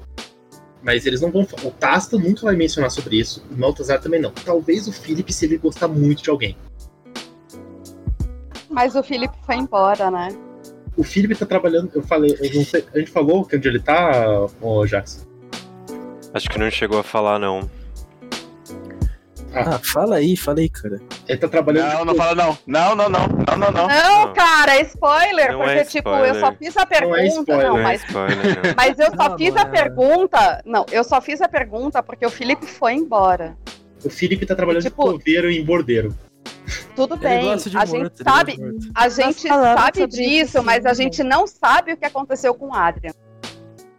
Mas 0.83 1.05
eles 1.05 1.21
não 1.21 1.31
vão. 1.31 1.47
O 1.63 1.71
Tasta 1.71 2.17
nunca 2.17 2.41
vai 2.41 2.55
mencionar 2.55 2.91
sobre 2.91 3.17
isso, 3.17 3.43
o 3.51 3.55
Meltazar 3.55 3.99
também 3.99 4.21
não. 4.21 4.31
Talvez 4.31 4.87
o 4.87 4.93
Philip, 4.93 5.31
se 5.33 5.45
ele 5.45 5.57
gostar 5.57 5.87
muito 5.87 6.21
de 6.21 6.29
alguém. 6.29 6.55
Mas 8.69 8.95
o 8.95 9.01
Felipe 9.01 9.35
foi 9.43 9.55
embora, 9.55 10.11
né? 10.11 10.29
O 10.95 11.03
Philip 11.03 11.35
tá 11.35 11.45
trabalhando. 11.45 11.91
Eu 11.93 12.03
falei, 12.03 12.35
eu 12.39 12.53
não 12.53 12.63
sei, 12.63 12.85
a 12.93 12.99
gente 12.99 13.11
falou 13.11 13.45
que 13.45 13.55
onde 13.55 13.67
ele 13.67 13.79
tá, 13.79 14.47
ô 14.61 14.85
Jackson. 14.85 15.26
Acho 16.33 16.49
que 16.49 16.59
não 16.59 16.69
chegou 16.69 16.99
a 16.99 17.03
falar, 17.03 17.39
não. 17.39 17.69
Ah, 19.53 19.79
fala 19.79 20.17
aí, 20.17 20.35
fala 20.37 20.59
aí, 20.59 20.69
cara. 20.69 21.01
Ele 21.27 21.37
tá 21.37 21.47
trabalhando. 21.47 21.91
Não, 21.93 22.05
não 22.05 22.15
fala 22.15 22.35
não. 22.35 22.57
Não, 22.67 22.95
não, 22.95 23.09
não. 23.09 23.27
Não, 23.27 23.57
não, 23.57 23.71
não. 23.71 23.87
Não, 23.87 24.33
cara, 24.33 24.75
é 24.75 24.81
spoiler, 24.81 25.51
Não 25.53 25.59
porque, 25.59 25.73
é 25.73 25.83
tipo, 25.85 26.09
spoiler. 26.09 26.35
eu 26.35 26.39
só 26.39 26.51
fiz 26.53 26.77
a 26.77 26.85
pergunta. 26.85 27.23
spoiler. 27.25 27.63
Não, 27.67 27.73
Não 27.73 27.79
é 27.79 27.83
mas, 27.83 28.03
spoiler, 28.03 28.37
não. 28.37 28.73
mas 28.77 28.99
eu 28.99 29.07
só 29.15 29.29
Não, 29.29 29.37
fiz 29.37 29.53
não 29.55 29.61
a 29.61 29.65
é. 29.65 29.69
pergunta. 29.69 30.61
Não, 30.65 30.85
eu 30.91 31.03
só 31.03 31.21
fiz 31.21 31.41
a 31.41 31.47
pergunta 31.47 32.03
porque 32.03 32.25
o 32.25 32.29
Felipe 32.29 32.65
foi 32.67 32.93
embora. 32.93 33.57
O 34.03 34.09
Felipe 34.09 34.45
tá 34.45 34.53
trabalhando 34.55 34.83
Tipo- 34.83 35.05
de 35.05 35.11
coveiro 35.19 35.49
e 35.49 35.63
bordeiro. 35.63 36.15
Tudo 36.95 37.15
bem, 37.15 37.39
a 37.39 37.43
morto, 37.43 37.69
gente 37.69 38.23
sabe, 38.23 38.59
a 38.93 39.09
gente 39.09 39.47
sabe 39.47 40.07
disso, 40.07 40.61
mas 40.63 40.85
a 40.85 40.93
gente 40.93 41.23
não 41.23 41.47
sabe 41.47 41.93
o 41.93 41.97
que 41.97 42.05
aconteceu 42.05 42.53
com 42.53 42.67
o 42.69 42.73
Adrian. 42.73 43.13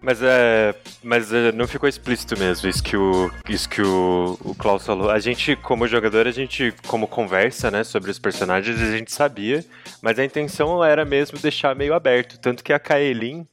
Mas 0.01 0.23
é. 0.23 0.75
Mas 1.03 1.33
é, 1.33 1.51
não 1.53 1.67
ficou 1.67 1.89
explícito 1.89 2.39
mesmo, 2.39 2.69
isso 2.69 2.83
que 2.83 2.97
o. 2.97 3.31
Isso 3.49 3.69
que 3.69 3.83
o, 3.83 4.39
o 4.45 4.55
Klaus 4.55 4.87
falou. 4.87 5.11
A 5.11 5.19
gente, 5.19 5.57
como 5.57 5.89
jogador, 5.89 6.27
a 6.27 6.31
gente, 6.31 6.73
como 6.87 7.07
conversa, 7.07 7.71
né, 7.71 7.83
sobre 7.83 8.11
os 8.11 8.19
personagens, 8.19 8.81
a 8.81 8.97
gente 8.97 9.13
sabia, 9.13 9.65
mas 10.01 10.19
a 10.19 10.25
intenção 10.25 10.85
era 10.85 11.05
mesmo 11.05 11.39
deixar 11.39 11.75
meio 11.75 11.95
aberto. 11.95 12.39
Tanto 12.39 12.63
que 12.63 12.73
a 12.73 12.79
Kaelin, 12.79 13.47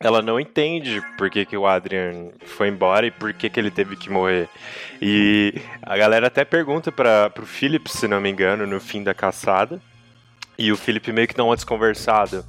ela 0.00 0.20
não 0.20 0.40
entende 0.40 1.00
por 1.16 1.30
que, 1.30 1.44
que 1.44 1.56
o 1.56 1.66
Adrian 1.66 2.30
foi 2.44 2.68
embora 2.68 3.06
e 3.06 3.10
por 3.10 3.32
que, 3.32 3.48
que 3.48 3.60
ele 3.60 3.70
teve 3.70 3.96
que 3.96 4.10
morrer. 4.10 4.48
E 5.00 5.54
a 5.82 5.96
galera 5.96 6.26
até 6.26 6.44
pergunta 6.44 6.90
para 6.90 7.30
pro 7.30 7.46
Philip, 7.46 7.88
se 7.88 8.08
não 8.08 8.20
me 8.20 8.30
engano, 8.30 8.66
no 8.66 8.80
fim 8.80 9.02
da 9.02 9.14
caçada. 9.14 9.80
E 10.58 10.72
o 10.72 10.76
Philip 10.76 11.12
meio 11.12 11.28
que 11.28 11.34
dá 11.34 11.44
uma 11.44 11.54
desconversada. 11.54 12.44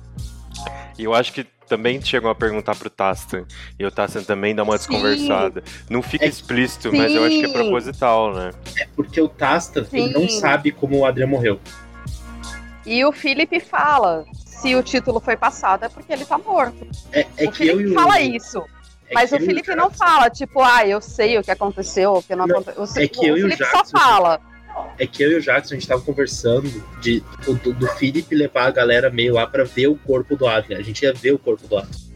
E 0.97 1.03
eu 1.03 1.13
acho 1.13 1.31
que 1.31 1.45
também 1.69 2.01
chegam 2.01 2.29
a 2.29 2.35
perguntar 2.35 2.75
pro 2.75 2.89
Tastan. 2.89 3.45
E 3.77 3.85
o 3.85 3.91
Tastan 3.91 4.23
também 4.23 4.53
dá 4.55 4.63
uma 4.63 4.77
Sim. 4.77 4.89
desconversada. 4.89 5.63
Não 5.89 6.01
fica 6.01 6.25
É- 6.25 6.27
explícito, 6.27 6.91
mas 6.91 7.13
eu 7.13 7.23
acho 7.23 7.39
que 7.39 7.45
é 7.45 7.53
proposital, 7.53 8.33
né? 8.33 8.51
Porque 8.95 9.21
o 9.21 9.29
Tasta 9.29 9.87
ele 9.93 10.11
não 10.11 10.27
sabe 10.27 10.71
como 10.71 10.97
o 10.97 11.05
Adrian 11.05 11.27
morreu. 11.27 11.59
E 12.85 13.05
o 13.05 13.11
Felipe 13.11 13.59
fala: 13.59 14.25
se 14.33 14.75
o 14.75 14.81
título 14.81 15.19
foi 15.19 15.37
passado 15.37 15.85
é 15.85 15.89
porque 15.89 16.11
ele 16.11 16.25
tá 16.25 16.37
morto. 16.37 16.87
É, 17.11 17.25
é 17.37 17.47
o 17.47 17.51
que 17.51 17.67
eu 17.67 17.75
e 17.75 17.83
Felipe 17.83 17.91
o. 17.91 17.93
fala 17.93 18.19
isso. 18.21 18.57
é 19.09 19.13
mas 19.13 19.31
o 19.31 19.35
eu 19.35 19.39
Felipe 19.39 19.67
Jackson- 19.67 19.75
não 19.75 19.91
fala, 19.91 20.29
tipo, 20.29 20.61
ah, 20.61 20.85
eu 20.87 20.99
sei 21.01 21.37
o 21.37 21.43
que 21.43 21.51
aconteceu, 21.51 22.13
o 22.15 22.23
que 22.23 22.35
não, 22.35 22.47
Não, 22.47 22.59
aconteceu. 22.59 22.83
O, 22.83 23.03
é 23.03 23.07
que 23.07 23.25
eu 23.27 23.33
o 23.35 23.37
e 23.37 23.43
o 23.43 23.43
Felipe 23.49 23.65
só 23.65 23.77
Jackson- 23.77 23.97
fala. 23.97 24.41
É 24.97 25.07
que 25.07 25.23
eu 25.23 25.31
e 25.31 25.35
o 25.35 25.41
Jackson 25.41 25.75
a 25.75 25.77
gente 25.77 25.87
tava 25.87 26.01
conversando 26.01 26.69
de, 27.01 27.23
do, 27.45 27.73
do, 27.73 27.87
Felipe 27.95 28.35
levar 28.35 28.67
a 28.67 28.71
galera 28.71 29.09
meio 29.09 29.33
lá 29.33 29.47
pra 29.47 29.63
ver 29.63 29.87
o 29.87 29.95
corpo 29.95 30.35
do 30.35 30.47
Adrian. 30.47 30.77
A 30.77 30.81
gente 30.81 31.03
ia 31.03 31.13
ver 31.13 31.33
o 31.33 31.39
corpo 31.39 31.67
do 31.67 31.77
Adrian. 31.77 32.09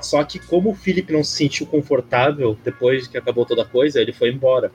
Só 0.00 0.22
que 0.22 0.38
como 0.38 0.70
o 0.70 0.74
Felipe 0.74 1.12
não 1.12 1.24
se 1.24 1.36
sentiu 1.36 1.66
confortável 1.66 2.56
depois 2.64 3.08
que 3.08 3.18
acabou 3.18 3.44
toda 3.44 3.62
a 3.62 3.66
coisa, 3.66 4.00
ele 4.00 4.12
foi 4.12 4.30
embora. 4.30 4.70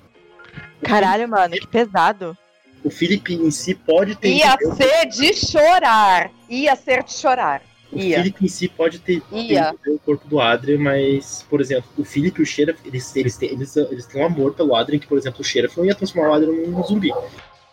Caralho, 0.83 1.27
mano, 1.29 1.55
que 1.55 1.67
pesado. 1.67 2.37
O 2.83 2.89
Felipe 2.89 3.33
em 3.33 3.49
si 3.49 3.73
pode 3.73 4.15
ter. 4.15 4.29
Ia 4.29 4.57
ser 4.75 5.05
de 5.05 5.33
chorar. 5.33 6.29
Ia 6.49 6.75
ser 6.75 7.03
de 7.03 7.13
chorar. 7.13 7.61
O 7.93 7.99
Ia. 7.99 8.17
Felipe 8.17 8.45
em 8.45 8.47
si 8.47 8.67
pode 8.67 8.99
ter, 8.99 9.21
ter 9.21 9.91
o 9.91 9.99
corpo 9.99 10.27
do 10.27 10.39
Adrian, 10.39 10.79
mas, 10.79 11.45
por 11.49 11.61
exemplo, 11.61 11.89
o 11.97 12.03
Felipe 12.03 12.39
e 12.39 12.43
o 12.43 12.45
Sheriff, 12.45 12.79
eles, 12.85 13.15
eles, 13.15 13.37
têm, 13.37 13.49
eles, 13.49 13.75
eles 13.75 14.05
têm 14.05 14.21
um 14.21 14.25
amor 14.25 14.53
pelo 14.53 14.75
Adrian, 14.75 14.99
que, 14.99 15.07
por 15.07 15.17
exemplo, 15.17 15.41
o 15.41 15.43
Sheriff 15.43 15.77
não 15.77 15.85
ia 15.85 15.95
transformar 15.95 16.29
o 16.29 16.33
Adrian 16.33 16.67
num 16.67 16.83
zumbi. 16.83 17.11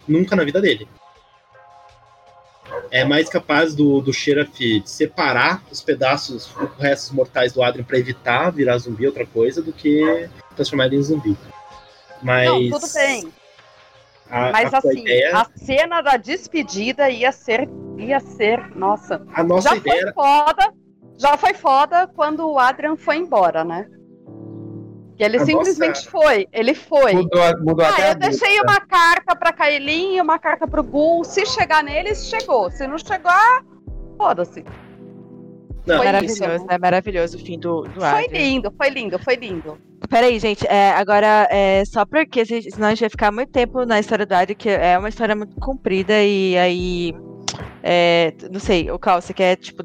Nunca 0.06 0.36
na 0.36 0.44
vida 0.44 0.60
dele. 0.60 0.86
É 2.90 3.04
mais 3.04 3.28
capaz 3.28 3.74
do, 3.74 4.00
do 4.00 4.12
Sheriff 4.12 4.82
separar 4.84 5.62
os 5.70 5.80
pedaços, 5.80 6.50
os 6.56 6.78
restos 6.78 7.10
mortais 7.12 7.52
do 7.52 7.62
Adrian 7.62 7.84
pra 7.84 7.98
evitar 7.98 8.50
virar 8.50 8.78
zumbi 8.78 9.06
outra 9.06 9.24
coisa 9.24 9.62
do 9.62 9.72
que 9.72 10.28
transformar 10.54 10.86
ele 10.86 10.96
em 10.96 11.02
zumbi. 11.02 11.36
Mas. 12.22 12.48
Não, 12.48 12.80
tudo 12.80 12.92
bem. 12.92 13.32
A, 14.30 14.52
Mas 14.52 14.72
a 14.72 14.78
assim, 14.78 15.00
ideia, 15.00 15.36
a 15.38 15.46
cena 15.56 16.00
da 16.00 16.16
despedida 16.16 17.10
ia 17.10 17.32
ser. 17.32 17.68
Ia 17.98 18.20
ser. 18.20 18.74
Nossa. 18.76 19.20
a 19.34 19.42
nossa 19.42 19.70
já 19.70 19.76
ideia 19.76 20.02
foi 20.02 20.12
foda. 20.12 20.72
Já 21.18 21.36
foi 21.36 21.52
foda 21.54 22.06
quando 22.14 22.48
o 22.48 22.58
Adrian 22.58 22.96
foi 22.96 23.16
embora, 23.16 23.62
né? 23.64 23.86
Que 25.16 25.24
ele 25.24 25.36
A 25.36 25.44
simplesmente 25.44 25.96
nossa- 26.06 26.10
foi. 26.10 26.48
Ele 26.50 26.72
foi. 26.74 27.12
Mudou, 27.12 27.42
mudou 27.60 27.84
até 27.84 28.04
Ah, 28.04 28.08
eu 28.10 28.14
deixei 28.14 28.48
música. 28.48 28.70
uma 28.70 28.80
carta 28.80 29.36
pra 29.36 29.52
Kaelin 29.52 30.16
e 30.16 30.20
uma 30.22 30.38
carta 30.38 30.66
pro 30.66 30.82
Gul. 30.82 31.24
Se 31.24 31.44
chegar 31.44 31.84
neles, 31.84 32.26
chegou. 32.26 32.70
Se 32.70 32.86
não 32.86 32.96
chegar, 32.96 33.62
foda-se. 34.16 34.64
Não, 35.86 35.96
Foi 35.96 36.06
maravilhoso, 36.06 36.44
isso. 36.44 36.66
né? 36.66 36.78
Maravilhoso 36.78 37.36
o 37.36 37.40
fim 37.40 37.58
do, 37.58 37.82
do 37.82 38.00
Foi 38.00 38.24
Adrian. 38.24 38.38
lindo, 38.38 38.72
foi 38.76 38.90
lindo, 38.90 39.18
foi 39.18 39.36
lindo. 39.36 39.78
Peraí, 40.08 40.38
gente, 40.38 40.66
é, 40.66 40.90
agora, 40.92 41.46
é, 41.50 41.84
só 41.84 42.04
porque 42.04 42.44
se- 42.44 42.70
senão 42.70 42.88
a 42.88 42.90
gente 42.90 43.00
vai 43.00 43.10
ficar 43.10 43.32
muito 43.32 43.50
tempo 43.50 43.84
na 43.86 43.98
história 44.00 44.26
do 44.26 44.32
Adrian, 44.32 44.56
que 44.56 44.68
é 44.68 44.98
uma 44.98 45.08
história 45.08 45.34
muito 45.34 45.56
comprida, 45.56 46.12
e 46.22 46.56
aí, 46.58 47.14
é, 47.82 48.32
não 48.50 48.60
sei, 48.60 48.90
o 48.90 48.98
Cal, 48.98 49.20
você 49.22 49.32
quer, 49.32 49.56
tipo, 49.56 49.82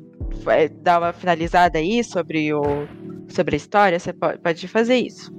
é, 0.49 0.67
dar 0.67 0.99
uma 0.99 1.13
finalizada 1.13 1.77
aí 1.80 2.03
sobre, 2.03 2.53
o, 2.53 2.63
sobre 3.30 3.55
a 3.55 3.57
história? 3.57 3.99
Você 3.99 4.11
pode, 4.13 4.39
pode 4.39 4.67
fazer 4.67 4.95
isso. 4.97 5.34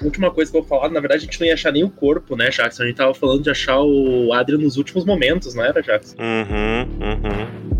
A 0.00 0.04
última 0.04 0.30
coisa 0.30 0.50
que 0.50 0.56
eu 0.58 0.60
vou 0.62 0.68
falar, 0.68 0.90
na 0.92 1.00
verdade, 1.00 1.22
a 1.22 1.24
gente 1.24 1.40
não 1.40 1.46
ia 1.46 1.54
achar 1.54 1.72
nem 1.72 1.82
o 1.82 1.90
corpo, 1.90 2.36
né, 2.36 2.50
Jackson? 2.50 2.82
A 2.82 2.86
gente 2.86 2.96
tava 2.96 3.14
falando 3.14 3.42
de 3.42 3.50
achar 3.50 3.80
o 3.80 4.30
Adrian 4.34 4.58
nos 4.58 4.76
últimos 4.76 5.06
momentos, 5.06 5.54
não 5.54 5.64
era, 5.64 5.82
Jackson? 5.82 6.14
Uhum, 6.18 6.82
uhum. 7.00 7.75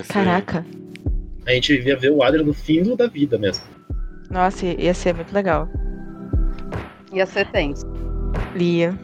Esse- 0.00 0.12
Caraca, 0.12 0.64
A 1.46 1.52
gente 1.52 1.72
ia 1.80 1.96
ver 1.96 2.10
o 2.10 2.22
Adrian 2.22 2.44
no 2.44 2.52
fim 2.54 2.82
da 2.96 3.06
vida 3.06 3.38
mesmo. 3.38 3.64
nossa, 4.30 4.66
ia 4.66 4.92
ser 4.94 5.14
muito 5.14 5.32
legal. 5.32 5.68
Ia 7.12 7.24
ser 7.26 7.50
tenso. 7.50 7.86
Lia. 8.54 8.94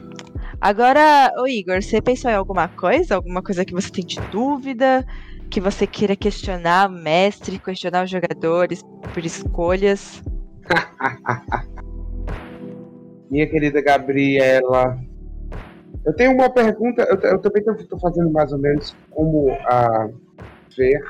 Agora, 0.60 1.32
ô 1.38 1.46
Igor, 1.46 1.82
você 1.82 2.00
pensou 2.02 2.30
em 2.30 2.34
alguma 2.34 2.68
coisa? 2.68 3.14
Alguma 3.16 3.42
coisa 3.42 3.64
que 3.64 3.72
você 3.72 3.90
tem 3.90 4.04
de 4.04 4.20
dúvida? 4.30 5.04
Que 5.50 5.60
você 5.60 5.86
queira 5.86 6.16
questionar 6.16 6.88
o 6.88 6.92
mestre, 6.92 7.58
questionar 7.58 8.04
os 8.04 8.10
jogadores 8.10 8.82
por 9.12 9.24
escolhas? 9.24 10.22
Minha 13.30 13.46
querida 13.48 13.80
Gabriela. 13.82 14.98
Eu 16.04 16.14
tenho 16.14 16.32
uma 16.32 16.50
pergunta, 16.50 17.02
eu, 17.08 17.16
eu 17.30 17.38
também 17.40 17.62
estou 17.66 17.98
fazendo 17.98 18.30
mais 18.30 18.52
ou 18.52 18.58
menos 18.58 18.94
como 19.10 19.50
a 19.66 20.08
ver. 20.76 21.00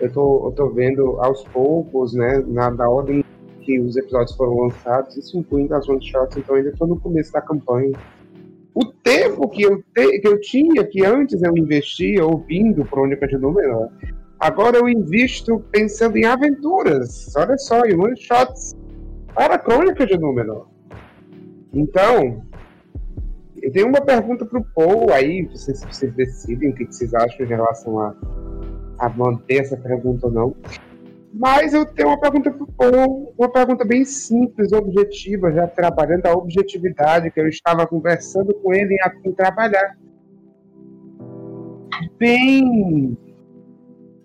eu 0.00 0.12
tô, 0.12 0.48
eu 0.48 0.52
tô 0.52 0.68
vendo 0.70 1.20
aos 1.20 1.44
poucos, 1.44 2.14
né, 2.14 2.42
na, 2.46 2.70
na 2.70 2.88
ordem 2.88 3.24
que 3.66 3.80
os 3.80 3.96
episódios 3.96 4.36
foram 4.36 4.56
lançados, 4.60 5.16
isso 5.16 5.36
incluindo 5.36 5.74
as 5.74 5.88
one 5.88 6.02
shots, 6.04 6.36
então 6.36 6.54
ainda 6.54 6.72
tô 6.72 6.86
no 6.86 7.00
começo 7.00 7.32
da 7.32 7.40
campanha. 7.40 7.98
O 8.72 8.84
tempo 8.84 9.48
que 9.48 9.62
eu, 9.62 9.82
te, 9.94 10.20
que 10.20 10.28
eu 10.28 10.40
tinha, 10.40 10.84
que 10.84 11.04
antes 11.04 11.42
eu 11.42 11.56
investia 11.56 12.24
ouvindo 12.24 12.84
Crônica 12.84 13.26
de 13.26 13.36
Númenor, 13.36 13.88
agora 14.38 14.78
eu 14.78 14.88
invisto 14.88 15.58
pensando 15.72 16.16
em 16.16 16.24
aventuras. 16.24 17.34
Olha 17.36 17.58
só, 17.58 17.84
em 17.84 17.98
one 17.98 18.16
shots 18.16 18.76
para 19.34 19.58
Crônica 19.58 20.06
de 20.06 20.16
Númenor. 20.16 20.68
Então, 21.72 22.42
eu 23.60 23.72
tenho 23.72 23.88
uma 23.88 24.00
pergunta 24.00 24.46
para 24.46 24.60
o 24.60 24.64
Paul 24.64 25.12
aí, 25.12 25.42
vocês, 25.46 25.82
vocês 25.84 26.14
decidem 26.14 26.70
o 26.70 26.74
que 26.74 26.86
vocês 26.86 27.12
acham 27.14 27.44
em 27.44 27.48
relação 27.48 27.98
a, 27.98 28.14
a 28.98 29.08
manter 29.08 29.62
essa 29.62 29.76
pergunta 29.76 30.26
ou 30.26 30.32
não. 30.32 30.56
Mas 31.32 31.74
eu 31.74 31.84
tenho 31.84 32.08
uma 32.08 32.20
pergunta 32.20 32.50
para 32.50 32.64
o 32.64 32.72
Paul, 32.72 33.34
uma 33.36 33.52
pergunta 33.52 33.84
bem 33.84 34.04
simples, 34.04 34.72
objetiva, 34.72 35.52
já 35.52 35.66
trabalhando 35.66 36.26
a 36.26 36.32
objetividade 36.32 37.30
que 37.30 37.38
eu 37.38 37.46
estava 37.46 37.86
conversando 37.86 38.54
com 38.54 38.72
ele 38.72 38.94
em, 38.94 39.28
em 39.28 39.32
trabalhar. 39.32 39.98
Bem, 42.18 43.18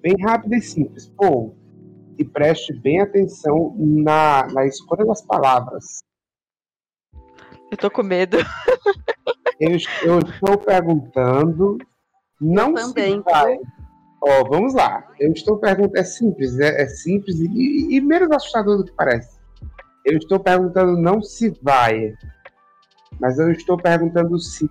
bem 0.01 0.15
rápido 0.21 0.55
e 0.55 0.61
simples. 0.61 1.11
Paul, 1.17 1.53
e 2.17 2.23
preste 2.23 2.73
bem 2.79 3.01
atenção 3.01 3.75
na, 3.77 4.47
na 4.53 4.65
escolha 4.65 5.05
das 5.05 5.21
palavras. 5.21 5.83
Eu 7.69 7.77
tô 7.77 7.89
com 7.89 8.03
medo. 8.03 8.37
Eu, 9.59 9.71
eu 10.03 10.19
estou 10.19 10.57
perguntando. 10.57 11.77
Não 12.39 12.69
eu 12.69 12.87
também. 12.87 13.21
vai. 13.21 13.59
Ó, 14.21 14.43
vamos 14.43 14.73
lá. 14.73 15.07
Eu 15.19 15.31
estou 15.31 15.57
perguntando. 15.57 15.97
É 15.97 16.03
simples, 16.03 16.59
é, 16.59 16.83
é 16.83 16.87
simples 16.87 17.39
e, 17.39 17.95
e, 17.95 18.01
menos 18.01 18.31
assustador 18.31 18.77
do 18.77 18.85
que 18.85 18.93
parece. 18.93 19.39
Eu 20.05 20.17
estou 20.17 20.39
perguntando 20.39 20.97
não 20.97 21.21
se 21.21 21.49
vai, 21.61 22.13
mas 23.19 23.37
eu 23.39 23.51
estou 23.51 23.77
perguntando 23.77 24.37
se 24.39 24.69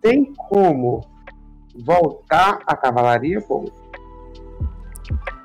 tem 0.00 0.32
como 0.34 1.00
voltar 1.84 2.60
a 2.66 2.76
cavalaria, 2.76 3.40
pô. 3.40 3.64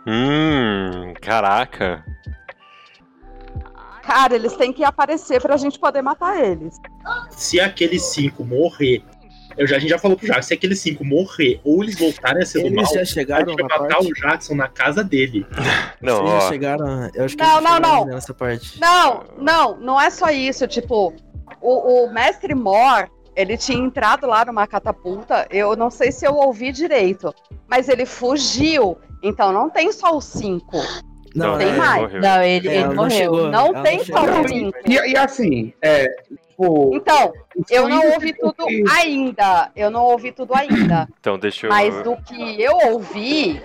Hum, 0.05 1.13
caraca. 1.21 2.03
Cara, 4.01 4.35
eles 4.35 4.55
têm 4.55 4.71
que 4.71 4.83
aparecer 4.83 5.41
pra 5.41 5.57
gente 5.57 5.77
poder 5.77 6.01
matar 6.01 6.41
eles. 6.41 6.79
Se 7.29 7.59
aqueles 7.59 8.03
cinco 8.03 8.43
morrer, 8.43 9.03
eu 9.57 9.67
já, 9.67 9.75
a 9.77 9.79
gente 9.79 9.89
já 9.89 9.97
falou 9.99 10.15
pro 10.17 10.25
Jackson, 10.27 10.47
se 10.47 10.53
aqueles 10.53 10.79
cinco 10.79 11.03
morrer 11.03 11.59
ou 11.63 11.83
eles 11.83 11.97
voltarem 11.97 12.43
a 12.43 12.45
ser 12.45 12.59
eles 12.59 12.71
do 12.71 12.75
mal, 12.75 12.85
já 12.93 13.03
chegaram 13.05 13.45
a 13.45 13.49
gente 13.49 13.61
vai 13.61 13.79
matar 13.79 13.95
parte? 13.97 14.11
o 14.11 14.13
Jackson 14.15 14.55
na 14.55 14.67
casa 14.67 15.03
dele. 15.03 15.45
Não, 16.01 16.17
Vocês 16.17 16.29
ó. 16.35 16.39
já 16.41 16.49
chegaram. 16.49 17.09
Eu 17.13 17.25
acho 17.25 17.35
que 17.37 17.43
Não, 17.43 17.57
eles 17.57 17.69
não, 17.69 17.79
não. 17.79 18.05
nessa 18.05 18.33
parte. 18.33 18.79
Não, 18.79 19.23
não, 19.39 19.77
não 19.79 20.01
é 20.01 20.09
só 20.09 20.29
isso. 20.29 20.67
Tipo, 20.67 21.11
o, 21.59 22.03
o 22.05 22.13
mestre 22.13 22.53
Mor, 22.53 23.09
ele 23.35 23.57
tinha 23.57 23.77
entrado 23.79 24.27
lá 24.27 24.45
numa 24.45 24.67
catapulta. 24.67 25.47
Eu 25.49 25.75
não 25.75 25.89
sei 25.89 26.11
se 26.11 26.25
eu 26.27 26.35
ouvi 26.35 26.71
direito, 26.71 27.33
mas 27.67 27.89
ele 27.89 28.05
fugiu. 28.05 28.97
Então 29.23 29.51
não 29.51 29.69
tem 29.69 29.91
só 29.91 30.15
os 30.15 30.25
cinco. 30.25 30.77
Não, 31.35 31.57
tem 31.57 31.69
é, 31.69 31.73
mais. 31.75 32.01
morreu. 32.03 32.21
Não, 32.21 32.41
ele, 32.43 32.67
É, 32.67 32.75
ele 32.75 32.87
não 32.87 32.95
morreu. 32.95 33.11
chegou. 33.11 33.49
Não 33.49 33.65
Ela 33.67 33.81
tem 33.81 33.97
não 33.97 34.05
só 34.05 34.41
os 34.41 34.49
cinco. 34.51 34.77
E, 34.87 34.93
e 35.11 35.17
assim, 35.17 35.73
é, 35.81 36.05
tipo, 36.49 36.91
Então, 36.95 37.33
eu 37.69 37.87
não 37.87 38.11
ouvi 38.13 38.33
tudo 38.33 38.65
ainda. 38.91 39.71
Eu 39.75 39.89
não 39.89 40.03
ouvi 40.03 40.31
tudo 40.31 40.53
ainda. 40.55 41.07
Então 41.19 41.37
deixa 41.37 41.67
eu. 41.67 41.69
Mas 41.69 42.01
do 42.03 42.15
que 42.17 42.61
eu 42.61 42.73
ouvi, 42.91 43.61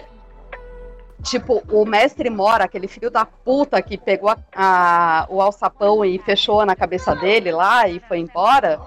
tipo, 1.22 1.62
o 1.70 1.84
mestre 1.84 2.28
Mora, 2.30 2.64
aquele 2.64 2.88
filho 2.88 3.10
da 3.10 3.24
puta 3.24 3.80
que 3.80 3.96
pegou 3.96 4.30
a- 4.30 4.38
a- 4.54 5.26
o 5.28 5.40
alçapão 5.40 6.04
e 6.04 6.18
fechou 6.18 6.64
na 6.66 6.74
cabeça 6.74 7.14
dele 7.14 7.52
lá 7.52 7.88
e 7.88 8.00
foi 8.08 8.18
embora, 8.18 8.80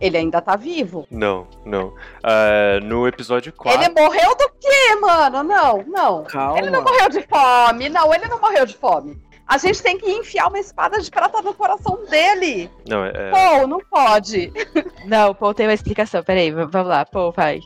ele 0.00 0.16
ainda 0.16 0.40
tá 0.40 0.54
vivo. 0.56 1.06
Não, 1.10 1.46
não. 1.64 1.94
Ah, 2.22 2.78
no 2.82 3.06
episódio 3.08 3.52
4. 3.52 3.80
Ele 3.82 3.92
morreu 3.92 4.34
do 4.36 4.50
quê, 4.60 4.96
mano? 5.00 5.42
Não, 5.42 5.84
não. 5.86 6.24
Calma. 6.24 6.58
Ele 6.58 6.70
não 6.70 6.82
morreu 6.82 7.08
de 7.08 7.22
fome. 7.22 7.88
Não, 7.88 8.14
ele 8.14 8.26
não 8.28 8.40
morreu 8.40 8.66
de 8.66 8.76
fome. 8.76 9.20
A 9.46 9.58
gente 9.58 9.82
tem 9.82 9.98
que 9.98 10.10
enfiar 10.10 10.48
uma 10.48 10.58
espada 10.58 11.00
de 11.00 11.10
prata 11.10 11.42
no 11.42 11.52
coração 11.52 11.98
dele. 12.08 12.70
Não, 12.88 13.04
é, 13.04 13.30
Pô, 13.30 13.66
não 13.66 13.80
pode. 13.80 14.52
Não, 15.04 15.34
Paul 15.34 15.52
tem 15.52 15.66
uma 15.66 15.74
explicação. 15.74 16.22
Peraí, 16.22 16.50
vamos 16.50 16.88
lá, 16.88 17.04
Paul, 17.04 17.32
vai. 17.32 17.60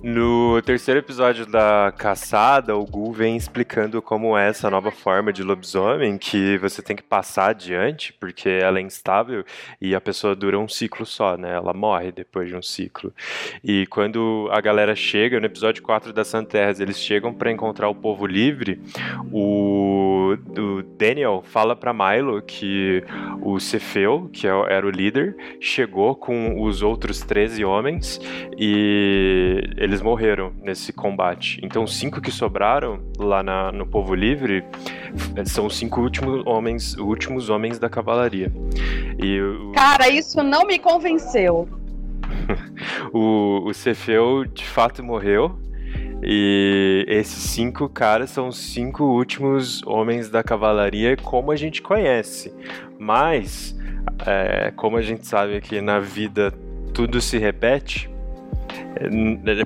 No 0.00 0.62
terceiro 0.62 1.00
episódio 1.00 1.44
da 1.44 1.92
caçada, 1.96 2.76
o 2.76 2.84
Gu 2.84 3.12
vem 3.12 3.36
explicando 3.36 4.00
como 4.00 4.38
é 4.38 4.48
essa 4.48 4.70
nova 4.70 4.92
forma 4.92 5.32
de 5.32 5.42
lobisomem 5.42 6.16
que 6.16 6.56
você 6.58 6.80
tem 6.80 6.94
que 6.94 7.02
passar 7.02 7.50
adiante, 7.50 8.12
porque 8.12 8.48
ela 8.48 8.78
é 8.78 8.82
instável 8.82 9.44
e 9.80 9.96
a 9.96 10.00
pessoa 10.00 10.36
dura 10.36 10.56
um 10.56 10.68
ciclo 10.68 11.04
só, 11.04 11.36
né? 11.36 11.52
Ela 11.52 11.72
morre 11.74 12.12
depois 12.12 12.48
de 12.48 12.54
um 12.54 12.62
ciclo. 12.62 13.12
E 13.62 13.86
quando 13.88 14.48
a 14.52 14.60
galera 14.60 14.94
chega, 14.94 15.40
no 15.40 15.46
episódio 15.46 15.82
4 15.82 16.12
das 16.12 16.28
Santerras, 16.28 16.78
eles 16.78 16.98
chegam 16.98 17.34
para 17.34 17.50
encontrar 17.50 17.88
o 17.88 17.94
povo 17.94 18.24
livre, 18.24 18.80
o, 19.32 20.36
o 20.56 20.82
Daniel 20.96 21.42
fala 21.44 21.74
para 21.74 21.92
Milo 21.92 22.40
que 22.40 23.02
o 23.42 23.58
Cefeu, 23.58 24.30
que 24.32 24.46
é- 24.46 24.50
era 24.68 24.86
o 24.86 24.90
líder, 24.90 25.36
chegou 25.60 26.14
com 26.14 26.62
os 26.62 26.82
outros 26.82 27.20
13 27.20 27.64
homens 27.64 28.20
e 28.56 29.60
eles 29.88 30.02
morreram 30.02 30.52
nesse 30.62 30.92
combate. 30.92 31.58
Então, 31.62 31.82
os 31.82 31.96
cinco 31.96 32.20
que 32.20 32.30
sobraram 32.30 33.00
lá 33.18 33.42
na- 33.42 33.72
no 33.72 33.86
Povo 33.86 34.14
Livre 34.14 34.62
são 35.46 35.64
os 35.66 35.76
cinco 35.76 36.02
últimos 36.02 36.46
homens, 36.46 36.94
últimos 36.98 37.48
homens 37.48 37.78
da 37.78 37.88
cavalaria. 37.88 38.52
E 39.18 39.40
o, 39.40 39.72
Cara, 39.72 40.08
isso 40.10 40.42
não 40.42 40.66
me 40.66 40.78
convenceu. 40.78 41.66
o, 43.12 43.62
o 43.66 43.72
Cefeu 43.72 44.44
de 44.44 44.64
fato 44.64 45.02
morreu. 45.02 45.58
E 46.22 47.04
esses 47.08 47.50
cinco 47.50 47.88
caras 47.88 48.28
são 48.30 48.48
os 48.48 48.58
cinco 48.58 49.04
últimos 49.04 49.82
homens 49.86 50.28
da 50.28 50.42
cavalaria 50.42 51.16
como 51.16 51.50
a 51.52 51.56
gente 51.56 51.80
conhece. 51.80 52.52
Mas, 52.98 53.74
é, 54.26 54.70
como 54.76 54.96
a 54.96 55.02
gente 55.02 55.26
sabe 55.26 55.60
que 55.60 55.80
na 55.80 55.98
vida 56.00 56.52
tudo 56.92 57.20
se 57.20 57.38
repete, 57.38 58.10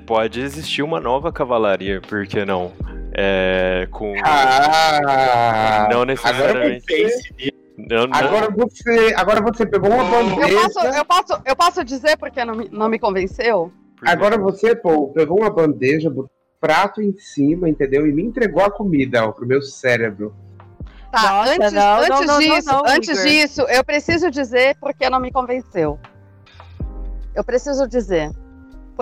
pode 0.06 0.40
existir 0.40 0.82
uma 0.82 1.00
nova 1.00 1.32
cavalaria, 1.32 2.00
por 2.00 2.26
que 2.26 2.44
não? 2.44 2.72
É, 3.14 3.86
com. 3.90 4.14
Ah, 4.24 5.88
não 5.90 6.02
agora 6.02 6.06
necessariamente. 6.06 7.52
Não, 7.76 8.06
não- 8.06 8.16
agora 8.16 8.50
você, 8.50 9.14
agora 9.16 9.40
você 9.40 9.66
pegou 9.66 9.90
uma 9.90 10.04
Eu 10.04 10.10
bandeja. 10.10 10.60
posso, 10.62 10.78
eu 10.86 11.04
posso, 11.04 11.42
eu 11.44 11.56
posso 11.56 11.84
dizer 11.84 12.16
porque 12.16 12.44
não 12.44 12.54
me, 12.54 12.68
não 12.70 12.88
me 12.88 12.98
convenceu? 12.98 13.72
Agora 14.04 14.36
você, 14.38 14.74
pô, 14.74 15.08
pegou 15.08 15.40
uma 15.40 15.50
bandeja, 15.50 16.08
botou 16.10 16.24
um 16.26 16.60
prato 16.60 17.00
em 17.00 17.16
cima, 17.18 17.68
entendeu? 17.68 18.06
E 18.06 18.12
me 18.12 18.22
entregou 18.22 18.62
a 18.62 18.70
comida, 18.70 19.24
ó, 19.26 19.32
pro 19.32 19.46
meu 19.46 19.62
cérebro. 19.62 20.34
Tá, 21.10 21.22
Nossa, 21.22 21.52
antes, 21.52 21.72
não, 21.72 21.98
antes 21.98 22.26
não, 22.26 22.38
disso, 22.38 22.68
não, 22.72 22.82
antes 22.86 23.22
disso, 23.22 23.62
eu 23.62 23.84
preciso 23.84 24.30
dizer 24.30 24.76
porque 24.80 25.10
não 25.10 25.20
me 25.20 25.30
convenceu. 25.30 25.98
Eu 27.34 27.44
preciso 27.44 27.86
dizer. 27.86 28.30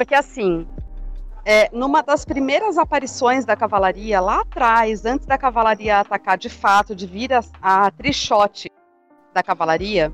Porque 0.01 0.15
assim, 0.15 0.67
é, 1.45 1.69
numa 1.75 2.03
das 2.03 2.25
primeiras 2.25 2.79
aparições 2.79 3.45
da 3.45 3.55
cavalaria, 3.55 4.19
lá 4.19 4.41
atrás, 4.41 5.05
antes 5.05 5.27
da 5.27 5.37
cavalaria 5.37 6.01
atacar 6.01 6.39
de 6.39 6.49
fato, 6.49 6.97
de 6.97 7.07
vir 7.07 7.35
a, 7.35 7.43
a 7.61 7.91
trichote 7.91 8.71
da 9.35 9.43
cavalaria, 9.43 10.11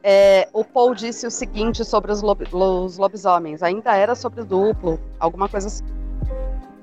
é, 0.00 0.48
o 0.52 0.64
Paul 0.64 0.94
disse 0.94 1.26
o 1.26 1.30
seguinte 1.30 1.84
sobre 1.84 2.12
os, 2.12 2.22
lob- 2.22 2.46
os 2.52 2.96
lobisomens. 2.96 3.64
Ainda 3.64 3.96
era 3.96 4.14
sobre 4.14 4.42
o 4.42 4.44
duplo, 4.44 5.00
alguma 5.18 5.48
coisa 5.48 5.66
assim. 5.66 5.84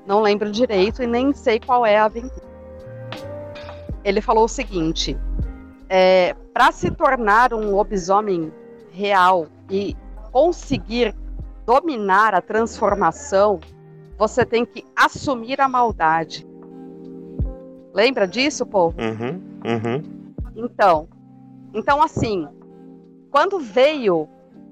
Não 0.06 0.20
lembro 0.20 0.52
direito 0.52 1.02
e 1.02 1.08
nem 1.08 1.32
sei 1.32 1.62
qual 1.62 1.86
é 1.86 1.98
a 1.98 2.04
aventura. 2.04 2.44
Ele 4.04 4.20
falou 4.20 4.44
o 4.44 4.50
seguinte: 4.50 5.18
é, 5.88 6.36
para 6.54 6.74
se 6.74 6.92
tornar 6.92 7.54
um 7.54 7.72
lobisomem 7.74 8.52
real 8.92 9.48
e 9.70 9.96
conseguir 10.34 11.16
dominar 11.72 12.36
a 12.36 12.42
transformação, 12.42 13.62
você 14.18 14.46
tem 14.46 14.66
que 14.66 14.84
assumir 14.94 15.62
a 15.62 15.70
maldade. 15.70 16.46
Lembra 17.94 18.28
disso, 18.28 18.66
povo? 18.66 18.98
Uhum, 19.00 19.42
uhum. 19.66 20.04
Então, 20.54 21.08
então 21.74 22.04
assim, 22.04 22.46
quando 23.30 23.58
veio 23.58 24.28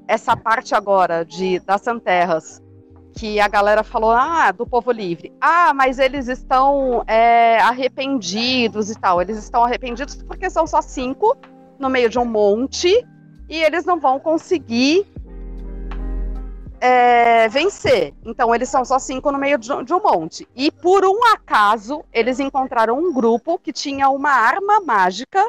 essa 0.10 0.36
parte 0.36 0.76
agora 0.76 1.24
de 1.24 1.60
das 1.60 1.82
Santerras, 1.82 2.62
que 3.16 3.40
a 3.40 3.48
galera 3.48 3.82
falou, 3.82 4.12
ah, 4.12 4.52
do 4.52 4.68
povo 4.68 4.92
livre, 4.92 5.32
ah, 5.40 5.74
mas 5.74 6.00
eles 6.00 6.28
estão 6.28 7.06
é, 7.08 7.60
arrependidos 7.60 8.92
e 8.92 9.00
tal. 9.00 9.22
Eles 9.22 9.38
estão 9.38 9.64
arrependidos 9.64 10.22
porque 10.24 10.50
são 10.50 10.68
só 10.68 10.82
cinco 10.82 11.38
no 11.80 11.90
meio 11.90 12.10
de 12.10 12.20
um 12.20 12.26
monte 12.26 13.08
e 13.50 13.64
eles 13.64 13.86
não 13.86 14.00
vão 14.02 14.20
conseguir 14.20 15.06
é, 16.82 17.48
vencer. 17.50 18.14
Então 18.26 18.54
eles 18.54 18.70
são 18.70 18.84
só 18.86 19.00
cinco 19.00 19.32
no 19.32 19.38
meio 19.38 19.58
de, 19.58 19.68
de 19.84 19.94
um 19.94 20.02
monte. 20.02 20.48
E 20.56 20.72
por 20.72 21.06
um 21.06 21.26
acaso, 21.34 22.04
eles 22.14 22.40
encontraram 22.40 22.98
um 22.98 23.14
grupo 23.14 23.60
que 23.60 23.72
tinha 23.74 24.10
uma 24.10 24.32
arma 24.32 24.80
mágica 24.80 25.44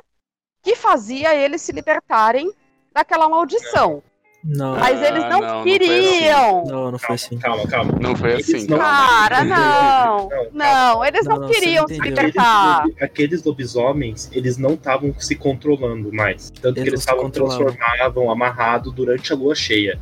que 0.62 0.76
fazia 0.76 1.34
eles 1.34 1.62
se 1.62 1.72
libertarem 1.72 2.52
daquela 2.92 3.28
maldição. 3.28 4.02
Não. 4.42 4.74
Mas 4.78 5.02
eles 5.02 5.22
não, 5.28 5.40
não, 5.40 5.62
queriam. 5.64 6.64
Não, 6.64 6.90
não 6.92 6.98
foi 6.98 7.14
assim. 7.14 7.38
Calma, 7.38 7.66
calma. 7.68 7.92
Não 8.00 8.16
foi 8.16 8.32
Eles 8.32 8.54
assim, 8.54 8.66
não- 8.66 8.78
cara. 8.78 9.44
Não. 9.44 10.28
Não, 10.52 11.04
eles 11.04 11.26
não, 11.26 11.36
Não, 11.40 11.48
queriam 11.48 11.86
se 11.86 11.98
libertar. 11.98 12.80
Aqueles, 12.80 13.02
aqueles 13.02 13.44
lobisomens, 13.44 14.30
eles 14.32 14.56
não 14.56 14.74
estavam 14.74 15.14
se 15.18 15.36
controlando 15.36 16.10
mais. 16.12 16.50
Tanto 16.50 16.74
que 16.74 16.80
Eles 16.80 16.88
eles 16.88 16.92
não 16.92 17.00
se 17.00 17.10
estavam 17.10 17.30
transformavam, 17.30 18.30
amarrado 18.30 18.90
durante 18.90 19.30
a 19.30 19.36
lua 19.36 19.54
cheia. 19.54 20.00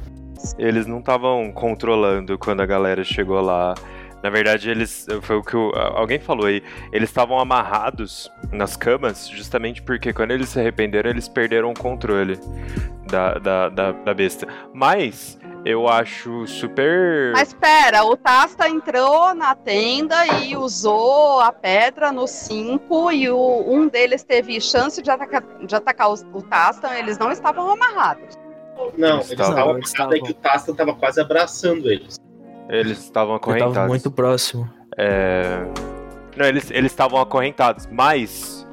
Eles 0.58 0.86
não 0.86 0.98
estavam 0.98 1.50
controlando 1.52 2.38
quando 2.38 2.60
a 2.60 2.66
galera 2.66 3.02
chegou 3.04 3.40
lá. 3.40 3.74
Na 4.22 4.30
verdade, 4.30 4.68
eles. 4.68 5.06
Foi 5.22 5.36
o 5.36 5.42
que 5.42 5.56
o- 5.56 5.72
alguém 5.76 6.18
falou 6.18 6.46
aí. 6.46 6.62
Eles 6.92 7.08
estavam 7.08 7.38
amarrados 7.38 8.30
nas 8.52 8.76
camas 8.76 9.28
justamente 9.28 9.80
porque 9.82 10.12
quando 10.12 10.32
eles 10.32 10.48
se 10.48 10.58
arrependeram, 10.58 11.10
eles 11.10 11.28
perderam 11.28 11.70
o 11.70 11.74
controle 11.78 12.38
da, 13.08 13.34
da, 13.34 13.68
da, 13.68 13.92
da 13.92 14.14
besta. 14.14 14.48
Mas 14.74 15.38
eu 15.64 15.88
acho 15.88 16.46
super. 16.48 17.30
Mas 17.32 17.52
pera, 17.52 18.02
o 18.04 18.16
Tasta 18.16 18.68
entrou 18.68 19.32
na 19.34 19.54
tenda 19.54 20.26
e 20.42 20.56
usou 20.56 21.40
a 21.40 21.52
pedra 21.52 22.10
nos 22.10 22.30
cinco 22.30 23.12
e 23.12 23.30
o, 23.30 23.64
um 23.68 23.86
deles 23.86 24.24
teve 24.24 24.60
chance 24.60 25.00
de 25.00 25.10
atacar, 25.12 25.42
de 25.64 25.74
atacar 25.76 26.10
os- 26.10 26.26
o 26.32 26.42
Tasta, 26.42 26.98
eles 26.98 27.18
não 27.18 27.30
estavam 27.30 27.70
amarrados. 27.70 28.36
Não, 28.96 29.16
Eles 29.16 29.30
estavam- 29.30 29.52
estavam 29.52 29.76
eles 29.78 29.94
amarrados, 29.94 30.16
é 30.16 30.20
que 30.24 30.30
o 30.30 30.34
Tasta 30.34 30.74
tava 30.74 30.94
quase 30.94 31.20
abraçando 31.20 31.90
eles. 31.90 32.16
Eles 32.68 32.98
estavam 32.98 33.34
acorrentados. 33.34 33.74
tava 33.74 33.88
muito 33.88 34.10
próximo. 34.10 34.68
É... 34.96 35.58
Não, 36.36 36.46
eles 36.46 36.70
eles 36.70 36.92
estavam 36.92 37.20
acorrentados, 37.20 37.86
mas 37.90 38.66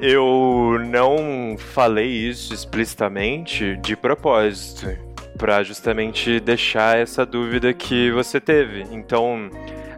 eu 0.00 0.78
não 0.86 1.56
falei 1.58 2.06
isso 2.08 2.52
explicitamente 2.52 3.76
de 3.78 3.96
propósito, 3.96 4.86
Pra 5.38 5.62
justamente 5.62 6.40
deixar 6.40 6.98
essa 6.98 7.26
dúvida 7.26 7.72
que 7.72 8.10
você 8.10 8.40
teve. 8.40 8.82
Então, 8.90 9.50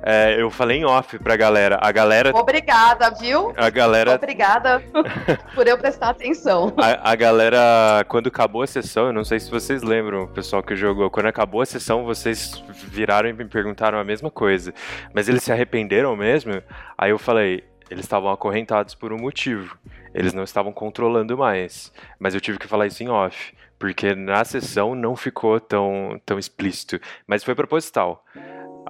é, 0.02 0.40
eu 0.40 0.50
falei 0.50 0.78
em 0.78 0.84
off 0.84 1.18
pra 1.18 1.36
galera. 1.36 1.78
A 1.82 1.92
galera, 1.92 2.30
Obrigada, 2.34 3.10
viu? 3.10 3.52
a 3.56 3.70
galera 3.70 4.14
Obrigada 4.14 4.82
por 5.54 5.66
eu 5.66 5.76
prestar 5.76 6.10
atenção. 6.10 6.72
A, 6.76 7.12
a 7.12 7.14
galera, 7.14 8.04
quando 8.08 8.28
acabou 8.28 8.62
a 8.62 8.66
sessão, 8.66 9.08
eu 9.08 9.12
não 9.12 9.24
sei 9.24 9.38
se 9.38 9.50
vocês 9.50 9.82
lembram, 9.82 10.24
o 10.24 10.28
pessoal 10.28 10.62
que 10.62 10.74
jogou, 10.74 11.10
quando 11.10 11.26
acabou 11.26 11.60
a 11.60 11.66
sessão, 11.66 12.04
vocês 12.04 12.62
viraram 12.68 13.28
e 13.28 13.32
me 13.32 13.44
perguntaram 13.44 13.98
a 13.98 14.04
mesma 14.04 14.30
coisa. 14.30 14.72
Mas 15.12 15.28
eles 15.28 15.42
se 15.42 15.52
arrependeram 15.52 16.16
mesmo? 16.16 16.62
Aí 16.96 17.10
eu 17.10 17.18
falei, 17.18 17.64
eles 17.90 18.04
estavam 18.04 18.30
acorrentados 18.30 18.94
por 18.94 19.12
um 19.12 19.18
motivo. 19.18 19.76
Eles 20.14 20.32
não 20.32 20.42
estavam 20.42 20.72
controlando 20.72 21.36
mais. 21.36 21.92
Mas 22.18 22.34
eu 22.34 22.40
tive 22.40 22.58
que 22.58 22.66
falar 22.66 22.86
isso 22.86 23.02
em 23.02 23.08
off. 23.08 23.54
Porque 23.78 24.14
na 24.14 24.44
sessão 24.44 24.94
não 24.94 25.14
ficou 25.14 25.60
tão, 25.60 26.20
tão 26.26 26.38
explícito. 26.38 27.00
Mas 27.26 27.44
foi 27.44 27.54
proposital. 27.54 28.24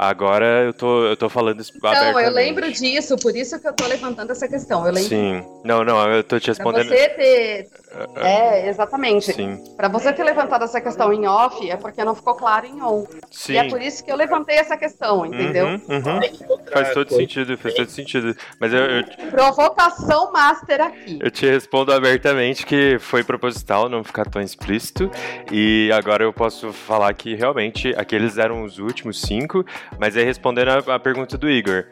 Agora 0.01 0.62
eu 0.62 0.73
tô, 0.73 1.06
eu 1.06 1.16
tô 1.16 1.28
falando 1.28 1.60
isso 1.60 1.73
Não, 1.82 2.20
eu 2.20 2.31
lembro 2.31 2.70
disso, 2.70 3.16
por 3.16 3.35
isso 3.35 3.60
que 3.60 3.66
eu 3.66 3.73
tô 3.73 3.85
levantando 3.85 4.31
essa 4.31 4.47
questão. 4.47 4.86
Eu 4.86 4.93
lembro 4.93 5.09
Sim. 5.09 5.44
Não, 5.65 5.82
não, 5.82 6.09
eu 6.09 6.23
tô 6.23 6.39
te 6.39 6.44
pra 6.44 6.52
respondendo. 6.52 6.89
você 6.89 7.09
ter. 7.09 7.69
É, 8.16 8.69
exatamente. 8.69 9.32
Sim. 9.32 9.62
Pra 9.77 9.89
você 9.89 10.12
ter 10.12 10.23
levantado 10.23 10.65
essa 10.65 10.81
questão 10.81 11.12
em 11.12 11.27
off, 11.27 11.69
é 11.69 11.77
porque 11.77 12.05
não 12.05 12.15
ficou 12.15 12.35
claro 12.35 12.66
em 12.66 12.82
on. 12.82 13.06
Sim. 13.31 13.55
E 13.55 13.56
é 13.56 13.69
por 13.69 13.81
isso 13.81 14.05
que 14.05 14.12
eu 14.12 14.16
levantei 14.16 14.56
essa 14.56 14.77
questão, 14.77 15.24
entendeu? 15.24 15.66
Uhum, 15.66 15.81
uhum. 15.89 16.20
É 16.23 16.70
Faz 16.70 16.93
todo 16.93 17.15
sentido, 17.15 17.56
faz 17.56 17.74
todo 17.74 17.89
sentido. 17.89 18.36
Mas 18.60 18.73
eu, 18.73 18.81
eu, 18.81 19.05
Provocação 19.31 20.31
master 20.32 20.81
aqui. 20.81 21.19
eu 21.20 21.31
te 21.31 21.47
respondo 21.47 21.93
abertamente 21.93 22.66
que 22.66 22.98
foi 22.98 23.24
proposital 23.24 23.89
não 23.89 24.05
ficar 24.05 24.27
tão 24.28 24.43
explícito. 24.43 25.10
E 25.51 25.90
agora 25.93 26.24
eu 26.24 26.32
posso 26.32 26.73
falar 26.73 27.12
que 27.15 27.35
realmente 27.35 27.94
aqueles 27.97 28.36
eram 28.39 28.65
os 28.65 28.78
últimos 28.78 29.20
cinco. 29.20 29.65
Mas 29.98 30.16
aí 30.16 30.24
respondendo 30.24 30.69
a, 30.69 30.94
a 30.94 30.98
pergunta 30.98 31.39
do 31.39 31.48
Igor. 31.48 31.85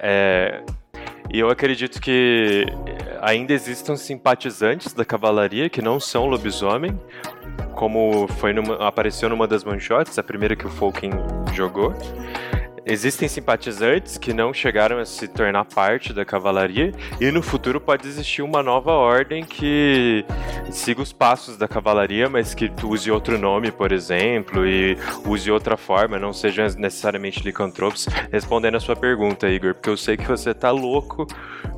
É, 0.00 0.62
e 1.32 1.38
eu 1.38 1.50
acredito 1.50 2.00
que 2.00 2.66
ainda 3.20 3.52
existam 3.52 3.96
simpatizantes 3.96 4.92
da 4.92 5.04
cavalaria 5.04 5.68
que 5.68 5.82
não 5.82 5.98
são 6.00 6.26
lobisomem. 6.26 6.98
Como 7.74 8.26
foi 8.38 8.52
numa- 8.52 8.86
apareceu 8.86 9.28
numa 9.28 9.46
das 9.46 9.64
one-shots, 9.64 10.18
a 10.18 10.22
primeira 10.22 10.56
que 10.56 10.66
o 10.66 10.70
Folken 10.70 11.10
jogou. 11.54 11.94
Existem 12.90 13.28
simpatizantes 13.28 14.16
que 14.16 14.32
não 14.32 14.54
chegaram 14.54 14.98
a 14.98 15.04
se 15.04 15.28
tornar 15.28 15.66
parte 15.66 16.14
da 16.14 16.24
cavalaria, 16.24 16.90
e 17.20 17.30
no 17.30 17.42
futuro 17.42 17.78
pode 17.78 18.08
existir 18.08 18.40
uma 18.40 18.62
nova 18.62 18.92
ordem 18.92 19.44
que 19.44 20.24
siga 20.70 21.02
os 21.02 21.12
passos 21.12 21.58
da 21.58 21.68
cavalaria, 21.68 22.30
mas 22.30 22.54
que 22.54 22.72
use 22.82 23.10
outro 23.10 23.38
nome, 23.38 23.70
por 23.70 23.92
exemplo, 23.92 24.66
e 24.66 24.96
use 25.26 25.50
outra 25.50 25.76
forma, 25.76 26.18
não 26.18 26.32
seja 26.32 26.66
necessariamente 26.78 27.44
licantropos. 27.44 28.06
Respondendo 28.32 28.76
a 28.76 28.80
sua 28.80 28.96
pergunta, 28.96 29.50
Igor, 29.50 29.74
porque 29.74 29.90
eu 29.90 29.96
sei 29.96 30.16
que 30.16 30.26
você 30.26 30.54
tá 30.54 30.70
louco 30.70 31.26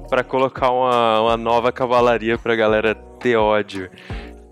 pra 0.09 0.23
colocar 0.23 0.71
uma, 0.71 1.23
uma 1.23 1.37
nova 1.37 1.73
cavalaria 1.73 2.39
pra 2.39 2.55
galera 2.55 2.95
ter 2.95 3.35
ódio. 3.35 3.91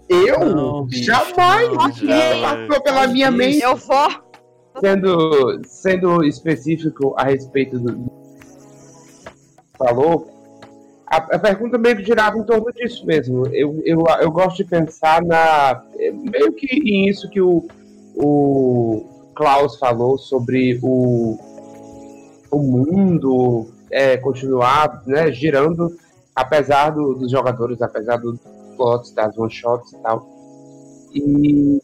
Eu? 0.08 0.40
Não, 0.40 0.86
bicho, 0.86 1.04
Jamais! 1.04 1.68
não, 1.68 1.88
Isso 1.88 2.04
não 2.04 2.40
passou 2.40 2.82
pela 2.82 3.06
minha 3.06 3.30
mente. 3.30 3.60
Eu 3.60 3.76
vou. 3.76 4.27
Sendo, 4.80 5.60
sendo 5.66 6.24
específico 6.24 7.14
a 7.16 7.24
respeito 7.24 7.78
do 7.78 8.10
falou, 9.78 10.28
a, 11.06 11.16
a 11.16 11.38
pergunta 11.38 11.78
meio 11.78 11.96
que 11.96 12.04
girava 12.04 12.36
em 12.38 12.44
torno 12.44 12.72
disso 12.72 13.06
mesmo. 13.06 13.46
Eu, 13.48 13.80
eu, 13.84 14.04
eu 14.20 14.30
gosto 14.30 14.58
de 14.58 14.64
pensar 14.64 15.22
na. 15.22 15.82
meio 16.12 16.52
que 16.52 16.66
em 16.66 17.08
isso 17.08 17.28
que 17.30 17.40
o, 17.40 17.66
o 18.14 19.04
Klaus 19.34 19.76
falou 19.78 20.18
sobre 20.18 20.78
o, 20.82 21.38
o 22.50 22.58
mundo 22.58 23.68
é, 23.90 24.16
continuar 24.16 25.02
né, 25.06 25.30
girando, 25.32 25.96
apesar 26.34 26.90
do- 26.90 27.14
dos 27.14 27.30
jogadores, 27.30 27.80
apesar 27.80 28.16
dos 28.18 28.38
plots, 28.76 29.12
das 29.12 29.36
one-shots 29.38 29.92
e 29.92 29.98
tal. 29.98 30.26
E, 31.14 31.80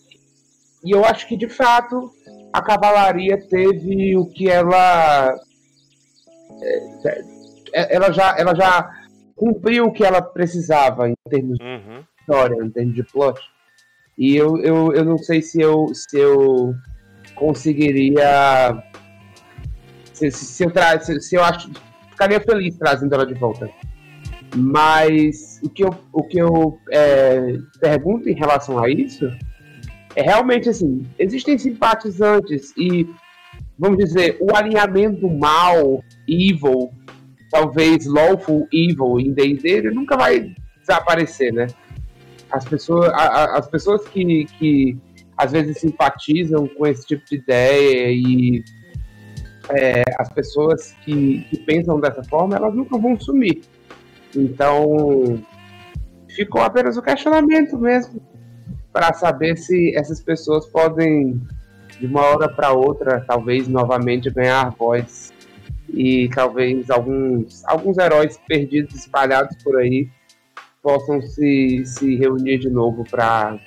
e 0.84 0.90
eu 0.90 1.02
acho 1.04 1.26
que, 1.26 1.36
de 1.36 1.48
fato, 1.48 2.12
a 2.54 2.62
cavalaria 2.62 3.36
teve 3.48 4.16
o 4.16 4.26
que 4.26 4.48
ela. 4.48 5.34
é, 6.62 7.20
é, 7.72 7.96
ela, 7.96 8.12
já, 8.12 8.38
ela 8.38 8.54
já 8.54 8.88
cumpriu 9.34 9.86
o 9.86 9.92
que 9.92 10.04
ela 10.04 10.22
precisava 10.22 11.08
em 11.08 11.14
termos 11.28 11.58
de 11.58 11.64
Uhum. 11.64 12.04
história, 12.20 12.64
em 12.64 12.70
termos 12.70 12.94
de 12.94 13.02
plot. 13.02 13.40
E 14.16 14.36
eu, 14.36 14.56
eu, 14.58 14.92
eu 14.92 15.04
não 15.04 15.18
sei 15.18 15.42
se 15.42 15.60
eu, 15.60 15.88
se 15.92 16.16
eu 16.16 16.72
conseguiria. 17.34 18.80
Se, 20.12 20.30
se, 20.30 20.44
se 20.44 20.64
eu, 20.64 20.70
tra 20.70 21.00
se, 21.00 21.20
se 21.20 21.34
eu 21.34 21.42
acho. 21.42 21.68
Ficaria 22.10 22.40
feliz 22.40 22.78
trazendo 22.78 23.12
ela 23.16 23.26
de 23.26 23.34
volta. 23.34 23.68
Mas 24.54 25.58
o 25.64 25.68
que 25.68 25.82
eu, 25.82 25.90
o 26.12 26.22
que 26.22 26.38
eu 26.38 26.78
é, 26.92 27.56
pergunto 27.80 28.28
em 28.28 28.34
relação 28.34 28.78
a 28.78 28.88
isso 28.88 29.28
é 30.16 30.22
realmente 30.22 30.68
assim: 30.68 31.02
existem 31.18 31.58
simpatizantes 31.58 32.72
e, 32.76 33.08
vamos 33.78 33.98
dizer, 33.98 34.36
o 34.40 34.54
alinhamento 34.56 35.28
mal, 35.28 36.02
evil, 36.28 36.90
talvez 37.50 38.06
lawful 38.06 38.66
evil 38.72 39.18
em 39.20 39.32
D&D, 39.32 39.82
nunca 39.90 40.16
vai 40.16 40.52
desaparecer, 40.80 41.52
né? 41.52 41.66
As 42.50 42.64
pessoas, 42.64 43.08
a- 43.10 43.16
a- 43.44 43.58
as 43.58 43.66
pessoas 43.68 44.06
que, 44.08 44.44
que 44.58 44.96
às 45.36 45.50
vezes 45.52 45.78
simpatizam 45.80 46.68
com 46.68 46.86
esse 46.86 47.06
tipo 47.06 47.24
de 47.26 47.36
ideia 47.36 48.10
e 48.12 48.62
é, 49.70 50.02
as 50.18 50.28
pessoas 50.32 50.94
que, 51.04 51.40
que 51.50 51.58
pensam 51.64 51.98
dessa 51.98 52.22
forma, 52.24 52.54
elas 52.54 52.74
nunca 52.74 52.96
vão 52.98 53.18
sumir. 53.18 53.62
Então, 54.36 55.40
ficou 56.28 56.60
apenas 56.60 56.96
o 56.96 57.02
questionamento 57.02 57.78
mesmo 57.78 58.20
para 58.94 59.12
saber 59.12 59.58
se 59.58 59.92
essas 59.96 60.20
pessoas 60.20 60.66
podem, 60.66 61.42
de 61.98 62.06
uma 62.06 62.22
hora 62.22 62.48
para 62.48 62.72
outra, 62.72 63.24
talvez 63.26 63.66
novamente 63.66 64.30
ganhar 64.30 64.70
voz 64.70 65.32
e 65.92 66.28
talvez 66.28 66.88
alguns, 66.88 67.64
alguns 67.64 67.98
heróis 67.98 68.38
perdidos, 68.46 68.94
espalhados 68.94 69.60
por 69.64 69.76
aí, 69.78 70.08
possam 70.80 71.20
se, 71.20 71.84
se 71.84 72.14
reunir 72.14 72.58
de 72.58 72.70
novo 72.70 73.02
para 73.10 73.58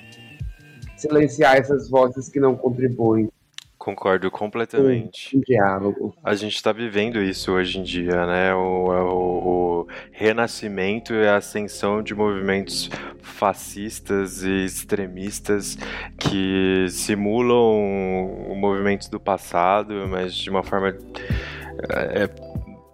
silenciar 0.96 1.58
essas 1.58 1.90
vozes 1.90 2.30
que 2.30 2.40
não 2.40 2.56
contribuem 2.56 3.30
Concordo 3.78 4.30
completamente. 4.30 5.30
com 5.32 5.38
o 5.38 5.44
diálogo. 5.44 6.14
A 6.22 6.34
gente 6.34 6.60
tá 6.62 6.72
vivendo 6.72 7.22
isso 7.22 7.52
hoje 7.52 7.78
em 7.78 7.82
dia, 7.82 8.26
né? 8.26 8.54
O, 8.54 8.88
o- 8.88 9.48
o 9.82 9.88
renascimento 10.12 11.14
e 11.14 11.26
a 11.26 11.36
ascensão 11.36 12.02
de 12.02 12.14
movimentos 12.14 12.90
fascistas 13.22 14.42
e 14.42 14.64
extremistas 14.64 15.78
que 16.18 16.86
simulam 16.90 18.54
movimentos 18.56 19.08
do 19.08 19.20
passado, 19.20 20.06
mas 20.08 20.34
de 20.34 20.50
uma 20.50 20.62
forma 20.64 20.94
é, 21.90 22.28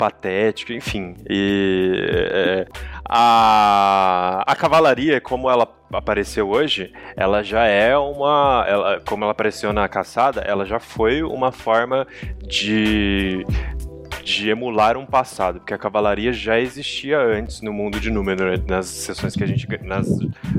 patética, 0.04 0.74
enfim. 0.74 1.16
E 1.28 1.94
é, 2.30 2.66
a, 3.08 4.42
a 4.46 4.54
cavalaria, 4.54 5.18
como 5.18 5.48
ela 5.48 5.66
apareceu 5.90 6.50
hoje, 6.50 6.92
ela 7.16 7.42
já 7.42 7.64
é 7.64 7.96
uma. 7.96 8.64
Ela, 8.68 9.00
como 9.00 9.24
ela 9.24 9.32
apareceu 9.32 9.72
na 9.72 9.88
caçada, 9.88 10.42
ela 10.42 10.66
já 10.66 10.78
foi 10.78 11.22
uma 11.22 11.50
forma 11.50 12.06
de 12.46 13.46
de 14.22 14.48
emular 14.48 14.96
um 14.96 15.04
passado, 15.04 15.60
porque 15.60 15.74
a 15.74 15.78
cavalaria 15.78 16.32
já 16.32 16.58
existia 16.58 17.20
antes 17.20 17.60
no 17.60 17.70
mundo 17.74 18.00
de 18.00 18.10
número, 18.10 18.50
né? 18.50 18.56
nas 18.66 18.86
sessões 18.86 19.34
que 19.34 19.44
a 19.44 19.46
gente. 19.46 19.66
nas 19.82 20.08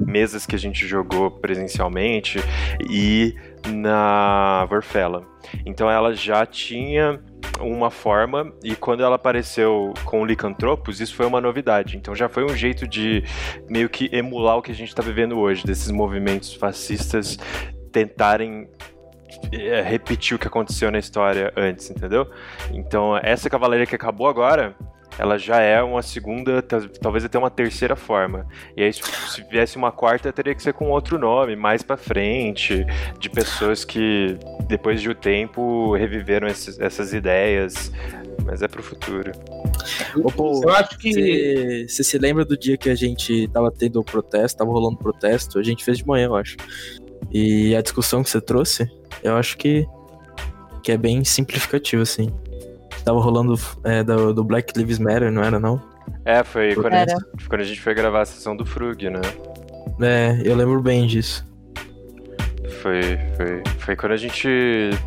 mesas 0.05 0.45
que 0.45 0.55
a 0.55 0.59
gente 0.59 0.85
jogou 0.87 1.31
presencialmente 1.31 2.39
e 2.89 3.35
na 3.67 4.65
Vorfella. 4.69 5.25
Então 5.65 5.89
ela 5.89 6.13
já 6.13 6.45
tinha 6.45 7.19
uma 7.59 7.89
forma 7.89 8.51
e 8.63 8.75
quando 8.75 9.03
ela 9.03 9.15
apareceu 9.15 9.93
com 10.03 10.21
o 10.21 10.25
Licantropos, 10.25 10.99
isso 10.99 11.15
foi 11.15 11.25
uma 11.25 11.41
novidade. 11.41 11.97
Então 11.97 12.15
já 12.15 12.27
foi 12.27 12.43
um 12.43 12.55
jeito 12.55 12.87
de 12.87 13.23
meio 13.69 13.89
que 13.89 14.09
emular 14.11 14.57
o 14.57 14.61
que 14.61 14.71
a 14.71 14.75
gente 14.75 14.89
está 14.89 15.01
vivendo 15.01 15.37
hoje, 15.37 15.65
desses 15.65 15.91
movimentos 15.91 16.53
fascistas 16.53 17.37
tentarem 17.91 18.67
é, 19.51 19.81
repetir 19.81 20.35
o 20.35 20.39
que 20.39 20.47
aconteceu 20.47 20.91
na 20.91 20.99
história 20.99 21.51
antes, 21.55 21.89
entendeu? 21.89 22.29
Então 22.71 23.17
essa 23.17 23.49
cavalaria 23.49 23.85
que 23.85 23.95
acabou 23.95 24.27
agora 24.27 24.75
ela 25.17 25.37
já 25.37 25.59
é 25.61 25.81
uma 25.81 26.01
segunda, 26.01 26.61
talvez 26.61 27.23
até 27.23 27.37
uma 27.37 27.49
terceira 27.49 27.95
forma. 27.95 28.45
E 28.75 28.83
aí, 28.83 28.91
se 28.91 29.43
viesse 29.49 29.77
uma 29.77 29.91
quarta, 29.91 30.31
teria 30.31 30.53
que 30.53 30.61
ser 30.61 30.73
com 30.73 30.89
outro 30.89 31.17
nome, 31.17 31.55
mais 31.55 31.81
para 31.81 31.95
frente, 31.95 32.85
de 33.19 33.29
pessoas 33.29 33.85
que, 33.85 34.37
depois 34.67 35.01
de 35.01 35.09
um 35.09 35.15
tempo, 35.15 35.95
reviveram 35.95 36.47
esses, 36.47 36.79
essas 36.79 37.13
ideias. 37.13 37.91
Mas 38.43 38.61
é 38.61 38.67
pro 38.67 38.83
futuro. 38.83 39.31
Ô, 40.15 40.31
Paul, 40.31 40.63
eu 40.63 40.69
acho 40.69 40.97
que. 40.97 41.85
Você 41.87 42.03
se 42.03 42.17
lembra 42.17 42.43
do 42.43 42.57
dia 42.57 42.77
que 42.77 42.89
a 42.89 42.95
gente 42.95 43.47
tava 43.47 43.71
tendo 43.71 43.99
o 43.99 44.03
protesto, 44.03 44.57
tava 44.57 44.71
rolando 44.71 44.97
protesto? 44.97 45.57
A 45.57 45.63
gente 45.63 45.83
fez 45.83 45.97
de 45.97 46.05
manhã, 46.05 46.25
eu 46.25 46.35
acho. 46.35 46.57
E 47.31 47.75
a 47.75 47.81
discussão 47.81 48.21
que 48.21 48.29
você 48.29 48.41
trouxe, 48.41 48.87
eu 49.23 49.35
acho 49.35 49.57
que, 49.57 49.87
que 50.83 50.91
é 50.91 50.97
bem 50.97 51.23
significativa, 51.23 52.03
assim 52.03 52.29
tava 53.05 53.21
rolando 53.21 53.55
é, 53.83 54.03
do, 54.03 54.33
do, 54.33 54.43
Black 54.43 54.77
Lives 54.77 54.99
Matter, 54.99 55.31
não 55.31 55.43
era 55.43 55.59
não? 55.59 55.81
É, 56.25 56.43
foi 56.43 56.73
quando 56.75 56.93
a, 56.93 57.07
gente, 57.07 57.47
quando 57.47 57.61
a, 57.61 57.63
gente, 57.63 57.79
foi 57.79 57.93
gravar 57.93 58.21
a 58.21 58.25
sessão 58.25 58.55
do 58.55 58.65
Frug, 58.65 59.09
né? 59.09 59.21
É, 60.01 60.41
eu 60.43 60.55
lembro 60.55 60.81
bem 60.81 61.05
disso. 61.05 61.45
Foi, 62.81 63.01
foi, 63.37 63.63
foi 63.79 63.95
quando 63.95 64.11
a 64.13 64.17
gente 64.17 64.47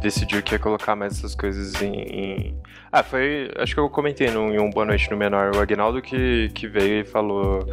decidiu 0.00 0.42
que 0.42 0.54
ia 0.54 0.58
colocar 0.58 0.94
mais 0.94 1.18
essas 1.18 1.34
coisas 1.34 1.80
em, 1.82 1.94
em 1.94 2.62
ah, 2.90 3.02
foi. 3.02 3.50
Acho 3.56 3.74
que 3.74 3.80
eu 3.80 3.90
comentei 3.90 4.30
num, 4.30 4.50
em 4.50 4.58
um 4.58 4.70
Boa 4.70 4.86
Noite 4.86 5.10
no 5.10 5.16
Menor, 5.16 5.54
o 5.54 5.60
Agnaldo 5.60 6.00
que, 6.00 6.50
que 6.54 6.66
veio 6.66 7.00
e 7.00 7.04
falou: 7.04 7.66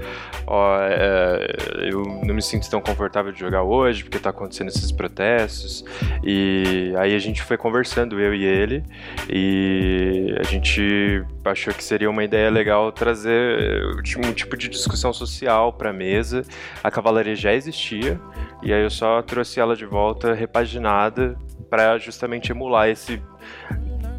Ó, 0.45 0.77
é, 0.81 1.55
eu 1.89 2.03
não 2.25 2.35
me 2.35 2.41
sinto 2.41 2.69
tão 2.69 2.81
confortável 2.81 3.31
de 3.31 3.39
jogar 3.39 3.63
hoje 3.63 4.03
porque 4.03 4.19
tá 4.19 4.31
acontecendo 4.31 4.67
esses 4.67 4.91
protestos. 4.91 5.85
E 6.21 6.93
aí 6.97 7.15
a 7.15 7.19
gente 7.19 7.41
foi 7.41 7.57
conversando, 7.57 8.19
eu 8.19 8.33
e 8.35 8.43
ele, 8.43 8.83
e 9.29 10.35
a 10.37 10.43
gente 10.43 11.23
achou 11.45 11.73
que 11.73 11.83
seria 11.83 12.09
uma 12.09 12.23
ideia 12.23 12.49
legal 12.49 12.91
trazer 12.91 13.85
um 14.17 14.33
tipo 14.33 14.57
de 14.57 14.67
discussão 14.67 15.13
social 15.13 15.71
pra 15.71 15.93
mesa. 15.93 16.43
A 16.83 16.91
cavalaria 16.91 17.35
já 17.35 17.53
existia, 17.53 18.19
e 18.61 18.73
aí 18.73 18.83
eu 18.83 18.89
só 18.89 19.21
trouxe 19.21 19.61
ela 19.61 19.77
de 19.77 19.85
volta 19.85 20.33
repaginada 20.33 21.37
para 21.69 21.97
justamente 21.97 22.51
emular 22.51 22.89
esse 22.89 23.21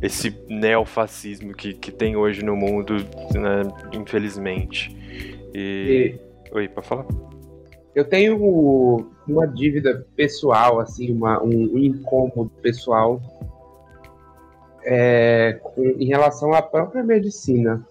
esse 0.07 0.31
neofascismo 0.49 1.53
que, 1.53 1.75
que 1.75 1.91
tem 1.91 2.17
hoje 2.17 2.45
no 2.45 2.57
mundo, 2.57 2.95
né, 3.35 3.63
infelizmente. 3.93 4.97
E... 5.53 6.19
e... 6.19 6.55
Oi, 6.55 6.69
para 6.69 6.83
falar? 6.83 7.07
Eu 7.95 8.05
tenho 8.05 9.11
uma 9.27 9.47
dívida 9.47 10.07
pessoal, 10.15 10.79
assim, 10.81 11.13
uma, 11.13 11.43
um, 11.43 11.79
incômodo 11.79 12.51
pessoal 12.63 13.21
é, 14.85 15.59
com, 15.63 15.83
em 15.83 16.07
relação 16.07 16.53
à 16.53 16.63
própria 16.63 17.03
medicina. 17.03 17.87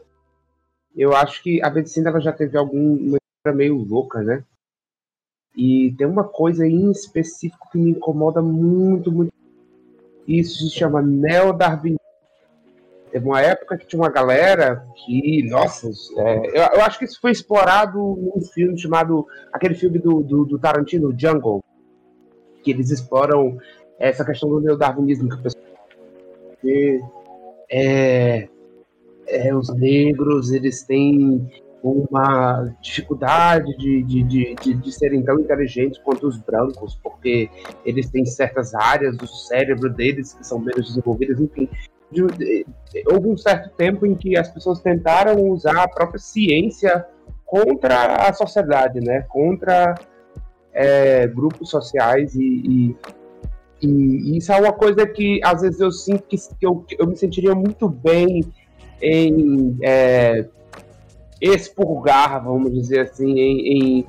Eu 0.95 1.13
acho 1.15 1.43
que 1.43 1.61
a 1.61 1.69
medicina 1.69 2.09
ela 2.09 2.21
já 2.21 2.31
teve 2.31 2.57
alguma 2.57 3.17
meio 3.53 3.75
louca, 3.75 4.21
né? 4.21 4.43
E 5.55 5.93
tem 5.97 6.07
uma 6.07 6.23
coisa 6.23 6.65
em 6.65 6.91
específico 6.91 7.69
que 7.71 7.77
me 7.77 7.91
incomoda 7.91 8.41
muito, 8.41 9.11
muito 9.11 9.33
isso 10.27 10.63
se 10.63 10.75
chama 10.75 11.01
neodarwinismo. 11.01 12.04
Teve 13.15 13.27
uma 13.27 13.41
época 13.41 13.77
que 13.77 13.87
tinha 13.87 14.01
uma 14.01 14.09
galera 14.09 14.85
que, 14.93 15.41
nossa, 15.49 15.89
é, 16.17 16.47
eu, 16.47 16.79
eu, 16.79 16.81
acho 16.83 16.99
que 16.99 17.05
isso 17.05 17.17
foi 17.21 17.31
explorado 17.31 17.97
num 17.97 18.41
filme 18.53 18.77
chamado, 18.77 19.25
aquele 19.53 19.73
filme 19.73 19.99
do, 19.99 20.21
do, 20.21 20.43
do 20.43 20.59
Tarantino, 20.59 21.15
Jungle, 21.17 21.63
que 22.61 22.71
eles 22.71 22.91
exploram 22.91 23.57
essa 23.97 24.25
questão 24.25 24.49
do 24.49 24.59
neodarwinismo, 24.59 25.29
que 25.29 25.35
a 25.35 25.37
pessoa 25.37 25.63
é, 27.71 28.49
é, 29.27 29.55
os 29.55 29.73
negros, 29.73 30.51
eles 30.51 30.83
têm 30.83 31.49
uma 31.81 32.75
dificuldade 32.81 33.77
de, 33.77 34.03
de, 34.03 34.23
de, 34.23 34.55
de, 34.55 34.73
de 34.73 34.91
serem 34.91 35.23
tão 35.23 35.39
inteligentes 35.39 35.97
quanto 35.99 36.27
os 36.27 36.37
brancos, 36.37 36.99
porque 37.01 37.49
eles 37.85 38.09
têm 38.09 38.25
certas 38.25 38.75
áreas 38.75 39.15
do 39.15 39.25
cérebro 39.25 39.89
deles 39.89 40.33
que 40.33 40.45
são 40.45 40.59
menos 40.59 40.87
desenvolvidas, 40.87 41.39
enfim. 41.39 41.69
De, 42.23 42.65
houve 43.11 43.27
um 43.27 43.37
certo 43.37 43.69
tempo 43.75 44.05
em 44.05 44.15
que 44.15 44.37
as 44.37 44.49
pessoas 44.49 44.79
tentaram 44.79 45.35
usar 45.49 45.83
a 45.83 45.87
própria 45.87 46.19
ciência 46.19 47.05
contra 47.45 48.27
a 48.27 48.33
sociedade, 48.33 48.99
né? 49.01 49.21
Contra 49.29 49.95
é, 50.73 51.27
grupos 51.27 51.69
sociais 51.69 52.35
e, 52.35 52.95
e, 53.81 53.87
e, 53.87 54.37
isso 54.37 54.51
é 54.51 54.59
uma 54.59 54.73
coisa 54.73 55.05
que 55.07 55.39
às 55.43 55.61
vezes 55.61 55.79
eu 55.79 55.91
sinto 55.91 56.23
que, 56.23 56.37
que 56.37 56.65
eu, 56.65 56.85
eu 56.97 57.07
me 57.07 57.15
sentiria 57.15 57.55
muito 57.55 57.87
bem 57.87 58.43
em 59.01 59.77
é, 59.81 60.45
expurgar, 61.41 62.43
vamos 62.43 62.73
dizer 62.73 63.01
assim, 63.01 63.39
em, 63.39 63.69
em, 63.71 64.07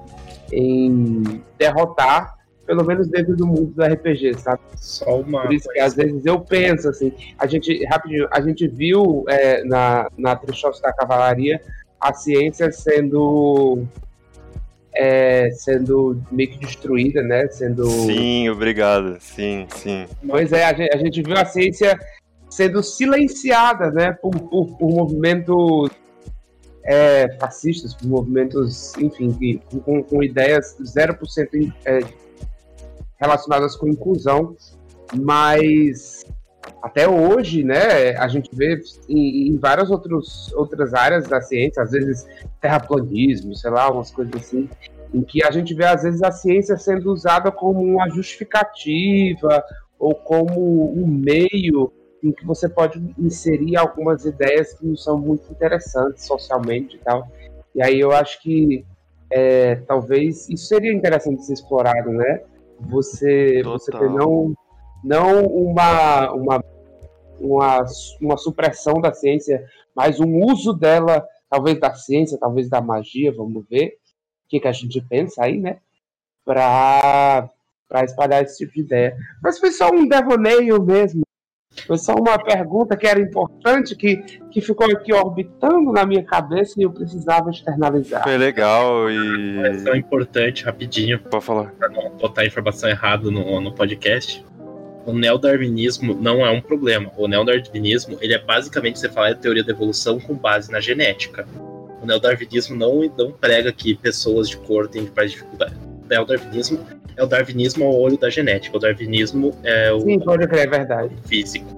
em, 0.53 1.43
derrotar, 1.59 2.36
pelo 2.67 2.85
menos 2.85 3.09
dentro 3.09 3.37
do 3.37 3.47
mundo 3.47 3.73
do 3.75 3.83
RPG, 3.83 4.35
sabe? 4.39 4.61
Só 4.77 5.21
uma. 5.21 5.43
Por 5.43 5.55
isso 5.55 5.69
que 5.73 5.81
às 5.81 5.95
vezes 5.95 6.27
eu 6.27 6.41
penso 6.41 6.89
assim, 6.89 7.13
a 7.39 7.47
gente, 7.47 7.85
rapidinho, 7.87 8.29
a 8.31 8.41
gente 8.41 8.67
viu 8.67 9.25
é, 9.29 9.65
na, 9.65 10.09
na 10.19 10.37
Trichos 10.37 10.81
da 10.81 10.93
Cavalaria 10.93 11.61
a 12.01 12.13
ciência 12.13 12.71
sendo 12.71 13.87
é, 14.93 15.51
sendo 15.51 16.21
meio 16.31 16.51
que 16.51 16.59
destruída, 16.59 17.23
né? 17.23 17.47
Sendo. 17.49 17.87
Sim, 17.87 18.49
obrigado. 18.49 19.19
Sim, 19.21 19.67
sim. 19.71 20.07
Pois 20.27 20.53
é, 20.53 20.65
a 20.65 20.73
gente, 20.73 20.95
a 20.95 20.99
gente 20.99 21.23
viu 21.23 21.37
a 21.37 21.45
ciência 21.45 21.99
sendo 22.49 22.83
silenciada, 22.83 23.91
né? 23.91 24.13
Por, 24.13 24.33
por, 24.33 24.77
por 24.79 24.91
movimentos 24.91 25.91
é, 26.85 27.37
fascistas, 27.39 27.95
por 27.95 28.07
movimentos, 28.07 28.97
enfim, 28.97 29.33
que, 29.33 29.61
com, 29.85 30.03
com 30.03 30.23
ideias 30.23 30.77
0% 30.81 31.73
é, 31.85 31.99
relacionadas 33.19 33.77
com 33.77 33.89
inclusão, 33.89 34.57
mas 35.15 36.25
até 36.83 37.09
hoje, 37.09 37.63
né, 37.63 38.17
a 38.17 38.29
gente 38.29 38.51
vê 38.55 38.81
em, 39.09 39.49
em, 39.49 39.59
várias 39.59 39.91
outros, 39.91 40.53
outras 40.55 40.95
áreas 40.95 41.27
da 41.27 41.41
ciência, 41.41 41.83
às 41.83 41.91
vezes 41.91 42.27
terraplanismo, 42.61 43.55
sei 43.55 43.71
lá, 43.71 43.91
umas 43.91 44.11
coisas 44.11 44.35
assim, 44.35 44.69
em 45.15 45.23
que 45.23 45.45
a 45.45 45.51
gente 45.51 45.75
vê 45.75 45.85
às 45.85 46.03
vezes 46.03 46.23
a 46.23 46.31
ciência 46.31 46.77
sendo 46.77 47.13
usada 47.13 47.51
como 47.51 47.81
uma 47.81 48.09
justificativa 48.09 49.63
ou 49.99 50.15
como 50.15 50.93
um 50.93 51.07
meio 51.07 51.93
em 52.23 52.33
que 52.33 52.45
você 52.45 52.69
pode 52.69 53.03
inserir 53.19 53.77
algumas 53.77 54.25
ideias 54.25 54.75
que 54.75 54.87
não 54.87 54.97
são 54.97 55.19
muito 55.19 55.51
interessantes 55.51 56.27
socialmente 56.27 56.97
e 56.97 56.99
tal. 56.99 57.29
E 57.75 57.83
aí 57.83 58.01
eu 58.01 58.13
acho 58.13 58.41
que 58.43 58.85
é, 59.31 59.77
talvez 59.87 60.49
isso 60.49 60.67
seria 60.67 60.93
interessante 60.93 61.45
ser 61.45 61.55
explorado, 61.55 62.11
né? 62.11 62.43
Você, 62.81 63.63
você 63.63 63.91
ter 63.91 64.11
não, 64.11 64.55
não 65.03 65.47
uma, 65.47 66.33
uma, 66.33 66.65
uma, 67.41 67.85
uma 68.21 68.37
supressão 68.37 69.01
da 69.01 69.13
ciência, 69.13 69.65
mas 69.95 70.21
um 70.21 70.45
uso 70.45 70.73
dela, 70.73 71.27
talvez 71.49 71.81
da 71.81 71.95
ciência, 71.95 72.39
talvez 72.39 72.69
da 72.69 72.81
magia, 72.81 73.33
vamos 73.33 73.65
ver 73.69 73.99
o 74.47 74.49
que, 74.49 74.61
que 74.61 74.69
a 74.69 74.73
gente 74.73 75.01
pensa 75.01 75.45
aí, 75.45 75.59
né? 75.59 75.79
Para 76.45 77.51
espalhar 78.05 78.43
esse 78.43 78.59
tipo 78.59 78.75
de 78.75 78.81
ideia. 78.83 79.17
Mas 79.43 79.59
foi 79.59 79.73
só 79.73 79.91
um 79.91 80.07
devaneio 80.07 80.81
mesmo. 80.83 81.26
Foi 81.87 81.97
só 81.97 82.15
uma 82.15 82.39
pergunta 82.39 82.97
que 82.97 83.07
era 83.07 83.21
importante, 83.21 83.95
que, 83.95 84.17
que 84.51 84.61
ficou 84.61 84.91
aqui 84.91 85.13
orbitando 85.13 85.93
na 85.93 86.05
minha 86.05 86.25
cabeça 86.25 86.75
e 86.79 86.83
eu 86.83 86.91
precisava 86.91 87.51
externalizar. 87.51 88.25
Foi 88.25 88.37
legal 88.37 89.09
e. 89.09 89.79
Uma 89.87 89.97
importante, 89.97 90.65
rapidinho. 90.65 91.21
Pode 91.21 91.45
falar. 91.45 91.73
Pra 91.79 91.89
não 91.89 92.11
botar 92.11 92.45
informação 92.45 92.89
errada 92.89 93.31
no, 93.31 93.61
no 93.61 93.73
podcast. 93.73 94.45
O 95.07 95.13
neodarwinismo 95.13 96.15
não 96.15 96.45
é 96.45 96.51
um 96.51 96.61
problema. 96.61 97.13
O 97.17 97.29
neodarwinismo, 97.29 98.19
ele 98.21 98.35
é 98.35 98.39
basicamente 98.39 98.99
você 98.99 99.09
falar 99.09 99.35
de 99.35 99.41
teoria 99.41 99.63
da 99.63 99.71
evolução 99.71 100.19
com 100.19 100.35
base 100.35 100.73
na 100.73 100.81
genética. 100.81 101.47
O 102.03 102.07
neodarwinismo 102.07 102.77
não, 102.77 103.01
não 103.17 103.31
prega 103.31 103.73
que 103.73 103.95
pessoas 103.95 104.49
de 104.49 104.57
cor 104.57 104.89
têm 104.89 105.09
mais 105.17 105.31
dificuldade. 105.31 105.77
O 106.05 106.09
neodarwinismo 106.09 106.81
é 107.17 107.23
o 107.23 107.27
darwinismo 107.27 107.85
ao 107.85 107.99
olho 107.99 108.19
da 108.19 108.29
genética. 108.29 108.77
O 108.77 108.81
darwinismo 108.81 109.57
é 109.63 109.93
o. 109.93 110.01
Sim, 110.01 110.19
pode 110.19 110.47
crer, 110.49 110.67
é 110.67 110.71
verdade. 110.71 111.15
Físico. 111.27 111.76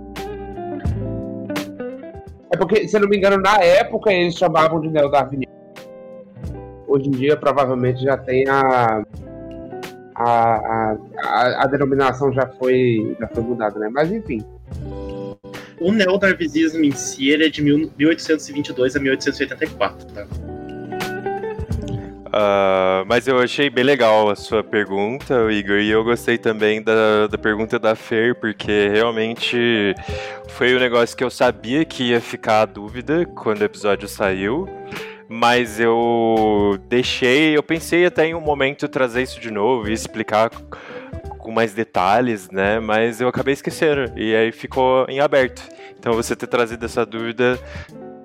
É 2.51 2.57
porque, 2.57 2.89
se 2.89 2.97
eu 2.97 3.01
não 3.01 3.09
me 3.09 3.16
engano, 3.16 3.37
na 3.43 3.59
época 3.59 4.12
eles 4.12 4.35
chamavam 4.35 4.81
de 4.81 4.89
neodarwinismo. 4.89 5.53
Hoje 6.87 7.09
em 7.09 7.12
dia, 7.12 7.37
provavelmente, 7.37 8.03
já 8.03 8.16
tem 8.16 8.49
a. 8.49 9.03
A, 10.20 10.97
a, 11.16 11.62
a, 11.62 11.66
denominação 11.69 12.33
já 12.33 12.45
foi, 12.45 13.16
já 13.20 13.29
foi 13.29 13.43
mudada, 13.43 13.79
né? 13.79 13.89
Mas 13.93 14.11
enfim. 14.11 14.45
O 15.81 15.93
neodarwinismo 15.93 16.85
em 16.85 16.91
si 16.91 17.31
ele 17.31 17.47
é 17.47 17.49
de 17.49 17.62
1822 17.62 18.97
a 18.97 18.99
1884, 18.99 20.07
tá? 20.07 20.27
Uh, 22.28 23.06
mas 23.06 23.26
eu 23.26 23.38
achei 23.38 23.70
bem 23.70 23.82
legal 23.82 24.28
a 24.28 24.36
sua 24.36 24.62
pergunta, 24.62 25.50
Igor, 25.50 25.78
e 25.78 25.88
eu 25.88 26.05
gostei 26.05 26.36
também 26.36 26.82
da, 26.82 27.26
da 27.26 27.38
pergunta 27.38 27.78
da 27.78 27.94
Fer, 27.94 28.34
porque 28.34 28.88
realmente 28.88 29.94
foi 30.48 30.76
um 30.76 30.78
negócio 30.78 31.16
que 31.16 31.24
eu 31.24 31.30
sabia 31.30 31.86
que 31.86 32.10
ia 32.10 32.20
ficar 32.20 32.62
a 32.62 32.66
dúvida 32.66 33.24
quando 33.24 33.62
o 33.62 33.64
episódio 33.64 34.06
saiu, 34.06 34.68
mas 35.26 35.80
eu 35.80 36.78
deixei, 36.86 37.56
eu 37.56 37.62
pensei 37.62 38.05
até 38.05 38.26
em 38.26 38.34
um 38.34 38.40
momento 38.40 38.88
trazer 38.88 39.22
isso 39.22 39.40
de 39.40 39.50
novo 39.50 39.88
e 39.88 39.92
explicar 39.94 40.50
com 41.38 41.50
mais 41.50 41.72
detalhes, 41.72 42.50
né? 42.50 42.78
Mas 42.78 43.22
eu 43.22 43.28
acabei 43.28 43.55
esquecendo 43.55 44.12
e 44.16 44.34
aí 44.34 44.52
ficou 44.52 45.06
em 45.09 45.18
aberto. 45.18 45.62
Então 45.98 46.12
você 46.12 46.36
ter 46.36 46.46
trazido 46.46 46.84
essa 46.84 47.06
dúvida 47.06 47.59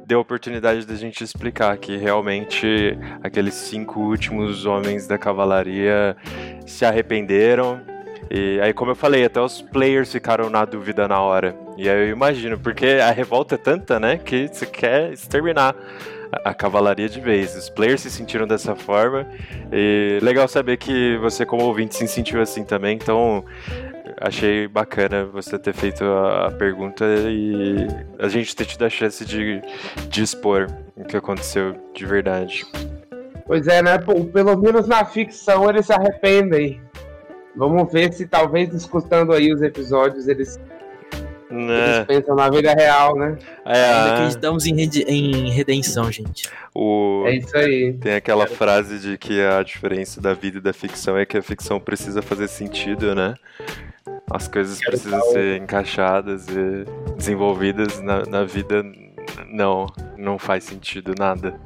deu 0.05 0.19
a 0.19 0.21
oportunidade 0.21 0.85
da 0.85 0.95
gente 0.95 1.23
explicar 1.23 1.77
que 1.77 1.97
realmente 1.97 2.97
aqueles 3.21 3.53
cinco 3.53 3.99
últimos 3.99 4.65
homens 4.65 5.07
da 5.07 5.17
cavalaria 5.17 6.15
se 6.65 6.85
arrependeram. 6.85 7.81
E 8.29 8.59
aí, 8.61 8.73
como 8.73 8.91
eu 8.91 8.95
falei, 8.95 9.25
até 9.25 9.39
os 9.39 9.61
players 9.61 10.11
ficaram 10.11 10.49
na 10.49 10.65
dúvida 10.65 11.07
na 11.07 11.21
hora. 11.21 11.55
E 11.77 11.89
aí 11.89 12.07
eu 12.07 12.09
imagino, 12.09 12.57
porque 12.57 12.85
a 13.01 13.11
revolta 13.11 13.55
é 13.55 13.57
tanta, 13.57 13.99
né, 13.99 14.17
que 14.17 14.47
você 14.47 14.65
quer 14.65 15.11
exterminar 15.11 15.75
a 16.43 16.53
cavalaria 16.53 17.07
de 17.07 17.19
vez. 17.19 17.55
Os 17.55 17.69
players 17.69 18.01
se 18.01 18.09
sentiram 18.09 18.47
dessa 18.47 18.75
forma. 18.75 19.27
E 19.71 20.19
legal 20.21 20.47
saber 20.47 20.77
que 20.77 21.17
você, 21.17 21.45
como 21.45 21.63
ouvinte, 21.63 21.95
se 21.95 22.07
sentiu 22.07 22.41
assim 22.41 22.63
também. 22.63 22.95
Então, 22.95 23.45
achei 24.19 24.67
bacana 24.67 25.25
você 25.25 25.57
ter 25.57 25.73
feito 25.73 26.03
a, 26.03 26.51
pergunta 26.51 27.05
e 27.05 27.87
a 28.19 28.27
gente 28.27 28.55
ter 28.55 28.65
tido 28.65 28.85
a 28.85 28.89
chance 28.89 29.25
de, 29.25 29.61
de 30.09 30.23
expor 30.23 30.67
o 30.95 31.03
que 31.03 31.17
aconteceu 31.17 31.75
de 31.93 32.05
verdade. 32.05 32.65
Pois 33.45 33.67
é, 33.67 33.81
né? 33.81 33.97
Pelo 33.97 34.57
menos 34.57 34.87
na 34.87 35.03
ficção 35.05 35.69
eles 35.69 35.85
se 35.85 35.93
arrependem. 35.93 36.81
Vamos 37.55 37.91
ver 37.91 38.11
se 38.13 38.25
talvez 38.25 38.73
escutando 38.73 39.33
aí 39.33 39.53
os 39.53 39.61
episódios 39.61 40.27
eles, 40.27 40.59
né? 41.49 41.95
eles 41.95 42.05
pensam 42.07 42.35
na 42.35 42.49
vida 42.49 42.73
real, 42.73 43.15
né? 43.15 43.37
É, 43.65 43.91
acreditamos 44.11 44.65
em, 44.65 44.75
em 45.07 45.49
redenção, 45.51 46.11
gente. 46.11 46.49
O... 46.73 47.23
É 47.27 47.35
isso 47.35 47.55
aí. 47.55 47.93
Tem 47.93 48.15
aquela 48.15 48.47
frase 48.47 48.97
de 48.97 49.17
que 49.17 49.39
a 49.41 49.61
diferença 49.61 50.19
da 50.19 50.33
vida 50.33 50.57
e 50.57 50.61
da 50.61 50.73
ficção 50.73 51.17
é 51.17 51.25
que 51.25 51.37
a 51.37 51.43
ficção 51.43 51.79
precisa 51.79 52.21
fazer 52.21 52.47
sentido, 52.47 53.13
né? 53.13 53.35
As 54.31 54.47
coisas 54.47 54.79
Quero 54.79 54.91
precisam 54.91 55.21
ser 55.31 55.61
encaixadas 55.61 56.47
e 56.47 56.85
desenvolvidas 57.15 58.01
na, 58.01 58.25
na 58.25 58.43
vida. 58.43 58.83
Não, 59.47 59.85
não 60.17 60.39
faz 60.39 60.63
sentido 60.63 61.13
nada. 61.17 61.59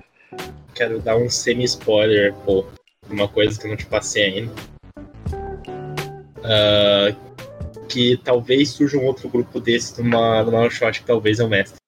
Quero 0.74 1.00
dar 1.00 1.18
um 1.18 1.30
semi-spoiler, 1.30 2.34
pô. 2.46 2.66
Uma 3.10 3.28
coisa 3.28 3.60
que 3.60 3.66
eu 3.66 3.70
não 3.70 3.78
te 3.78 3.86
passei 3.86 4.24
ainda. 4.24 4.52
Uh, 6.40 7.28
que 7.88 8.18
talvez 8.18 8.70
surja 8.70 8.98
um 8.98 9.06
outro 9.06 9.30
grupo 9.30 9.60
desse 9.60 10.02
numa, 10.02 10.44
numa 10.44 10.70
shot 10.70 11.00
que 11.00 11.06
talvez 11.06 11.40
é 11.40 11.44
o 11.44 11.50
mestre. 11.50 11.80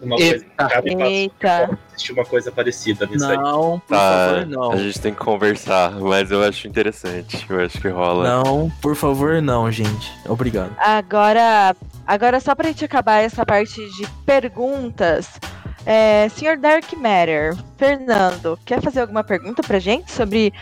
Uma 0.00 0.16
Eita. 0.16 0.80
coisa 0.80 1.04
Eita. 1.04 1.78
Existe 1.92 2.12
uma 2.12 2.24
coisa 2.24 2.52
parecida 2.52 3.06
nisso 3.06 3.24
não, 3.24 3.30
aí. 3.30 3.36
Não, 3.36 3.78
por 3.80 3.96
tá, 3.96 4.28
favor, 4.28 4.46
não. 4.46 4.72
A 4.72 4.76
gente 4.76 5.00
tem 5.00 5.12
que 5.14 5.18
conversar, 5.18 5.92
mas 5.92 6.30
eu 6.30 6.42
acho 6.42 6.68
interessante. 6.68 7.46
Eu 7.48 7.60
acho 7.60 7.80
que 7.80 7.88
rola. 7.88 8.28
Não, 8.28 8.70
por 8.82 8.94
favor, 8.94 9.40
não, 9.40 9.70
gente. 9.70 10.12
Obrigado. 10.28 10.74
Agora, 10.78 11.74
agora 12.06 12.40
só 12.40 12.54
pra 12.54 12.68
gente 12.68 12.84
acabar 12.84 13.20
essa 13.20 13.44
parte 13.46 13.74
de 13.74 14.06
perguntas. 14.26 15.40
É, 15.86 16.28
Senhor 16.30 16.56
Dark 16.56 16.92
Matter, 16.94 17.56
Fernando, 17.78 18.58
quer 18.64 18.82
fazer 18.82 19.00
alguma 19.00 19.22
pergunta 19.22 19.62
pra 19.62 19.78
gente 19.78 20.10
sobre, 20.10 20.52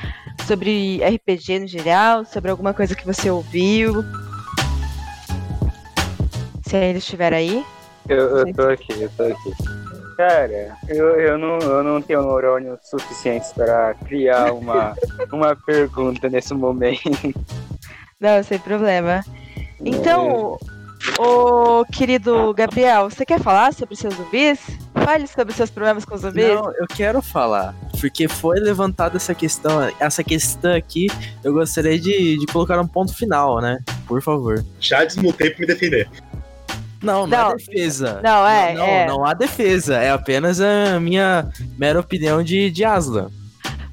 sobre 0.47 1.01
RPG 1.03 1.61
no 1.61 1.67
geral? 1.67 2.27
Sobre 2.27 2.51
alguma 2.51 2.75
coisa 2.75 2.95
que 2.95 3.07
você 3.07 3.31
ouviu? 3.31 4.05
Se 6.67 6.77
ainda 6.77 6.99
estiver 6.99 7.33
aí. 7.33 7.65
Eu, 8.09 8.39
eu 8.39 8.55
tô 8.55 8.63
aqui, 8.63 9.03
eu 9.03 9.11
tô 9.17 9.23
aqui. 9.25 9.53
Cara, 10.17 10.77
eu, 10.89 11.21
eu, 11.21 11.39
não, 11.39 11.59
eu 11.59 11.83
não 11.83 12.01
tenho 12.01 12.23
neurônios 12.23 12.79
suficientes 12.85 13.53
para 13.53 13.95
criar 13.95 14.53
uma, 14.53 14.95
uma 15.33 15.57
pergunta 15.57 16.29
nesse 16.29 16.55
momento. 16.55 17.35
Não, 18.21 18.43
sem 18.43 18.59
problema. 18.59 19.25
Então, 19.85 20.57
o 21.19 21.85
querido 21.87 22.55
Gabriel, 22.55 23.11
você 23.11 23.27
quer 23.27 23.41
falar 23.41 23.75
sobre 23.75 23.97
seus 23.97 24.15
zumbis? 24.15 24.61
Fale 24.95 25.27
sobre 25.27 25.53
seus 25.53 25.71
problemas 25.71 26.05
com 26.05 26.17
zumbis. 26.17 26.47
Não, 26.47 26.73
eu 26.75 26.87
quero 26.87 27.21
falar, 27.21 27.75
porque 28.01 28.29
foi 28.29 28.59
levantada 28.61 29.17
essa 29.17 29.35
questão, 29.35 29.93
essa 29.99 30.23
questão 30.23 30.75
aqui, 30.75 31.09
eu 31.43 31.53
gostaria 31.53 31.99
de, 31.99 32.39
de 32.39 32.47
colocar 32.47 32.81
um 32.81 32.87
ponto 32.87 33.15
final, 33.15 33.61
né? 33.61 33.81
Por 34.07 34.23
favor. 34.23 34.65
Já 34.81 35.05
desmutei 35.05 35.51
pra 35.51 35.61
me 35.61 35.67
defender. 35.67 36.09
Não, 37.05 37.27
não, 37.27 37.27
não 37.27 37.49
há 37.49 37.55
defesa. 37.55 38.21
Não, 38.23 38.47
é. 38.47 38.75
Não, 38.75 38.85
é. 38.85 39.07
não 39.07 39.25
há 39.25 39.35
defesa. 39.35 39.97
É 39.97 40.11
apenas 40.11 40.61
a 40.61 40.99
minha 41.01 41.49
mera 41.79 42.01
opinião 42.01 42.43
de, 42.43 42.71
de 42.71 42.85
Aslan. 42.85 43.31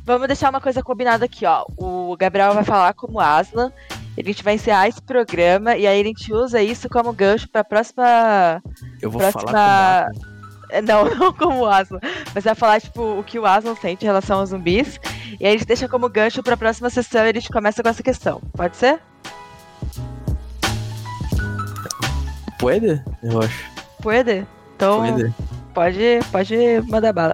Vamos 0.03 0.27
deixar 0.27 0.49
uma 0.49 0.61
coisa 0.61 0.81
combinada 0.81 1.25
aqui, 1.25 1.45
ó. 1.45 1.65
O 1.77 2.15
Gabriel 2.17 2.53
vai 2.53 2.63
falar 2.63 2.93
como 2.93 3.19
Aslan. 3.19 3.71
A 4.17 4.23
gente 4.23 4.43
vai 4.43 4.55
encerrar 4.55 4.87
esse 4.87 5.01
programa 5.01 5.75
e 5.75 5.87
aí 5.87 6.01
a 6.01 6.03
gente 6.03 6.33
usa 6.33 6.61
isso 6.61 6.89
como 6.89 7.13
gancho 7.13 7.47
pra 7.49 7.63
próxima. 7.63 8.61
Eu 9.01 9.09
vou 9.09 9.21
próxima... 9.21 9.51
falar 9.51 10.07
como 10.11 10.31
não, 10.79 11.03
não 11.15 11.33
como 11.33 11.59
o 11.61 11.67
Aslan. 11.67 11.99
Mas 12.33 12.43
vai 12.43 12.55
falar, 12.55 12.79
tipo, 12.79 13.19
o 13.19 13.23
que 13.23 13.39
o 13.39 13.45
Aslan 13.45 13.75
sente 13.75 14.05
em 14.05 14.07
relação 14.07 14.39
aos 14.39 14.49
zumbis. 14.49 14.99
E 15.39 15.45
aí 15.45 15.55
a 15.55 15.57
gente 15.57 15.67
deixa 15.67 15.89
como 15.89 16.07
gancho 16.07 16.41
pra 16.41 16.55
próxima 16.55 16.89
sessão 16.89 17.25
e 17.25 17.29
a 17.29 17.33
gente 17.33 17.49
começa 17.49 17.83
com 17.83 17.89
essa 17.89 18.03
questão. 18.03 18.39
Pode 18.55 18.77
ser? 18.77 19.01
Pode? 22.61 23.03
Eu 23.23 23.41
acho. 23.41 23.71
Pode? 24.03 24.47
Então, 24.75 25.01
Puede. 25.01 25.33
pode, 25.73 26.19
pode 26.31 26.55
mandar 26.87 27.11
bala. 27.11 27.33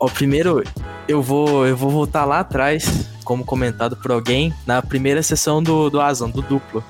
Ó, 0.00 0.08
primeiro, 0.08 0.64
eu 1.06 1.22
vou, 1.22 1.66
eu 1.66 1.76
vou 1.76 1.90
voltar 1.90 2.24
lá 2.24 2.40
atrás, 2.40 3.06
como 3.24 3.44
comentado 3.44 3.94
por 3.94 4.10
alguém, 4.10 4.54
na 4.66 4.80
primeira 4.80 5.22
sessão 5.22 5.62
do, 5.62 5.90
do 5.90 6.00
Aslan, 6.00 6.30
do 6.30 6.40
duplo, 6.40 6.82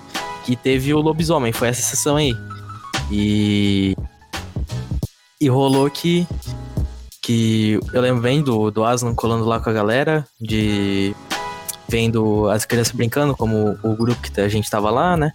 que 0.44 0.54
teve 0.54 0.94
o 0.94 1.00
lobisomem, 1.00 1.52
foi 1.52 1.66
essa 1.66 1.82
sessão 1.82 2.14
aí. 2.14 2.32
E. 3.10 3.96
E 5.40 5.48
rolou 5.48 5.90
que. 5.90 6.28
Que 7.20 7.80
eu 7.92 8.00
lembro 8.00 8.22
bem 8.22 8.40
do, 8.40 8.70
do 8.70 8.84
Aslan 8.84 9.14
colando 9.16 9.44
lá 9.44 9.58
com 9.58 9.68
a 9.68 9.72
galera, 9.72 10.24
de. 10.40 11.12
Vendo 11.88 12.48
as 12.50 12.64
crianças 12.64 12.94
brincando, 12.94 13.34
como 13.36 13.78
o 13.82 13.96
grupo 13.96 14.20
que 14.20 14.40
a 14.40 14.48
gente 14.48 14.70
tava 14.70 14.90
lá, 14.90 15.16
né? 15.16 15.32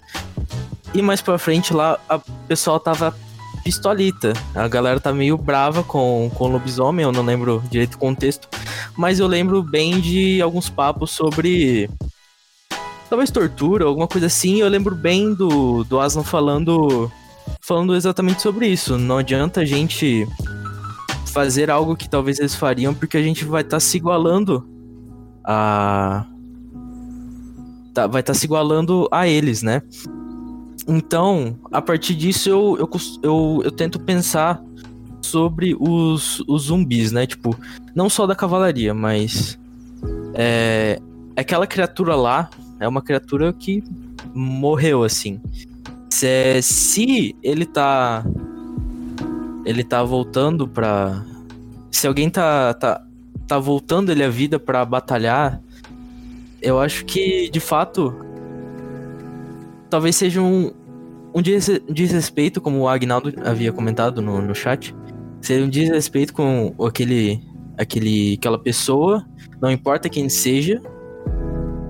E 0.94 1.02
mais 1.02 1.22
pra 1.22 1.38
frente 1.38 1.74
lá, 1.74 1.99
o 2.10 2.20
pessoal 2.48 2.80
tava 2.80 3.15
pistolita. 3.64 4.34
A 4.53 4.68
galera 4.68 4.99
tá 4.99 5.11
meio 5.11 5.38
brava 5.38 5.84
com, 5.84 6.30
com 6.36 6.45
o 6.45 6.48
lobisomem, 6.48 7.03
eu 7.03 7.11
não 7.11 7.24
lembro 7.24 7.64
direito 7.70 7.95
o 7.95 7.98
contexto. 7.98 8.48
Mas 8.95 9.20
eu 9.20 9.28
lembro 9.28 9.64
bem 9.64 9.99
de 9.99 10.41
alguns 10.41 10.70
papos 10.70 11.11
sobre. 11.11 11.90
Talvez 13.10 13.32
tortura, 13.32 13.86
alguma 13.86 14.07
coisa 14.07 14.28
assim. 14.28 14.61
Eu 14.61 14.70
lembro 14.70 14.95
bem 14.95 15.34
do, 15.34 15.84
do 15.84 15.99
Aslan 15.99 16.24
falando. 16.24 17.11
Falando 17.60 17.95
exatamente 17.95 18.41
sobre 18.41 18.68
isso. 18.68 18.98
Não 18.98 19.18
adianta 19.18 19.61
a 19.61 19.65
gente 19.65 20.28
fazer 21.34 21.72
algo 21.72 21.95
que 21.95 22.07
talvez 22.07 22.40
eles 22.40 22.53
fariam, 22.53 22.94
porque 22.94 23.18
a 23.18 23.22
gente 23.22 23.44
vai 23.44 23.61
estar 23.61 23.78
tá 23.78 23.80
se 23.80 23.98
igualando 23.98 24.68
a 25.44 26.26
tá, 27.94 28.07
vai 28.07 28.22
estar 28.22 28.34
tá 28.34 28.40
se 28.40 28.45
igualando 28.45 29.07
a 29.11 29.28
eles, 29.28 29.61
né? 29.64 29.82
Então, 30.88 31.58
a 31.72 31.82
partir 31.82 32.16
disso, 32.16 32.50
eu, 32.50 32.78
eu, 32.80 32.90
eu, 33.22 33.62
eu 33.66 33.72
tento 33.72 34.00
pensar 34.00 34.62
sobre 35.22 35.76
os, 35.80 36.44
os 36.48 36.64
zumbis, 36.64 37.12
né? 37.12 37.26
Tipo, 37.26 37.58
não 37.96 38.10
só 38.10 38.28
da 38.28 38.36
cavalaria, 38.36 38.94
mas. 38.94 39.60
É, 40.34 41.00
aquela 41.36 41.66
criatura 41.66 42.16
lá 42.16 42.50
é 42.80 42.88
uma 42.88 43.02
criatura 43.02 43.54
que 43.54 43.84
morreu, 44.34 45.04
assim. 45.04 45.40
Se, 46.10 46.62
se 46.62 47.36
ele 47.42 47.66
tá. 47.66 48.26
Ele 49.66 49.84
tá 49.84 50.04
voltando 50.04 50.68
pra. 50.68 51.24
Se 51.90 52.08
alguém 52.08 52.30
tá, 52.30 52.74
tá, 52.74 53.06
tá 53.48 53.58
voltando 53.58 54.12
ele 54.12 54.24
à 54.24 54.30
vida 54.30 54.60
para 54.60 54.84
batalhar, 54.84 55.62
eu 56.62 56.80
acho 56.80 57.06
que, 57.06 57.50
de 57.50 57.60
fato, 57.60 58.14
talvez 59.94 60.15
seja 60.15 60.41
um, 60.41 60.72
um 61.36 61.40
desrespeito, 61.40 62.60
como 62.60 62.80
o 62.80 62.88
Agnaldo 62.88 63.32
havia 63.45 63.72
comentado 63.72 64.24
no, 64.24 64.41
no 64.41 64.56
chat. 64.56 64.91
Seria 65.40 65.64
um 65.64 65.70
desrespeito 65.70 66.34
com 66.34 66.74
aquele, 66.84 67.40
aquele, 67.78 68.34
aquela 68.34 68.57
pessoa, 68.57 69.24
não 69.61 69.70
importa 69.70 70.10
quem 70.10 70.28
seja, 70.30 70.82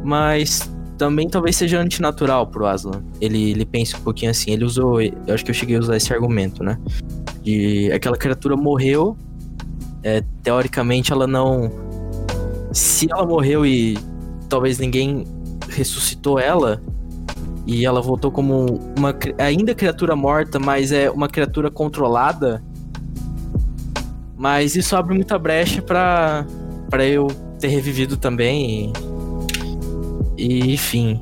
mas 0.04 0.70
também 0.98 1.30
talvez 1.30 1.56
seja 1.56 1.80
antinatural 1.80 2.46
pro 2.46 2.66
Aslan. 2.66 3.02
Ele, 3.22 3.52
ele 3.52 3.66
pensa 3.66 3.96
um 3.96 4.02
pouquinho 4.02 4.32
assim, 4.32 4.52
ele 4.52 4.66
usou, 4.66 5.02
eu 5.02 5.14
acho 5.30 5.46
que 5.46 5.52
eu 5.52 5.56
cheguei 5.56 5.78
a 5.78 5.80
usar 5.80 5.96
esse 5.96 6.12
argumento, 6.14 6.62
né? 6.62 6.78
De 7.42 7.90
aquela 7.94 8.18
criatura 8.18 8.58
morreu, 8.58 9.18
é, 10.04 10.22
teoricamente 10.44 11.14
ela 11.14 11.26
não. 11.26 11.72
Se 12.74 13.10
ela 13.10 13.26
morreu 13.26 13.66
e 13.66 13.98
talvez 14.50 14.78
ninguém 14.78 15.24
ressuscitou 15.70 16.38
ela, 16.38 16.82
e 17.66 17.86
ela 17.86 18.02
voltou 18.02 18.32
como 18.32 18.80
uma 18.98 19.16
ainda 19.38 19.74
criatura 19.74 20.16
morta, 20.16 20.60
mas 20.60 20.92
é 20.92 21.10
uma 21.10 21.28
criatura 21.28 21.72
controlada. 21.72 22.64
Mas 24.38 24.76
isso 24.76 24.96
abre 24.96 25.16
muita 25.16 25.40
brecha 25.40 25.82
para 25.82 26.46
para 26.90 27.06
eu 27.06 27.28
ter 27.60 27.70
revivido 27.70 28.18
também. 28.18 28.92
E, 30.38 30.46
e, 30.46 30.74
enfim, 30.74 31.20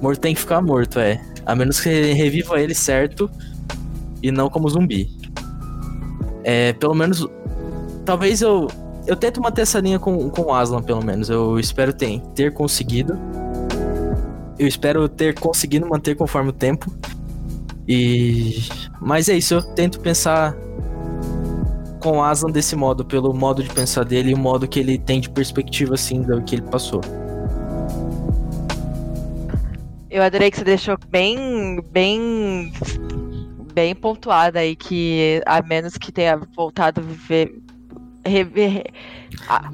morto 0.00 0.20
tem 0.20 0.34
que 0.34 0.40
ficar 0.40 0.60
morto, 0.60 0.98
é. 0.98 1.20
A 1.46 1.54
menos 1.54 1.80
que 1.80 1.88
reviva 2.12 2.60
ele 2.60 2.74
certo 2.74 3.28
e 4.22 4.30
não 4.30 4.48
como 4.48 4.68
zumbi. 4.68 5.10
É, 6.44 6.72
pelo 6.74 6.94
menos 6.94 7.26
talvez 8.04 8.42
eu 8.42 8.68
eu 9.06 9.16
tento 9.16 9.40
manter 9.40 9.62
essa 9.62 9.80
linha 9.80 9.98
com, 9.98 10.30
com 10.30 10.42
o 10.42 10.54
Aslan, 10.54 10.82
pelo 10.82 11.04
menos. 11.04 11.28
Eu 11.28 11.58
espero 11.58 11.92
ter, 11.92 12.20
ter 12.34 12.52
conseguido. 12.52 13.18
Eu 14.58 14.66
espero 14.66 15.08
ter 15.08 15.38
conseguido 15.38 15.88
manter 15.88 16.14
conforme 16.14 16.50
o 16.50 16.52
tempo. 16.52 16.92
E. 17.88 18.62
Mas 19.00 19.28
é 19.28 19.36
isso, 19.36 19.54
eu 19.54 19.62
tento 19.74 20.00
pensar 20.00 20.56
com 22.00 22.18
o 22.18 22.22
Aslan 22.22 22.50
desse 22.50 22.74
modo, 22.74 23.04
pelo 23.04 23.32
modo 23.32 23.62
de 23.62 23.70
pensar 23.70 24.04
dele 24.04 24.30
e 24.30 24.34
o 24.34 24.38
modo 24.38 24.66
que 24.66 24.80
ele 24.80 24.98
tem 24.98 25.20
de 25.20 25.30
perspectiva, 25.30 25.94
assim, 25.94 26.22
do 26.22 26.42
que 26.42 26.56
ele 26.56 26.62
passou. 26.62 27.00
Eu 30.10 30.22
adorei 30.22 30.50
que 30.50 30.58
você 30.58 30.64
deixou 30.64 30.96
bem, 31.08 31.80
bem, 31.90 32.72
bem 33.72 33.94
pontuada 33.94 34.58
aí 34.58 34.76
que 34.76 35.40
a 35.46 35.62
menos 35.62 35.96
que 35.96 36.12
tenha 36.12 36.38
voltado 36.54 37.00
a 37.00 37.04
viver 37.04 37.62
Rever... 38.24 38.84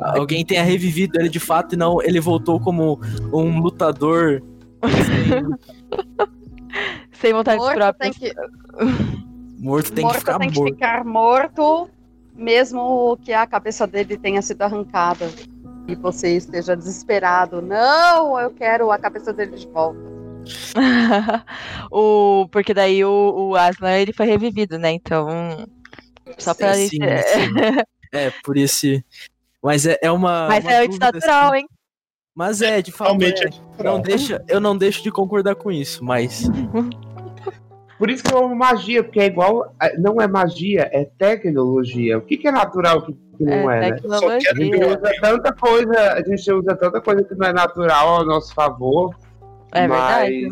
Alguém 0.01 0.45
tenha 0.45 0.63
revivido 0.63 1.21
ele 1.21 1.29
de 1.29 1.41
fato 1.41 1.75
e 1.75 1.79
não 1.79 2.01
ele 2.03 2.21
voltou 2.21 2.59
como 2.59 3.01
um 3.33 3.61
lutador 3.61 4.43
sem 7.13 7.33
vontade 7.33 7.59
morto 7.59 7.75
própria. 7.75 8.11
Tem 8.11 8.13
que... 8.13 8.33
Morto 9.59 9.93
tem 9.93 10.05
morto 10.05 10.15
que 10.15 10.21
ficar 10.21 10.39
tem 10.39 10.51
morto. 10.53 10.65
que 10.65 10.73
ficar 10.73 11.05
morto, 11.05 11.91
mesmo 12.35 13.19
que 13.25 13.33
a 13.33 13.45
cabeça 13.45 13.89
dele 13.89 14.17
tenha 14.17 14.41
sido 14.41 14.63
arrancada 14.63 15.29
e 15.89 15.97
você 15.97 16.37
esteja 16.37 16.77
desesperado. 16.77 17.61
Não, 17.61 18.39
eu 18.39 18.53
quero 18.53 18.93
a 18.93 18.99
cabeça 18.99 19.33
dele 19.33 19.57
de 19.57 19.67
volta. 19.67 19.99
o, 21.91 22.47
porque 22.53 22.73
daí 22.73 23.05
o, 23.05 23.51
o 23.51 23.57
Aslan 23.57 23.97
ele 23.97 24.13
foi 24.13 24.27
revivido, 24.27 24.79
né? 24.79 24.93
Então. 24.93 25.27
Só 26.39 26.55
pra. 26.55 26.75
Sim, 26.75 26.89
sim. 26.89 26.99
É, 28.13 28.31
por 28.45 28.57
esse. 28.57 29.05
Mas 29.63 29.87
é, 29.87 29.99
é 30.03 30.11
uma. 30.11 30.49
Mas 30.49 30.65
uma 30.65 30.73
é 30.73 30.85
antinatural, 30.85 31.53
assim. 31.53 31.59
hein? 31.59 31.69
Mas 32.39 32.62
é, 32.62 32.81
de 32.81 32.93
fato. 32.93 33.09
Realmente 33.09 33.44
é, 33.44 33.48
é 33.48 33.82
não 33.82 34.01
deixa, 34.01 34.44
eu 34.47 34.60
não 34.60 34.78
deixo 34.78 35.02
de 35.02 35.10
concordar 35.10 35.56
com 35.56 35.73
isso, 35.73 36.05
mas. 36.05 36.44
Por 37.98 38.09
isso 38.09 38.23
que 38.23 38.32
eu 38.32 38.44
amo 38.44 38.55
magia, 38.55 39.02
porque 39.02 39.19
é 39.19 39.27
igual. 39.27 39.74
Não 39.98 40.20
é 40.23 40.28
magia, 40.28 40.89
é 40.93 41.05
tecnologia. 41.19 42.16
O 42.16 42.20
que, 42.20 42.36
que 42.36 42.47
é 42.47 42.52
natural 42.52 43.02
que, 43.02 43.12
que 43.12 43.43
não 43.43 43.69
é, 43.69 43.89
é 43.89 43.90
né? 43.90 43.97
A 44.52 44.55
gente 44.55 44.85
usa 44.85 45.12
tanta 45.20 45.52
coisa, 45.52 46.12
a 46.12 46.23
gente 46.23 46.52
usa 46.52 46.77
tanta 46.77 47.01
coisa 47.01 47.24
que 47.24 47.35
não 47.35 47.48
é 47.48 47.52
natural 47.52 48.09
ao 48.09 48.24
nosso 48.24 48.55
favor. 48.55 49.16
É 49.73 49.89
mas, 49.89 50.28
verdade. 50.28 50.48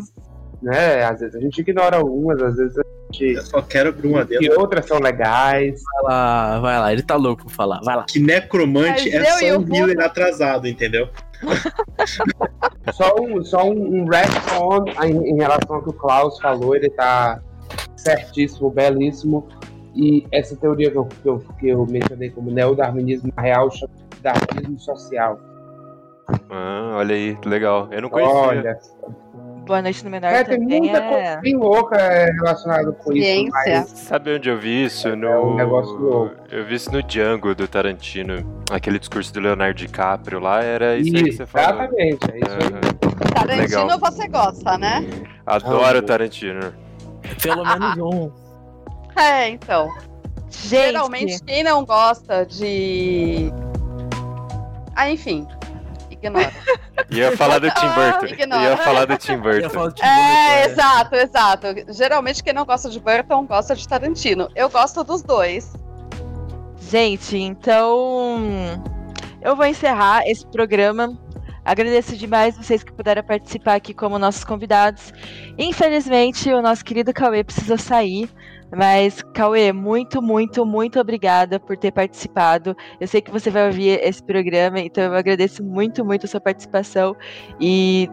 né, 0.61 1.05
às 1.05 1.21
vezes 1.21 1.35
a 1.35 1.39
gente 1.39 1.61
ignora 1.61 1.95
algumas, 1.95 2.41
às 2.41 2.57
vezes 2.57 2.77
a 2.77 2.83
gente. 3.13 3.35
Eu 3.35 3.45
só 3.45 3.61
quero 3.61 3.89
abrir 3.89 4.09
uma 4.09 4.25
delas. 4.25 4.45
E 4.45 4.51
outras 4.51 4.85
são 4.85 4.99
legais. 4.99 5.81
Vai 5.81 6.03
lá, 6.03 6.59
vai 6.59 6.79
lá, 6.79 6.91
ele 6.91 7.03
tá 7.03 7.15
louco 7.15 7.45
pra 7.45 7.55
falar, 7.55 7.79
vai 7.81 7.95
lá. 7.95 8.03
Que 8.03 8.19
necromante 8.19 9.09
Mas 9.09 9.41
é 9.41 9.51
só 9.53 9.57
um 9.57 9.73
healer 9.73 10.01
atrasado, 10.01 10.67
entendeu? 10.67 11.07
Só 12.93 13.15
um, 13.19 13.43
só 13.43 13.63
um, 13.63 14.01
um 14.01 14.05
retcon 14.05 14.85
em, 15.03 15.31
em 15.31 15.35
relação 15.35 15.75
ao 15.75 15.83
que 15.83 15.89
o 15.89 15.93
Klaus 15.93 16.39
falou, 16.39 16.75
ele 16.75 16.89
tá 16.89 17.41
certíssimo, 17.95 18.69
belíssimo. 18.69 19.47
E 19.95 20.25
essa 20.31 20.55
teoria 20.55 20.91
que 20.91 20.97
eu, 20.97 21.05
que 21.05 21.29
eu, 21.29 21.39
que 21.59 21.67
eu 21.69 21.85
mencionei 21.87 22.29
como 22.29 22.51
neodarwinismo 22.51 23.33
real 23.37 23.69
chama 23.71 23.91
darwinismo 24.21 24.79
social. 24.79 25.39
Ah, 26.49 26.95
olha 26.97 27.15
aí, 27.15 27.37
legal. 27.45 27.87
Eu 27.91 28.01
não 28.01 28.09
conhecia. 28.09 28.35
Olha. 28.35 28.79
Boa 29.67 29.81
Noite 29.81 30.03
no 30.03 30.09
Menor 30.09 30.31
É, 30.31 30.43
tem 30.43 30.59
também 30.59 30.79
muita 30.79 30.97
é... 30.97 31.09
coisa 31.09 31.41
bem 31.41 31.55
louca 31.57 31.95
é, 31.97 32.31
relacionada 32.31 32.91
com 32.93 33.13
isso. 33.13 33.23
Ciência. 33.25 33.51
Mas 33.65 33.89
Sabe 33.89 34.35
onde 34.35 34.49
eu 34.49 34.57
vi 34.57 34.85
isso? 34.85 35.15
No... 35.15 35.27
É 35.27 35.39
um 35.39 35.55
negócio 35.55 35.93
louco. 35.97 36.35
Eu 36.49 36.65
vi 36.65 36.75
isso 36.75 36.91
no 36.91 37.03
Django 37.03 37.53
do 37.53 37.67
Tarantino. 37.67 38.63
Aquele 38.71 38.97
discurso 38.99 39.33
do 39.33 39.39
Leonardo 39.39 39.75
DiCaprio 39.77 40.39
lá, 40.39 40.63
era 40.63 40.97
isso, 40.97 41.15
aí 41.15 41.23
que 41.23 41.29
isso, 41.29 41.37
você 41.37 41.45
falou. 41.45 41.81
exatamente. 41.83 42.31
É 42.31 42.37
isso 42.37 42.55
aí. 42.55 42.73
Aham. 42.73 43.33
Tarantino 43.33 43.83
Legal. 43.85 43.99
você 43.99 44.27
gosta, 44.27 44.77
né? 44.77 45.05
Adoro 45.45 45.99
Ah, 45.99 46.01
Tarantino. 46.01 46.73
Pelo 47.41 47.63
menos 47.67 47.97
um. 47.97 48.31
É, 49.19 49.49
então. 49.49 49.89
Gente, 50.49 50.69
Geralmente 50.69 51.43
quem 51.43 51.61
não 51.63 51.85
gosta 51.85 52.45
de. 52.45 53.51
Ah, 54.95 55.09
enfim. 55.11 55.45
Ignora. 56.21 56.51
Ia 57.09 57.37
falar 57.37 57.59
do 57.59 57.69
Tim 57.71 57.87
Burton. 57.89 58.25
Ignora. 58.25 58.63
Ia 58.63 58.77
falar 58.77 59.05
do 59.05 59.17
Tim 59.17 59.37
Burton. 59.37 59.67
É, 59.67 59.69
Burton, 59.69 60.03
exato, 60.71 61.15
exato. 61.15 61.67
Geralmente 61.89 62.43
quem 62.43 62.53
não 62.53 62.65
gosta 62.65 62.89
de 62.89 62.99
Burton 62.99 63.45
gosta 63.45 63.75
de 63.75 63.87
Tarantino. 63.87 64.49
Eu 64.55 64.69
gosto 64.69 65.03
dos 65.03 65.21
dois. 65.21 65.73
Gente, 66.79 67.37
então 67.37 68.39
eu 69.41 69.55
vou 69.55 69.65
encerrar 69.65 70.23
esse 70.25 70.45
programa. 70.47 71.17
Agradeço 71.63 72.15
demais 72.15 72.55
vocês 72.55 72.81
que 72.81 72.93
puderam 72.93 73.21
participar 73.23 73.75
aqui 73.75 73.93
como 73.93 74.17
nossos 74.17 74.45
convidados. 74.45 75.11
Infelizmente, 75.57 76.51
o 76.53 76.61
nosso 76.61 76.83
querido 76.83 77.13
Cauê 77.13 77.43
precisou 77.43 77.77
sair. 77.77 78.29
Mas, 78.75 79.21
Cauê, 79.33 79.71
muito, 79.71 80.21
muito, 80.21 80.65
muito 80.65 80.99
obrigada 80.99 81.59
por 81.59 81.77
ter 81.77 81.91
participado. 81.91 82.75
Eu 82.99 83.07
sei 83.07 83.21
que 83.21 83.31
você 83.31 83.49
vai 83.49 83.67
ouvir 83.67 83.99
esse 84.03 84.21
programa, 84.23 84.79
então 84.79 85.03
eu 85.05 85.13
agradeço 85.13 85.63
muito, 85.63 86.03
muito 86.03 86.25
a 86.25 86.29
sua 86.29 86.41
participação. 86.41 87.15
E 87.59 88.09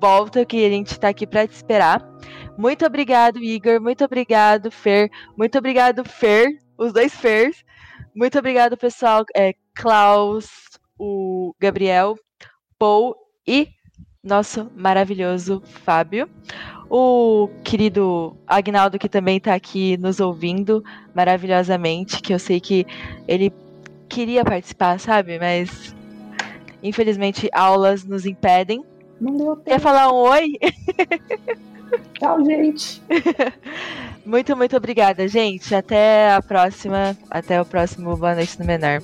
volta 0.00 0.44
que 0.46 0.64
a 0.64 0.70
gente 0.70 0.92
está 0.92 1.08
aqui 1.08 1.26
para 1.26 1.46
te 1.46 1.52
esperar. 1.52 2.02
Muito 2.56 2.86
obrigado, 2.86 3.38
Igor. 3.38 3.80
Muito 3.80 4.04
obrigado, 4.04 4.70
Fer. 4.70 5.10
Muito 5.36 5.58
obrigado, 5.58 6.04
Fer. 6.04 6.48
Os 6.78 6.92
dois 6.92 7.14
Fers. 7.14 7.62
Muito 8.14 8.38
obrigado, 8.38 8.76
pessoal. 8.76 9.24
É, 9.36 9.52
Klaus, 9.74 10.48
o 10.98 11.54
Gabriel, 11.60 12.16
Paul 12.78 13.14
e 13.46 13.68
nosso 14.22 14.70
maravilhoso 14.74 15.62
Fábio. 15.64 16.28
O 16.90 17.48
querido 17.62 18.36
Agnaldo, 18.46 18.98
que 18.98 19.08
também 19.08 19.36
está 19.36 19.54
aqui 19.54 19.96
nos 19.96 20.18
ouvindo 20.18 20.82
maravilhosamente, 21.14 22.20
que 22.20 22.34
eu 22.34 22.38
sei 22.38 22.58
que 22.58 22.84
ele 23.28 23.52
queria 24.08 24.44
participar, 24.44 24.98
sabe? 24.98 25.38
Mas 25.38 25.94
infelizmente 26.82 27.48
aulas 27.52 28.04
nos 28.04 28.26
impedem. 28.26 28.84
Não 29.20 29.36
deu 29.36 29.56
Quer 29.56 29.70
tempo. 29.72 29.82
falar 29.82 30.10
um 30.12 30.16
oi? 30.16 30.52
Tchau, 32.18 32.44
gente. 32.44 33.02
Muito, 34.24 34.56
muito 34.56 34.76
obrigada, 34.76 35.26
gente. 35.28 35.74
Até 35.74 36.32
a 36.32 36.42
próxima. 36.42 37.16
Até 37.30 37.60
o 37.60 37.64
próximo 37.64 38.16
Boa 38.16 38.34
Noite 38.34 38.58
no 38.58 38.66
Menor. 38.66 39.02